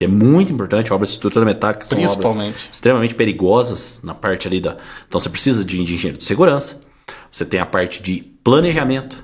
que 0.00 0.04
é 0.04 0.06
muito 0.06 0.52
importante. 0.52 0.92
Obras 0.92 1.08
de 1.08 1.14
estrutura 1.14 1.44
metálica 1.44 1.84
são 1.84 1.98
obras 1.98 2.54
extremamente 2.70 3.16
perigosas 3.16 4.00
na 4.04 4.14
parte 4.14 4.46
ali 4.46 4.60
da. 4.60 4.76
Então, 5.08 5.18
você 5.18 5.28
precisa 5.28 5.64
de, 5.64 5.82
de 5.82 5.94
engenheiro 5.94 6.18
de 6.18 6.24
segurança. 6.24 6.78
Você 7.32 7.44
tem 7.44 7.58
a 7.58 7.66
parte 7.66 8.00
de 8.00 8.22
planejamento, 8.44 9.23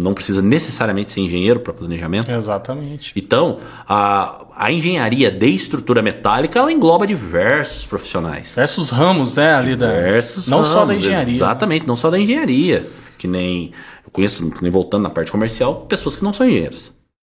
não 0.00 0.14
precisa 0.14 0.40
necessariamente 0.40 1.10
ser 1.10 1.20
engenheiro 1.20 1.60
para 1.60 1.72
planejamento. 1.72 2.30
Exatamente. 2.30 3.12
Então, 3.14 3.58
a, 3.88 4.46
a 4.56 4.72
engenharia 4.72 5.30
de 5.30 5.48
estrutura 5.48 6.02
metálica 6.02 6.58
ela 6.58 6.72
engloba 6.72 7.06
diversos 7.06 7.84
profissionais. 7.84 8.50
Diversos 8.50 8.90
ramos, 8.90 9.34
né, 9.34 9.54
ali 9.54 9.76
diversos 9.76 10.46
da. 10.46 10.50
Não 10.50 10.58
ramos, 10.58 10.72
só 10.72 10.84
da 10.84 10.94
engenharia. 10.94 11.34
Exatamente, 11.34 11.86
não 11.86 11.96
só 11.96 12.10
da 12.10 12.18
engenharia. 12.18 12.88
Que 13.18 13.28
nem. 13.28 13.72
Eu 14.04 14.10
conheço, 14.10 14.50
nem 14.62 14.70
voltando 14.70 15.02
na 15.02 15.10
parte 15.10 15.30
comercial, 15.30 15.86
pessoas 15.86 16.16
que 16.16 16.24
não 16.24 16.32
são 16.32 16.46
engenheiros. 16.46 16.92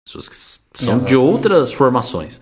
Pessoas 0.05 0.29
que 0.29 0.37
são 0.37 0.61
Exatamente. 0.75 1.09
de 1.09 1.17
outras 1.17 1.73
formações. 1.73 2.41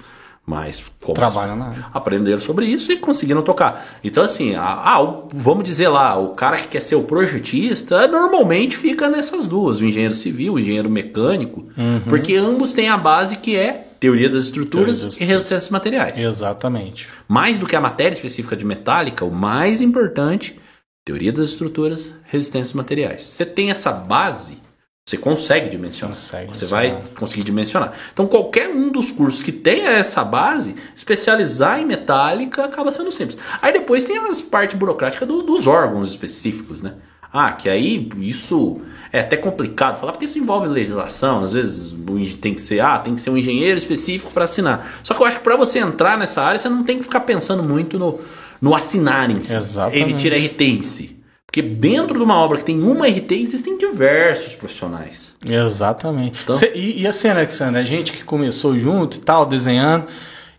Mas 0.49 0.82
Trabalham 1.14 1.70
aprenderam 1.92 2.40
sobre 2.40 2.64
isso 2.64 2.90
e 2.90 2.96
conseguiram 2.96 3.42
tocar. 3.42 3.86
Então, 4.03 4.24
assim, 4.24 4.55
ah, 4.55 4.99
vamos 5.30 5.62
dizer 5.62 5.88
lá, 5.88 6.18
o 6.18 6.30
cara 6.30 6.57
que 6.57 6.68
quer 6.68 6.80
ser 6.80 6.94
o 6.94 7.03
projetista 7.03 8.09
normalmente 8.09 8.74
fica 8.74 9.11
nessas 9.11 9.46
duas, 9.46 9.78
o 9.80 9.84
engenheiro 9.84 10.14
civil, 10.14 10.55
o 10.55 10.59
engenheiro 10.59 10.88
mecânico, 10.88 11.66
uhum. 11.76 12.01
porque 12.09 12.34
ambos 12.36 12.72
têm 12.72 12.88
a 12.88 12.96
base 12.96 13.36
que 13.36 13.57
é 13.57 13.88
teoria 14.01 14.30
das 14.30 14.44
estruturas 14.44 15.01
teoria 15.01 15.16
das 15.16 15.20
e 15.20 15.24
resistência 15.24 15.70
materiais. 15.70 16.18
Exatamente. 16.18 17.09
Mais 17.28 17.59
do 17.59 17.66
que 17.66 17.76
a 17.76 17.80
matéria 17.80 18.14
específica 18.14 18.57
de 18.57 18.64
metálica, 18.64 19.26
o 19.26 19.30
mais 19.30 19.82
importante, 19.82 20.59
teoria 21.05 21.30
das 21.30 21.49
estruturas, 21.49 22.14
resistência 22.24 22.74
materiais. 22.74 23.20
Você 23.20 23.44
tem 23.44 23.70
essa 23.70 23.92
base 23.92 24.57
você 25.09 25.16
consegue 25.16 25.70
dimensionar. 25.70 26.14
Consegue 26.14 26.48
você 26.54 26.66
vai 26.66 26.98
conseguir 27.18 27.42
dimensionar. 27.42 27.94
Então, 28.12 28.26
qualquer 28.26 28.68
um 28.68 28.92
dos 28.92 29.11
cursos 29.11 29.40
que 29.40 29.50
tenha 29.50 29.88
essa 29.92 30.22
base, 30.22 30.74
especializar 30.94 31.80
em 31.80 31.86
metálica 31.86 32.66
acaba 32.66 32.90
sendo 32.90 33.11
simples. 33.11 33.38
Aí 33.62 33.72
depois 33.72 34.04
tem 34.04 34.18
as 34.18 34.42
partes 34.42 34.78
burocráticas 34.78 35.26
do, 35.26 35.42
dos 35.42 35.66
órgãos 35.66 36.11
específicos, 36.11 36.82
né? 36.82 36.92
Ah, 37.32 37.52
que 37.52 37.70
aí 37.70 38.06
isso 38.18 38.82
é 39.11 39.20
até 39.20 39.38
complicado 39.38 39.98
falar, 39.98 40.12
porque 40.12 40.26
isso 40.26 40.38
envolve 40.38 40.68
legislação. 40.68 41.42
Às 41.42 41.54
vezes 41.54 41.94
tem 42.34 42.52
que 42.52 42.61
ser, 42.61 42.80
ah, 42.80 42.98
tem 42.98 43.14
que 43.14 43.20
ser 43.22 43.30
um 43.30 43.38
engenheiro 43.38 43.78
específico 43.78 44.30
para 44.30 44.44
assinar. 44.44 44.86
Só 45.02 45.14
que 45.14 45.22
eu 45.22 45.26
acho 45.26 45.38
que 45.38 45.42
para 45.42 45.56
você 45.56 45.78
entrar 45.78 46.18
nessa 46.18 46.42
área, 46.42 46.59
você 46.59 46.68
não 46.68 46.84
tem 46.84 46.98
que 46.98 47.04
ficar 47.04 47.20
pensando 47.20 47.62
muito 47.62 47.98
no, 47.98 48.20
no 48.61 48.74
assinar 48.74 49.30
em 49.30 49.40
si. 49.40 49.56
Exatamente. 49.56 50.02
Emitir 50.02 50.34
RT 50.34 50.61
em 50.62 50.82
si. 50.82 51.17
Porque 51.59 51.62
dentro 51.62 52.16
de 52.16 52.22
uma 52.22 52.36
obra 52.36 52.59
que 52.59 52.64
tem 52.64 52.80
uma 52.80 53.06
RT, 53.09 53.32
existem 53.32 53.76
diversos 53.76 54.54
profissionais. 54.54 55.34
Exatamente. 55.44 56.42
Então, 56.42 56.54
Cê, 56.54 56.72
e, 56.74 57.02
e, 57.02 57.06
assim, 57.06 57.28
Alexandre, 57.28 57.80
a 57.80 57.84
gente 57.84 58.12
que 58.12 58.22
começou 58.22 58.78
junto 58.78 59.16
e 59.16 59.20
tal, 59.20 59.44
desenhando. 59.44 60.06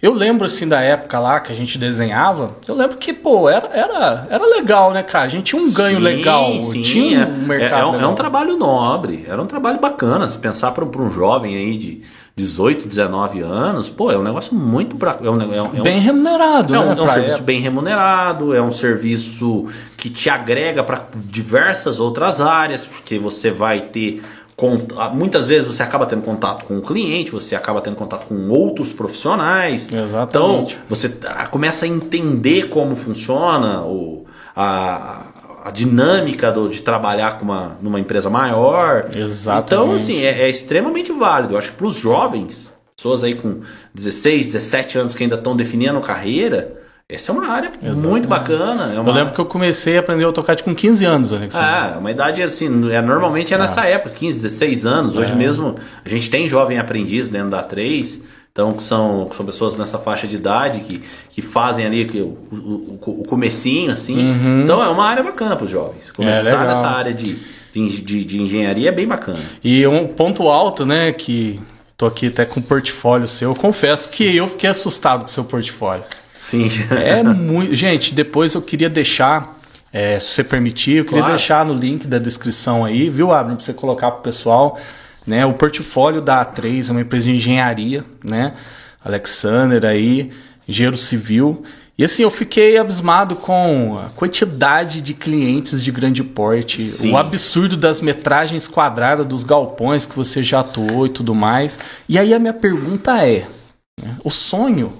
Eu 0.02 0.14
lembro 0.14 0.45
assim 0.45 0.66
da 0.66 0.80
época 0.80 1.20
lá 1.20 1.41
que 1.41 1.52
a 1.52 1.56
gente 1.56 1.78
desenhava. 1.78 2.56
Eu 2.66 2.76
lembro 2.76 2.97
que, 2.97 3.14
pô, 3.14 3.50
era, 3.50 3.68
era, 3.68 4.28
era 4.30 4.45
legal, 4.45 4.93
né, 4.93 5.04
cara? 5.04 5.26
A 5.26 5.30
gente 5.30 5.43
tinha 5.43 5.62
um 5.62 5.74
ganho 5.74 5.97
sim, 5.97 6.04
legal. 6.04 6.60
Sim, 6.60 6.82
tinha 6.82 7.28
um 7.28 7.47
mercado. 7.47 7.74
É, 7.74 7.82
é, 7.82 7.86
um, 7.86 8.02
é, 8.02 8.08
um, 8.08 8.16
trabalho 8.16 8.58
nobre, 8.58 9.26
era 9.28 9.41
um 9.41 9.45
trabalho 9.45 9.80
bacana. 9.80 10.28
Se 10.28 10.38
pensar 10.38 10.72
para 10.72 10.86
um, 10.86 11.06
um 11.06 11.10
jovem 11.10 11.56
aí 11.56 11.78
de 11.78 12.02
18, 12.40 12.88
19 12.88 13.42
anos, 13.42 13.90
pô, 13.90 14.10
é 14.12 14.18
um 14.18 14.24
negócio 14.24 14.56
muito. 14.56 14.96
Pra, 14.96 15.18
é 15.22 15.30
um, 15.30 15.42
é 15.54 15.62
um, 15.62 15.84
bem 15.84 16.00
remunerado, 16.00 16.74
é 16.74 16.80
um, 16.80 16.86
né, 16.86 16.96
é 16.98 17.02
um 17.02 17.08
serviço 17.08 17.36
época. 17.36 17.44
bem 17.44 17.60
remunerado, 17.60 18.56
é 18.56 18.62
um 18.62 18.72
serviço 18.72 19.68
que 19.98 20.10
te 20.10 20.30
agrega 20.30 20.84
para 20.84 21.06
diversas 21.16 22.00
outras 22.00 22.40
áreas, 22.40 22.86
porque 22.86 23.20
você 23.20 23.52
vai 23.52 23.82
ter. 23.82 24.22
Muitas 25.14 25.48
vezes 25.48 25.68
você 25.68 25.82
acaba 25.82 26.06
tendo 26.06 26.22
contato 26.22 26.66
com 26.66 26.78
o 26.78 26.82
cliente, 26.82 27.32
você 27.32 27.56
acaba 27.56 27.80
tendo 27.80 27.96
contato 27.96 28.26
com 28.28 28.50
outros 28.50 28.92
profissionais. 28.92 29.90
Exatamente. 29.92 30.74
Então, 30.74 30.86
você 30.90 31.10
começa 31.50 31.86
a 31.86 31.88
entender 31.88 32.68
como 32.68 32.94
funciona 32.94 33.82
o, 33.84 34.26
a, 34.54 35.28
a 35.70 35.72
dinâmica 35.72 36.51
do, 36.51 36.67
de 36.67 36.82
trabalhar 36.82 37.38
com 37.38 37.45
uma, 37.45 37.78
numa 37.82 37.99
empresa 37.99 38.30
maior. 38.30 39.09
Exatamente. 39.15 39.74
Então, 39.74 39.93
assim, 39.93 40.24
é, 40.24 40.41
é 40.41 40.49
extremamente 40.49 41.11
válido. 41.11 41.53
Eu 41.53 41.57
acho 41.57 41.72
que 41.72 41.78
para 41.78 41.88
os 41.88 41.95
jovens, 41.95 42.74
pessoas 42.97 43.24
aí 43.24 43.36
com 43.36 43.61
16, 43.93 44.47
17 44.47 44.97
anos 44.97 45.15
que 45.15 45.24
ainda 45.24 45.36
estão 45.36 45.55
definindo 45.55 45.99
carreira, 46.01 46.76
Essa 47.07 47.32
é 47.32 47.36
uma 47.36 47.47
área 47.47 47.72
Exato. 47.82 48.07
muito 48.07 48.28
bacana. 48.28 48.93
É 48.93 48.99
uma... 48.99 49.09
Eu 49.09 49.15
lembro 49.15 49.34
que 49.34 49.39
eu 49.39 49.45
comecei 49.45 49.97
a 49.97 49.99
aprender 49.99 50.26
AutoCAD 50.26 50.63
com 50.63 50.76
15 50.76 51.05
anos, 51.05 51.34
Alexandre. 51.34 51.67
Ah, 51.67 51.97
uma 51.99 52.11
idade 52.11 52.43
assim, 52.43 52.91
é, 52.91 53.01
normalmente 53.01 53.53
é 53.53 53.57
ah. 53.57 53.59
nessa 53.59 53.86
época, 53.86 54.11
15, 54.15 54.38
16 54.38 54.86
anos. 54.86 55.17
Hoje 55.17 55.32
é. 55.32 55.36
mesmo 55.36 55.76
a 56.03 56.09
gente 56.09 56.30
tem 56.30 56.47
jovem 56.47 56.78
aprendiz 56.78 57.30
dentro 57.30 57.49
da 57.49 57.63
3, 57.63 58.22
então 58.52 58.74
que 58.74 58.84
são, 58.84 59.30
são 59.32 59.45
pessoas 59.45 59.78
nessa 59.78 59.97
faixa 59.97 60.28
de 60.28 60.36
idade 60.36 60.82
que, 60.82 61.02
que 61.30 61.41
fazem 61.41 61.86
ali 61.86 62.06
que, 62.06 62.20
o, 62.20 62.38
o, 62.52 63.00
o 63.22 63.24
comecinho, 63.26 63.91
assim. 63.91 64.18
Uhum. 64.18 64.64
Então 64.64 64.84
é 64.84 64.89
uma 64.89 65.06
área 65.06 65.24
bacana 65.24 65.56
para 65.56 65.66
os 65.66 65.72
jovens. 65.72 66.12
Começar 66.12 66.64
é, 66.64 66.68
nessa 66.68 66.88
área 66.88 67.14
de, 67.14 67.38
de, 67.74 68.26
de, 68.26 68.41
engenharia 68.41 68.89
é 68.89 68.91
bem 68.91 69.08
bacana. 69.08 69.39
E 69.64 69.86
um 69.88 70.08
ponto 70.08 70.50
alto, 70.50 70.86
né, 70.86 71.12
que 71.14 71.60
tô 71.95 72.06
aqui 72.06 72.28
até 72.28 72.45
com 72.45 72.60
o 72.60 72.64
portfólio 72.64 73.28
seu, 73.28 73.52
eu 73.52 73.56
confesso 73.56 74.12
que 74.16 74.36
eu 74.36 74.47
fiquei 74.47 74.70
assustado 74.70 75.22
com 75.22 75.28
o 75.28 75.32
seu 75.32 75.43
portfólio. 75.43 76.04
Sim. 76.39 76.70
é 76.91 77.22
muito. 77.24 77.76
Gente, 77.76 78.14
depois 78.14 78.56
eu 78.56 78.62
queria 78.62 78.89
deixar, 78.89 79.58
é, 79.93 80.20
se 80.20 80.28
você 80.28 80.43
permitir, 80.43 80.97
eu 80.97 81.06
queria 81.06 81.22
claro. 81.22 81.36
deixar 81.36 81.66
no 81.66 81.74
link 81.74 82.08
da 82.08 82.18
descrição 82.18 82.84
aí, 82.84 83.10
viu, 83.10 83.32
Abner, 83.32 83.56
para 83.56 83.66
você 83.66 83.74
colocar 83.74 84.12
para 84.12 84.20
o 84.20 84.24
pessoal. 84.24 84.78
Né, 85.30 85.46
o 85.46 85.54
portfólio 85.54 86.22
da 86.22 86.44
A3 86.44 86.90
é 86.90 86.92
uma 86.92 87.02
empresa 87.02 87.28
de 87.28 87.34
engenharia, 87.34 88.04
né? 88.24 88.54
Alexander 89.06 89.86
aí, 89.86 90.32
engenheiro 90.68 90.98
civil. 90.98 91.64
E 91.96 92.04
assim, 92.04 92.24
eu 92.24 92.32
fiquei 92.32 92.80
abismado 92.80 93.36
com 93.36 94.00
a 94.04 94.10
quantidade 94.10 95.02
de 95.02 95.14
clientes 95.14 95.84
de 95.84 95.92
grande 95.92 96.24
porte, 96.24 96.82
Sim. 96.82 97.12
o 97.12 97.18
absurdo 97.18 97.78
das 97.78 98.02
metragens 98.02 98.68
quadradas 98.68 99.28
dos 99.28 99.44
galpões 99.44 100.08
que 100.08 100.16
você 100.16 100.42
já 100.42 100.62
atuou 100.62 101.06
e 101.06 101.10
tudo 101.10 101.36
mais. 101.36 101.78
E 102.08 102.18
aí 102.18 102.34
a 102.34 102.40
minha 102.40 102.54
pergunta 102.54 103.24
é: 103.24 103.46
né, 104.02 104.18
o 104.24 104.32
sonho 104.32 104.92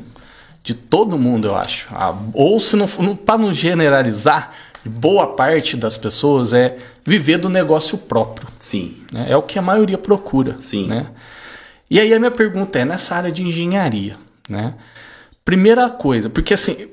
de 0.64 0.76
todo 0.76 1.18
mundo, 1.18 1.48
eu 1.48 1.56
acho. 1.56 1.88
Ah, 1.92 2.14
ou 2.36 2.60
se 2.60 2.76
não, 2.76 2.86
para 3.16 3.40
não 3.40 3.52
generalizar, 3.52 4.52
boa 4.86 5.28
parte 5.28 5.76
das 5.76 5.98
pessoas 5.98 6.54
é 6.54 6.78
viver 7.06 7.38
do 7.38 7.50
negócio 7.50 7.98
próprio. 7.98 8.48
Sim. 8.58 8.98
Né? 9.12 9.28
É 9.30 9.38
o 9.38 9.42
que 9.42 9.60
a 9.60 9.62
maioria 9.62 9.98
procura. 9.98 10.58
Sim. 10.60 10.88
Né? 10.88 11.08
E 11.90 12.00
aí 12.00 12.14
a 12.14 12.20
minha 12.20 12.32
pergunta 12.32 12.80
é 12.80 12.86
nessa 12.86 13.16
área 13.16 13.32
de 13.32 13.44
engenharia, 13.44 14.16
né? 14.48 14.76
Primeira 15.44 15.90
coisa, 15.90 16.30
porque 16.30 16.54
assim, 16.54 16.88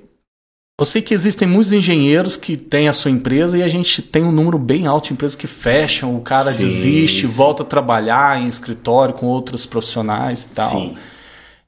eu 0.79 0.85
sei 0.87 1.03
que 1.03 1.13
existem 1.13 1.47
muitos 1.47 1.73
engenheiros 1.73 2.37
que 2.37 2.57
têm 2.57 2.89
a 2.89 2.93
sua 2.93 3.11
empresa 3.11 3.59
e 3.59 3.63
a 3.63 3.69
gente 3.69 4.01
tem 4.01 4.25
um 4.25 4.33
número 4.33 4.59
bem 4.59 4.87
alto 4.87 5.09
de 5.09 5.13
empresas 5.13 5.37
que 5.37 5.47
fecham, 5.47 6.17
o 6.17 6.23
cara 6.23 6.51
sim, 6.51 6.65
desiste, 6.65 7.23
sim. 7.23 7.27
volta 7.27 7.63
a 7.63 7.67
trabalhar 7.67 8.41
em 8.41 8.47
escritório 8.47 9.15
com 9.15 9.27
outros 9.27 9.67
profissionais 9.67 10.45
e 10.45 10.49
tal. 10.49 10.71
Sim. 10.71 10.97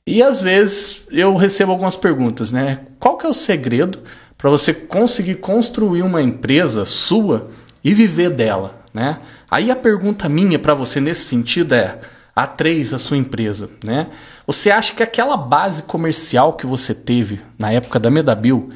E 0.07 0.23
às 0.23 0.41
vezes 0.41 1.03
eu 1.11 1.37
recebo 1.37 1.73
algumas 1.73 1.97
perguntas, 1.97 2.51
né? 2.51 2.81
Qual 2.99 3.19
que 3.19 3.27
é 3.27 3.29
o 3.29 3.35
segredo 3.35 3.99
para 4.39 4.49
você 4.49 4.73
conseguir 4.73 5.35
construir 5.35 6.03
uma 6.03 6.23
empresa 6.23 6.85
sua 6.85 7.51
e 7.83 7.93
viver 7.93 8.31
dela, 8.31 8.81
né? 8.95 9.19
Aí 9.51 9.71
a 9.71 9.77
pergunta 9.77 10.29
minha 10.29 10.59
para 10.59 10.75
você 10.75 11.01
nesse 11.01 11.25
sentido 11.25 11.75
é: 11.75 11.99
a 12.35 12.47
três 12.47 12.95
a 12.95 12.99
sua 12.99 13.17
empresa, 13.17 13.69
né? 13.85 14.07
Você 14.47 14.71
acha 14.71 14.95
que 14.95 15.03
aquela 15.03 15.37
base 15.37 15.83
comercial 15.83 16.53
que 16.53 16.65
você 16.65 16.95
teve 16.95 17.41
na 17.59 17.73
época 17.73 17.99
da 17.99 18.11
Medabil 18.11 18.71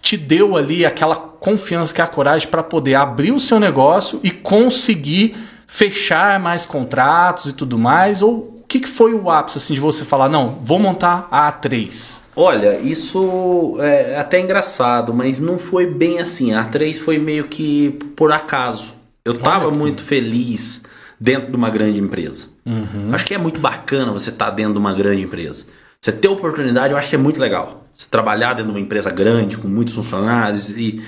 te 0.00 0.16
deu 0.16 0.56
ali 0.56 0.86
aquela 0.86 1.16
confiança, 1.16 1.92
que 1.92 2.00
a 2.00 2.06
coragem 2.06 2.48
para 2.48 2.62
poder 2.62 2.94
abrir 2.94 3.32
o 3.32 3.38
seu 3.38 3.60
negócio 3.60 4.20
e 4.22 4.30
conseguir 4.30 5.36
fechar 5.66 6.40
mais 6.40 6.64
contratos 6.64 7.50
e 7.50 7.52
tudo 7.52 7.76
mais? 7.76 8.22
Ou 8.22 8.60
que, 8.70 8.78
que 8.78 8.88
foi 8.88 9.12
o 9.12 9.28
ápice 9.28 9.58
assim, 9.58 9.74
de 9.74 9.80
você 9.80 10.04
falar, 10.04 10.28
não, 10.28 10.56
vou 10.60 10.78
montar 10.78 11.26
a 11.28 11.52
A3? 11.52 12.20
Olha, 12.40 12.78
isso 12.80 13.76
é 13.80 14.18
até 14.18 14.40
engraçado, 14.40 15.12
mas 15.12 15.40
não 15.40 15.58
foi 15.58 15.86
bem 15.86 16.20
assim. 16.20 16.54
A 16.54 16.64
A3 16.64 16.98
foi 16.98 17.18
meio 17.18 17.48
que 17.48 17.90
por 18.16 18.32
acaso. 18.32 18.94
Eu 19.26 19.34
estava 19.34 19.70
muito 19.70 20.02
feliz 20.02 20.82
dentro 21.20 21.50
de 21.50 21.56
uma 21.56 21.68
grande 21.68 22.00
empresa. 22.00 22.48
Uhum. 22.64 23.10
Acho 23.12 23.26
que 23.26 23.34
é 23.34 23.38
muito 23.38 23.60
bacana 23.60 24.10
você 24.10 24.30
estar 24.30 24.46
tá 24.46 24.50
dentro 24.52 24.72
de 24.72 24.78
uma 24.78 24.94
grande 24.94 25.20
empresa. 25.20 25.66
Você 26.00 26.12
ter 26.12 26.28
oportunidade, 26.28 26.94
eu 26.94 26.98
acho 26.98 27.10
que 27.10 27.14
é 27.14 27.18
muito 27.18 27.38
legal. 27.38 27.84
Você 27.94 28.06
trabalhar 28.10 28.54
dentro 28.54 28.72
de 28.72 28.78
uma 28.78 28.80
empresa 28.80 29.10
grande, 29.10 29.58
com 29.58 29.68
muitos 29.68 29.92
funcionários 29.92 30.70
e 30.70 31.04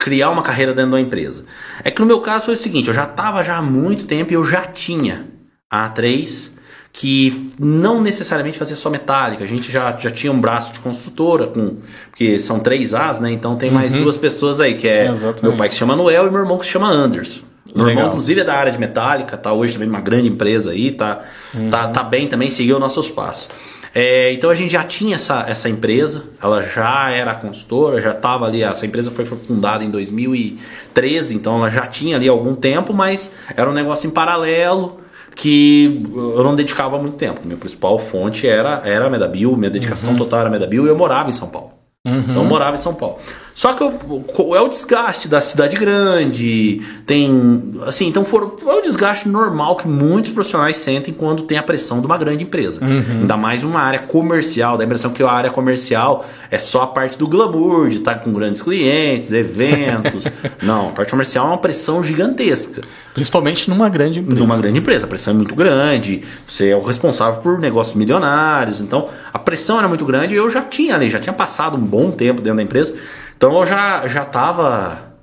criar 0.00 0.30
uma 0.30 0.42
carreira 0.42 0.74
dentro 0.74 0.90
de 0.90 0.96
uma 0.96 1.00
empresa. 1.00 1.44
É 1.84 1.92
que 1.92 2.00
no 2.00 2.08
meu 2.08 2.20
caso 2.20 2.46
foi 2.46 2.54
o 2.54 2.56
seguinte, 2.56 2.88
eu 2.88 2.94
já 2.94 3.04
estava 3.04 3.44
já 3.44 3.58
há 3.58 3.62
muito 3.62 4.04
tempo 4.04 4.32
e 4.32 4.34
eu 4.34 4.44
já 4.44 4.62
tinha 4.62 5.28
a 5.70 5.88
A3 5.88 6.55
que 6.98 7.52
não 7.58 8.00
necessariamente 8.00 8.58
fazia 8.58 8.74
só 8.74 8.88
metálica. 8.88 9.44
A 9.44 9.46
gente 9.46 9.70
já, 9.70 9.94
já 9.98 10.10
tinha 10.10 10.32
um 10.32 10.40
braço 10.40 10.72
de 10.72 10.80
construtora, 10.80 11.46
com 11.46 11.76
porque 12.08 12.40
são 12.40 12.58
três 12.58 12.94
As, 12.94 13.20
né? 13.20 13.30
Então 13.30 13.54
tem 13.54 13.70
mais 13.70 13.94
uhum. 13.94 14.04
duas 14.04 14.16
pessoas 14.16 14.62
aí, 14.62 14.76
que 14.76 14.88
é 14.88 15.10
Exatamente. 15.10 15.42
meu 15.42 15.56
pai 15.58 15.68
que 15.68 15.74
se 15.74 15.78
chama 15.78 15.94
Noel 15.94 16.26
e 16.26 16.30
meu 16.30 16.40
irmão 16.40 16.56
que 16.56 16.64
se 16.64 16.70
chama 16.70 16.88
Anderson. 16.88 17.42
Meu 17.66 17.84
Legal. 17.84 17.90
irmão, 17.90 18.06
inclusive, 18.08 18.40
é 18.40 18.44
da 18.44 18.54
área 18.54 18.72
de 18.72 18.78
metálica, 18.78 19.36
tá 19.36 19.52
hoje 19.52 19.74
também 19.74 19.88
numa 19.88 20.00
grande 20.00 20.26
empresa 20.26 20.70
aí, 20.70 20.90
tá, 20.90 21.20
uhum. 21.52 21.68
tá, 21.68 21.88
tá 21.88 22.02
bem 22.02 22.28
também, 22.28 22.48
seguiu 22.48 22.78
nossos 22.78 23.10
passos. 23.10 23.50
É, 23.94 24.32
então 24.32 24.48
a 24.48 24.54
gente 24.54 24.72
já 24.72 24.82
tinha 24.82 25.16
essa, 25.16 25.44
essa 25.46 25.68
empresa, 25.68 26.24
ela 26.42 26.62
já 26.62 27.10
era 27.10 27.34
consultora, 27.34 28.00
já 28.00 28.12
estava 28.12 28.46
ali, 28.46 28.62
essa 28.62 28.86
empresa 28.86 29.10
foi 29.10 29.26
fundada 29.26 29.84
em 29.84 29.90
2013, 29.90 31.34
então 31.34 31.56
ela 31.56 31.68
já 31.68 31.86
tinha 31.86 32.16
ali 32.16 32.26
algum 32.26 32.54
tempo, 32.54 32.94
mas 32.94 33.32
era 33.54 33.68
um 33.68 33.74
negócio 33.74 34.06
em 34.06 34.10
paralelo, 34.10 35.00
que 35.36 36.02
eu 36.14 36.42
não 36.42 36.56
dedicava 36.56 36.98
muito 36.98 37.16
tempo. 37.16 37.40
Minha 37.44 37.58
principal 37.58 37.98
fonte 37.98 38.48
era, 38.48 38.80
era 38.84 39.06
a 39.06 39.10
Medabil, 39.10 39.54
minha 39.56 39.70
dedicação 39.70 40.12
uhum. 40.12 40.16
total 40.16 40.40
era 40.40 40.48
a 40.48 40.52
Medabil 40.52 40.86
e 40.86 40.88
eu 40.88 40.96
morava 40.96 41.28
em 41.28 41.32
São 41.32 41.48
Paulo. 41.48 41.72
Uhum. 42.06 42.18
Então 42.20 42.42
eu 42.42 42.48
morava 42.48 42.74
em 42.74 42.78
São 42.78 42.94
Paulo. 42.94 43.18
Só 43.56 43.72
que 43.72 43.82
eu, 43.82 44.54
é 44.54 44.60
o 44.60 44.68
desgaste 44.68 45.28
da 45.28 45.40
cidade 45.40 45.76
grande, 45.76 46.82
tem. 47.06 47.72
Assim, 47.86 48.06
então 48.06 48.22
for, 48.22 48.54
é 48.62 48.70
o 48.70 48.82
desgaste 48.82 49.26
normal 49.30 49.76
que 49.76 49.88
muitos 49.88 50.30
profissionais 50.30 50.76
sentem 50.76 51.14
quando 51.14 51.44
tem 51.44 51.56
a 51.56 51.62
pressão 51.62 52.00
de 52.00 52.06
uma 52.06 52.18
grande 52.18 52.44
empresa. 52.44 52.84
Uhum. 52.84 53.20
Ainda 53.22 53.34
mais 53.38 53.64
uma 53.64 53.80
área 53.80 53.98
comercial, 53.98 54.76
dá 54.76 54.84
a 54.84 54.86
impressão 54.86 55.10
que 55.10 55.22
a 55.22 55.30
área 55.30 55.50
comercial 55.50 56.26
é 56.50 56.58
só 56.58 56.82
a 56.82 56.86
parte 56.86 57.16
do 57.16 57.26
glamour, 57.26 57.88
de 57.88 57.96
estar 57.96 58.16
com 58.16 58.30
grandes 58.30 58.60
clientes, 58.60 59.32
eventos. 59.32 60.26
Não, 60.62 60.90
a 60.90 60.92
parte 60.92 61.12
comercial 61.12 61.46
é 61.46 61.48
uma 61.48 61.58
pressão 61.58 62.04
gigantesca. 62.04 62.82
Principalmente 63.14 63.70
numa 63.70 63.88
grande 63.88 64.20
empresa. 64.20 64.38
Numa 64.38 64.58
grande 64.58 64.80
empresa, 64.80 65.06
a 65.06 65.08
pressão 65.08 65.32
é 65.32 65.36
muito 65.36 65.54
grande, 65.54 66.22
você 66.46 66.68
é 66.68 66.76
o 66.76 66.82
responsável 66.82 67.40
por 67.40 67.58
negócios 67.58 67.96
milionários, 67.96 68.82
então 68.82 69.08
a 69.32 69.38
pressão 69.38 69.78
era 69.78 69.88
muito 69.88 70.04
grande 70.04 70.34
e 70.34 70.36
eu 70.36 70.50
já 70.50 70.60
tinha 70.60 70.94
ali, 70.94 71.08
já 71.08 71.18
tinha 71.18 71.32
passado 71.32 71.74
um 71.74 71.82
bom 71.82 72.10
tempo 72.10 72.42
dentro 72.42 72.58
da 72.58 72.62
empresa. 72.62 72.94
Então 73.36 73.58
eu 73.58 73.66
já, 73.66 74.06
já 74.08 74.24
tava. 74.24 75.14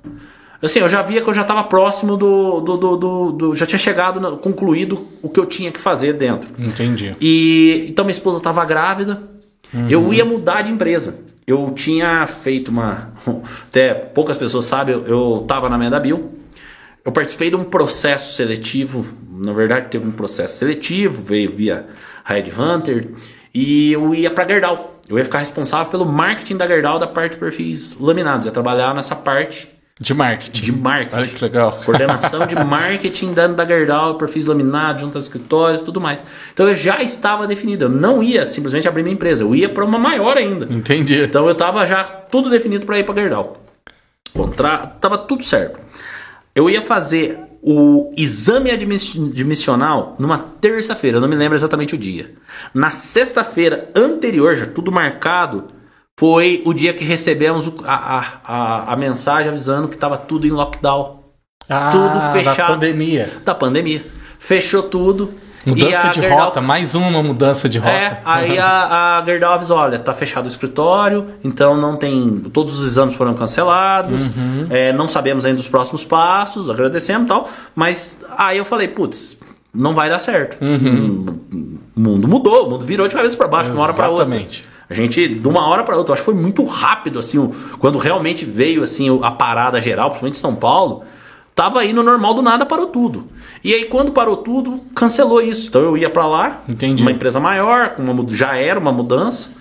Assim, 0.62 0.78
eu 0.78 0.88
já 0.88 1.02
via 1.02 1.20
que 1.20 1.28
eu 1.28 1.34
já 1.34 1.42
estava 1.42 1.64
próximo 1.64 2.16
do, 2.16 2.60
do, 2.60 2.76
do, 2.76 2.96
do, 2.96 3.32
do 3.32 3.54
Já 3.54 3.66
tinha 3.66 3.78
chegado, 3.78 4.38
concluído 4.38 5.06
o 5.20 5.28
que 5.28 5.38
eu 5.38 5.44
tinha 5.44 5.70
que 5.70 5.78
fazer 5.78 6.14
dentro. 6.14 6.50
Entendi. 6.58 7.14
E 7.20 7.86
então 7.88 8.04
minha 8.04 8.12
esposa 8.12 8.38
estava 8.38 8.64
grávida. 8.64 9.22
Uhum. 9.72 9.86
Eu 9.88 10.14
ia 10.14 10.24
mudar 10.24 10.62
de 10.62 10.70
empresa. 10.70 11.18
Eu 11.46 11.70
tinha 11.72 12.26
feito 12.26 12.68
uma. 12.68 13.12
Até 13.68 13.92
poucas 13.92 14.36
pessoas 14.36 14.64
sabem, 14.64 15.02
eu 15.06 15.40
estava 15.42 15.68
na 15.68 15.76
Medabil. 15.76 16.32
Eu 17.04 17.12
participei 17.12 17.50
de 17.50 17.56
um 17.56 17.64
processo 17.64 18.34
seletivo. 18.34 19.04
Na 19.30 19.52
verdade, 19.52 19.88
teve 19.90 20.06
um 20.06 20.12
processo 20.12 20.56
seletivo, 20.56 21.22
veio 21.22 21.50
via 21.50 21.86
Red 22.24 22.50
Hunter. 22.58 23.10
E 23.52 23.92
eu 23.92 24.14
ia 24.14 24.30
para 24.30 24.48
Gerdau. 24.48 24.93
Eu 25.08 25.18
ia 25.18 25.24
ficar 25.24 25.38
responsável 25.38 25.90
pelo 25.90 26.06
marketing 26.06 26.56
da 26.56 26.66
Gerdau 26.66 26.98
da 26.98 27.06
parte 27.06 27.32
de 27.32 27.38
perfis 27.38 27.96
laminados. 27.98 28.46
Eu 28.46 28.50
ia 28.50 28.54
trabalhar 28.54 28.94
nessa 28.94 29.14
parte 29.14 29.68
de 30.00 30.12
marketing. 30.12 30.62
De 30.62 30.72
marketing. 30.72 31.16
Olha 31.16 31.26
que 31.26 31.44
legal. 31.44 31.80
Coordenação 31.84 32.46
de 32.46 32.56
marketing 32.56 33.32
da 33.32 33.64
Gerdau, 33.64 34.16
perfis 34.16 34.46
laminados, 34.46 35.02
junto 35.02 35.16
aos 35.16 35.26
escritórios 35.26 35.82
tudo 35.82 36.00
mais. 36.00 36.24
Então 36.52 36.66
eu 36.66 36.74
já 36.74 37.00
estava 37.00 37.46
definido. 37.46 37.84
Eu 37.84 37.88
não 37.88 38.22
ia 38.22 38.44
simplesmente 38.44 38.88
abrir 38.88 39.02
minha 39.02 39.14
empresa. 39.14 39.44
Eu 39.44 39.54
ia 39.54 39.68
para 39.68 39.84
uma 39.84 39.98
maior 39.98 40.36
ainda. 40.36 40.66
Entendi. 40.72 41.22
Então 41.22 41.46
eu 41.46 41.52
estava 41.52 41.86
já 41.86 42.02
tudo 42.02 42.50
definido 42.50 42.86
para 42.86 42.98
ir 42.98 43.04
para 43.04 43.14
Gerdau. 43.14 43.62
Contra... 44.32 44.78
Tava 44.78 45.16
tudo 45.16 45.44
certo. 45.44 45.78
Eu 46.54 46.68
ia 46.68 46.82
fazer 46.82 47.43
o 47.66 48.12
exame 48.14 48.70
admissional 48.70 50.14
numa 50.18 50.38
terça-feira, 50.38 51.16
eu 51.16 51.20
não 51.20 51.28
me 51.28 51.34
lembro 51.34 51.56
exatamente 51.56 51.94
o 51.94 51.98
dia. 51.98 52.30
Na 52.74 52.90
sexta-feira 52.90 53.88
anterior, 53.96 54.54
já 54.54 54.66
tudo 54.66 54.92
marcado, 54.92 55.68
foi 56.20 56.62
o 56.66 56.74
dia 56.74 56.92
que 56.92 57.02
recebemos 57.02 57.72
a, 57.86 58.38
a, 58.44 58.92
a 58.92 58.96
mensagem 58.96 59.48
avisando 59.48 59.88
que 59.88 59.94
estava 59.94 60.18
tudo 60.18 60.46
em 60.46 60.50
lockdown. 60.50 61.24
Ah, 61.66 61.88
tudo 61.90 62.32
fechado. 62.34 62.56
Da 62.56 62.66
pandemia. 62.74 63.30
Da 63.42 63.54
pandemia. 63.54 64.04
Fechou 64.38 64.82
tudo. 64.82 65.32
Mudança 65.66 66.08
de 66.08 66.20
Gerdau... 66.20 66.38
rota, 66.38 66.60
mais 66.60 66.94
uma 66.94 67.22
mudança 67.22 67.68
de 67.68 67.78
rota. 67.78 67.90
É, 67.90 68.14
aí 68.24 68.58
a, 68.58 69.18
a 69.18 69.24
Gerdau 69.24 69.60
olha, 69.70 69.98
tá 69.98 70.12
fechado 70.12 70.44
o 70.44 70.48
escritório, 70.48 71.26
então 71.42 71.76
não 71.76 71.96
tem. 71.96 72.40
Todos 72.52 72.78
os 72.78 72.86
exames 72.86 73.14
foram 73.14 73.34
cancelados, 73.34 74.28
uhum. 74.28 74.66
é, 74.70 74.92
não 74.92 75.08
sabemos 75.08 75.46
ainda 75.46 75.60
os 75.60 75.68
próximos 75.68 76.04
passos, 76.04 76.68
agradecemos 76.68 77.24
e 77.24 77.28
tal. 77.28 77.48
Mas 77.74 78.18
aí 78.36 78.58
eu 78.58 78.64
falei, 78.64 78.88
putz, 78.88 79.38
não 79.74 79.94
vai 79.94 80.08
dar 80.08 80.18
certo. 80.18 80.62
Uhum. 80.62 81.38
O 81.96 82.00
mundo 82.00 82.28
mudou, 82.28 82.66
o 82.66 82.70
mundo 82.70 82.84
virou 82.84 83.08
de 83.08 83.14
cabeça 83.14 83.36
para 83.36 83.48
baixo, 83.48 83.70
de 83.70 83.76
uma 83.76 83.84
hora 83.84 83.94
para 83.94 84.08
outra. 84.08 84.28
A 84.88 84.92
gente, 84.92 85.26
de 85.26 85.48
uma 85.48 85.66
hora 85.66 85.82
para 85.82 85.96
outra, 85.96 86.12
acho 86.12 86.22
que 86.22 86.30
foi 86.30 86.34
muito 86.34 86.62
rápido, 86.62 87.18
assim, 87.18 87.50
quando 87.78 87.96
realmente 87.96 88.44
veio 88.44 88.82
assim 88.82 89.18
a 89.22 89.30
parada 89.30 89.80
geral, 89.80 90.10
principalmente 90.10 90.36
em 90.36 90.40
São 90.40 90.54
Paulo, 90.54 91.02
tava 91.54 91.80
aí 91.80 91.92
no 91.92 92.02
normal 92.02 92.34
do 92.34 92.42
nada, 92.42 92.66
parou 92.66 92.86
tudo. 92.86 93.24
E 93.62 93.72
aí, 93.72 93.84
quando 93.84 94.12
parou 94.12 94.38
tudo, 94.38 94.80
cancelou 94.94 95.40
isso. 95.40 95.68
Então 95.68 95.82
eu 95.82 95.96
ia 95.96 96.10
para 96.10 96.26
lá, 96.26 96.62
Entendi. 96.68 97.02
uma 97.02 97.12
empresa 97.12 97.40
maior, 97.40 97.94
uma, 97.98 98.26
já 98.28 98.56
era 98.56 98.78
uma 98.78 98.92
mudança. 98.92 99.52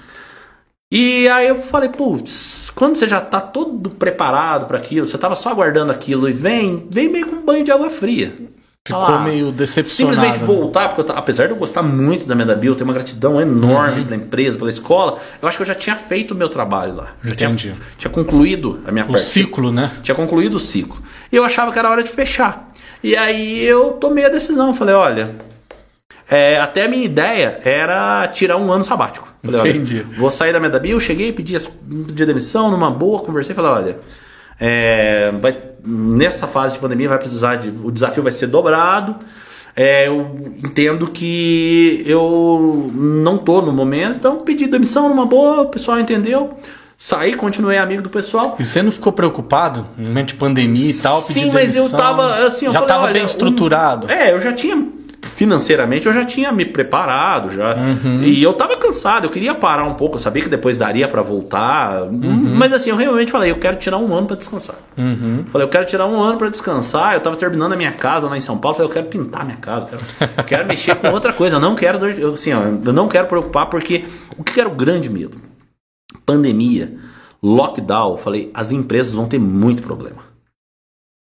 E 0.92 1.28
aí 1.30 1.48
eu 1.48 1.62
falei, 1.64 1.90
putz, 1.90 2.72
quando 2.76 2.96
você 2.96 3.08
já 3.08 3.20
tá 3.20 3.42
todo 3.42 3.90
preparado 3.90 4.68
para 4.68 4.78
aquilo, 4.78 5.08
você 5.08 5.18
tava 5.18 5.36
só 5.36 5.50
aguardando 5.50 5.92
aquilo 5.92 6.30
e 6.30 6.32
vem, 6.32 6.88
vem 6.90 7.10
meio 7.10 7.28
com 7.28 7.38
um 7.38 7.46
banho 7.46 7.66
de 7.66 7.72
água 7.72 7.90
fria. 7.90 8.38
Ficou 8.86 9.22
meio 9.22 9.50
decepcionado. 9.50 10.14
Simplesmente 10.16 10.40
né? 10.42 10.46
voltar, 10.46 10.90
porque 10.90 11.10
eu, 11.10 11.16
apesar 11.18 11.46
de 11.46 11.54
eu 11.54 11.56
gostar 11.56 11.82
muito 11.82 12.26
da 12.26 12.36
Meda 12.36 12.54
Bio, 12.54 12.76
ter 12.76 12.84
uma 12.84 12.92
gratidão 12.92 13.40
enorme 13.40 14.02
uhum. 14.02 14.08
pela 14.08 14.16
empresa, 14.18 14.58
pela 14.58 14.70
escola, 14.70 15.20
eu 15.42 15.48
acho 15.48 15.58
que 15.58 15.62
eu 15.62 15.68
já 15.68 15.74
tinha 15.74 15.96
feito 15.96 16.32
o 16.32 16.36
meu 16.36 16.50
trabalho 16.50 16.96
lá. 16.98 17.14
Já 17.24 17.32
Entendi. 17.32 17.72
Tinha, 17.72 17.76
tinha 17.98 18.12
concluído 18.12 18.82
a 18.86 18.92
minha 18.92 19.06
o 19.06 19.08
parte. 19.08 19.22
O 19.22 19.24
ciclo, 19.24 19.72
né? 19.72 19.90
Tinha 20.02 20.14
concluído 20.14 20.56
o 20.56 20.60
ciclo. 20.60 21.02
E 21.32 21.36
eu 21.38 21.46
achava 21.46 21.72
que 21.72 21.80
era 21.80 21.90
hora 21.90 22.04
de 22.04 22.10
fechar. 22.10 22.68
E 23.02 23.16
aí 23.16 23.64
eu 23.64 23.94
tomei 23.94 24.26
a 24.26 24.30
decisão, 24.30 24.74
falei, 24.74 24.96
olha, 24.96 25.30
é, 26.30 26.60
até 26.60 26.84
a 26.84 26.90
minha 26.90 27.06
ideia 27.06 27.62
era 27.64 28.28
tirar 28.28 28.58
um 28.58 28.70
ano 28.70 28.84
sabático. 28.84 29.34
Falei, 29.42 29.72
Entendi. 29.72 30.06
Olha, 30.06 30.20
vou 30.20 30.30
sair 30.30 30.52
da 30.52 30.60
Meda 30.60 30.78
Bio, 30.78 31.00
cheguei, 31.00 31.32
pedi, 31.32 31.58
pedi 32.08 32.26
demissão 32.26 32.70
numa 32.70 32.92
boa, 32.92 33.22
conversei, 33.22 33.56
falei, 33.56 33.72
olha, 33.72 34.00
é, 34.60 35.32
vai 35.40 35.58
nessa 35.86 36.48
fase 36.48 36.76
de 36.76 36.80
pandemia 36.80 37.10
vai 37.10 37.18
precisar 37.18 37.58
de. 37.58 37.70
O 37.70 37.92
desafio 37.92 38.24
vai 38.24 38.32
ser 38.32 38.48
dobrado. 38.48 39.16
É, 39.76 40.08
eu 40.08 40.36
entendo 40.64 41.10
que 41.10 42.04
eu 42.06 42.92
não 42.94 43.40
tô 43.40 43.60
no 43.62 43.72
momento, 43.72 44.18
então 44.18 44.38
pedi 44.38 44.68
demissão 44.68 45.10
numa 45.10 45.26
boa, 45.26 45.62
o 45.62 45.70
pessoal 45.70 46.00
entendeu. 46.00 46.58
Saí, 46.96 47.34
continuei 47.34 47.80
amigo 47.80 48.02
do 48.02 48.10
pessoal. 48.10 48.56
E 48.60 48.64
você 48.64 48.84
não 48.84 48.92
ficou 48.92 49.12
preocupado 49.12 49.88
no 49.98 50.08
momento 50.08 50.28
de 50.30 50.36
pandemia 50.36 50.92
e 50.92 50.94
tal? 50.94 51.20
Sim, 51.20 51.52
mas 51.52 51.74
demissão, 51.74 51.86
eu 51.86 51.92
tava 51.92 52.46
assim, 52.46 52.68
eu 52.68 52.72
já 52.72 52.80
falei, 52.80 52.96
tava 52.96 53.12
bem 53.12 53.24
estruturado. 53.26 54.08
Um, 54.08 54.12
é, 54.12 54.32
eu 54.32 54.40
já 54.40 54.54
tinha 54.54 54.88
financeiramente 55.28 56.06
eu 56.06 56.14
já 56.14 56.26
tinha 56.26 56.52
me 56.52 56.66
preparado 56.66 57.50
já 57.50 57.76
uhum. 57.76 58.22
e 58.22 58.42
eu 58.42 58.54
tava 58.54 58.76
cansado 58.78 59.26
eu 59.26 59.30
queria 59.30 59.56
parar 59.56 59.86
um 59.86 59.94
pouco 59.94 60.16
eu 60.16 60.20
sabia 60.20 60.44
que 60.44 60.50
depois 60.50 60.78
daria 60.78 61.08
para 61.08 61.22
voltar 61.22 62.04
uhum. 62.04 62.56
mas 62.56 62.74
assim 62.74 62.90
eu 62.90 62.96
realmente 62.96 63.32
falei 63.32 63.50
eu 63.50 63.56
quero 63.56 63.78
tirar 63.78 63.98
um 63.98 64.14
ano 64.14 64.28
para 64.28 64.36
descansar 64.36 64.76
uhum. 64.98 65.46
falei 65.52 65.66
eu 65.66 65.70
quero 65.70 65.86
tirar 65.86 66.06
um 66.06 66.22
ano 66.22 66.38
para 66.38 66.50
descansar 66.50 67.14
eu 67.14 67.20
tava 67.20 67.36
terminando 67.36 67.74
a 67.74 67.76
minha 67.76 67.92
casa 67.92 68.28
lá 68.28 68.38
em 68.38 68.42
São 68.42 68.58
Paulo 68.58 68.76
falei 68.76 68.90
eu 68.90 68.94
quero 68.94 69.08
pintar 69.08 69.46
minha 69.46 69.58
casa 69.58 69.88
eu 69.92 69.98
quero, 69.98 70.32
eu 70.38 70.44
quero 70.44 70.68
mexer 70.68 70.96
com 70.96 71.10
outra 71.10 71.34
coisa 71.34 71.56
eu 71.56 71.60
não 71.60 71.76
quero 71.76 72.06
eu, 72.10 72.34
assim 72.34 72.54
ó, 72.54 72.64
eu 72.64 72.94
não 72.94 73.08
quero 73.08 73.28
preocupar 73.28 73.68
porque 73.68 74.04
o 74.38 74.44
que 74.44 74.60
era 74.60 74.70
o 74.70 74.76
grande 74.76 75.10
medo 75.10 75.38
pandemia 76.26 76.98
lockdown 77.42 78.18
falei 78.18 78.52
as 78.54 78.72
empresas 78.72 79.14
vão 79.14 79.26
ter 79.26 79.40
muito 79.40 79.84
problema 79.84 80.22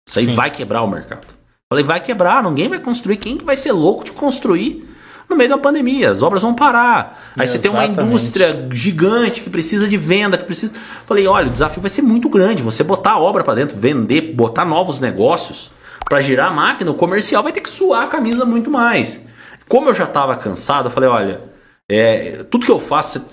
isso 0.07 0.19
aí 0.19 0.25
Sim. 0.25 0.35
vai 0.35 0.49
quebrar 0.49 0.81
o 0.81 0.87
mercado 0.87 1.40
Falei, 1.71 1.85
vai 1.85 2.01
quebrar, 2.01 2.43
ninguém 2.43 2.67
vai 2.67 2.79
construir. 2.79 3.15
Quem 3.15 3.37
vai 3.37 3.55
ser 3.55 3.71
louco 3.71 4.03
de 4.03 4.11
construir 4.11 4.85
no 5.29 5.37
meio 5.37 5.49
da 5.49 5.57
pandemia? 5.57 6.11
As 6.11 6.21
obras 6.21 6.41
vão 6.41 6.53
parar. 6.53 7.31
Aí 7.39 7.45
é, 7.45 7.47
você 7.47 7.57
tem 7.57 7.71
uma 7.71 7.85
indústria 7.85 8.67
gigante 8.73 9.39
que 9.39 9.49
precisa 9.49 9.87
de 9.87 9.95
venda, 9.95 10.37
que 10.37 10.43
precisa. 10.43 10.73
Falei, 11.05 11.25
olha, 11.27 11.47
o 11.47 11.49
desafio 11.49 11.81
vai 11.81 11.89
ser 11.89 12.01
muito 12.01 12.27
grande. 12.27 12.61
Você 12.61 12.83
botar 12.83 13.11
a 13.11 13.19
obra 13.19 13.41
para 13.41 13.53
dentro, 13.53 13.77
vender, 13.79 14.33
botar 14.33 14.65
novos 14.65 14.99
negócios 14.99 15.71
para 16.03 16.19
girar 16.19 16.49
a 16.49 16.53
máquina, 16.53 16.91
o 16.91 16.93
comercial 16.93 17.41
vai 17.41 17.53
ter 17.53 17.61
que 17.61 17.69
suar 17.69 18.03
a 18.03 18.07
camisa 18.07 18.43
muito 18.43 18.69
mais. 18.69 19.21
Como 19.69 19.87
eu 19.87 19.93
já 19.93 20.03
estava 20.03 20.35
cansado, 20.35 20.87
eu 20.87 20.91
falei, 20.91 21.07
olha, 21.07 21.41
é, 21.87 22.43
tudo 22.51 22.65
que 22.65 22.71
eu 22.71 22.81
faço, 22.81 23.25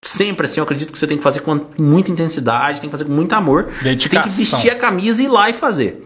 sempre 0.00 0.46
assim, 0.46 0.60
eu 0.60 0.64
acredito 0.64 0.90
que 0.90 0.98
você 0.98 1.06
tem 1.06 1.18
que 1.18 1.22
fazer 1.22 1.40
com 1.40 1.60
muita 1.78 2.10
intensidade, 2.10 2.80
tem 2.80 2.88
que 2.88 2.92
fazer 2.92 3.04
com 3.04 3.12
muito 3.12 3.34
amor. 3.34 3.68
Dedicação. 3.82 3.98
Você 3.98 4.08
tem 4.08 4.22
que 4.22 4.30
vestir 4.30 4.70
a 4.70 4.74
camisa 4.74 5.20
e 5.20 5.26
ir 5.26 5.28
lá 5.28 5.50
e 5.50 5.52
fazer 5.52 6.02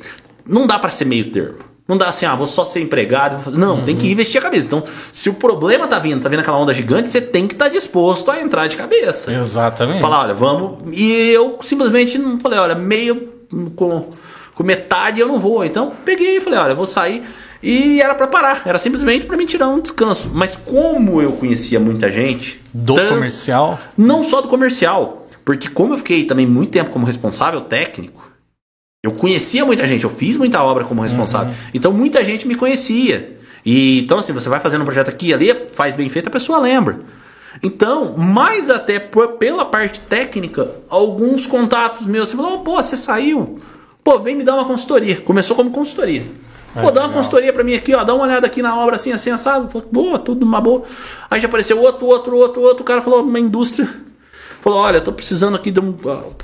não 0.47 0.67
dá 0.67 0.79
para 0.79 0.91
ser 0.91 1.05
meio 1.05 1.31
termo. 1.31 1.59
Não 1.87 1.99
dá 1.99 2.09
assim, 2.09 2.25
ah, 2.25 2.35
vou 2.35 2.47
só 2.47 2.63
ser 2.65 2.81
empregado. 2.81 3.51
Não, 3.51 3.79
uhum. 3.79 3.85
tem 3.85 3.97
que 3.97 4.11
investir 4.11 4.41
a 4.41 4.43
cabeça. 4.43 4.67
Então, 4.67 4.85
se 5.11 5.29
o 5.29 5.35
problema 5.35 5.89
tá 5.89 5.99
vindo, 5.99 6.23
tá 6.23 6.29
vindo 6.29 6.41
aquela 6.41 6.59
onda 6.59 6.73
gigante, 6.73 7.09
você 7.09 7.21
tem 7.21 7.47
que 7.47 7.55
estar 7.55 7.67
tá 7.67 7.71
disposto 7.71 8.31
a 8.31 8.41
entrar 8.41 8.67
de 8.67 8.77
cabeça. 8.77 9.33
Exatamente. 9.33 10.01
Falar, 10.01 10.21
olha, 10.21 10.35
vamos. 10.35 10.79
E 10.93 11.31
eu 11.31 11.59
simplesmente 11.61 12.17
não 12.19 12.41
falei, 12.41 12.59
olha, 12.59 12.75
meio 12.75 13.29
com, 13.75 14.09
com 14.55 14.63
metade 14.63 15.21
eu 15.21 15.27
não 15.27 15.39
vou. 15.39 15.65
Então, 15.65 15.93
peguei 16.05 16.39
e 16.39 16.41
falei, 16.41 16.59
olha, 16.59 16.75
vou 16.75 16.87
sair. 16.87 17.25
E 17.63 18.01
era 18.01 18.15
para 18.15 18.27
parar, 18.27 18.63
era 18.65 18.79
simplesmente 18.79 19.27
para 19.27 19.37
mim 19.37 19.45
tirar 19.45 19.69
um 19.69 19.81
descanso. 19.81 20.31
Mas 20.33 20.57
como 20.57 21.21
eu 21.21 21.33
conhecia 21.33 21.79
muita 21.79 22.11
gente. 22.11 22.63
Do 22.73 22.95
comercial? 22.95 23.79
Não 23.99 24.25
só 24.25 24.41
do 24.41 24.49
comercial. 24.49 25.27
Porque 25.45 25.69
como 25.69 25.95
eu 25.95 25.99
fiquei 25.99 26.25
também 26.25 26.47
muito 26.47 26.71
tempo 26.71 26.91
como 26.91 27.05
responsável 27.05 27.61
técnico, 27.61 28.32
eu 29.03 29.11
conhecia 29.11 29.65
muita 29.65 29.85
gente, 29.87 30.05
eu 30.05 30.11
fiz 30.11 30.37
muita 30.37 30.63
obra 30.63 30.85
como 30.85 31.03
responsável. 31.03 31.49
Uhum. 31.49 31.71
Então 31.75 31.93
muita 31.93 32.23
gente 32.25 32.47
me 32.47 32.55
conhecia. 32.55 33.37
E 33.65 34.01
então 34.01 34.19
assim, 34.19 34.33
você 34.33 34.49
vai 34.49 34.61
fazendo 34.61 34.83
um 34.83 34.85
projeto 34.85 35.09
aqui 35.09 35.29
e 35.29 35.35
ali, 35.35 35.53
faz 35.73 35.95
bem 35.95 36.09
feito, 36.09 36.29
a 36.29 36.31
pessoa 36.31 36.59
lembra. 36.59 37.01
Então, 37.63 38.17
mais 38.17 38.71
até 38.71 38.99
por, 38.99 39.33
pela 39.33 39.65
parte 39.65 40.01
técnica, 40.01 40.71
alguns 40.89 41.47
contatos 41.47 42.07
meus, 42.07 42.29
você 42.29 42.37
falou, 42.37 42.55
oh, 42.55 42.59
pô, 42.61 42.83
você 42.83 42.97
saiu. 42.97 43.59
Pô, 44.03 44.19
vem 44.19 44.37
me 44.37 44.45
dar 44.45 44.55
uma 44.55 44.65
consultoria. 44.65 45.21
Começou 45.21 45.55
como 45.55 45.71
consultoria. 45.71 46.25
É, 46.75 46.81
pô, 46.81 46.91
dá 46.91 47.03
uma 47.03 47.13
consultoria 47.13 47.53
para 47.53 47.63
mim 47.63 47.75
aqui, 47.75 47.95
ó, 47.95 48.03
dá 48.05 48.15
uma 48.15 48.25
olhada 48.25 48.47
aqui 48.47 48.63
na 48.63 48.77
obra 48.77 48.95
assim, 48.95 49.13
assim, 49.13 49.31
assado. 49.31 49.69
Boa, 49.91 50.19
tudo 50.19 50.47
uma 50.47 50.61
boa. 50.61 50.83
Aí 51.31 51.41
já 51.41 51.47
apareceu 51.47 51.81
outro, 51.81 52.07
outro, 52.07 52.37
outro, 52.37 52.63
outro. 52.63 52.83
O 52.83 52.87
cara 52.87 53.03
falou, 53.03 53.23
uma 53.23 53.39
indústria. 53.39 53.89
Falou, 54.63 54.79
olha, 54.79 55.01
tô 55.01 55.13
precisando 55.13 55.57
aqui 55.57 55.71
de 55.71 55.81
um, 55.81 55.95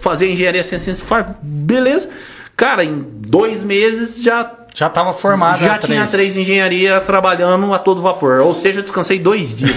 fazer 0.00 0.30
engenharia 0.30 0.60
assim, 0.60 0.76
assim, 0.76 0.90
assim. 0.90 1.04
Beleza. 1.42 2.10
Cara, 2.58 2.84
em 2.84 3.06
dois 3.08 3.62
meses 3.62 4.20
já. 4.20 4.52
Já 4.74 4.88
estava 4.88 5.12
formado. 5.12 5.60
Já 5.60 5.78
tinha 5.78 5.98
três. 5.98 6.10
três 6.10 6.36
engenharia 6.36 7.00
trabalhando 7.00 7.72
a 7.72 7.78
todo 7.78 8.02
vapor. 8.02 8.40
Ou 8.40 8.52
seja, 8.52 8.80
eu 8.80 8.82
descansei 8.82 9.18
dois 9.20 9.54
dias. 9.54 9.76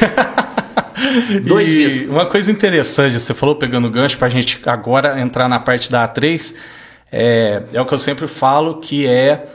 dois 1.46 1.72
e 1.72 1.76
dias. 1.76 2.10
Uma 2.10 2.26
coisa 2.26 2.52
interessante, 2.52 3.20
você 3.20 3.36
falou 3.36 3.56
pegando 3.56 3.88
gancho 3.90 4.18
para 4.18 4.28
a 4.28 4.32
gente 4.32 4.60
agora 4.66 5.20
entrar 5.22 5.48
na 5.48 5.60
parte 5.60 5.92
da 5.92 6.08
A3. 6.08 6.56
É, 7.12 7.62
é 7.72 7.80
o 7.80 7.86
que 7.86 7.94
eu 7.94 8.00
sempre 8.00 8.26
falo 8.26 8.80
que 8.80 9.06
é 9.06 9.46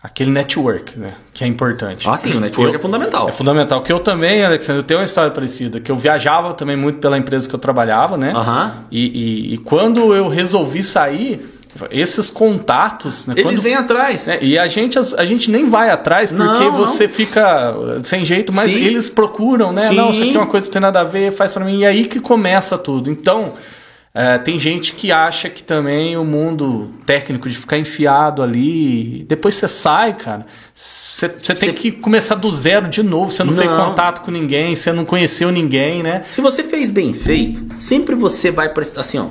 aquele 0.00 0.30
network, 0.30 0.96
né? 0.96 1.12
Que 1.34 1.42
é 1.42 1.46
importante. 1.48 2.08
Ah, 2.08 2.16
sim, 2.16 2.34
o 2.34 2.40
network 2.40 2.72
eu, 2.72 2.78
é 2.78 2.82
fundamental. 2.82 3.28
É 3.28 3.32
fundamental. 3.32 3.82
Que 3.82 3.92
eu 3.92 3.98
também, 3.98 4.44
Alexandre, 4.44 4.80
eu 4.82 4.86
tenho 4.86 5.00
uma 5.00 5.06
história 5.06 5.32
parecida, 5.32 5.80
que 5.80 5.90
eu 5.90 5.96
viajava 5.96 6.54
também 6.54 6.76
muito 6.76 7.00
pela 7.00 7.18
empresa 7.18 7.48
que 7.48 7.54
eu 7.54 7.58
trabalhava, 7.58 8.16
né? 8.16 8.32
Uhum. 8.32 8.70
E, 8.92 9.50
e, 9.50 9.54
e 9.54 9.58
quando 9.58 10.14
eu 10.14 10.28
resolvi 10.28 10.84
sair, 10.84 11.55
esses 11.90 12.30
contatos, 12.30 13.26
né, 13.26 13.34
eles 13.36 13.44
quando, 13.44 13.62
vêm 13.62 13.74
atrás. 13.74 14.26
Né, 14.26 14.38
e 14.40 14.58
a 14.58 14.66
gente, 14.66 14.98
a, 14.98 15.24
gente 15.24 15.50
nem 15.50 15.64
vai 15.64 15.90
atrás 15.90 16.30
porque 16.32 16.64
não, 16.64 16.72
você 16.72 17.06
não. 17.06 17.12
fica 17.12 17.74
sem 18.02 18.24
jeito, 18.24 18.52
mas 18.54 18.72
Sim. 18.72 18.80
eles 18.80 19.08
procuram, 19.08 19.72
né? 19.72 19.88
Sim. 19.88 19.96
Não, 19.96 20.10
isso 20.10 20.22
aqui 20.22 20.36
é 20.36 20.40
uma 20.40 20.46
coisa 20.46 20.66
que 20.66 20.72
tem 20.72 20.80
nada 20.80 21.00
a 21.00 21.04
ver, 21.04 21.32
faz 21.32 21.52
para 21.52 21.64
mim. 21.64 21.78
E 21.78 21.86
aí 21.86 22.06
que 22.06 22.20
começa 22.20 22.78
tudo. 22.78 23.10
Então, 23.10 23.52
é, 24.18 24.38
tem 24.38 24.58
gente 24.58 24.94
que 24.94 25.12
acha 25.12 25.50
que 25.50 25.62
também 25.62 26.16
o 26.16 26.24
mundo 26.24 26.90
técnico 27.04 27.48
de 27.50 27.54
ficar 27.54 27.76
enfiado 27.76 28.42
ali, 28.42 29.26
depois 29.28 29.54
você 29.54 29.68
sai, 29.68 30.14
cara. 30.14 30.46
Você 30.74 31.28
tem 31.28 31.72
que 31.74 31.92
começar 31.92 32.34
do 32.34 32.50
zero 32.50 32.88
de 32.88 33.02
novo. 33.02 33.30
Você 33.30 33.44
não, 33.44 33.52
não 33.52 33.58
fez 33.58 33.70
contato 33.70 34.22
com 34.22 34.30
ninguém, 34.30 34.74
você 34.74 34.90
não 34.90 35.04
conheceu 35.04 35.50
ninguém, 35.50 36.02
né? 36.02 36.22
Se 36.26 36.40
você 36.40 36.64
fez 36.64 36.90
bem 36.90 37.12
feito, 37.12 37.66
sempre 37.76 38.14
você 38.14 38.50
vai 38.50 38.70
prestar 38.70 39.02
assim, 39.02 39.18
ó 39.18 39.28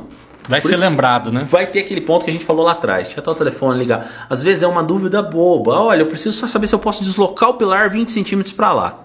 Vai 0.47 0.61
Por 0.61 0.69
ser 0.69 0.77
lembrado, 0.77 1.31
né? 1.31 1.45
Vai 1.49 1.67
ter 1.67 1.79
aquele 1.79 2.01
ponto 2.01 2.23
que 2.23 2.29
a 2.29 2.33
gente 2.33 2.45
falou 2.45 2.65
lá 2.65 2.73
atrás. 2.73 3.13
Até 3.17 3.29
o 3.29 3.35
telefone 3.35 3.79
ligar. 3.79 4.07
Às 4.29 4.43
vezes 4.43 4.63
é 4.63 4.67
uma 4.67 4.83
dúvida 4.83 5.21
boba. 5.21 5.79
Olha, 5.79 6.01
eu 6.01 6.07
preciso 6.07 6.37
só 6.37 6.47
saber 6.47 6.67
se 6.67 6.75
eu 6.75 6.79
posso 6.79 7.03
deslocar 7.03 7.49
o 7.49 7.53
pilar 7.55 7.89
20 7.89 8.11
centímetros 8.11 8.53
para 8.53 8.71
lá. 8.71 8.99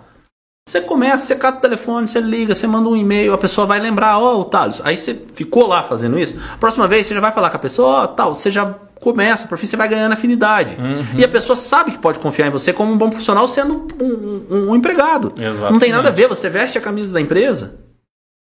Você 0.68 0.80
começa, 0.80 1.24
você 1.24 1.34
cata 1.34 1.58
o 1.58 1.60
telefone, 1.60 2.06
você 2.06 2.20
liga, 2.20 2.54
você 2.54 2.66
manda 2.66 2.88
um 2.88 2.94
e-mail, 2.94 3.32
a 3.32 3.38
pessoa 3.38 3.66
vai 3.66 3.80
lembrar, 3.80 4.18
ó, 4.18 4.36
oh, 4.36 4.40
o 4.40 4.44
Thales. 4.44 4.80
Aí 4.84 4.96
você 4.96 5.20
ficou 5.34 5.66
lá 5.66 5.82
fazendo 5.82 6.16
isso. 6.18 6.36
Próxima 6.60 6.86
vez 6.86 7.06
você 7.06 7.14
já 7.14 7.20
vai 7.20 7.32
falar 7.32 7.50
com 7.50 7.56
a 7.56 7.60
pessoa, 7.60 7.88
ó, 7.88 8.04
oh, 8.04 8.08
tal, 8.08 8.34
você 8.34 8.52
já 8.52 8.72
começa, 9.00 9.48
por 9.48 9.58
fim 9.58 9.66
você 9.66 9.76
vai 9.76 9.88
ganhando 9.88 10.12
afinidade. 10.12 10.76
Uhum. 10.78 11.18
E 11.18 11.24
a 11.24 11.28
pessoa 11.28 11.56
sabe 11.56 11.90
que 11.90 11.98
pode 11.98 12.20
confiar 12.20 12.46
em 12.46 12.50
você 12.50 12.72
como 12.72 12.92
um 12.92 12.98
bom 12.98 13.08
profissional 13.08 13.48
sendo 13.48 13.88
um, 14.00 14.06
um, 14.06 14.70
um 14.70 14.76
empregado. 14.76 15.32
Exatamente. 15.36 15.72
Não 15.72 15.80
tem 15.80 15.90
nada 15.90 16.10
a 16.10 16.12
ver, 16.12 16.28
você 16.28 16.48
veste 16.48 16.78
a 16.78 16.80
camisa 16.80 17.12
da 17.12 17.20
empresa 17.20 17.89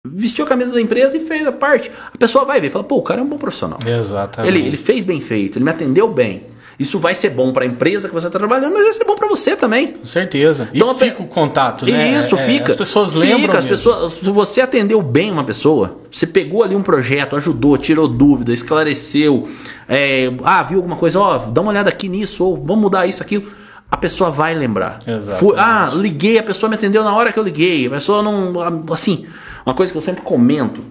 vestiu 0.07 0.45
a 0.45 0.49
camisa 0.49 0.73
da 0.73 0.81
empresa 0.81 1.17
e 1.17 1.21
fez 1.21 1.47
a 1.47 1.53
parte. 1.53 1.91
A 2.13 2.17
pessoa 2.17 2.45
vai 2.45 2.61
ver 2.61 2.69
e 2.69 2.71
fala, 2.71 2.85
pô, 2.85 2.97
o 2.97 3.03
cara 3.03 3.21
é 3.21 3.25
um 3.25 3.29
bom 3.29 3.39
profissional. 3.39 3.79
Exatamente. 3.85 4.57
Ele, 4.57 4.67
ele 4.67 4.77
fez 4.77 5.05
bem 5.05 5.21
feito, 5.21 5.59
ele 5.59 5.65
me 5.65 5.71
atendeu 5.71 6.09
bem. 6.09 6.45
Isso 6.79 7.01
vai 7.01 7.13
ser 7.13 7.31
bom 7.31 7.53
para 7.53 7.65
a 7.65 7.67
empresa 7.67 8.07
que 8.07 8.15
você 8.15 8.29
está 8.29 8.39
trabalhando, 8.39 8.73
mas 8.73 8.85
vai 8.85 8.93
ser 8.93 9.05
bom 9.05 9.17
para 9.17 9.27
você 9.27 9.57
também. 9.57 9.95
Com 9.95 10.05
certeza. 10.05 10.71
Então, 10.73 10.93
e 10.93 10.95
fica 10.95 11.21
o 11.21 11.27
contato, 11.27 11.85
né? 11.85 12.13
Isso, 12.13 12.37
é, 12.37 12.47
fica. 12.47 12.71
As 12.71 12.77
pessoas 12.77 13.13
lembram. 13.15 13.41
Fica, 13.41 13.59
as 13.59 13.65
pessoas, 13.65 14.13
se 14.13 14.31
você 14.31 14.61
atendeu 14.61 15.03
bem 15.03 15.33
uma 15.33 15.43
pessoa, 15.43 15.99
você 16.09 16.25
pegou 16.25 16.63
ali 16.63 16.77
um 16.77 16.83
projeto, 16.83 17.35
ajudou, 17.35 17.77
tirou 17.77 18.07
dúvida, 18.07 18.53
esclareceu, 18.53 19.43
é, 19.89 20.31
ah, 20.45 20.63
viu 20.63 20.79
alguma 20.79 20.95
coisa, 20.95 21.19
ó, 21.19 21.39
dá 21.39 21.61
uma 21.61 21.73
olhada 21.73 21.89
aqui 21.89 22.09
nisso, 22.09 22.45
ou 22.45 22.57
vamos 22.57 22.83
mudar 22.83 23.09
isso, 23.09 23.21
aquilo 23.21 23.51
a 23.91 23.97
pessoa 23.97 24.31
vai 24.31 24.55
lembrar. 24.55 25.01
Foi, 25.39 25.59
ah, 25.59 25.91
liguei, 25.95 26.39
a 26.39 26.43
pessoa 26.43 26.69
me 26.69 26.77
atendeu 26.77 27.03
na 27.03 27.15
hora 27.15 27.33
que 27.33 27.39
eu 27.39 27.43
liguei. 27.43 27.87
A 27.87 27.91
pessoa 27.91 28.23
não. 28.23 28.55
Assim, 28.93 29.27
uma 29.65 29.75
coisa 29.75 29.93
que 29.93 29.97
eu 29.97 30.03
sempre 30.03 30.23
comento 30.23 30.83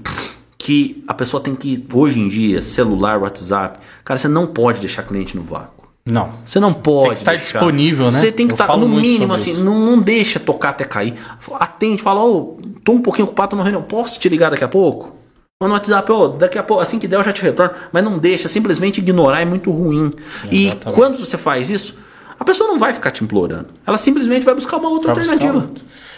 que 0.57 1.01
a 1.07 1.13
pessoa 1.13 1.41
tem 1.41 1.55
que, 1.55 1.85
hoje 1.93 2.19
em 2.19 2.27
dia, 2.27 2.61
celular, 2.61 3.21
WhatsApp, 3.21 3.79
cara, 4.03 4.17
você 4.17 4.27
não 4.27 4.47
pode 4.47 4.79
deixar 4.79 5.03
cliente 5.03 5.37
no 5.37 5.43
vácuo. 5.43 5.87
Não. 6.05 6.33
Você 6.45 6.59
não 6.59 6.73
pode. 6.73 7.03
Tem 7.03 7.09
que 7.09 7.17
estar 7.19 7.31
deixar. 7.31 7.59
disponível, 7.59 8.05
né? 8.05 8.11
Você 8.11 8.31
tem 8.31 8.47
que 8.47 8.53
eu 8.53 8.59
estar, 8.59 8.75
no 8.75 8.87
mínimo, 8.87 9.33
assim, 9.33 9.63
não, 9.63 9.79
não, 9.79 10.01
deixa 10.01 10.39
tocar 10.39 10.69
até 10.69 10.83
cair. 10.83 11.13
Atende, 11.53 12.01
fala, 12.01 12.21
ô, 12.21 12.57
oh, 12.59 12.61
tô 12.83 12.93
um 12.93 13.01
pouquinho 13.01 13.27
ocupado, 13.27 13.51
tô 13.51 13.55
na 13.55 13.63
reunião, 13.63 13.81
posso 13.81 14.19
te 14.19 14.27
ligar 14.27 14.49
daqui 14.49 14.63
a 14.63 14.67
pouco? 14.67 15.15
no 15.59 15.69
WhatsApp, 15.69 16.11
oh, 16.11 16.27
daqui 16.27 16.57
a 16.59 16.63
pouco, 16.63 16.83
assim 16.83 16.99
que 16.99 17.07
der 17.07 17.15
eu 17.15 17.23
já 17.23 17.33
te 17.33 17.41
retorno. 17.41 17.73
Mas 17.91 18.03
não 18.03 18.19
deixa, 18.19 18.47
simplesmente 18.47 18.99
ignorar 18.99 19.41
é 19.41 19.45
muito 19.45 19.71
ruim. 19.71 20.13
Exatamente. 20.51 20.87
E 20.87 20.93
quando 20.93 21.17
você 21.17 21.35
faz 21.37 21.69
isso, 21.69 21.95
a 22.39 22.45
pessoa 22.45 22.69
não 22.69 22.77
vai 22.77 22.93
ficar 22.93 23.11
te 23.11 23.23
implorando. 23.23 23.67
Ela 23.85 23.97
simplesmente 23.97 24.45
vai 24.45 24.53
buscar 24.53 24.77
uma 24.77 24.89
outra 24.89 25.13
vai 25.13 25.23
alternativa. 25.23 25.67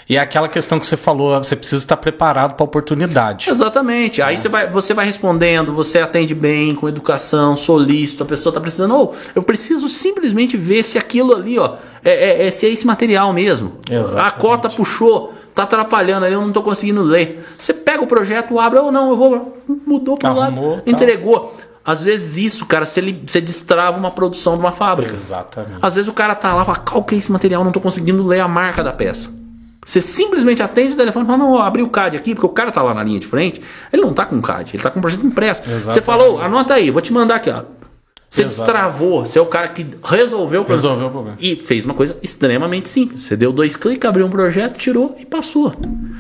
E 0.10 0.18
é 0.18 0.20
aquela 0.20 0.50
questão 0.50 0.80
que 0.80 0.88
você 0.88 0.98
falou, 0.98 1.38
você 1.38 1.56
precisa 1.56 1.84
estar 1.84 1.96
preparado 1.96 2.56
para 2.56 2.64
a 2.64 2.66
oportunidade. 2.66 3.48
Exatamente. 3.48 4.22
É. 4.22 4.24
Aí 4.24 4.38
você 4.40 4.50
vai, 4.50 4.68
você 4.68 4.92
vai 4.92 5.06
respondendo, 5.06 5.72
você 5.72 6.00
atende 6.00 6.34
bem, 6.34 6.74
com 6.74 6.90
educação, 6.90 7.56
solícito, 7.56 8.24
a 8.24 8.26
pessoa 8.26 8.50
está 8.50 8.60
precisando, 8.60 8.96
ou 8.96 9.14
oh, 9.14 9.30
eu 9.36 9.44
preciso 9.44 9.88
simplesmente 9.88 10.58
ver 10.58 10.82
se 10.82 10.98
aquilo 10.98 11.36
ali, 11.36 11.60
ó, 11.60 11.76
é, 12.04 12.10
é, 12.10 12.48
é 12.48 12.52
se 12.52 12.66
é 12.66 12.70
esse 12.70 12.88
material 12.88 13.32
mesmo. 13.32 13.74
Exatamente. 13.88 14.28
A 14.28 14.32
cota 14.32 14.68
puxou, 14.68 15.32
tá 15.54 15.62
atrapalhando 15.62 16.26
ali, 16.26 16.34
eu 16.34 16.42
não 16.42 16.48
estou 16.48 16.64
conseguindo 16.64 17.04
ler. 17.04 17.46
Você 17.56 17.72
pega 17.72 18.04
o 18.04 18.08
projeto, 18.08 18.60
abre, 18.60 18.80
ou 18.80 18.92
não, 18.92 19.12
eu 19.12 19.16
vou. 19.16 19.58
Mudou 19.86 20.18
para 20.18 20.32
o 20.32 20.36
lado, 20.36 20.56
tá. 20.56 21.62
Às 21.90 22.04
vezes 22.04 22.38
isso, 22.38 22.68
cara, 22.68 22.86
você, 22.86 23.02
você 23.26 23.42
destrava 23.42 23.98
uma 23.98 24.12
produção 24.12 24.54
de 24.54 24.60
uma 24.60 24.72
fábrica. 24.72 25.12
Exatamente. 25.12 25.80
Às 25.82 25.96
vezes 25.96 26.08
o 26.08 26.14
cara 26.14 26.36
tá 26.36 26.54
lá 26.54 26.62
e 26.62 26.66
fala, 26.66 26.78
qual 26.78 27.04
que 27.04 27.16
é 27.16 27.18
esse 27.18 27.32
material? 27.32 27.64
Não 27.64 27.72
tô 27.72 27.82
conseguindo 27.82 28.28
ler 28.28 28.42
a 28.42 28.48
marca 28.48 28.84
da 28.84 28.94
peça. 28.94 29.32
Você 29.84 30.00
simplesmente 30.00 30.62
atende 30.62 30.94
o 30.94 30.96
telefone 30.96 31.26
e 31.26 31.28
fala, 31.28 31.40
não, 31.40 31.58
abri 31.60 31.82
o 31.82 31.90
CAD 31.90 32.16
aqui, 32.16 32.36
porque 32.36 32.46
o 32.46 32.50
cara 32.50 32.72
tá 32.72 32.84
lá 32.84 32.94
na 32.94 33.02
linha 33.02 33.20
de 33.20 33.26
frente, 33.26 33.60
ele 33.92 34.04
não 34.04 34.14
tá 34.14 34.24
com 34.24 34.40
CAD, 34.40 34.76
ele 34.76 34.84
tá 34.84 34.92
com 34.92 35.00
um 35.00 35.02
projeto 35.02 35.26
impresso. 35.26 35.64
Exatamente. 35.64 35.94
Você 35.94 36.02
falou, 36.04 36.40
anota 36.40 36.76
aí, 36.76 36.92
vou 36.92 37.02
te 37.02 37.12
mandar 37.12 37.38
aqui, 37.38 37.50
ó. 37.50 37.64
Você 38.30 38.44
destravou, 38.44 39.26
você 39.26 39.40
é 39.40 39.42
o 39.42 39.46
cara 39.48 39.68
que 39.68 39.86
resolveu 40.04 40.62
o 40.62 40.66
problema. 40.66 40.76
Resolveu 40.76 41.08
o 41.08 41.12
problema. 41.12 41.38
E 41.42 41.56
fez 41.56 41.84
uma 41.84 41.96
coisa 41.96 42.16
extremamente 42.22 42.88
simples. 42.88 43.24
Você 43.24 43.36
deu 43.36 43.52
dois 43.52 43.76
cliques, 43.76 44.08
abriu 44.08 44.26
um 44.26 44.30
projeto, 44.30 44.78
tirou 44.78 45.16
e 45.20 45.26
passou. 45.26 45.74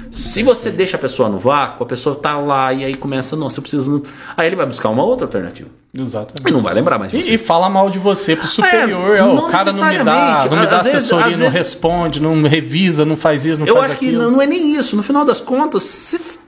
Se 0.10 0.42
você 0.42 0.72
deixa 0.72 0.98
a 0.98 1.00
pessoa 1.00 1.30
no 1.30 1.38
vácuo, 1.38 1.84
a 1.84 1.86
pessoa 1.86 2.16
tá 2.16 2.36
lá 2.36 2.74
e 2.74 2.84
aí 2.84 2.96
começa, 2.96 3.36
nossa, 3.36 3.60
eu 3.60 3.62
preciso. 3.62 4.04
Aí 4.36 4.48
ele 4.48 4.56
vai 4.56 4.66
buscar 4.66 4.90
uma 4.90 5.04
outra 5.04 5.28
alternativa. 5.28 5.70
Exatamente. 5.94 6.50
E 6.50 6.52
não 6.52 6.62
vai 6.62 6.74
lembrar 6.74 6.98
mais. 6.98 7.14
E, 7.14 7.34
e, 7.34 7.38
fala 7.38 7.70
mal 7.70 7.92
de 7.92 8.00
você 8.00 8.36
pro 8.36 8.48
superior. 8.48 9.16
É, 9.16 9.24
o 9.24 9.48
cara 9.48 9.72
não 9.72 9.86
me 9.86 10.04
dá, 10.04 10.48
não 10.50 10.60
me 10.60 10.68
dá 10.68 10.80
assessoria, 10.80 11.26
vezes, 11.26 11.40
não 11.40 11.52
vezes... 11.52 11.54
responde, 11.54 12.20
não 12.20 12.42
revisa, 12.44 13.06
não 13.06 13.18
faz 13.18 13.46
isso, 13.46 13.60
não 13.60 13.68
eu 13.68 13.76
faz 13.76 13.86
acho 13.86 13.94
aquilo. 13.96 14.12
que 14.12 14.18
não, 14.18 14.32
não 14.32 14.42
é 14.42 14.48
nem 14.48 14.76
isso. 14.76 14.96
No 14.96 15.04
final 15.04 15.26
das 15.26 15.40
contas, 15.40 16.40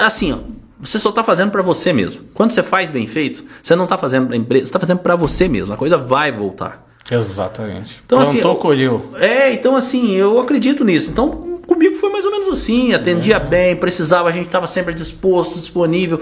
assim, 0.00 0.32
ó, 0.32 0.38
você 0.80 0.98
só 0.98 1.10
está 1.10 1.22
fazendo 1.22 1.50
para 1.50 1.62
você 1.62 1.92
mesmo. 1.92 2.22
Quando 2.34 2.50
você 2.50 2.62
faz 2.62 2.90
bem 2.90 3.06
feito, 3.06 3.44
você 3.62 3.76
não 3.76 3.84
está 3.84 3.98
fazendo 3.98 4.28
para 4.28 4.36
empresa, 4.36 4.64
você 4.64 4.68
está 4.68 4.80
fazendo 4.80 4.98
para 5.00 5.14
você 5.14 5.48
mesmo. 5.48 5.74
A 5.74 5.76
coisa 5.76 5.98
vai 5.98 6.32
voltar. 6.32 6.86
Exatamente. 7.10 8.00
Então, 8.04 8.18
Plantou, 8.18 8.52
assim, 8.52 8.60
colheu. 8.60 9.10
É, 9.18 9.52
então 9.52 9.76
assim, 9.76 10.14
eu 10.14 10.38
acredito 10.38 10.84
nisso. 10.84 11.10
Então, 11.10 11.28
comigo 11.66 11.96
foi 11.96 12.10
mais 12.10 12.24
ou 12.24 12.30
menos 12.30 12.48
assim. 12.48 12.94
Atendia 12.94 13.36
é. 13.36 13.40
bem, 13.40 13.76
precisava, 13.76 14.28
a 14.28 14.32
gente 14.32 14.46
estava 14.46 14.66
sempre 14.66 14.94
disposto, 14.94 15.58
disponível. 15.58 16.20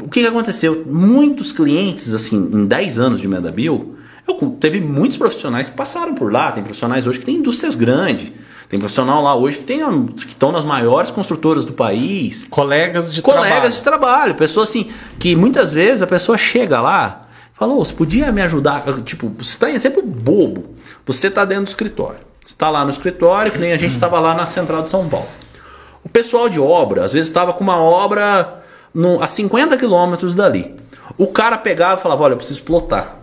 O 0.00 0.08
que, 0.08 0.20
que 0.20 0.26
aconteceu? 0.26 0.84
Muitos 0.86 1.52
clientes, 1.52 2.14
assim, 2.14 2.36
em 2.36 2.66
10 2.66 2.98
anos 3.00 3.20
de 3.20 3.26
Medabil, 3.26 3.96
eu 4.26 4.56
teve 4.60 4.80
muitos 4.80 5.16
profissionais 5.16 5.68
que 5.68 5.76
passaram 5.76 6.14
por 6.14 6.32
lá. 6.32 6.52
Tem 6.52 6.62
profissionais 6.62 7.06
hoje 7.06 7.18
que 7.18 7.24
têm 7.24 7.36
indústrias 7.36 7.74
grandes. 7.74 8.32
Tem 8.68 8.78
profissional 8.78 9.22
lá 9.22 9.34
hoje 9.34 9.58
que, 9.58 9.64
tem, 9.64 10.06
que 10.08 10.26
estão 10.26 10.52
nas 10.52 10.64
maiores 10.64 11.10
construtoras 11.10 11.64
do 11.64 11.72
país. 11.72 12.46
Colegas 12.50 13.12
de 13.12 13.22
colegas 13.22 13.42
trabalho. 13.42 13.54
Colegas 13.54 13.76
de 13.76 13.82
trabalho. 13.82 14.34
Pessoas 14.34 14.68
assim, 14.68 14.90
que 15.18 15.34
muitas 15.34 15.72
vezes 15.72 16.02
a 16.02 16.06
pessoa 16.06 16.36
chega 16.36 16.78
lá, 16.80 17.28
falou, 17.54 17.82
você 17.82 17.94
podia 17.94 18.30
me 18.30 18.42
ajudar? 18.42 18.82
Tipo, 19.02 19.32
você 19.38 19.50
está 19.52 19.70
em 19.70 19.74
exemplo 19.74 20.02
bobo. 20.02 20.74
Você 21.06 21.28
está 21.28 21.46
dentro 21.46 21.64
do 21.64 21.68
escritório. 21.68 22.20
Você 22.44 22.52
está 22.52 22.68
lá 22.68 22.84
no 22.84 22.90
escritório, 22.90 23.50
que 23.50 23.58
nem 23.58 23.72
a 23.72 23.76
gente 23.78 23.92
estava 23.92 24.20
lá 24.20 24.34
na 24.34 24.44
Central 24.44 24.82
de 24.82 24.90
São 24.90 25.08
Paulo. 25.08 25.28
O 26.04 26.08
pessoal 26.08 26.48
de 26.48 26.60
obra, 26.60 27.04
às 27.04 27.14
vezes 27.14 27.28
estava 27.28 27.54
com 27.54 27.64
uma 27.64 27.78
obra 27.78 28.62
no, 28.92 29.22
a 29.22 29.26
50 29.26 29.76
quilômetros 29.78 30.34
dali. 30.34 30.74
O 31.16 31.26
cara 31.26 31.56
pegava 31.56 32.00
e 32.00 32.02
falava, 32.02 32.22
olha, 32.22 32.32
eu 32.34 32.38
preciso 32.38 32.62
plotar. 32.62 33.16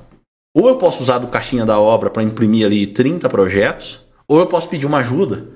Ou 0.56 0.70
eu 0.70 0.78
posso 0.78 1.04
usar 1.04 1.18
do 1.20 1.28
caixinha 1.28 1.66
da 1.66 1.80
obra 1.80 2.10
para 2.10 2.24
imprimir 2.24 2.66
ali 2.66 2.88
30 2.88 3.28
projetos, 3.30 4.05
ou 4.28 4.40
eu 4.40 4.48
posso 4.48 4.68
pedir 4.70 4.86
uma 4.86 5.00
ajuda 5.00 5.48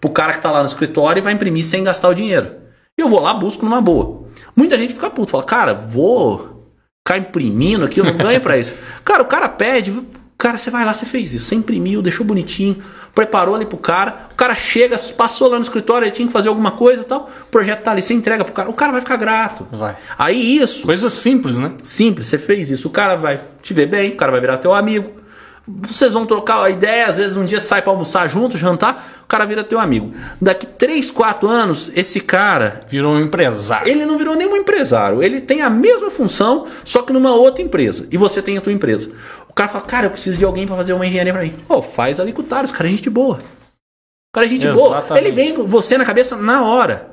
pro 0.00 0.10
cara 0.10 0.32
que 0.32 0.42
tá 0.42 0.50
lá 0.50 0.60
no 0.60 0.66
escritório 0.66 1.20
e 1.20 1.22
vai 1.22 1.32
imprimir 1.32 1.64
sem 1.64 1.84
gastar 1.84 2.08
o 2.08 2.14
dinheiro. 2.14 2.52
E 2.98 3.02
eu 3.02 3.08
vou 3.08 3.20
lá, 3.20 3.34
busco 3.34 3.64
numa 3.64 3.80
boa. 3.80 4.24
Muita 4.54 4.76
gente 4.78 4.94
fica 4.94 5.10
puto, 5.10 5.32
fala, 5.32 5.44
cara, 5.44 5.74
vou 5.74 6.64
ficar 7.06 7.18
imprimindo 7.18 7.84
aqui, 7.84 8.00
eu 8.00 8.04
não 8.04 8.14
ganho 8.14 8.40
para 8.40 8.58
isso. 8.58 8.74
cara, 9.04 9.22
o 9.22 9.26
cara 9.26 9.48
pede, 9.48 9.94
cara, 10.36 10.58
você 10.58 10.70
vai 10.70 10.84
lá, 10.84 10.92
você 10.92 11.06
fez 11.06 11.34
isso, 11.34 11.46
você 11.46 11.54
imprimiu, 11.54 12.02
deixou 12.02 12.24
bonitinho, 12.24 12.82
preparou 13.14 13.54
ali 13.54 13.64
pro 13.64 13.78
cara, 13.78 14.28
o 14.32 14.34
cara 14.34 14.54
chega, 14.54 14.98
passou 15.16 15.48
lá 15.48 15.56
no 15.56 15.62
escritório, 15.62 16.06
ele 16.06 16.12
tinha 16.12 16.26
que 16.26 16.32
fazer 16.32 16.48
alguma 16.48 16.72
coisa 16.72 17.02
e 17.02 17.04
tal, 17.04 17.30
o 17.42 17.50
projeto 17.50 17.82
tá 17.82 17.90
ali, 17.90 18.02
você 18.02 18.14
entrega 18.14 18.44
pro 18.44 18.52
cara, 18.52 18.70
o 18.70 18.74
cara 18.74 18.92
vai 18.92 19.00
ficar 19.00 19.16
grato. 19.16 19.66
Vai. 19.70 19.96
Aí 20.18 20.56
isso. 20.56 20.86
Coisa 20.86 21.08
simples, 21.10 21.58
né? 21.58 21.72
Simples, 21.82 22.26
você 22.26 22.38
fez 22.38 22.70
isso, 22.70 22.88
o 22.88 22.90
cara 22.90 23.16
vai 23.16 23.40
te 23.62 23.72
ver 23.72 23.86
bem, 23.86 24.10
o 24.10 24.16
cara 24.16 24.32
vai 24.32 24.40
virar 24.40 24.58
teu 24.58 24.74
amigo 24.74 25.25
vocês 25.66 26.12
vão 26.12 26.24
trocar 26.24 26.62
a 26.62 26.70
ideia, 26.70 27.08
às 27.08 27.16
vezes 27.16 27.36
um 27.36 27.44
dia 27.44 27.58
sai 27.58 27.82
para 27.82 27.90
almoçar 27.90 28.28
junto, 28.28 28.56
jantar, 28.56 29.20
o 29.24 29.26
cara 29.26 29.44
vira 29.44 29.64
teu 29.64 29.80
amigo. 29.80 30.12
Daqui 30.40 30.64
3, 30.64 31.10
4 31.10 31.48
anos, 31.48 31.90
esse 31.96 32.20
cara. 32.20 32.84
Virou 32.88 33.14
um 33.14 33.20
empresário. 33.20 33.88
Ele 33.88 34.06
não 34.06 34.16
virou 34.16 34.36
nenhum 34.36 34.56
empresário. 34.56 35.20
Ele 35.22 35.40
tem 35.40 35.62
a 35.62 35.68
mesma 35.68 36.08
função, 36.08 36.66
só 36.84 37.02
que 37.02 37.12
numa 37.12 37.34
outra 37.34 37.62
empresa. 37.62 38.06
E 38.12 38.16
você 38.16 38.40
tem 38.40 38.56
a 38.56 38.60
tua 38.60 38.72
empresa. 38.72 39.10
O 39.48 39.52
cara 39.52 39.68
fala, 39.68 39.84
cara, 39.84 40.06
eu 40.06 40.10
preciso 40.10 40.38
de 40.38 40.44
alguém 40.44 40.66
para 40.66 40.76
fazer 40.76 40.92
uma 40.92 41.04
engenharia 41.04 41.32
para 41.32 41.42
mim. 41.42 41.54
Pô, 41.66 41.78
oh, 41.78 41.82
faz 41.82 42.20
ali 42.20 42.32
com 42.32 42.42
o 42.42 42.44
Taros, 42.44 42.70
cara 42.70 42.88
é 42.88 42.92
gente 42.92 43.10
boa. 43.10 43.36
O 43.36 44.32
cara 44.32 44.46
é 44.46 44.48
gente 44.48 44.66
Exatamente. 44.66 45.08
boa. 45.08 45.18
Ele 45.18 45.32
vem 45.32 45.54
com 45.54 45.64
você 45.64 45.98
na 45.98 46.04
cabeça 46.04 46.36
na 46.36 46.62
hora. 46.62 47.10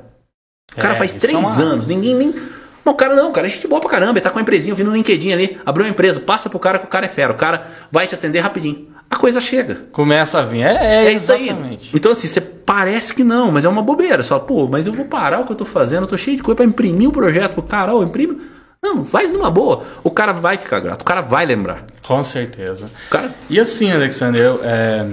O 0.76 0.80
cara 0.80 0.94
é, 0.94 0.96
faz 0.96 1.12
3 1.12 1.34
é 1.34 1.38
uma... 1.38 1.56
anos, 1.56 1.86
ninguém 1.88 2.14
nem 2.14 2.34
não, 2.84 2.92
o 2.92 2.96
cara 2.96 3.14
não, 3.14 3.30
o 3.30 3.32
cara 3.32 3.46
é 3.46 3.50
gente 3.50 3.66
boa 3.66 3.80
pra 3.80 3.90
caramba, 3.90 4.12
ele 4.12 4.20
tá 4.20 4.30
com 4.30 4.36
uma 4.36 4.42
empresinha 4.42 4.74
vindo 4.74 4.90
no 4.90 4.96
LinkedIn 4.96 5.32
ali, 5.32 5.58
abriu 5.64 5.86
uma 5.86 5.90
empresa, 5.90 6.20
passa 6.20 6.50
pro 6.50 6.58
cara 6.58 6.78
que 6.78 6.84
o 6.84 6.88
cara 6.88 7.06
é 7.06 7.08
fera, 7.08 7.32
o 7.32 7.36
cara 7.36 7.66
vai 7.90 8.06
te 8.06 8.14
atender 8.14 8.40
rapidinho. 8.40 8.88
A 9.10 9.16
coisa 9.16 9.40
chega. 9.40 9.82
Começa 9.92 10.40
a 10.40 10.44
vir. 10.44 10.62
É, 10.62 11.04
é, 11.04 11.06
é 11.06 11.12
isso 11.12 11.32
aí. 11.32 11.50
Então, 11.94 12.10
assim, 12.10 12.26
você 12.26 12.40
parece 12.40 13.14
que 13.14 13.22
não, 13.22 13.52
mas 13.52 13.64
é 13.64 13.68
uma 13.68 13.82
bobeira. 13.82 14.22
Você 14.22 14.28
fala, 14.30 14.40
pô, 14.40 14.66
mas 14.66 14.86
eu 14.86 14.92
vou 14.92 15.04
parar 15.04 15.40
o 15.40 15.44
que 15.44 15.52
eu 15.52 15.56
tô 15.56 15.64
fazendo, 15.64 16.02
eu 16.02 16.06
tô 16.08 16.16
cheio 16.16 16.36
de 16.36 16.42
coisa 16.42 16.56
pra 16.56 16.64
imprimir 16.64 17.08
o 17.08 17.12
projeto 17.12 17.62
ó, 17.70 18.02
imprime. 18.02 18.40
Não, 18.82 19.04
faz 19.04 19.32
numa 19.32 19.50
boa. 19.50 19.82
O 20.02 20.10
cara 20.10 20.32
vai 20.32 20.58
ficar 20.58 20.80
grato, 20.80 21.02
o 21.02 21.04
cara 21.04 21.22
vai 21.22 21.46
lembrar. 21.46 21.84
Com 22.02 22.22
certeza. 22.22 22.90
Cara... 23.08 23.30
E 23.48 23.58
assim, 23.58 23.90
Alexandre, 23.90 24.40
eu, 24.40 24.60
é, 24.62 25.06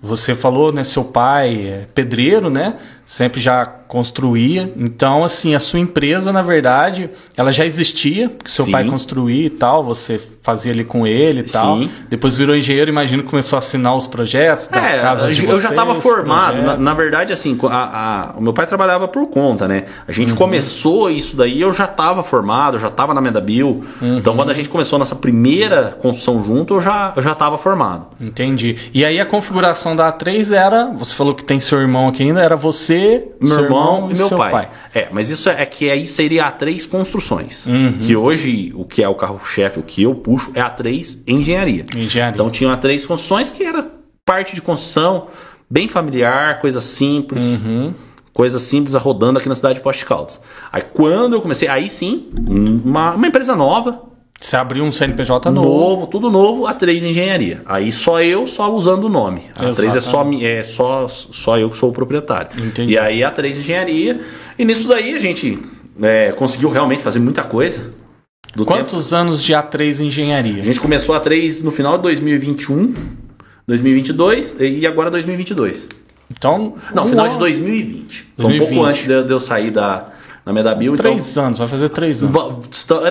você 0.00 0.34
falou, 0.34 0.72
né, 0.72 0.84
seu 0.84 1.02
pai 1.02 1.66
é 1.66 1.86
pedreiro, 1.92 2.48
né? 2.48 2.76
Sempre 3.06 3.40
já 3.40 3.64
construía. 3.64 4.72
Então, 4.76 5.24
assim, 5.24 5.54
a 5.54 5.60
sua 5.60 5.78
empresa, 5.78 6.32
na 6.32 6.42
verdade, 6.42 7.08
ela 7.36 7.52
já 7.52 7.64
existia, 7.64 8.28
porque 8.28 8.50
seu 8.50 8.64
Sim. 8.64 8.72
pai 8.72 8.84
construía 8.84 9.46
e 9.46 9.50
tal, 9.50 9.82
você 9.82 10.20
fazia 10.42 10.72
ali 10.72 10.84
com 10.84 11.06
ele 11.06 11.40
e 11.40 11.44
tal. 11.44 11.78
Sim. 11.78 11.90
Depois 12.08 12.36
virou 12.36 12.56
engenheiro, 12.56 12.90
imagino 12.90 13.22
que 13.22 13.28
começou 13.28 13.56
a 13.56 13.58
assinar 13.58 13.96
os 13.96 14.06
projetos 14.06 14.68
das 14.68 14.84
é, 14.84 15.00
casas 15.00 15.34
de 15.34 15.42
eu 15.42 15.46
vocês. 15.46 15.58
Eu 15.58 15.62
já 15.62 15.70
estava 15.70 15.94
formado. 15.94 16.62
Na, 16.62 16.76
na, 16.76 16.94
verdade, 16.94 17.32
assim, 17.32 17.58
a, 17.70 18.32
a, 18.32 18.38
o 18.38 18.42
meu 18.42 18.52
pai 18.52 18.66
trabalhava 18.66 19.08
por 19.08 19.28
conta, 19.28 19.68
né? 19.68 19.84
A 20.06 20.12
gente 20.12 20.30
uhum. 20.30 20.36
começou 20.36 21.10
isso 21.10 21.36
daí, 21.36 21.60
eu 21.60 21.72
já 21.72 21.84
estava 21.84 22.22
formado, 22.22 22.74
eu 22.74 22.80
já 22.80 22.88
estava 22.88 23.14
na 23.14 23.20
Medabil. 23.20 23.84
Uhum. 24.00 24.16
Então, 24.18 24.34
quando 24.36 24.50
a 24.50 24.54
gente 24.54 24.68
começou 24.68 24.96
a 24.96 25.00
nossa 25.00 25.14
primeira 25.16 25.96
construção 26.00 26.42
junto, 26.42 26.74
eu 26.74 26.80
já 26.80 27.12
eu 27.16 27.22
já 27.22 27.32
estava 27.32 27.56
formado. 27.58 28.06
Entendi. 28.20 28.76
E 28.92 29.04
aí 29.04 29.20
a 29.20 29.26
configuração 29.26 29.94
da 29.94 30.12
A3 30.12 30.54
era, 30.54 30.90
você 30.92 31.14
falou 31.14 31.34
que 31.34 31.44
tem 31.44 31.60
seu 31.60 31.80
irmão 31.80 32.08
aqui 32.08 32.22
ainda, 32.22 32.40
era 32.40 32.56
você, 32.56 32.95
meu 33.40 33.58
irmão, 33.58 33.64
irmão 33.64 34.10
e 34.10 34.18
meu 34.18 34.30
pai. 34.30 34.50
pai. 34.50 34.70
É, 34.94 35.08
mas 35.10 35.30
isso 35.30 35.48
é, 35.48 35.62
é 35.62 35.66
que 35.66 35.90
aí 35.90 36.06
seria 36.06 36.50
A3 36.50 36.88
construções. 36.88 37.66
Uhum. 37.66 37.98
Que 38.00 38.16
hoje 38.16 38.72
o 38.74 38.84
que 38.84 39.02
é 39.02 39.08
o 39.08 39.14
carro-chefe, 39.14 39.78
o 39.78 39.82
que 39.82 40.02
eu 40.02 40.14
puxo 40.14 40.50
é 40.54 40.60
A3 40.60 41.22
engenharia. 41.26 41.84
Engenharia. 41.94 42.34
Então 42.34 42.50
tinha 42.50 42.70
A3 42.76 43.06
construções 43.06 43.50
que 43.50 43.62
era 43.64 43.90
parte 44.24 44.54
de 44.54 44.62
construção, 44.62 45.28
bem 45.70 45.88
familiar, 45.88 46.60
coisa 46.60 46.80
simples. 46.80 47.44
Uhum. 47.44 47.94
Coisa 48.32 48.58
simples 48.58 48.94
rodando 48.94 49.38
aqui 49.38 49.48
na 49.48 49.54
cidade 49.54 49.76
de 49.76 49.80
Poste 49.80 50.04
Caldas. 50.04 50.40
Aí 50.70 50.82
quando 50.82 51.32
eu 51.32 51.40
comecei, 51.40 51.68
aí 51.68 51.88
sim, 51.88 52.28
uma, 52.46 53.14
uma 53.14 53.26
empresa 53.26 53.56
nova, 53.56 54.02
você 54.40 54.56
abriu 54.56 54.84
um 54.84 54.92
CNPJ 54.92 55.50
novo. 55.50 55.68
Novo, 55.68 56.06
tudo 56.06 56.30
novo, 56.30 56.64
A3 56.64 57.02
Engenharia. 57.02 57.62
Aí 57.66 57.90
só 57.90 58.22
eu, 58.22 58.46
só 58.46 58.72
usando 58.72 59.04
o 59.04 59.08
nome. 59.08 59.42
A 59.56 59.64
A3 59.64 59.96
é 59.96 60.00
só, 60.00 60.30
é 60.40 60.62
só, 60.62 61.08
só 61.08 61.58
eu 61.58 61.70
que 61.70 61.76
sou 61.76 61.90
o 61.90 61.92
proprietário. 61.92 62.50
Entendi. 62.62 62.92
E 62.92 62.98
aí 62.98 63.20
A3 63.20 63.50
Engenharia. 63.50 64.20
E 64.58 64.64
nisso 64.64 64.86
daí 64.88 65.14
a 65.14 65.18
gente 65.18 65.58
é, 66.02 66.32
conseguiu 66.32 66.68
realmente 66.68 67.02
fazer 67.02 67.18
muita 67.18 67.42
coisa. 67.44 67.92
Quantos 68.64 69.10
tempo. 69.10 69.20
anos 69.20 69.42
de 69.42 69.52
A3 69.52 70.00
Engenharia? 70.00 70.62
A 70.62 70.64
gente 70.64 70.80
começou 70.80 71.18
A3 71.18 71.62
no 71.62 71.70
final 71.70 71.96
de 71.96 72.02
2021. 72.04 72.94
2022 73.66 74.56
e 74.60 74.86
agora 74.86 75.10
2022. 75.10 75.88
Então. 76.30 76.74
Não, 76.94 77.04
um 77.04 77.08
final 77.08 77.24
ano... 77.24 77.34
de 77.34 77.38
2020. 77.40 78.26
2020. 78.36 78.36
Foi 78.36 78.54
um 78.54 78.58
pouco 78.58 78.84
antes 78.84 79.06
de 79.06 79.32
eu 79.32 79.40
sair 79.40 79.70
da, 79.70 80.12
na 80.46 80.52
Medabil. 80.52 80.94
Então 80.94 81.12
três 81.12 81.32
então, 81.32 81.46
anos, 81.46 81.58
vai 81.58 81.66
fazer 81.66 81.88
três 81.88 82.22
anos. 82.22 82.36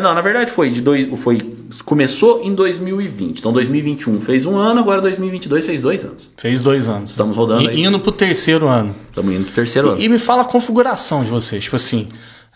Não, 0.01 0.15
na 0.15 0.21
verdade 0.21 0.49
foi 0.49 0.69
de 0.69 0.81
dois, 0.81 1.05
foi 1.19 1.38
começou 1.83 2.41
em 2.41 2.55
2020. 2.55 3.39
Então 3.39 3.51
2021 3.51 4.21
fez 4.21 4.45
um 4.45 4.55
ano, 4.55 4.79
agora 4.79 5.01
2022 5.01 5.65
fez 5.65 5.81
dois 5.81 6.05
anos. 6.05 6.31
Fez 6.38 6.63
dois 6.63 6.88
anos. 6.88 7.09
Estamos 7.09 7.36
rodando 7.36 7.65
e, 7.65 7.69
aí. 7.69 7.83
Indo 7.83 7.99
pro 7.99 8.13
terceiro 8.13 8.69
ano. 8.69 8.95
Estamos 9.09 9.36
indo 9.36 9.43
pro 9.43 9.53
terceiro 9.53 9.89
e, 9.89 9.91
ano. 9.91 10.01
E 10.01 10.07
me 10.07 10.17
fala 10.17 10.43
a 10.43 10.45
configuração 10.45 11.25
de 11.25 11.29
vocês, 11.29 11.65
tipo 11.65 11.75
assim. 11.75 12.07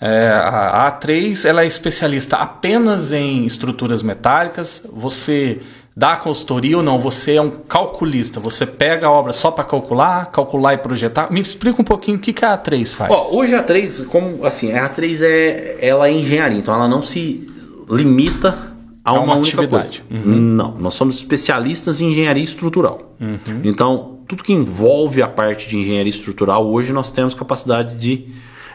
É, 0.01 0.29
a 0.29 0.89
A3 0.97 1.45
ela 1.45 1.63
é 1.63 1.67
especialista 1.67 2.37
apenas 2.37 3.11
em 3.11 3.45
estruturas 3.45 4.01
metálicas. 4.01 4.83
Você 4.93 5.59
dá 5.95 6.15
consultoria 6.15 6.77
ou 6.77 6.83
não? 6.83 6.97
Você 6.99 7.35
é 7.35 7.41
um 7.41 7.49
calculista. 7.49 8.39
Você 8.39 8.65
pega 8.65 9.07
a 9.07 9.11
obra 9.11 9.33
só 9.33 9.51
para 9.51 9.63
calcular, 9.63 10.31
calcular 10.31 10.73
e 10.73 10.77
projetar. 10.77 11.31
Me 11.31 11.41
explica 11.41 11.81
um 11.81 11.85
pouquinho 11.85 12.17
o 12.17 12.19
que, 12.19 12.33
que 12.33 12.45
a 12.45 12.57
A3 12.57 12.95
faz. 12.95 13.11
Ó, 13.11 13.35
hoje 13.35 13.55
a 13.55 13.63
A3, 13.63 14.05
como 14.07 14.45
assim, 14.45 14.71
a 14.73 14.89
A3 14.89 15.21
é 15.23 15.77
ela 15.81 16.07
é 16.07 16.11
engenharia, 16.11 16.57
então 16.57 16.73
ela 16.73 16.87
não 16.87 17.01
se 17.01 17.49
limita 17.89 18.69
a 19.03 19.13
uma, 19.13 19.23
uma 19.23 19.35
única 19.35 19.61
atividade. 19.61 20.03
Uhum. 20.09 20.35
Não, 20.35 20.73
nós 20.75 20.93
somos 20.93 21.15
especialistas 21.15 21.99
em 21.99 22.11
engenharia 22.11 22.43
estrutural. 22.43 23.15
Uhum. 23.19 23.61
Então, 23.63 24.19
tudo 24.27 24.43
que 24.43 24.53
envolve 24.53 25.21
a 25.21 25.27
parte 25.27 25.67
de 25.67 25.77
engenharia 25.77 26.09
estrutural, 26.09 26.69
hoje 26.69 26.93
nós 26.93 27.11
temos 27.11 27.33
capacidade 27.33 27.95
de 27.95 28.27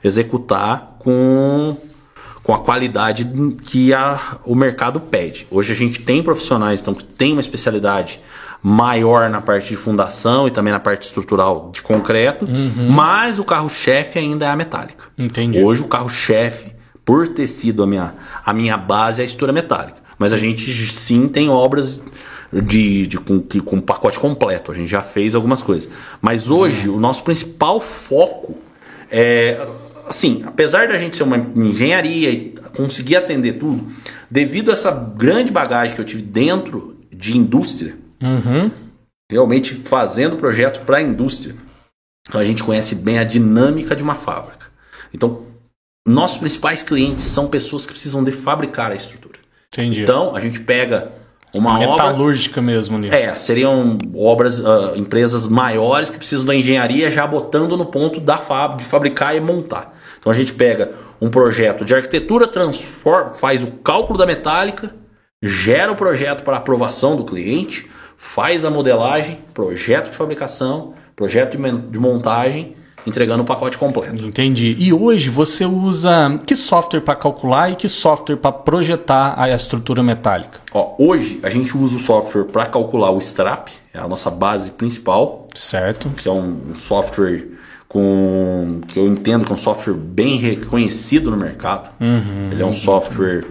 executar 0.02 0.96
com 0.98 1.76
com 2.44 2.54
a 2.54 2.58
qualidade 2.58 3.26
que 3.62 3.92
a, 3.94 4.38
o 4.44 4.54
mercado 4.54 5.00
pede. 5.00 5.48
Hoje 5.50 5.72
a 5.72 5.74
gente 5.74 6.00
tem 6.00 6.22
profissionais 6.22 6.82
então, 6.82 6.94
que 6.94 7.02
têm 7.02 7.32
uma 7.32 7.40
especialidade 7.40 8.20
maior 8.62 9.30
na 9.30 9.40
parte 9.40 9.70
de 9.70 9.76
fundação 9.76 10.46
e 10.46 10.50
também 10.50 10.72
na 10.72 10.78
parte 10.78 11.02
estrutural 11.02 11.70
de 11.72 11.82
concreto, 11.82 12.44
uhum. 12.44 12.90
mas 12.90 13.38
o 13.38 13.44
carro-chefe 13.44 14.18
ainda 14.18 14.44
é 14.44 14.48
a 14.48 14.56
metálica. 14.56 15.04
Entendi. 15.16 15.62
Hoje 15.62 15.82
o 15.82 15.88
carro-chefe, 15.88 16.74
por 17.02 17.28
ter 17.28 17.48
sido 17.48 17.82
a 17.82 17.86
minha, 17.86 18.14
a 18.44 18.52
minha 18.52 18.76
base, 18.76 19.20
é 19.20 19.22
a 19.22 19.24
estrutura 19.24 19.52
metálica. 19.52 19.96
Mas 20.18 20.34
a 20.34 20.38
gente 20.38 20.70
sim 20.88 21.28
tem 21.28 21.48
obras 21.48 22.02
de, 22.52 23.06
de 23.06 23.18
com, 23.18 23.40
com 23.40 23.80
pacote 23.80 24.18
completo. 24.18 24.70
A 24.70 24.74
gente 24.74 24.88
já 24.88 25.02
fez 25.02 25.34
algumas 25.34 25.62
coisas. 25.62 25.88
Mas 26.20 26.50
hoje 26.50 26.88
uhum. 26.88 26.96
o 26.96 27.00
nosso 27.00 27.22
principal 27.22 27.80
foco 27.80 28.54
é 29.10 29.66
assim, 30.06 30.42
apesar 30.46 30.88
da 30.88 30.98
gente 30.98 31.16
ser 31.16 31.22
uma 31.22 31.38
engenharia 31.56 32.30
e 32.30 32.54
conseguir 32.76 33.16
atender 33.16 33.54
tudo, 33.54 33.86
devido 34.30 34.70
a 34.70 34.72
essa 34.72 34.90
grande 34.90 35.50
bagagem 35.52 35.94
que 35.94 36.00
eu 36.00 36.04
tive 36.04 36.22
dentro 36.22 36.98
de 37.10 37.36
indústria, 37.36 37.96
uhum. 38.22 38.70
realmente 39.30 39.74
fazendo 39.74 40.36
projeto 40.36 40.84
para 40.84 40.98
a 40.98 41.02
indústria, 41.02 41.54
a 42.32 42.44
gente 42.44 42.64
conhece 42.64 42.94
bem 42.94 43.18
a 43.18 43.24
dinâmica 43.24 43.94
de 43.94 44.02
uma 44.02 44.14
fábrica. 44.14 44.66
Então, 45.12 45.46
nossos 46.06 46.38
principais 46.38 46.82
clientes 46.82 47.24
são 47.24 47.48
pessoas 47.48 47.86
que 47.86 47.92
precisam 47.92 48.22
de 48.24 48.32
fabricar 48.32 48.90
a 48.90 48.94
estrutura. 48.94 49.38
Entendi. 49.72 50.02
Então, 50.02 50.34
a 50.34 50.40
gente 50.40 50.60
pega 50.60 51.12
uma 51.54 51.78
metalúrgica 51.78 52.60
obra, 52.60 52.72
mesmo 52.72 52.96
ali. 52.96 53.08
É, 53.08 53.34
seriam 53.34 53.98
obras, 54.14 54.58
uh, 54.58 54.96
empresas 54.96 55.46
maiores 55.46 56.10
que 56.10 56.18
precisam 56.18 56.46
da 56.46 56.54
engenharia 56.54 57.10
já 57.10 57.26
botando 57.26 57.76
no 57.76 57.86
ponto 57.86 58.20
da 58.20 58.36
fábrica, 58.36 58.82
de 58.82 58.88
fabricar 58.88 59.36
e 59.36 59.40
montar. 59.40 59.96
Então 60.18 60.30
a 60.32 60.34
gente 60.34 60.52
pega 60.52 60.92
um 61.20 61.30
projeto 61.30 61.84
de 61.84 61.94
arquitetura, 61.94 62.46
transforma, 62.46 63.30
faz 63.30 63.62
o 63.62 63.68
cálculo 63.68 64.18
da 64.18 64.26
metálica, 64.26 64.94
gera 65.42 65.92
o 65.92 65.96
projeto 65.96 66.42
para 66.42 66.56
aprovação 66.56 67.16
do 67.16 67.24
cliente, 67.24 67.88
faz 68.16 68.64
a 68.64 68.70
modelagem, 68.70 69.38
projeto 69.52 70.10
de 70.10 70.16
fabricação, 70.16 70.94
projeto 71.14 71.56
de 71.56 71.98
montagem 71.98 72.76
entregando 73.06 73.42
o 73.42 73.46
pacote 73.46 73.76
completo. 73.76 74.24
Entendi. 74.24 74.76
E 74.78 74.92
hoje 74.92 75.28
você 75.28 75.64
usa 75.64 76.38
que 76.46 76.56
software 76.56 77.00
para 77.00 77.14
calcular 77.14 77.70
e 77.70 77.76
que 77.76 77.88
software 77.88 78.36
para 78.36 78.52
projetar 78.52 79.34
a 79.36 79.50
estrutura 79.50 80.02
metálica? 80.02 80.60
Ó, 80.72 80.94
hoje 80.98 81.40
a 81.42 81.50
gente 81.50 81.76
usa 81.76 81.96
o 81.96 81.98
software 81.98 82.44
para 82.44 82.66
calcular 82.66 83.10
o 83.10 83.20
STRAP, 83.20 83.68
é 83.92 83.98
a 83.98 84.08
nossa 84.08 84.30
base 84.30 84.72
principal. 84.72 85.46
Certo. 85.54 86.10
Que 86.16 86.28
é 86.28 86.32
um 86.32 86.74
software 86.74 87.48
com 87.88 88.80
que 88.88 88.98
eu 88.98 89.06
entendo 89.06 89.44
que 89.44 89.52
é 89.52 89.54
um 89.54 89.58
software 89.58 89.94
bem 89.94 90.36
reconhecido 90.36 91.30
no 91.30 91.36
mercado. 91.36 91.90
Uhum, 92.00 92.48
ele 92.50 92.60
é 92.60 92.66
um 92.66 92.72
software 92.72 93.44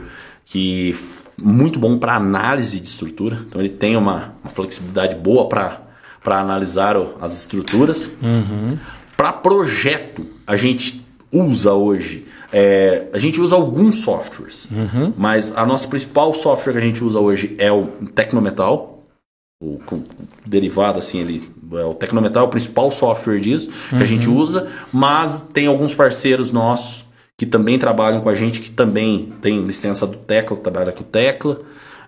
que 0.44 0.94
muito 1.42 1.80
bom 1.80 1.98
para 1.98 2.16
análise 2.16 2.80
de 2.80 2.88
estrutura. 2.88 3.40
Então 3.48 3.62
ele 3.62 3.70
tem 3.70 3.96
uma, 3.96 4.36
uma 4.44 4.52
flexibilidade 4.52 5.16
boa 5.16 5.48
para 5.48 5.80
analisar 6.26 6.96
as 7.22 7.40
estruturas. 7.40 8.12
Uhum. 8.22 8.78
Para 9.16 9.34
projeto, 9.34 10.26
a 10.46 10.56
gente 10.56 11.04
usa 11.32 11.74
hoje. 11.74 12.26
É, 12.52 13.08
a 13.12 13.18
gente 13.18 13.42
usa 13.42 13.56
alguns 13.56 14.02
softwares, 14.02 14.68
uhum. 14.70 15.12
mas 15.18 15.52
a 15.58 15.66
nossa 15.66 15.88
principal 15.88 16.34
software 16.36 16.74
que 16.74 16.78
a 16.78 16.82
gente 16.82 17.04
usa 17.04 17.20
hoje 17.20 17.56
é 17.58 17.72
o 17.72 17.88
Tecnometal, 18.14 19.04
o, 19.60 19.82
o 19.92 20.04
derivado 20.46 21.00
assim, 21.00 21.20
ele 21.20 21.52
é 21.72 21.84
o 21.84 21.96
Tecnometal 21.96 22.44
é 22.44 22.48
o 22.48 22.50
principal 22.50 22.92
software 22.92 23.40
disso 23.40 23.70
que 23.90 23.96
uhum. 23.96 24.02
a 24.02 24.06
gente 24.06 24.30
uhum. 24.30 24.38
usa, 24.38 24.68
mas 24.92 25.42
tem 25.52 25.66
alguns 25.66 25.96
parceiros 25.96 26.52
nossos 26.52 27.06
que 27.36 27.46
também 27.46 27.80
trabalham 27.80 28.22
com 28.22 28.30
a 28.30 28.36
gente, 28.36 28.60
que 28.60 28.70
também 28.70 29.34
tem 29.42 29.64
licença 29.64 30.06
do 30.06 30.18
Tecla, 30.18 30.56
trabalha 30.58 30.92
com 30.92 31.02
o 31.02 31.06
Tecla. 31.06 31.62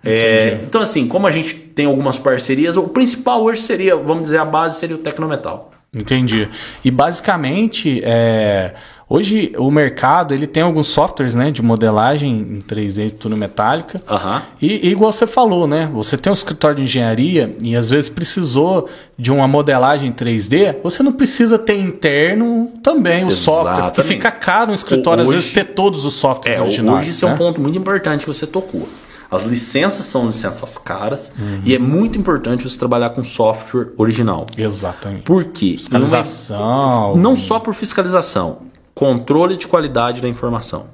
É, 0.04 0.60
então, 0.62 0.80
assim, 0.80 1.08
como 1.08 1.26
a 1.26 1.30
gente 1.32 1.54
tem 1.54 1.86
algumas 1.86 2.16
parcerias, 2.16 2.76
o 2.76 2.84
principal 2.84 3.42
hoje 3.42 3.62
seria, 3.62 3.96
vamos 3.96 4.24
dizer, 4.24 4.38
a 4.38 4.44
base 4.44 4.78
seria 4.78 4.94
o 4.94 5.00
Tecnometal. 5.00 5.72
Entendi. 5.96 6.48
E 6.84 6.90
basicamente, 6.90 8.02
é, 8.04 8.74
hoje 9.08 9.52
o 9.56 9.70
mercado 9.70 10.34
ele 10.34 10.46
tem 10.46 10.62
alguns 10.62 10.88
softwares 10.88 11.34
né, 11.34 11.50
de 11.50 11.62
modelagem 11.62 12.32
em 12.32 12.62
3D 12.62 13.12
tudo 13.12 13.36
metálica. 13.36 14.00
Uhum. 14.08 14.40
E, 14.60 14.88
e, 14.88 14.90
igual 14.90 15.12
você 15.12 15.26
falou, 15.26 15.66
né? 15.66 15.90
Você 15.94 16.16
tem 16.16 16.30
um 16.30 16.34
escritório 16.34 16.76
de 16.76 16.82
engenharia 16.82 17.56
e 17.62 17.74
às 17.74 17.88
vezes 17.88 18.08
precisou 18.08 18.88
de 19.18 19.32
uma 19.32 19.48
modelagem 19.48 20.12
3D, 20.12 20.76
você 20.82 21.02
não 21.02 21.12
precisa 21.12 21.58
ter 21.58 21.78
interno 21.78 22.70
também 22.82 23.24
o 23.24 23.30
software, 23.30 23.84
porque 23.84 24.02
fica 24.02 24.30
caro 24.30 24.68
no 24.68 24.74
escritório, 24.74 25.22
hoje, 25.22 25.30
às 25.30 25.36
vezes, 25.36 25.54
ter 25.54 25.64
todos 25.74 26.04
os 26.04 26.14
softwares 26.14 26.58
é, 26.58 26.62
originais. 26.62 27.00
Hoje 27.00 27.10
isso 27.10 27.24
né? 27.24 27.32
é 27.32 27.34
um 27.34 27.38
né? 27.38 27.44
ponto 27.44 27.60
muito 27.60 27.78
importante 27.78 28.20
que 28.20 28.26
você 28.26 28.46
tocou. 28.46 28.86
As 29.30 29.42
licenças 29.42 30.06
são 30.06 30.26
licenças 30.26 30.78
caras 30.78 31.32
uhum. 31.38 31.60
e 31.64 31.74
é 31.74 31.78
muito 31.78 32.18
importante 32.18 32.64
você 32.64 32.78
trabalhar 32.78 33.10
com 33.10 33.24
software 33.24 33.92
original. 33.96 34.46
Exatamente. 34.56 35.22
Por 35.22 35.44
quê? 35.46 35.74
Fiscalização. 35.76 36.58
Não, 36.58 37.16
não 37.16 37.36
só 37.36 37.58
por 37.58 37.74
fiscalização, 37.74 38.62
controle 38.94 39.56
de 39.56 39.66
qualidade 39.66 40.20
da 40.20 40.28
informação. 40.28 40.86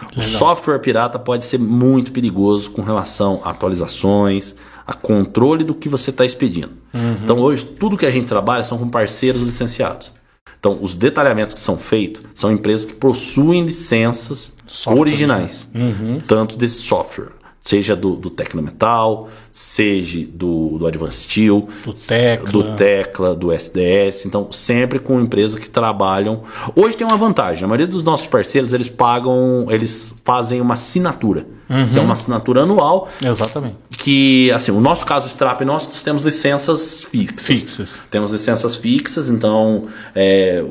Legal. 0.00 0.18
O 0.18 0.22
software 0.22 0.78
pirata 0.78 1.18
pode 1.18 1.44
ser 1.44 1.58
muito 1.58 2.12
perigoso 2.12 2.70
com 2.70 2.82
relação 2.82 3.40
a 3.44 3.50
atualizações, 3.50 4.54
a 4.86 4.92
controle 4.92 5.64
do 5.64 5.74
que 5.74 5.88
você 5.88 6.10
está 6.10 6.24
expedindo. 6.24 6.72
Uhum. 6.94 7.16
Então 7.24 7.38
hoje 7.38 7.64
tudo 7.64 7.96
que 7.96 8.06
a 8.06 8.10
gente 8.10 8.26
trabalha 8.26 8.64
são 8.64 8.78
com 8.78 8.88
parceiros 8.88 9.42
licenciados. 9.42 10.14
Então, 10.58 10.78
os 10.80 10.96
detalhamentos 10.96 11.54
que 11.54 11.60
são 11.60 11.76
feitos 11.76 12.22
são 12.34 12.50
empresas 12.50 12.84
que 12.84 12.94
possuem 12.94 13.64
licenças 13.64 14.52
software. 14.66 15.00
originais, 15.00 15.70
uhum. 15.74 16.18
tanto 16.26 16.56
desse 16.56 16.82
software 16.82 17.35
seja 17.66 17.96
do, 17.96 18.14
do 18.14 18.30
Tecnometal, 18.30 19.28
seja 19.50 20.24
do, 20.32 20.78
do 20.78 20.86
Advanced 20.86 21.22
Steel, 21.24 21.68
do 21.84 21.92
Tecla. 21.92 22.52
do 22.52 22.76
Tecla, 22.76 23.34
do 23.34 23.52
SDS. 23.52 24.24
Então, 24.24 24.52
sempre 24.52 25.00
com 25.00 25.20
empresas 25.20 25.58
que 25.58 25.68
trabalham. 25.68 26.42
Hoje 26.76 26.96
tem 26.96 27.04
uma 27.04 27.16
vantagem: 27.16 27.64
a 27.64 27.66
maioria 27.66 27.86
dos 27.86 28.04
nossos 28.04 28.28
parceiros 28.28 28.72
eles 28.72 28.88
pagam, 28.88 29.66
eles 29.68 30.14
fazem 30.24 30.60
uma 30.60 30.74
assinatura, 30.74 31.44
uhum. 31.68 31.88
que 31.88 31.98
é 31.98 32.00
uma 32.00 32.12
assinatura 32.12 32.62
anual. 32.62 33.08
Exatamente. 33.22 33.74
Que, 33.98 34.52
assim, 34.52 34.70
o 34.70 34.80
nosso 34.80 35.04
caso 35.04 35.26
Strap, 35.26 35.62
nós, 35.62 35.88
nós 35.88 36.02
temos 36.02 36.22
licenças 36.22 37.02
fixas. 37.02 37.46
Fixas. 37.46 38.00
Temos 38.08 38.30
licenças 38.30 38.76
fixas, 38.76 39.28
então 39.28 39.86
é, 40.14 40.64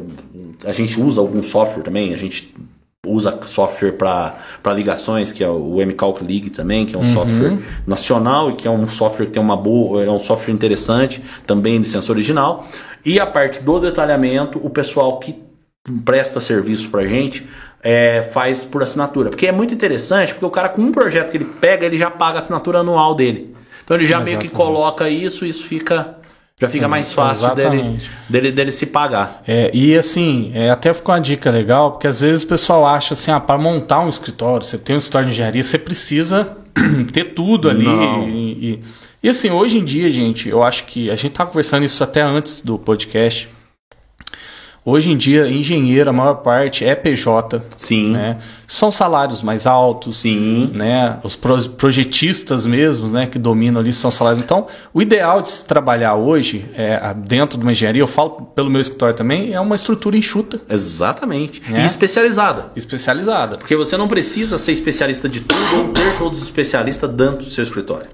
a 0.63 0.71
gente 0.71 0.99
usa 1.01 1.19
algum 1.19 1.43
software 1.43 1.83
também, 1.83 2.13
a 2.13 2.17
gente 2.17 2.55
usa 3.05 3.37
software 3.43 3.93
para 3.93 4.73
ligações, 4.73 5.31
que 5.31 5.43
é 5.43 5.49
o 5.49 5.77
MCalc 5.85 6.21
League 6.21 6.49
também, 6.49 6.85
que 6.85 6.95
é 6.95 6.97
um 6.97 7.01
uhum. 7.01 7.13
software 7.13 7.57
nacional 7.85 8.51
e 8.51 8.53
que 8.53 8.67
é 8.67 8.71
um 8.71 8.87
software 8.87 9.25
que 9.25 9.31
tem 9.33 9.41
uma 9.41 9.57
boa, 9.57 10.03
é 10.03 10.09
um 10.09 10.19
software 10.19 10.53
interessante, 10.53 11.23
também 11.45 11.77
licença 11.77 12.11
original. 12.11 12.67
E 13.05 13.19
a 13.19 13.25
parte 13.25 13.61
do 13.61 13.79
detalhamento, 13.79 14.59
o 14.63 14.69
pessoal 14.69 15.19
que 15.19 15.35
presta 16.03 16.39
serviço 16.39 16.89
para 16.89 17.05
gente 17.05 17.47
é, 17.83 18.23
faz 18.33 18.65
por 18.65 18.81
assinatura. 18.81 19.29
Porque 19.29 19.45
é 19.45 19.51
muito 19.51 19.73
interessante, 19.73 20.33
porque 20.33 20.45
o 20.45 20.49
cara 20.49 20.69
com 20.69 20.81
um 20.81 20.91
projeto 20.91 21.31
que 21.31 21.37
ele 21.37 21.45
pega, 21.45 21.85
ele 21.85 21.97
já 21.97 22.09
paga 22.09 22.37
a 22.37 22.39
assinatura 22.39 22.79
anual 22.79 23.13
dele. 23.13 23.55
Então 23.83 23.95
ele 23.95 24.05
já 24.05 24.15
Exatamente. 24.15 24.37
meio 24.37 24.39
que 24.39 24.49
coloca 24.49 25.07
isso, 25.07 25.45
isso 25.45 25.63
fica 25.67 26.17
já 26.57 26.69
fica 26.69 26.87
mais 26.87 27.11
fácil 27.11 27.53
dele, 27.53 27.99
dele, 28.29 28.49
dele, 28.49 28.71
se 28.71 28.85
pagar. 28.85 29.43
É, 29.45 29.69
e 29.73 29.93
assim, 29.93 30.53
é, 30.55 30.69
até 30.69 30.93
ficou 30.93 31.13
uma 31.13 31.19
dica 31.19 31.51
legal, 31.51 31.91
porque 31.91 32.07
às 32.07 32.21
vezes 32.21 32.43
o 32.43 32.47
pessoal 32.47 32.85
acha 32.85 33.13
assim, 33.13 33.29
ah, 33.29 33.41
para 33.41 33.57
montar 33.57 33.99
um 33.99 34.07
escritório, 34.07 34.65
você 34.65 34.77
tem 34.77 34.95
um 34.95 34.99
escritório 34.99 35.27
de 35.27 35.33
engenharia, 35.33 35.61
você 35.61 35.77
precisa 35.77 36.57
ter 37.11 37.33
tudo 37.33 37.69
ali. 37.69 37.85
E, 37.85 38.69
e, 38.69 38.79
E 39.21 39.27
assim, 39.27 39.51
hoje 39.51 39.79
em 39.79 39.83
dia, 39.83 40.09
gente, 40.09 40.47
eu 40.47 40.63
acho 40.63 40.85
que 40.85 41.11
a 41.11 41.15
gente 41.17 41.33
tá 41.33 41.45
conversando 41.45 41.83
isso 41.83 42.01
até 42.01 42.21
antes 42.21 42.61
do 42.61 42.79
podcast. 42.79 43.49
Hoje 44.87 45.09
em 45.09 45.17
dia, 45.17 45.49
engenheiro, 45.49 46.11
a 46.11 46.13
maior 46.13 46.35
parte 46.35 46.85
é 46.85 46.93
PJ. 46.93 47.59
Sim. 47.75 48.11
Né? 48.11 48.37
São 48.67 48.91
salários 48.91 49.41
mais 49.41 49.65
altos. 49.65 50.17
Sim. 50.17 50.69
Né? 50.75 51.19
Os 51.23 51.35
projetistas 51.35 52.67
mesmos, 52.67 53.11
né, 53.11 53.25
que 53.25 53.39
dominam 53.39 53.81
ali, 53.81 53.91
são 53.91 54.11
salários. 54.11 54.43
Então, 54.43 54.67
o 54.93 55.01
ideal 55.01 55.41
de 55.41 55.49
se 55.49 55.65
trabalhar 55.65 56.13
hoje, 56.13 56.69
é, 56.75 57.15
dentro 57.15 57.57
de 57.57 57.63
uma 57.65 57.71
engenharia, 57.71 58.03
eu 58.03 58.05
falo 58.05 58.29
pelo 58.53 58.69
meu 58.69 58.79
escritório 58.79 59.15
também, 59.15 59.55
é 59.55 59.59
uma 59.59 59.73
estrutura 59.73 60.15
enxuta. 60.15 60.61
Exatamente. 60.69 61.63
Né? 61.67 61.81
E 61.81 61.85
especializada. 61.85 62.71
Especializada. 62.75 63.57
Porque 63.57 63.75
você 63.75 63.97
não 63.97 64.07
precisa 64.07 64.59
ser 64.59 64.73
especialista 64.73 65.27
de 65.27 65.41
tudo 65.41 65.79
ou 65.79 65.87
ter 65.93 66.15
todos 66.19 66.37
os 66.37 66.45
especialistas 66.45 67.09
dentro 67.09 67.37
do 67.37 67.49
seu 67.49 67.63
escritório. 67.63 68.07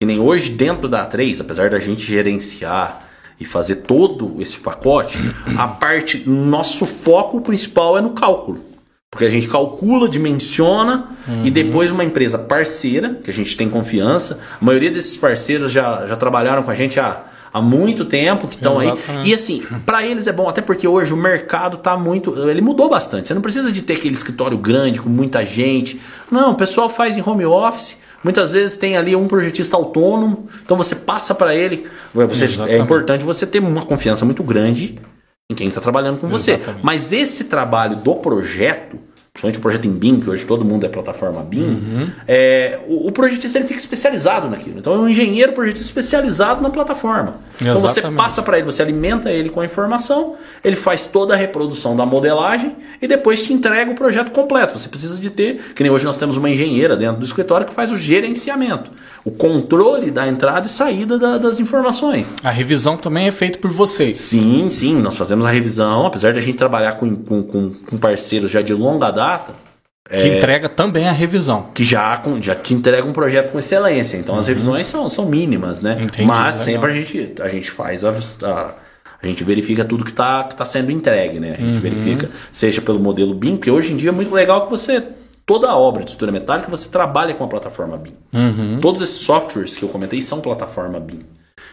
E 0.00 0.06
nem 0.06 0.18
hoje, 0.18 0.48
dentro 0.48 0.88
da 0.88 1.06
A3, 1.06 1.42
apesar 1.42 1.68
da 1.68 1.78
gente 1.78 2.00
gerenciar 2.00 3.07
e 3.40 3.44
fazer 3.44 3.76
todo 3.76 4.34
esse 4.40 4.58
pacote, 4.58 5.18
a 5.56 5.68
parte, 5.68 6.28
nosso 6.28 6.86
foco 6.86 7.40
principal 7.40 7.96
é 7.96 8.00
no 8.00 8.10
cálculo. 8.10 8.68
Porque 9.10 9.24
a 9.24 9.30
gente 9.30 9.48
calcula, 9.48 10.08
dimensiona 10.08 11.08
uhum. 11.26 11.46
e 11.46 11.50
depois 11.50 11.90
uma 11.90 12.04
empresa 12.04 12.38
parceira, 12.38 13.14
que 13.24 13.30
a 13.30 13.34
gente 13.34 13.56
tem 13.56 13.68
confiança, 13.68 14.38
a 14.60 14.64
maioria 14.64 14.90
desses 14.90 15.16
parceiros 15.16 15.72
já, 15.72 16.06
já 16.06 16.14
trabalharam 16.14 16.62
com 16.62 16.70
a 16.70 16.74
gente 16.74 17.00
há, 17.00 17.24
há 17.52 17.62
muito 17.62 18.04
tempo, 18.04 18.46
que 18.46 18.56
estão 18.56 18.78
aí. 18.78 18.92
E 19.24 19.32
assim, 19.32 19.62
para 19.86 20.04
eles 20.04 20.26
é 20.26 20.32
bom, 20.32 20.46
até 20.46 20.60
porque 20.60 20.86
hoje 20.86 21.14
o 21.14 21.16
mercado 21.16 21.78
tá 21.78 21.96
muito. 21.96 22.36
Ele 22.48 22.60
mudou 22.60 22.90
bastante. 22.90 23.28
Você 23.28 23.34
não 23.34 23.40
precisa 23.40 23.72
de 23.72 23.80
ter 23.80 23.94
aquele 23.94 24.14
escritório 24.14 24.58
grande 24.58 25.00
com 25.00 25.08
muita 25.08 25.44
gente. 25.44 26.00
Não, 26.30 26.52
o 26.52 26.54
pessoal 26.54 26.90
faz 26.90 27.16
em 27.16 27.22
home 27.26 27.46
office. 27.46 27.96
Muitas 28.22 28.52
vezes 28.52 28.76
tem 28.76 28.96
ali 28.96 29.14
um 29.14 29.28
projetista 29.28 29.76
autônomo, 29.76 30.48
então 30.62 30.76
você 30.76 30.94
passa 30.96 31.34
para 31.34 31.54
ele. 31.54 31.86
Você, 32.12 32.46
é 32.68 32.78
importante 32.78 33.24
você 33.24 33.46
ter 33.46 33.60
uma 33.60 33.82
confiança 33.82 34.24
muito 34.24 34.42
grande 34.42 34.98
em 35.50 35.54
quem 35.54 35.68
está 35.68 35.80
trabalhando 35.80 36.18
com 36.18 36.26
você. 36.26 36.52
Exatamente. 36.52 36.84
Mas 36.84 37.12
esse 37.12 37.44
trabalho 37.44 37.96
do 37.96 38.16
projeto, 38.16 38.98
principalmente 39.38 39.58
o 39.58 39.62
projeto 39.62 39.86
em 39.86 39.92
BIM, 39.92 40.20
que 40.20 40.28
hoje 40.28 40.44
todo 40.44 40.64
mundo 40.64 40.84
é 40.84 40.88
plataforma 40.88 41.42
BIM, 41.42 41.60
uhum. 41.60 42.10
é, 42.26 42.78
o, 42.88 43.08
o, 43.08 43.12
projetista 43.12 43.58
ele 43.58 43.68
fica 43.68 43.78
especializado 43.78 44.50
naquilo. 44.50 44.78
Então 44.78 44.92
é 44.94 44.98
um 44.98 45.08
engenheiro 45.08 45.52
projetista 45.52 45.86
especializado 45.86 46.60
na 46.60 46.70
plataforma. 46.70 47.36
Exatamente. 47.60 47.70
Então 47.70 47.80
você 47.80 48.16
passa 48.16 48.42
para 48.42 48.58
ele, 48.58 48.66
você 48.66 48.82
alimenta 48.82 49.30
ele 49.30 49.48
com 49.50 49.60
a 49.60 49.64
informação, 49.64 50.34
ele 50.64 50.76
faz 50.76 51.04
toda 51.04 51.34
a 51.34 51.36
reprodução 51.36 51.96
da 51.96 52.04
modelagem 52.04 52.76
e 53.00 53.06
depois 53.06 53.42
te 53.42 53.52
entrega 53.52 53.90
o 53.90 53.94
projeto 53.94 54.30
completo. 54.32 54.78
Você 54.78 54.88
precisa 54.88 55.20
de 55.20 55.30
ter, 55.30 55.72
que 55.74 55.82
nem 55.82 55.92
hoje 55.92 56.04
nós 56.04 56.18
temos 56.18 56.36
uma 56.36 56.50
engenheira 56.50 56.96
dentro 56.96 57.18
do 57.18 57.24
escritório 57.24 57.66
que 57.66 57.74
faz 57.74 57.92
o 57.92 57.96
gerenciamento, 57.96 58.90
o 59.24 59.30
controle 59.30 60.10
da 60.10 60.26
entrada 60.26 60.66
e 60.66 60.70
saída 60.70 61.18
da, 61.18 61.38
das 61.38 61.60
informações. 61.60 62.34
A 62.42 62.50
revisão 62.50 62.96
também 62.96 63.28
é 63.28 63.32
feita 63.32 63.58
por 63.58 63.70
vocês. 63.70 64.16
Sim, 64.16 64.68
sim, 64.70 64.94
nós 65.00 65.16
fazemos 65.16 65.46
a 65.46 65.50
revisão, 65.50 66.06
apesar 66.06 66.32
de 66.32 66.38
a 66.38 66.42
gente 66.42 66.56
trabalhar 66.56 66.92
com, 66.94 67.14
com, 67.14 67.42
com, 67.42 67.70
com 67.70 67.96
parceiros 67.96 68.50
já 68.50 68.62
de 68.62 68.74
longa 68.74 69.10
data 69.10 69.27
data. 69.30 69.68
Que 70.10 70.16
é, 70.16 70.38
entrega 70.38 70.68
também 70.68 71.06
a 71.06 71.12
revisão. 71.12 71.66
Que 71.74 71.84
já, 71.84 72.20
já 72.40 72.54
te 72.54 72.72
entrega 72.72 73.06
um 73.06 73.12
projeto 73.12 73.52
com 73.52 73.58
excelência. 73.58 74.16
Então 74.16 74.34
uhum. 74.34 74.40
as 74.40 74.46
revisões 74.46 74.86
são, 74.86 75.08
são 75.08 75.26
mínimas, 75.26 75.82
né? 75.82 75.98
Entendi, 76.00 76.26
Mas 76.26 76.66
legal. 76.66 76.82
sempre 76.82 76.90
a 76.90 76.94
gente, 76.94 77.42
a 77.42 77.48
gente 77.48 77.70
faz 77.70 78.04
a, 78.04 78.10
a, 78.10 78.74
a 79.22 79.26
gente 79.26 79.44
verifica 79.44 79.84
tudo 79.84 80.04
que 80.04 80.10
está 80.10 80.44
que 80.44 80.56
tá 80.56 80.64
sendo 80.64 80.90
entregue, 80.90 81.38
né? 81.38 81.56
A 81.58 81.60
gente 81.60 81.74
uhum. 81.74 81.80
verifica, 81.80 82.30
seja 82.50 82.80
pelo 82.80 82.98
modelo 82.98 83.34
BIM, 83.34 83.58
que 83.58 83.70
hoje 83.70 83.92
em 83.92 83.96
dia 83.96 84.08
é 84.08 84.12
muito 84.12 84.32
legal 84.34 84.64
que 84.64 84.70
você. 84.70 85.02
Toda 85.44 85.66
a 85.66 85.76
obra 85.76 86.04
de 86.04 86.10
estrutura 86.10 86.30
metálica 86.30 86.70
você 86.70 86.90
trabalha 86.90 87.32
com 87.32 87.42
a 87.42 87.48
plataforma 87.48 87.96
BIM. 87.96 88.12
Uhum. 88.32 88.80
Todos 88.80 89.00
esses 89.00 89.20
softwares 89.20 89.76
que 89.76 89.82
eu 89.82 89.88
comentei 89.88 90.20
são 90.20 90.40
plataforma 90.40 91.00
BIM. 91.00 91.24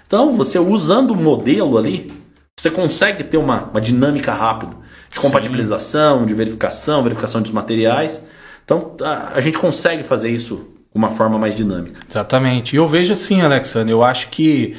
Então, 0.08 0.36
você 0.38 0.58
usando 0.58 1.12
o 1.12 1.16
modelo 1.16 1.78
ali, 1.78 2.10
você 2.58 2.72
consegue 2.72 3.24
ter 3.24 3.38
uma, 3.38 3.66
uma 3.66 3.82
dinâmica 3.82 4.34
rápida 4.34 4.78
de 5.16 5.22
compatibilização, 5.22 6.20
Sim. 6.20 6.26
de 6.26 6.34
verificação, 6.34 7.02
verificação 7.02 7.42
dos 7.42 7.52
materiais. 7.52 8.22
Então 8.64 8.96
a, 9.02 9.34
a 9.36 9.42
gente 9.42 9.58
consegue 9.58 10.04
fazer 10.04 10.30
isso 10.30 10.56
de 10.94 10.98
uma 10.98 11.10
forma 11.10 11.38
mais 11.38 11.56
dinâmica. 11.56 12.00
Exatamente. 12.10 12.76
E 12.76 12.78
eu 12.78 12.88
vejo 12.88 13.14
assim, 13.14 13.42
Alexandre, 13.42 13.94
eu 13.94 14.04
acho 14.04 14.30
que 14.30 14.76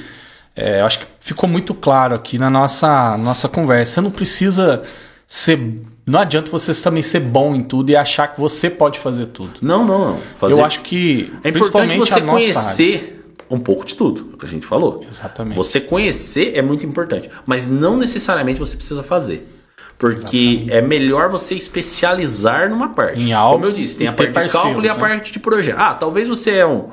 é, 0.54 0.80
acho 0.80 1.00
que 1.00 1.06
ficou 1.20 1.48
muito 1.48 1.74
claro 1.74 2.14
aqui 2.14 2.38
na 2.38 2.50
nossa, 2.50 3.16
nossa 3.18 3.48
conversa. 3.48 3.94
Você 3.94 4.00
não 4.02 4.10
precisa 4.10 4.82
ser. 5.26 5.58
Não 6.06 6.20
adianta 6.20 6.50
você 6.50 6.72
também 6.74 7.02
ser 7.02 7.20
bom 7.20 7.54
em 7.54 7.62
tudo 7.62 7.90
e 7.90 7.96
achar 7.96 8.28
que 8.28 8.40
você 8.40 8.70
pode 8.70 8.98
fazer 8.98 9.26
tudo. 9.26 9.54
Não, 9.60 9.84
não, 9.84 10.12
não. 10.12 10.20
Fazer... 10.36 10.54
Eu 10.54 10.64
acho 10.64 10.80
que. 10.82 11.32
É 11.42 11.48
importante 11.48 11.96
você 11.96 12.20
conhecer 12.20 13.24
um 13.48 13.58
pouco 13.58 13.84
de 13.84 13.94
tudo, 13.94 14.30
é 14.32 14.34
o 14.34 14.38
que 14.38 14.46
a 14.46 14.48
gente 14.48 14.66
falou. 14.66 15.04
Exatamente. 15.08 15.56
Você 15.56 15.80
conhecer 15.80 16.52
é 16.56 16.62
muito 16.62 16.84
importante, 16.84 17.30
mas 17.44 17.66
não 17.66 17.96
necessariamente 17.96 18.58
você 18.58 18.76
precisa 18.76 19.02
fazer. 19.02 19.55
Porque 19.98 20.36
Exatamente. 20.36 20.72
é 20.72 20.82
melhor 20.82 21.30
você 21.30 21.54
especializar 21.54 22.68
numa 22.68 22.90
parte. 22.90 23.24
Em 23.24 23.32
algo. 23.32 23.54
Como 23.54 23.66
eu 23.66 23.72
disse, 23.72 23.96
tem 23.96 24.06
a 24.06 24.12
parte 24.12 24.32
de 24.32 24.52
cálculo 24.52 24.84
e 24.84 24.88
a 24.88 24.94
né? 24.94 25.00
parte 25.00 25.32
de 25.32 25.38
projeto. 25.38 25.78
Ah, 25.78 25.94
talvez 25.94 26.28
você 26.28 26.56
é 26.56 26.66
um. 26.66 26.90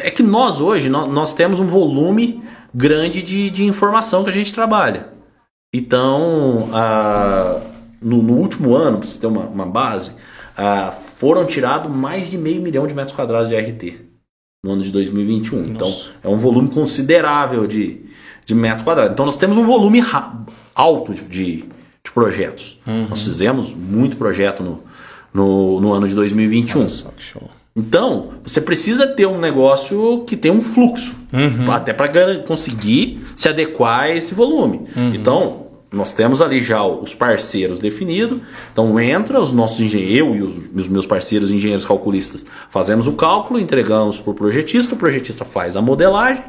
É 0.00 0.10
que 0.10 0.22
nós 0.22 0.60
hoje 0.60 0.88
nós, 0.88 1.08
nós 1.08 1.32
temos 1.34 1.60
um 1.60 1.66
volume 1.66 2.42
grande 2.74 3.22
de, 3.22 3.50
de 3.50 3.64
informação 3.64 4.24
que 4.24 4.30
a 4.30 4.32
gente 4.32 4.52
trabalha. 4.52 5.08
Então, 5.72 6.68
ah, 6.72 7.60
no, 8.02 8.22
no, 8.22 8.34
último 8.34 8.74
ano, 8.74 8.98
para 8.98 9.06
você 9.06 9.20
ter 9.20 9.26
uma, 9.28 9.42
uma 9.42 9.66
base, 9.66 10.12
ah, 10.56 10.92
foram 11.16 11.46
tirados 11.46 11.90
mais 11.92 12.28
de 12.28 12.36
meio 12.36 12.60
milhão 12.60 12.86
de 12.86 12.94
metros 12.94 13.14
quadrados 13.14 13.48
de 13.48 13.56
RT 13.56 14.10
no 14.64 14.72
ano 14.72 14.82
de 14.82 14.90
2021. 14.90 15.58
Nossa. 15.58 15.72
Então, 15.72 15.94
é 16.24 16.28
um 16.28 16.36
volume 16.36 16.68
considerável 16.70 17.66
de, 17.66 18.04
de 18.44 18.54
metro 18.54 18.84
quadrado. 18.84 19.12
Então, 19.12 19.24
nós 19.24 19.36
temos 19.36 19.56
um 19.56 19.64
volume 19.64 20.02
alto 20.74 21.14
de, 21.14 21.22
de 21.22 21.64
projetos. 22.10 22.78
Uhum. 22.86 23.06
Nós 23.08 23.22
fizemos 23.22 23.72
muito 23.72 24.16
projeto 24.16 24.62
no, 24.62 24.82
no, 25.32 25.80
no 25.80 25.92
ano 25.92 26.06
de 26.06 26.14
2021. 26.14 26.82
Nossa, 26.82 27.10
que 27.16 27.22
show. 27.22 27.42
Então, 27.74 28.30
você 28.44 28.60
precisa 28.60 29.06
ter 29.06 29.26
um 29.26 29.38
negócio 29.38 30.24
que 30.26 30.36
tem 30.36 30.50
um 30.50 30.60
fluxo, 30.60 31.14
uhum. 31.32 31.70
até 31.70 31.92
para 31.92 32.38
conseguir 32.38 33.24
se 33.36 33.48
adequar 33.48 34.00
a 34.02 34.10
esse 34.10 34.34
volume. 34.34 34.82
Uhum. 34.96 35.14
Então, 35.14 35.70
nós 35.92 36.12
temos 36.12 36.40
ali 36.40 36.60
já 36.60 36.84
os 36.84 37.14
parceiros 37.14 37.78
definidos. 37.78 38.38
Então 38.72 38.98
entra 39.00 39.40
os 39.40 39.52
nossos 39.52 39.80
engenheiros, 39.80 40.18
eu 40.18 40.34
e 40.36 40.42
os, 40.42 40.56
os, 40.74 40.88
meus 40.88 41.04
parceiros 41.04 41.50
engenheiros 41.50 41.84
calculistas 41.84 42.46
fazemos 42.70 43.08
o 43.08 43.12
cálculo, 43.12 43.58
entregamos 43.58 44.20
para 44.20 44.30
o 44.30 44.34
projetista, 44.34 44.94
o 44.94 44.98
projetista 44.98 45.44
faz 45.44 45.76
a 45.76 45.82
modelagem, 45.82 46.44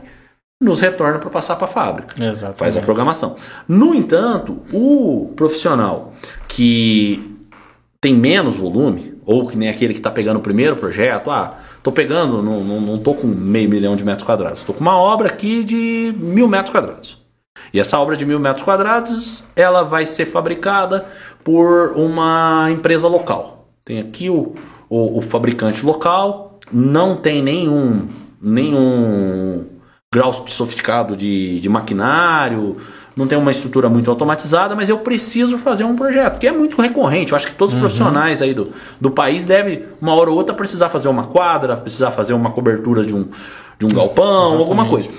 nos 0.61 0.79
retorna 0.79 1.17
para 1.17 1.29
passar 1.31 1.55
para 1.55 1.65
a 1.65 1.67
fábrica. 1.67 2.23
Exatamente. 2.23 2.59
Faz 2.59 2.77
a 2.77 2.81
programação. 2.81 3.35
No 3.67 3.95
entanto, 3.95 4.59
o 4.71 5.33
profissional 5.35 6.13
que 6.47 7.35
tem 7.99 8.13
menos 8.13 8.57
volume, 8.57 9.15
ou 9.25 9.47
que 9.47 9.57
nem 9.57 9.69
aquele 9.69 9.93
que 9.93 9.99
está 9.99 10.11
pegando 10.11 10.37
o 10.37 10.41
primeiro 10.41 10.75
projeto, 10.75 11.31
ah, 11.31 11.57
estou 11.77 11.91
pegando, 11.91 12.43
não, 12.43 12.63
não, 12.63 12.79
não 12.79 12.97
tô 12.99 13.15
com 13.15 13.25
meio 13.27 13.69
milhão 13.69 13.95
de 13.95 14.03
metros 14.03 14.23
quadrados, 14.23 14.59
estou 14.59 14.73
com 14.73 14.81
uma 14.81 14.97
obra 14.97 15.27
aqui 15.27 15.63
de 15.63 16.13
mil 16.17 16.47
metros 16.47 16.71
quadrados. 16.71 17.19
E 17.73 17.79
essa 17.79 17.97
obra 17.99 18.15
de 18.15 18.25
mil 18.25 18.39
metros 18.39 18.63
quadrados, 18.63 19.45
ela 19.55 19.83
vai 19.83 20.05
ser 20.05 20.25
fabricada 20.25 21.05
por 21.43 21.93
uma 21.95 22.69
empresa 22.71 23.07
local. 23.07 23.67
Tem 23.83 23.99
aqui 23.99 24.29
o, 24.29 24.53
o, 24.89 25.19
o 25.19 25.21
fabricante 25.21 25.85
local, 25.85 26.59
não 26.71 27.15
tem 27.15 27.41
nenhum, 27.41 28.07
nenhum 28.41 29.65
grau 30.13 30.33
sofisticado 30.45 31.15
de, 31.15 31.61
de 31.61 31.69
maquinário, 31.69 32.75
não 33.15 33.25
tem 33.25 33.37
uma 33.37 33.49
estrutura 33.49 33.87
muito 33.87 34.11
automatizada, 34.11 34.75
mas 34.75 34.89
eu 34.89 34.99
preciso 34.99 35.57
fazer 35.59 35.85
um 35.85 35.95
projeto, 35.95 36.37
que 36.37 36.45
é 36.45 36.51
muito 36.51 36.81
recorrente. 36.81 37.31
Eu 37.31 37.37
acho 37.37 37.47
que 37.47 37.55
todos 37.55 37.73
os 37.73 37.81
uhum. 37.81 37.87
profissionais 37.87 38.41
aí 38.41 38.53
do, 38.53 38.73
do 38.99 39.09
país 39.09 39.45
devem, 39.45 39.85
uma 40.01 40.13
hora 40.13 40.29
ou 40.29 40.35
outra, 40.35 40.53
precisar 40.53 40.89
fazer 40.89 41.07
uma 41.07 41.27
quadra, 41.27 41.77
precisar 41.77 42.11
fazer 42.11 42.33
uma 42.33 42.51
cobertura 42.51 43.05
de 43.05 43.15
um, 43.15 43.25
de 43.79 43.85
um 43.85 43.89
galpão, 43.89 44.47
Exatamente. 44.47 44.59
alguma 44.59 44.89
coisa. 44.89 45.09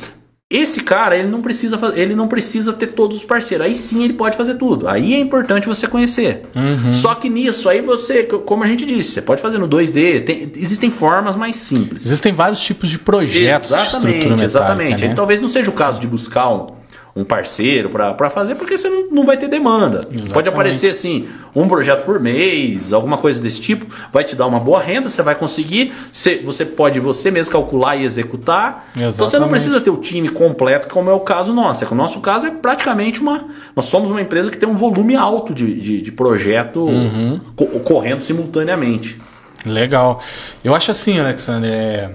Esse 0.53 0.81
cara, 0.81 1.17
ele 1.17 1.29
não 1.29 1.41
precisa 1.41 1.79
ele 1.97 2.15
não 2.15 2.29
precisa 2.29 2.73
ter 2.73 2.89
todos 2.89 3.17
os 3.17 3.25
parceiros. 3.25 3.67
Aí 3.67 3.75
sim 3.75 4.05
ele 4.05 4.13
pode 4.13 4.37
fazer 4.37 4.55
tudo. 4.55 4.87
Aí 4.87 5.15
é 5.15 5.19
importante 5.19 5.67
você 5.67 5.89
conhecer. 5.89 6.43
Uhum. 6.55 6.93
Só 6.93 7.15
que 7.15 7.29
nisso, 7.29 7.69
aí 7.69 7.81
você, 7.81 8.25
como 8.25 8.63
a 8.63 8.67
gente 8.67 8.85
disse, 8.85 9.13
você 9.13 9.23
pode 9.23 9.41
fazer 9.41 9.59
no 9.59 9.69
2D. 9.69 10.25
Tem, 10.25 10.53
existem 10.55 10.91
formas 10.91 11.37
mais 11.37 11.57
simples. 11.57 12.05
Existem 12.05 12.33
vários 12.33 12.61
tipos 12.61 12.91
de 12.91 12.99
projetos 12.99 13.71
exatamente, 13.71 13.91
de 13.91 13.97
estrutura 13.97 14.37
metálica, 14.37 14.45
Exatamente. 14.45 15.09
Né? 15.09 15.15
talvez 15.15 15.41
não 15.41 15.49
seja 15.49 15.71
o 15.71 15.73
caso 15.73 16.01
de 16.01 16.07
buscar 16.07 16.51
um, 16.51 16.67
um 17.15 17.25
parceiro 17.25 17.91
para 17.91 18.31
fazer, 18.31 18.55
porque 18.55 18.79
você 18.79 18.89
não, 18.89 19.11
não 19.11 19.27
vai 19.27 19.37
ter 19.37 19.47
demanda. 19.47 19.99
Exatamente. 19.99 20.33
Pode 20.33 20.49
aparecer 20.49 20.89
assim, 20.89 21.29
um 21.55 21.69
projeto 21.69 22.05
por 22.05 22.19
mês, 22.19 22.93
alguma 22.93 23.19
coisa 23.19 23.41
desse 23.41 23.61
tipo, 23.61 23.87
vai 24.11 24.25
te 24.25 24.35
dar 24.35 24.47
uma 24.47 24.59
boa 24.59 24.81
renda, 24.81 25.11
você 25.11 25.23
vai 25.23 25.35
conseguir, 25.35 25.93
você, 26.11 26.39
você 26.39 26.65
pode 26.65 26.99
você 27.01 27.31
mesmo 27.31 27.53
calcular 27.53 27.97
e 27.97 28.05
executar. 28.05 28.89
Exatamente. 28.97 29.15
Então 29.15 29.29
você 29.29 29.39
não 29.39 29.49
precisa 29.49 29.81
ter 29.81 29.91
o 29.91 29.99
time 29.99 30.29
completo, 30.31 30.89
como 30.89 31.11
é 31.11 31.13
o 31.13 31.21
caso 31.21 31.53
nosso. 31.53 31.85
É 31.85 31.87
que 31.87 31.93
o 31.93 31.97
nosso 31.97 32.21
caso 32.21 32.47
é 32.47 32.51
praticamente 32.51 33.21
uma. 33.21 33.45
Nós 33.77 33.87
somos 33.87 34.11
uma 34.11 34.21
empresa 34.23 34.51
que 34.51 34.57
tem 34.57 34.69
um 34.69 34.77
volume 34.77 35.15
alto 35.15 35.55
de, 35.55 35.75
de, 35.75 36.01
de 36.01 36.13
projeto 36.13 36.85
uhum. 36.85 37.41
ocorrendo 37.59 38.23
simultaneamente. 38.23 39.21
Legal. 39.67 40.21
Eu 40.65 40.75
acho 40.75 40.91
assim, 40.91 41.21
Alexandre, 41.21 41.71
é 41.71 42.11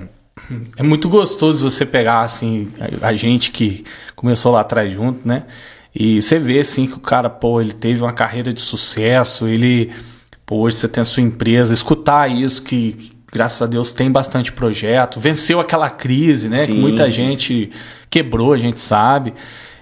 É 0.78 0.84
muito 0.84 1.10
gostoso 1.10 1.70
você 1.70 1.86
pegar, 1.86 2.22
assim, 2.22 2.70
a, 3.02 3.10
a 3.10 3.16
gente 3.16 3.52
que 3.52 3.84
começou 4.16 4.52
lá 4.52 4.62
atrás 4.62 4.92
junto, 4.92 5.28
né? 5.28 5.44
E 5.94 6.22
você 6.22 6.38
vê, 6.38 6.60
assim, 6.60 6.86
que 6.86 6.94
o 6.94 7.00
cara, 7.00 7.30
pô, 7.30 7.60
ele 7.60 7.74
teve 7.74 8.02
uma 8.02 8.14
carreira 8.14 8.54
de 8.54 8.62
sucesso, 8.62 9.48
ele, 9.48 9.92
pô, 10.46 10.58
hoje 10.58 10.78
você 10.78 10.88
tem 10.88 11.02
a 11.02 11.06
sua 11.06 11.24
empresa, 11.24 11.74
escutar 11.74 12.30
isso, 12.30 12.62
que, 12.62 12.94
que 12.94 13.18
graças 13.32 13.62
a 13.62 13.66
Deus 13.66 13.92
tem 13.92 14.12
bastante 14.12 14.52
projeto, 14.52 15.20
venceu 15.20 15.60
aquela 15.60 15.90
crise, 15.90 16.50
né? 16.50 16.60
Sim, 16.60 16.68
que 16.68 16.74
muita 16.74 17.10
gente 17.10 17.72
quebrou, 18.10 18.54
a 18.54 18.58
gente 18.58 18.80
sabe. 18.80 19.34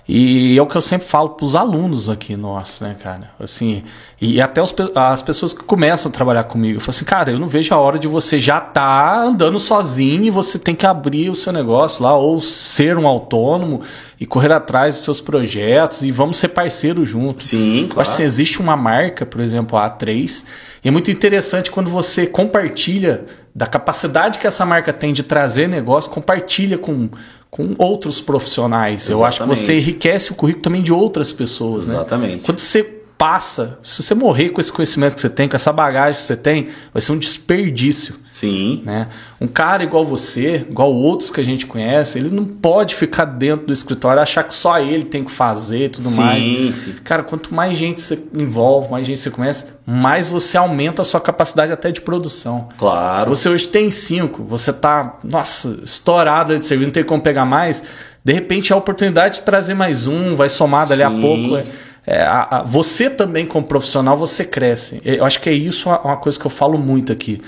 E 0.07 0.55
é 0.55 0.61
o 0.61 0.67
que 0.67 0.77
eu 0.77 0.81
sempre 0.81 1.07
falo 1.07 1.29
para 1.29 1.45
os 1.45 1.55
alunos 1.55 2.09
aqui 2.09 2.37
nossos, 2.37 2.79
né, 2.81 2.95
cara? 3.01 3.31
Assim, 3.39 3.83
e 4.21 4.39
até 4.39 4.61
os, 4.61 4.73
as 4.93 5.23
pessoas 5.23 5.51
que 5.51 5.63
começam 5.63 6.11
a 6.11 6.13
trabalhar 6.13 6.43
comigo. 6.43 6.77
Eu 6.77 6.81
falo 6.81 6.91
assim, 6.91 7.05
cara, 7.05 7.31
eu 7.31 7.39
não 7.39 7.47
vejo 7.47 7.73
a 7.73 7.77
hora 7.77 7.97
de 7.97 8.07
você 8.07 8.39
já 8.39 8.61
tá 8.61 9.19
andando 9.19 9.57
sozinho 9.57 10.23
e 10.23 10.29
você 10.29 10.59
tem 10.59 10.75
que 10.75 10.85
abrir 10.85 11.31
o 11.31 11.35
seu 11.35 11.51
negócio 11.51 12.03
lá, 12.03 12.15
ou 12.15 12.39
ser 12.39 12.99
um 12.99 13.07
autônomo 13.07 13.81
e 14.19 14.27
correr 14.27 14.51
atrás 14.51 14.93
dos 14.93 15.03
seus 15.03 15.19
projetos 15.19 16.03
e 16.03 16.11
vamos 16.11 16.37
ser 16.37 16.49
parceiros 16.49 17.09
juntos. 17.09 17.47
Sim, 17.47 17.87
claro. 17.89 17.97
Eu 17.97 18.01
acho 18.01 18.17
que 18.17 18.23
existe 18.23 18.61
uma 18.61 18.77
marca, 18.77 19.25
por 19.25 19.41
exemplo, 19.41 19.75
a 19.75 19.89
A3, 19.89 20.45
e 20.83 20.87
é 20.87 20.91
muito 20.91 21.09
interessante 21.09 21.71
quando 21.71 21.89
você 21.89 22.27
compartilha 22.27 23.25
da 23.55 23.65
capacidade 23.65 24.37
que 24.37 24.45
essa 24.45 24.65
marca 24.65 24.93
tem 24.93 25.13
de 25.13 25.23
trazer 25.23 25.67
negócio, 25.67 26.11
compartilha 26.11 26.77
com 26.77 27.09
com 27.55 27.73
outros 27.77 28.19
profissionais. 28.19 29.03
Exatamente. 29.03 29.21
Eu 29.21 29.25
acho 29.25 29.41
que 29.41 29.47
você 29.47 29.77
enriquece 29.77 30.33
o 30.33 30.35
currículo 30.35 30.61
também 30.61 30.83
de 30.83 30.91
outras 30.91 31.31
pessoas. 31.31 31.87
Né? 31.87 31.93
Exatamente. 31.95 32.35
Né? 32.35 32.41
Quando 32.43 32.59
você 32.59 32.83
passa, 33.17 33.79
se 33.81 34.03
você 34.03 34.13
morrer 34.13 34.49
com 34.49 34.59
esse 34.59 34.71
conhecimento 34.71 35.15
que 35.15 35.21
você 35.21 35.29
tem, 35.29 35.47
com 35.47 35.55
essa 35.55 35.71
bagagem 35.71 36.19
que 36.19 36.25
você 36.25 36.35
tem, 36.35 36.67
vai 36.93 37.01
ser 37.01 37.11
um 37.13 37.17
desperdício. 37.17 38.15
Sim. 38.31 38.81
Né? 38.83 39.07
Um 39.39 39.47
cara 39.47 39.81
igual 39.81 40.03
você, 40.03 40.65
igual 40.69 40.93
outros 40.93 41.29
que 41.29 41.39
a 41.39 41.43
gente 41.43 41.65
conhece, 41.65 42.19
ele 42.19 42.29
não 42.29 42.43
pode 42.43 42.93
ficar 42.93 43.23
dentro 43.23 43.67
do 43.67 43.73
escritório 43.73 44.21
achar 44.21 44.43
que 44.43 44.53
só 44.53 44.77
ele 44.77 45.05
tem 45.05 45.23
que 45.23 45.31
fazer 45.31 45.85
e 45.85 45.89
tudo 45.89 46.09
sim, 46.09 46.21
mais. 46.21 46.77
Sim. 46.77 46.95
Cara, 47.01 47.23
quanto 47.23 47.55
mais 47.55 47.77
gente 47.77 48.01
você 48.01 48.21
envolve, 48.33 48.91
mais 48.91 49.07
gente 49.07 49.19
você 49.19 49.31
conhece, 49.31 49.65
mais 49.85 50.27
você 50.27 50.57
aumenta 50.57 51.01
a 51.01 51.05
sua 51.05 51.21
capacidade 51.21 51.71
até 51.71 51.91
de 51.91 52.01
produção. 52.01 52.67
Claro. 52.77 53.21
Se 53.21 53.25
você 53.29 53.47
hoje 53.47 53.69
tem 53.69 53.89
cinco, 53.89 54.43
você 54.43 54.73
tá, 54.73 55.17
nossa, 55.23 55.79
estourado 55.85 56.59
de 56.59 56.65
serviço, 56.65 56.87
não 56.87 56.93
tem 56.93 57.05
como 57.05 57.21
pegar 57.21 57.45
mais, 57.45 57.83
de 58.21 58.33
repente 58.33 58.73
a 58.73 58.75
oportunidade 58.75 59.35
de 59.35 59.41
trazer 59.43 59.75
mais 59.75 60.07
um, 60.07 60.35
vai 60.35 60.49
somar 60.49 60.85
dali 60.85 61.01
sim. 61.01 61.07
a 61.07 61.21
pouco. 61.21 61.55
É, 61.55 61.63
é, 62.05 62.21
a, 62.21 62.59
a, 62.59 62.63
você 62.63 63.09
também, 63.09 63.45
como 63.45 63.65
profissional, 63.65 64.15
você 64.15 64.45
cresce. 64.45 65.01
Eu 65.03 65.25
acho 65.25 65.41
que 65.41 65.49
é 65.49 65.53
isso 65.53 65.89
uma 65.89 66.17
coisa 66.17 66.39
que 66.39 66.45
eu 66.45 66.51
falo 66.51 66.77
muito 66.77 67.11
aqui. 67.11 67.41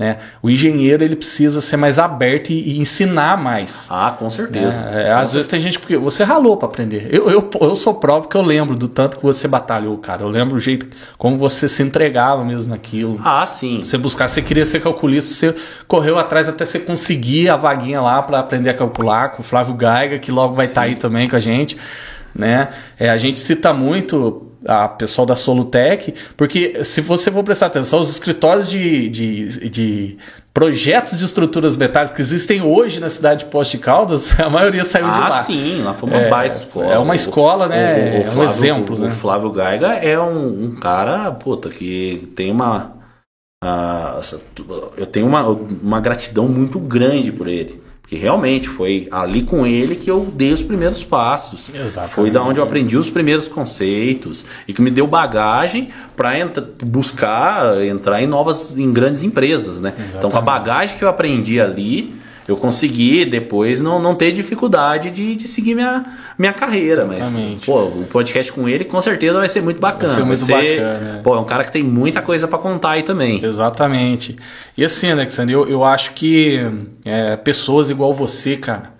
Né? 0.00 0.16
O 0.42 0.48
engenheiro 0.48 1.04
ele 1.04 1.14
precisa 1.14 1.60
ser 1.60 1.76
mais 1.76 1.98
aberto 1.98 2.48
e, 2.48 2.70
e 2.70 2.80
ensinar 2.80 3.36
mais. 3.36 3.86
Ah, 3.90 4.16
com 4.18 4.30
certeza. 4.30 4.80
Né? 4.80 5.08
É, 5.08 5.12
às 5.12 5.34
vezes 5.34 5.46
tem 5.46 5.60
gente 5.60 5.78
porque 5.78 5.94
você 5.98 6.24
ralou 6.24 6.56
para 6.56 6.68
aprender. 6.68 7.08
Eu, 7.12 7.30
eu, 7.30 7.50
eu 7.60 7.76
sou 7.76 7.96
próprio 7.96 8.30
que 8.30 8.36
eu 8.36 8.40
lembro 8.40 8.74
do 8.74 8.88
tanto 8.88 9.18
que 9.18 9.22
você 9.22 9.46
batalhou, 9.46 9.98
cara. 9.98 10.22
Eu 10.22 10.28
lembro 10.28 10.56
o 10.56 10.58
jeito 10.58 10.86
como 11.18 11.36
você 11.36 11.68
se 11.68 11.82
entregava 11.82 12.42
mesmo 12.42 12.70
naquilo. 12.70 13.20
Ah, 13.22 13.44
sim. 13.46 13.84
Você 13.84 13.98
buscar, 13.98 14.26
você 14.26 14.40
queria 14.40 14.64
ser 14.64 14.80
calculista, 14.80 15.34
você 15.34 15.54
correu 15.86 16.18
atrás 16.18 16.48
até 16.48 16.64
você 16.64 16.78
conseguir 16.78 17.50
a 17.50 17.56
vaguinha 17.56 18.00
lá 18.00 18.22
para 18.22 18.38
aprender 18.38 18.70
a 18.70 18.74
calcular 18.74 19.32
com 19.32 19.42
o 19.42 19.44
Flávio 19.44 19.74
Gaiga, 19.74 20.18
que 20.18 20.32
logo 20.32 20.54
vai 20.54 20.64
estar 20.64 20.80
tá 20.80 20.86
aí 20.86 20.94
também 20.94 21.28
com 21.28 21.36
a 21.36 21.40
gente 21.40 21.76
né? 22.34 22.68
É, 22.98 23.10
a 23.10 23.18
gente 23.18 23.40
cita 23.40 23.72
muito 23.72 24.46
a 24.66 24.88
pessoal 24.88 25.26
da 25.26 25.34
Solutec, 25.34 26.14
porque 26.36 26.84
se 26.84 27.00
você 27.00 27.30
for 27.30 27.42
prestar 27.42 27.66
atenção, 27.66 28.00
os 28.00 28.10
escritórios 28.10 28.68
de, 28.68 29.08
de, 29.08 29.70
de 29.70 30.18
projetos 30.52 31.18
de 31.18 31.24
estruturas 31.24 31.76
metálicas 31.76 32.16
que 32.16 32.22
existem 32.22 32.60
hoje 32.60 33.00
na 33.00 33.08
cidade 33.08 33.44
de 33.44 33.50
Poste 33.50 33.78
Caldas, 33.78 34.38
a 34.38 34.50
maioria 34.50 34.84
saiu 34.84 35.06
ah, 35.06 35.12
de 35.12 35.18
lá. 35.18 35.26
Ah, 35.28 35.42
sim, 35.42 35.82
lá 35.82 35.94
foi 35.94 36.10
uma 36.10 36.18
é, 36.18 36.28
baita 36.28 36.56
escola. 36.56 36.92
É 36.92 36.98
uma 36.98 37.16
escola, 37.16 37.68
né? 37.68 37.94
O, 37.94 37.98
o, 37.98 38.20
o 38.20 38.32
é 38.32 38.36
um 38.36 38.42
exemplo. 38.42 38.96
O, 38.96 38.98
né? 38.98 39.08
o 39.08 39.10
Flávio 39.12 39.50
Gaiga 39.50 39.94
é 39.94 40.18
um, 40.20 40.64
um, 40.64 40.76
cara, 40.76 41.30
puta, 41.32 41.68
que 41.70 42.30
tem 42.36 42.50
uma. 42.50 42.92
Uh, 43.62 44.40
eu 44.96 45.06
tenho 45.06 45.26
uma, 45.26 45.46
uma 45.46 46.00
gratidão 46.00 46.48
muito 46.48 46.78
grande 46.78 47.30
por 47.30 47.46
ele. 47.46 47.82
Que 48.10 48.16
realmente 48.16 48.68
foi 48.68 49.06
ali 49.08 49.42
com 49.42 49.64
ele 49.64 49.94
que 49.94 50.10
eu 50.10 50.26
dei 50.34 50.52
os 50.52 50.60
primeiros 50.60 51.04
passos. 51.04 51.70
Exatamente. 51.72 52.12
Foi 52.12 52.28
da 52.28 52.42
onde 52.42 52.58
eu 52.58 52.64
aprendi 52.64 52.96
os 52.96 53.08
primeiros 53.08 53.46
conceitos 53.46 54.44
e 54.66 54.72
que 54.72 54.82
me 54.82 54.90
deu 54.90 55.06
bagagem 55.06 55.90
para 56.16 56.32
buscar 56.84 57.80
entrar 57.86 58.20
em 58.20 58.26
novas, 58.26 58.76
em 58.76 58.92
grandes 58.92 59.22
empresas, 59.22 59.80
né? 59.80 59.90
Exatamente. 59.90 60.16
Então 60.16 60.28
com 60.28 60.38
a 60.38 60.40
bagagem 60.40 60.98
que 60.98 61.04
eu 61.04 61.08
aprendi 61.08 61.60
ali, 61.60 62.12
eu 62.50 62.56
consegui 62.56 63.24
depois 63.24 63.80
não, 63.80 64.00
não 64.00 64.14
ter 64.14 64.32
dificuldade 64.32 65.10
de, 65.10 65.36
de 65.36 65.46
seguir 65.46 65.74
minha, 65.74 66.04
minha 66.36 66.52
carreira. 66.52 67.02
Exatamente. 67.02 67.56
Mas, 67.56 67.64
pô, 67.64 67.84
o 67.84 68.06
podcast 68.06 68.52
com 68.52 68.68
ele 68.68 68.84
com 68.84 69.00
certeza 69.00 69.38
vai 69.38 69.48
ser 69.48 69.62
muito 69.62 69.80
bacana. 69.80 70.08
Vai 70.08 70.16
ser 70.16 70.24
muito 70.24 70.46
vai 70.46 70.62
ser, 70.62 70.80
bacana. 70.82 71.18
É. 71.18 71.22
Pô, 71.22 71.36
é 71.36 71.40
um 71.40 71.44
cara 71.44 71.64
que 71.64 71.70
tem 71.70 71.84
muita 71.84 72.20
coisa 72.20 72.48
para 72.48 72.58
contar 72.58 72.90
aí 72.90 73.02
também. 73.02 73.44
Exatamente. 73.44 74.36
E 74.76 74.84
assim, 74.84 75.12
Alexandre, 75.12 75.54
eu, 75.54 75.68
eu 75.68 75.84
acho 75.84 76.12
que 76.12 76.60
é, 77.04 77.36
pessoas 77.36 77.88
igual 77.88 78.12
você, 78.12 78.56
cara, 78.56 78.94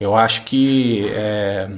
eu 0.00 0.14
acho 0.14 0.42
que 0.42 1.10
é, 1.14 1.68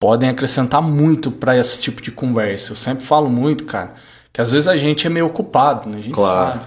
podem 0.00 0.30
acrescentar 0.30 0.80
muito 0.80 1.30
para 1.30 1.56
esse 1.56 1.82
tipo 1.82 2.00
de 2.00 2.10
conversa. 2.10 2.72
Eu 2.72 2.76
sempre 2.76 3.04
falo 3.04 3.28
muito, 3.28 3.64
cara, 3.64 3.92
que 4.32 4.40
às 4.40 4.50
vezes 4.50 4.68
a 4.68 4.76
gente 4.76 5.06
é 5.06 5.10
meio 5.10 5.26
ocupado, 5.26 5.88
né? 5.88 5.98
A 5.98 6.02
gente 6.02 6.14
claro. 6.14 6.60
sabe. 6.60 6.64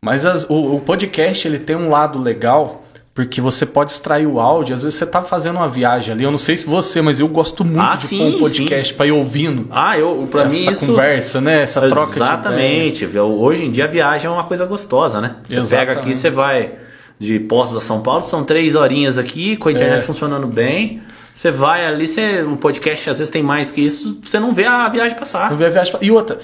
Mas 0.00 0.24
as, 0.24 0.48
o, 0.48 0.76
o 0.76 0.80
podcast 0.80 1.46
ele 1.46 1.58
tem 1.58 1.74
um 1.76 1.90
lado 1.90 2.18
legal 2.20 2.84
porque 3.12 3.40
você 3.40 3.66
pode 3.66 3.90
extrair 3.90 4.26
o 4.26 4.38
áudio, 4.38 4.74
às 4.74 4.84
vezes 4.84 4.98
você 4.98 5.04
tá 5.04 5.20
fazendo 5.20 5.56
uma 5.56 5.68
viagem 5.68 6.14
ali. 6.14 6.24
Eu 6.24 6.30
não 6.30 6.38
sei 6.38 6.56
se 6.56 6.66
você, 6.66 7.02
mas 7.02 7.18
eu 7.18 7.28
gosto 7.28 7.64
muito 7.64 7.80
ah, 7.80 7.96
de 7.96 8.06
sim, 8.06 8.18
pôr 8.18 8.26
um 8.26 8.38
podcast 8.38 8.94
para 8.94 9.06
ir 9.06 9.12
ouvindo. 9.12 9.66
Ah, 9.70 9.98
eu 9.98 10.28
para 10.30 10.44
mim 10.44 10.66
essa 10.68 10.86
conversa, 10.86 11.40
né? 11.40 11.62
Essa 11.62 11.88
troca 11.88 12.14
Exatamente. 12.14 13.04
Hoje 13.18 13.64
em 13.64 13.70
dia 13.70 13.84
a 13.84 13.88
viagem 13.88 14.28
é 14.28 14.30
uma 14.30 14.44
coisa 14.44 14.64
gostosa, 14.64 15.20
né? 15.20 15.36
Você 15.46 15.58
Exatamente. 15.58 15.86
pega 15.88 16.00
aqui, 16.00 16.14
você 16.14 16.30
vai 16.30 16.74
de 17.18 17.38
Poços 17.38 17.74
da 17.74 17.80
São 17.80 18.00
Paulo, 18.00 18.22
são 18.22 18.44
três 18.44 18.74
horinhas 18.74 19.18
aqui, 19.18 19.56
com 19.56 19.68
a 19.68 19.72
internet 19.72 19.98
é. 19.98 20.02
funcionando 20.02 20.46
bem. 20.46 21.02
Você 21.34 21.50
vai 21.50 21.86
ali, 21.86 22.08
você, 22.08 22.42
o 22.42 22.56
podcast 22.56 23.10
às 23.10 23.18
vezes 23.18 23.30
tem 23.30 23.42
mais 23.42 23.70
que 23.70 23.80
isso, 23.80 24.18
você 24.22 24.38
não 24.40 24.54
vê 24.54 24.64
a 24.64 24.88
viagem 24.88 25.16
passar. 25.18 25.50
Não 25.50 25.56
vê 25.56 25.66
a 25.66 25.68
viagem 25.68 25.94
E 26.00 26.10
outra, 26.10 26.38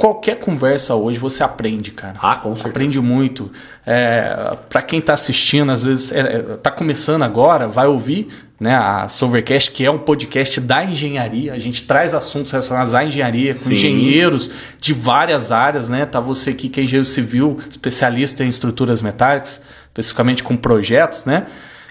qualquer 0.00 0.36
conversa 0.36 0.94
hoje 0.94 1.18
você 1.18 1.44
aprende, 1.44 1.90
cara. 1.90 2.16
Ah, 2.22 2.34
com 2.34 2.54
certeza. 2.54 2.68
Aprende 2.70 3.00
muito. 3.02 3.52
É, 3.84 4.56
para 4.70 4.80
quem 4.80 4.98
está 4.98 5.12
assistindo, 5.12 5.70
às 5.70 5.84
vezes 5.84 6.10
é, 6.10 6.20
é, 6.20 6.38
tá 6.56 6.70
começando 6.70 7.22
agora, 7.22 7.68
vai 7.68 7.86
ouvir 7.86 8.28
né, 8.58 8.74
a 8.74 9.10
Silvercast, 9.10 9.70
que 9.72 9.84
é 9.84 9.90
um 9.90 9.98
podcast 9.98 10.58
da 10.58 10.82
engenharia. 10.82 11.52
A 11.52 11.58
gente 11.58 11.82
traz 11.82 12.14
assuntos 12.14 12.50
relacionados 12.50 12.94
à 12.94 13.04
engenharia, 13.04 13.52
com 13.52 13.58
Sim. 13.58 13.72
engenheiros 13.72 14.50
de 14.80 14.94
várias 14.94 15.52
áreas, 15.52 15.90
né? 15.90 16.06
Tá 16.06 16.18
você 16.18 16.48
aqui 16.48 16.70
que 16.70 16.80
é 16.80 16.82
engenheiro 16.84 17.04
civil, 17.04 17.58
especialista 17.68 18.42
em 18.42 18.48
estruturas 18.48 19.02
metálicas, 19.02 19.60
especificamente 19.88 20.42
com 20.42 20.56
projetos, 20.56 21.26
né? 21.26 21.44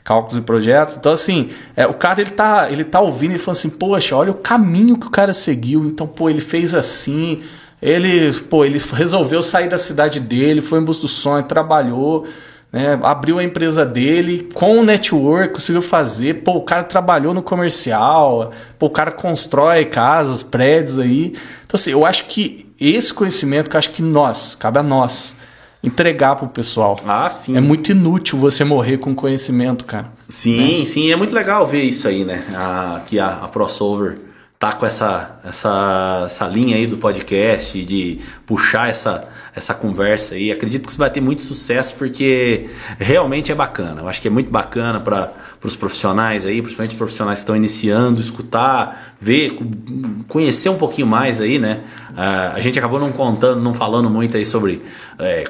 cálculos 0.03 0.39
e 0.39 0.41
projetos. 0.41 0.97
Então, 0.97 1.11
assim, 1.11 1.49
é, 1.75 1.85
o 1.85 1.93
cara 1.93 2.19
ele 2.21 2.31
tá, 2.31 2.71
ele 2.71 2.83
tá 2.83 2.99
ouvindo 2.99 3.35
e 3.35 3.37
falando 3.37 3.57
assim, 3.57 3.69
poxa, 3.69 4.15
olha 4.15 4.31
o 4.31 4.35
caminho 4.35 4.97
que 4.97 5.05
o 5.05 5.11
cara 5.11 5.35
seguiu. 5.35 5.85
Então, 5.85 6.07
pô, 6.07 6.27
ele 6.27 6.41
fez 6.41 6.73
assim, 6.73 7.41
ele, 7.81 8.33
pô, 8.49 8.65
ele 8.65 8.79
resolveu 8.93 9.41
sair 9.41 9.69
da 9.69 9.77
cidade 9.77 10.19
dele, 10.19 10.61
foi 10.61 10.79
em 10.79 10.83
busca 10.83 11.03
do 11.03 11.07
sonho, 11.07 11.43
trabalhou, 11.43 12.25
né, 12.71 12.99
abriu 13.01 13.39
a 13.39 13.43
empresa 13.43 13.85
dele 13.85 14.47
com 14.53 14.79
o 14.79 14.83
network, 14.83 15.53
conseguiu 15.53 15.81
fazer. 15.81 16.43
Pô, 16.43 16.57
o 16.57 16.61
cara 16.61 16.83
trabalhou 16.83 17.33
no 17.33 17.41
comercial, 17.41 18.51
pô, 18.77 18.87
o 18.87 18.89
cara 18.89 19.11
constrói 19.11 19.85
casas, 19.85 20.43
prédios 20.43 20.99
aí. 20.99 21.33
Então, 21.65 21.75
assim, 21.75 21.91
eu 21.91 22.05
acho 22.05 22.25
que 22.25 22.67
esse 22.79 23.13
conhecimento 23.13 23.69
que 23.69 23.75
eu 23.75 23.79
acho 23.79 23.91
que 23.91 24.01
nós, 24.01 24.55
cabe 24.55 24.79
a 24.79 24.83
nós, 24.83 25.35
entregar 25.81 26.35
pro 26.35 26.49
pessoal. 26.49 26.97
Ah, 27.07 27.29
sim. 27.29 27.55
É 27.55 27.61
muito 27.61 27.91
inútil 27.91 28.37
você 28.37 28.65
morrer 28.65 28.97
com 28.97 29.15
conhecimento, 29.15 29.85
cara. 29.85 30.07
Sim, 30.27 30.79
né? 30.79 30.85
sim, 30.85 31.11
é 31.11 31.15
muito 31.15 31.33
legal 31.33 31.65
ver 31.65 31.83
isso 31.83 32.07
aí, 32.07 32.25
né? 32.25 32.43
A, 32.53 33.01
que 33.05 33.17
a, 33.17 33.29
a 33.29 33.47
crossover 33.47 34.28
tá 34.59 34.73
com 34.73 34.85
essa, 34.85 35.39
essa, 35.45 36.23
essa 36.25 36.45
linha 36.45 36.75
aí 36.75 36.85
do 36.85 36.97
podcast, 36.97 37.81
de 37.85 38.19
puxar 38.45 38.89
essa, 38.89 39.25
essa 39.55 39.73
conversa 39.73 40.35
aí. 40.35 40.51
Acredito 40.51 40.83
que 40.83 40.89
isso 40.89 40.99
vai 40.99 41.09
ter 41.09 41.21
muito 41.21 41.41
sucesso 41.41 41.95
porque 41.95 42.69
realmente 42.99 43.53
é 43.53 43.55
bacana. 43.55 44.01
Eu 44.01 44.09
acho 44.09 44.21
que 44.21 44.27
é 44.27 44.31
muito 44.31 44.51
bacana 44.51 44.99
para 44.99 45.31
os 45.63 45.77
profissionais 45.77 46.45
aí, 46.45 46.61
principalmente 46.61 46.91
os 46.91 46.97
profissionais 46.97 47.39
que 47.39 47.43
estão 47.43 47.55
iniciando, 47.55 48.19
escutar, 48.19 49.15
ver, 49.17 49.57
conhecer 50.27 50.67
um 50.67 50.77
pouquinho 50.77 51.07
mais 51.07 51.39
aí, 51.39 51.57
né? 51.57 51.79
A 52.53 52.59
gente 52.59 52.77
acabou 52.77 52.99
não 52.99 53.13
contando, 53.13 53.61
não 53.61 53.73
falando 53.73 54.09
muito 54.09 54.35
aí 54.35 54.45
sobre 54.45 54.81
é, 55.19 55.45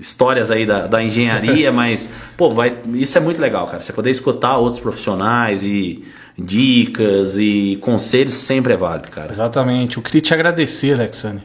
histórias 0.00 0.52
aí 0.52 0.64
da, 0.64 0.86
da 0.86 1.02
engenharia, 1.02 1.70
mas, 1.74 2.08
pô, 2.36 2.48
vai, 2.48 2.78
isso 2.94 3.18
é 3.18 3.20
muito 3.20 3.40
legal, 3.40 3.66
cara. 3.66 3.82
Você 3.82 3.92
poder 3.92 4.10
escutar 4.10 4.56
outros 4.56 4.80
profissionais 4.80 5.64
e 5.64 6.04
dicas 6.38 7.36
e 7.38 7.78
conselhos 7.80 8.34
sempre 8.34 8.72
é 8.72 8.76
válido, 8.76 9.10
cara. 9.10 9.30
Exatamente. 9.30 9.96
Eu 9.96 10.02
queria 10.02 10.20
te 10.20 10.34
agradecer, 10.34 10.94
Alexandre. 10.94 11.44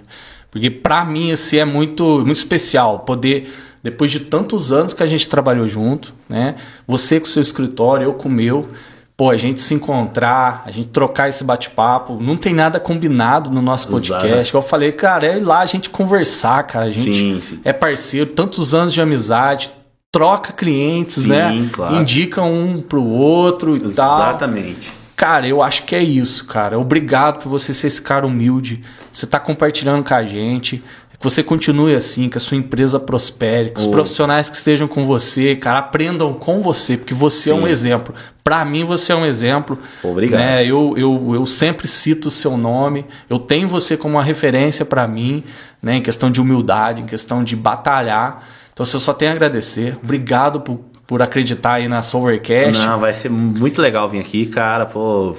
Porque 0.50 0.70
para 0.70 1.04
mim 1.04 1.32
esse 1.32 1.60
é 1.60 1.66
muito, 1.66 2.04
muito 2.26 2.38
especial 2.38 3.00
poder 3.00 3.50
depois 3.84 4.12
de 4.12 4.22
tantos 4.22 4.72
anos 4.72 4.94
que 4.94 5.04
a 5.04 5.08
gente 5.08 5.28
trabalhou 5.30 5.68
junto, 5.68 6.14
né? 6.28 6.56
Você 6.88 7.20
com 7.20 7.26
seu 7.26 7.42
escritório, 7.42 8.06
eu 8.06 8.14
com 8.14 8.28
o 8.28 8.32
meu. 8.32 8.68
Pô, 9.16 9.32
a 9.32 9.38
gente 9.38 9.60
se 9.60 9.74
encontrar, 9.74 10.62
a 10.66 10.72
gente 10.72 10.90
trocar 10.90 11.28
esse 11.28 11.44
bate-papo, 11.44 12.22
não 12.22 12.38
tem 12.38 12.54
nada 12.54 12.80
combinado 12.80 13.50
no 13.50 13.64
nosso 13.64 13.88
podcast. 13.88 14.28
Exato. 14.28 14.58
Eu 14.58 14.62
falei, 14.62 14.92
cara, 14.92 15.26
é 15.26 15.38
ir 15.38 15.40
lá 15.40 15.62
a 15.62 15.66
gente 15.66 15.90
conversar, 15.90 16.62
cara. 16.64 16.86
A 16.86 16.92
gente 16.92 17.16
sim, 17.16 17.42
sim. 17.42 17.62
é 17.64 17.74
parceiro, 17.74 18.32
tantos 18.32 18.76
anos 18.76 18.94
de 18.94 19.02
amizade, 19.02 19.72
troca 20.18 20.52
clientes, 20.52 21.22
sim, 21.22 21.28
né? 21.28 21.70
Claro. 21.72 21.98
Indica 21.98 22.42
um 22.42 22.82
pro 22.82 23.04
outro 23.04 23.78
e 23.78 23.84
Exatamente. 23.84 23.96
tal. 23.96 24.30
Exatamente. 24.30 24.92
Cara, 25.16 25.48
eu 25.48 25.62
acho 25.62 25.84
que 25.84 25.96
é 25.96 26.02
isso, 26.04 26.46
cara. 26.46 26.80
Obrigado 26.80 27.42
por 27.42 27.50
você 27.50 27.74
ser 27.74 27.88
esse 27.88 28.02
cara 28.02 28.26
humilde. 28.26 28.84
Você 29.14 29.28
tá 29.28 29.40
compartilhando 29.40 30.04
com 30.04 30.14
a 30.14 30.24
gente. 30.24 30.84
Que 31.20 31.24
você 31.24 31.42
continue 31.42 31.96
assim, 31.96 32.30
que 32.30 32.38
a 32.38 32.40
sua 32.40 32.58
empresa 32.58 33.00
prospere, 33.00 33.72
que 33.72 33.80
os 33.80 33.88
profissionais 33.88 34.52
que 34.52 34.56
estejam 34.56 34.88
com 34.88 35.04
você, 35.04 35.56
cara, 35.56 35.80
aprendam 35.80 36.32
com 36.36 36.60
você, 36.60 36.96
porque 36.96 37.16
você 37.16 37.46
Sim. 37.46 37.52
é 37.52 37.54
um 37.56 37.68
exemplo. 37.68 38.14
Para 38.44 38.64
mim, 38.64 38.84
você 38.84 39.12
é 39.12 39.16
um 39.16 39.26
exemplo. 39.26 39.80
Obrigado. 40.04 40.40
Né? 40.40 40.64
Eu, 40.64 40.94
eu, 40.96 41.34
eu 41.34 41.46
sempre 41.48 41.88
cito 41.88 42.28
o 42.28 42.32
seu 42.32 42.56
nome. 42.56 43.04
Eu 43.28 43.40
tenho 43.40 43.68
você 43.68 43.98
como 43.98 44.16
uma 44.16 44.24
referência 44.24 44.86
para 44.86 45.08
mim, 45.08 45.44
né? 45.82 45.96
em 45.96 46.02
questão 46.02 46.30
de 46.30 46.40
humildade, 46.40 47.02
em 47.02 47.06
questão 47.08 47.44
de 47.44 47.56
batalhar. 47.56 48.44
Então, 48.78 48.86
eu 48.94 49.00
só 49.00 49.12
tenho 49.12 49.32
a 49.32 49.34
agradecer. 49.34 49.98
Obrigado 50.04 50.62
por, 50.62 50.80
por 51.08 51.20
acreditar 51.20 51.74
aí 51.74 51.88
na 51.88 52.04
Sowercast. 52.04 52.80
Não, 52.86 53.00
vai 53.00 53.12
ser 53.12 53.28
muito 53.28 53.82
legal 53.82 54.08
vir 54.08 54.20
aqui, 54.20 54.46
cara. 54.46 54.86
Pô, 54.86 55.36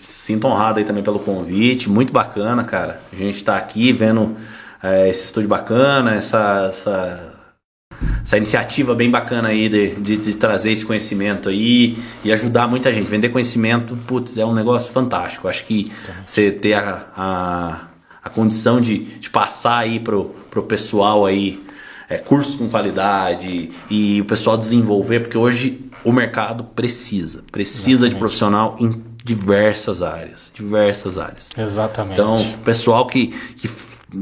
sinto 0.00 0.48
honrado 0.48 0.80
aí 0.80 0.84
também 0.84 1.00
pelo 1.00 1.20
convite. 1.20 1.88
Muito 1.88 2.12
bacana, 2.12 2.64
cara. 2.64 3.00
A 3.12 3.14
gente 3.14 3.44
tá 3.44 3.56
aqui 3.56 3.92
vendo 3.92 4.34
é, 4.82 5.08
esse 5.08 5.26
estúdio 5.26 5.48
bacana, 5.48 6.16
essa, 6.16 6.66
essa, 6.68 7.32
essa, 8.24 8.36
iniciativa 8.36 8.92
bem 8.92 9.08
bacana 9.08 9.50
aí 9.50 9.68
de, 9.68 9.94
de, 9.94 10.16
de, 10.16 10.34
trazer 10.34 10.72
esse 10.72 10.84
conhecimento 10.84 11.48
aí 11.48 11.96
e 12.24 12.32
ajudar 12.32 12.66
muita 12.66 12.92
gente. 12.92 13.06
Vender 13.06 13.28
conhecimento, 13.28 13.96
putz, 13.96 14.36
é 14.36 14.44
um 14.44 14.52
negócio 14.52 14.92
fantástico. 14.92 15.46
Acho 15.46 15.64
que 15.64 15.92
você 16.26 16.50
ter 16.50 16.74
a, 16.74 17.06
a, 17.16 17.80
a 18.20 18.28
condição 18.28 18.80
de, 18.80 18.98
de 18.98 19.30
passar 19.30 19.78
aí 19.78 20.00
pro, 20.00 20.34
pro 20.50 20.64
pessoal 20.64 21.24
aí 21.24 21.69
é, 22.10 22.18
cursos 22.18 22.56
com 22.56 22.68
qualidade 22.68 23.70
e 23.88 24.20
o 24.20 24.24
pessoal 24.24 24.58
desenvolver, 24.58 25.20
porque 25.20 25.38
hoje 25.38 25.80
o 26.04 26.10
mercado 26.10 26.64
precisa, 26.64 27.44
precisa 27.52 27.90
Exatamente. 27.90 28.14
de 28.14 28.18
profissional 28.18 28.76
em 28.80 29.04
diversas 29.24 30.02
áreas, 30.02 30.50
diversas 30.52 31.16
áreas. 31.16 31.50
Exatamente. 31.56 32.14
Então, 32.14 32.44
pessoal 32.64 33.06
que, 33.06 33.28
que 33.28 33.68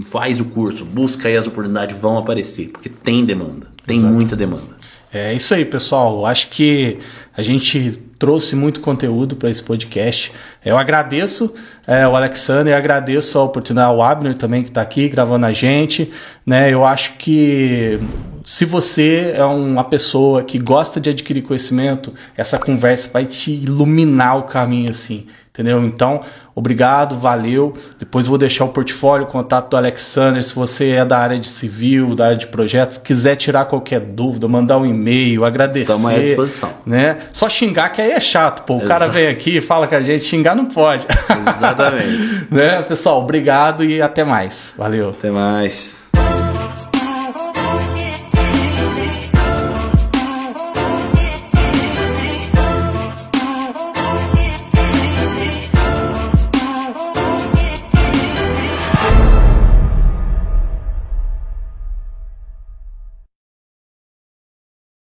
faz 0.04 0.38
o 0.38 0.44
curso, 0.44 0.84
busca 0.84 1.28
aí 1.28 1.36
as 1.36 1.46
oportunidades, 1.46 1.96
vão 1.98 2.18
aparecer, 2.18 2.68
porque 2.68 2.90
tem 2.90 3.24
demanda, 3.24 3.68
tem 3.86 3.96
Exato. 3.96 4.12
muita 4.12 4.36
demanda. 4.36 4.76
É 5.10 5.32
isso 5.32 5.54
aí, 5.54 5.64
pessoal. 5.64 6.26
Acho 6.26 6.50
que 6.50 6.98
a 7.34 7.40
gente 7.40 7.98
trouxe 8.18 8.56
muito 8.56 8.80
conteúdo 8.80 9.36
para 9.36 9.48
esse 9.48 9.62
podcast. 9.62 10.32
Eu 10.64 10.76
agradeço 10.76 11.54
é, 11.86 12.06
o 12.06 12.16
Alexander, 12.16 12.74
eu 12.74 12.78
agradeço 12.78 13.38
a 13.38 13.44
oportunidade 13.44 13.88
ao 13.88 14.02
Abner 14.02 14.34
também 14.34 14.62
que 14.62 14.68
está 14.68 14.82
aqui 14.82 15.08
gravando 15.08 15.46
a 15.46 15.52
gente. 15.52 16.12
Né? 16.44 16.72
Eu 16.72 16.84
acho 16.84 17.14
que 17.14 17.98
se 18.48 18.64
você 18.64 19.34
é 19.36 19.44
uma 19.44 19.84
pessoa 19.84 20.42
que 20.42 20.58
gosta 20.58 20.98
de 20.98 21.10
adquirir 21.10 21.42
conhecimento, 21.42 22.14
essa 22.34 22.58
conversa 22.58 23.10
vai 23.12 23.26
te 23.26 23.52
iluminar 23.52 24.38
o 24.38 24.44
caminho 24.44 24.88
assim 24.90 25.26
entendeu? 25.58 25.84
Então, 25.84 26.20
obrigado, 26.54 27.18
valeu. 27.18 27.76
Depois 27.98 28.28
vou 28.28 28.38
deixar 28.38 28.64
o 28.64 28.68
portfólio, 28.68 29.26
o 29.26 29.28
contato 29.28 29.70
do 29.70 29.76
Alexander, 29.76 30.42
se 30.42 30.54
você 30.54 30.90
é 30.90 31.04
da 31.04 31.18
área 31.18 31.38
de 31.38 31.48
civil, 31.48 32.14
da 32.14 32.26
área 32.26 32.36
de 32.36 32.46
projetos, 32.46 32.96
quiser 32.96 33.34
tirar 33.34 33.64
qualquer 33.64 33.98
dúvida, 33.98 34.46
mandar 34.46 34.78
um 34.78 34.86
e-mail, 34.86 35.44
agradecer. 35.44 35.92
Estamos 35.92 36.10
à 36.10 36.18
disposição. 36.18 36.70
Né? 36.86 37.18
Só 37.32 37.48
xingar 37.48 37.90
que 37.90 38.00
aí 38.00 38.12
é 38.12 38.20
chato, 38.20 38.62
pô. 38.64 38.74
O 38.74 38.76
Exato. 38.76 38.88
cara 38.88 39.08
vem 39.08 39.26
aqui 39.26 39.56
e 39.56 39.60
fala 39.60 39.88
com 39.88 39.96
a 39.96 40.00
gente, 40.00 40.24
xingar 40.24 40.54
não 40.54 40.66
pode. 40.66 41.04
Exatamente. 41.56 42.46
né? 42.50 42.80
Pessoal, 42.82 43.20
obrigado 43.20 43.84
e 43.84 44.00
até 44.00 44.22
mais. 44.22 44.72
Valeu. 44.78 45.10
Até 45.10 45.30
mais. 45.30 46.07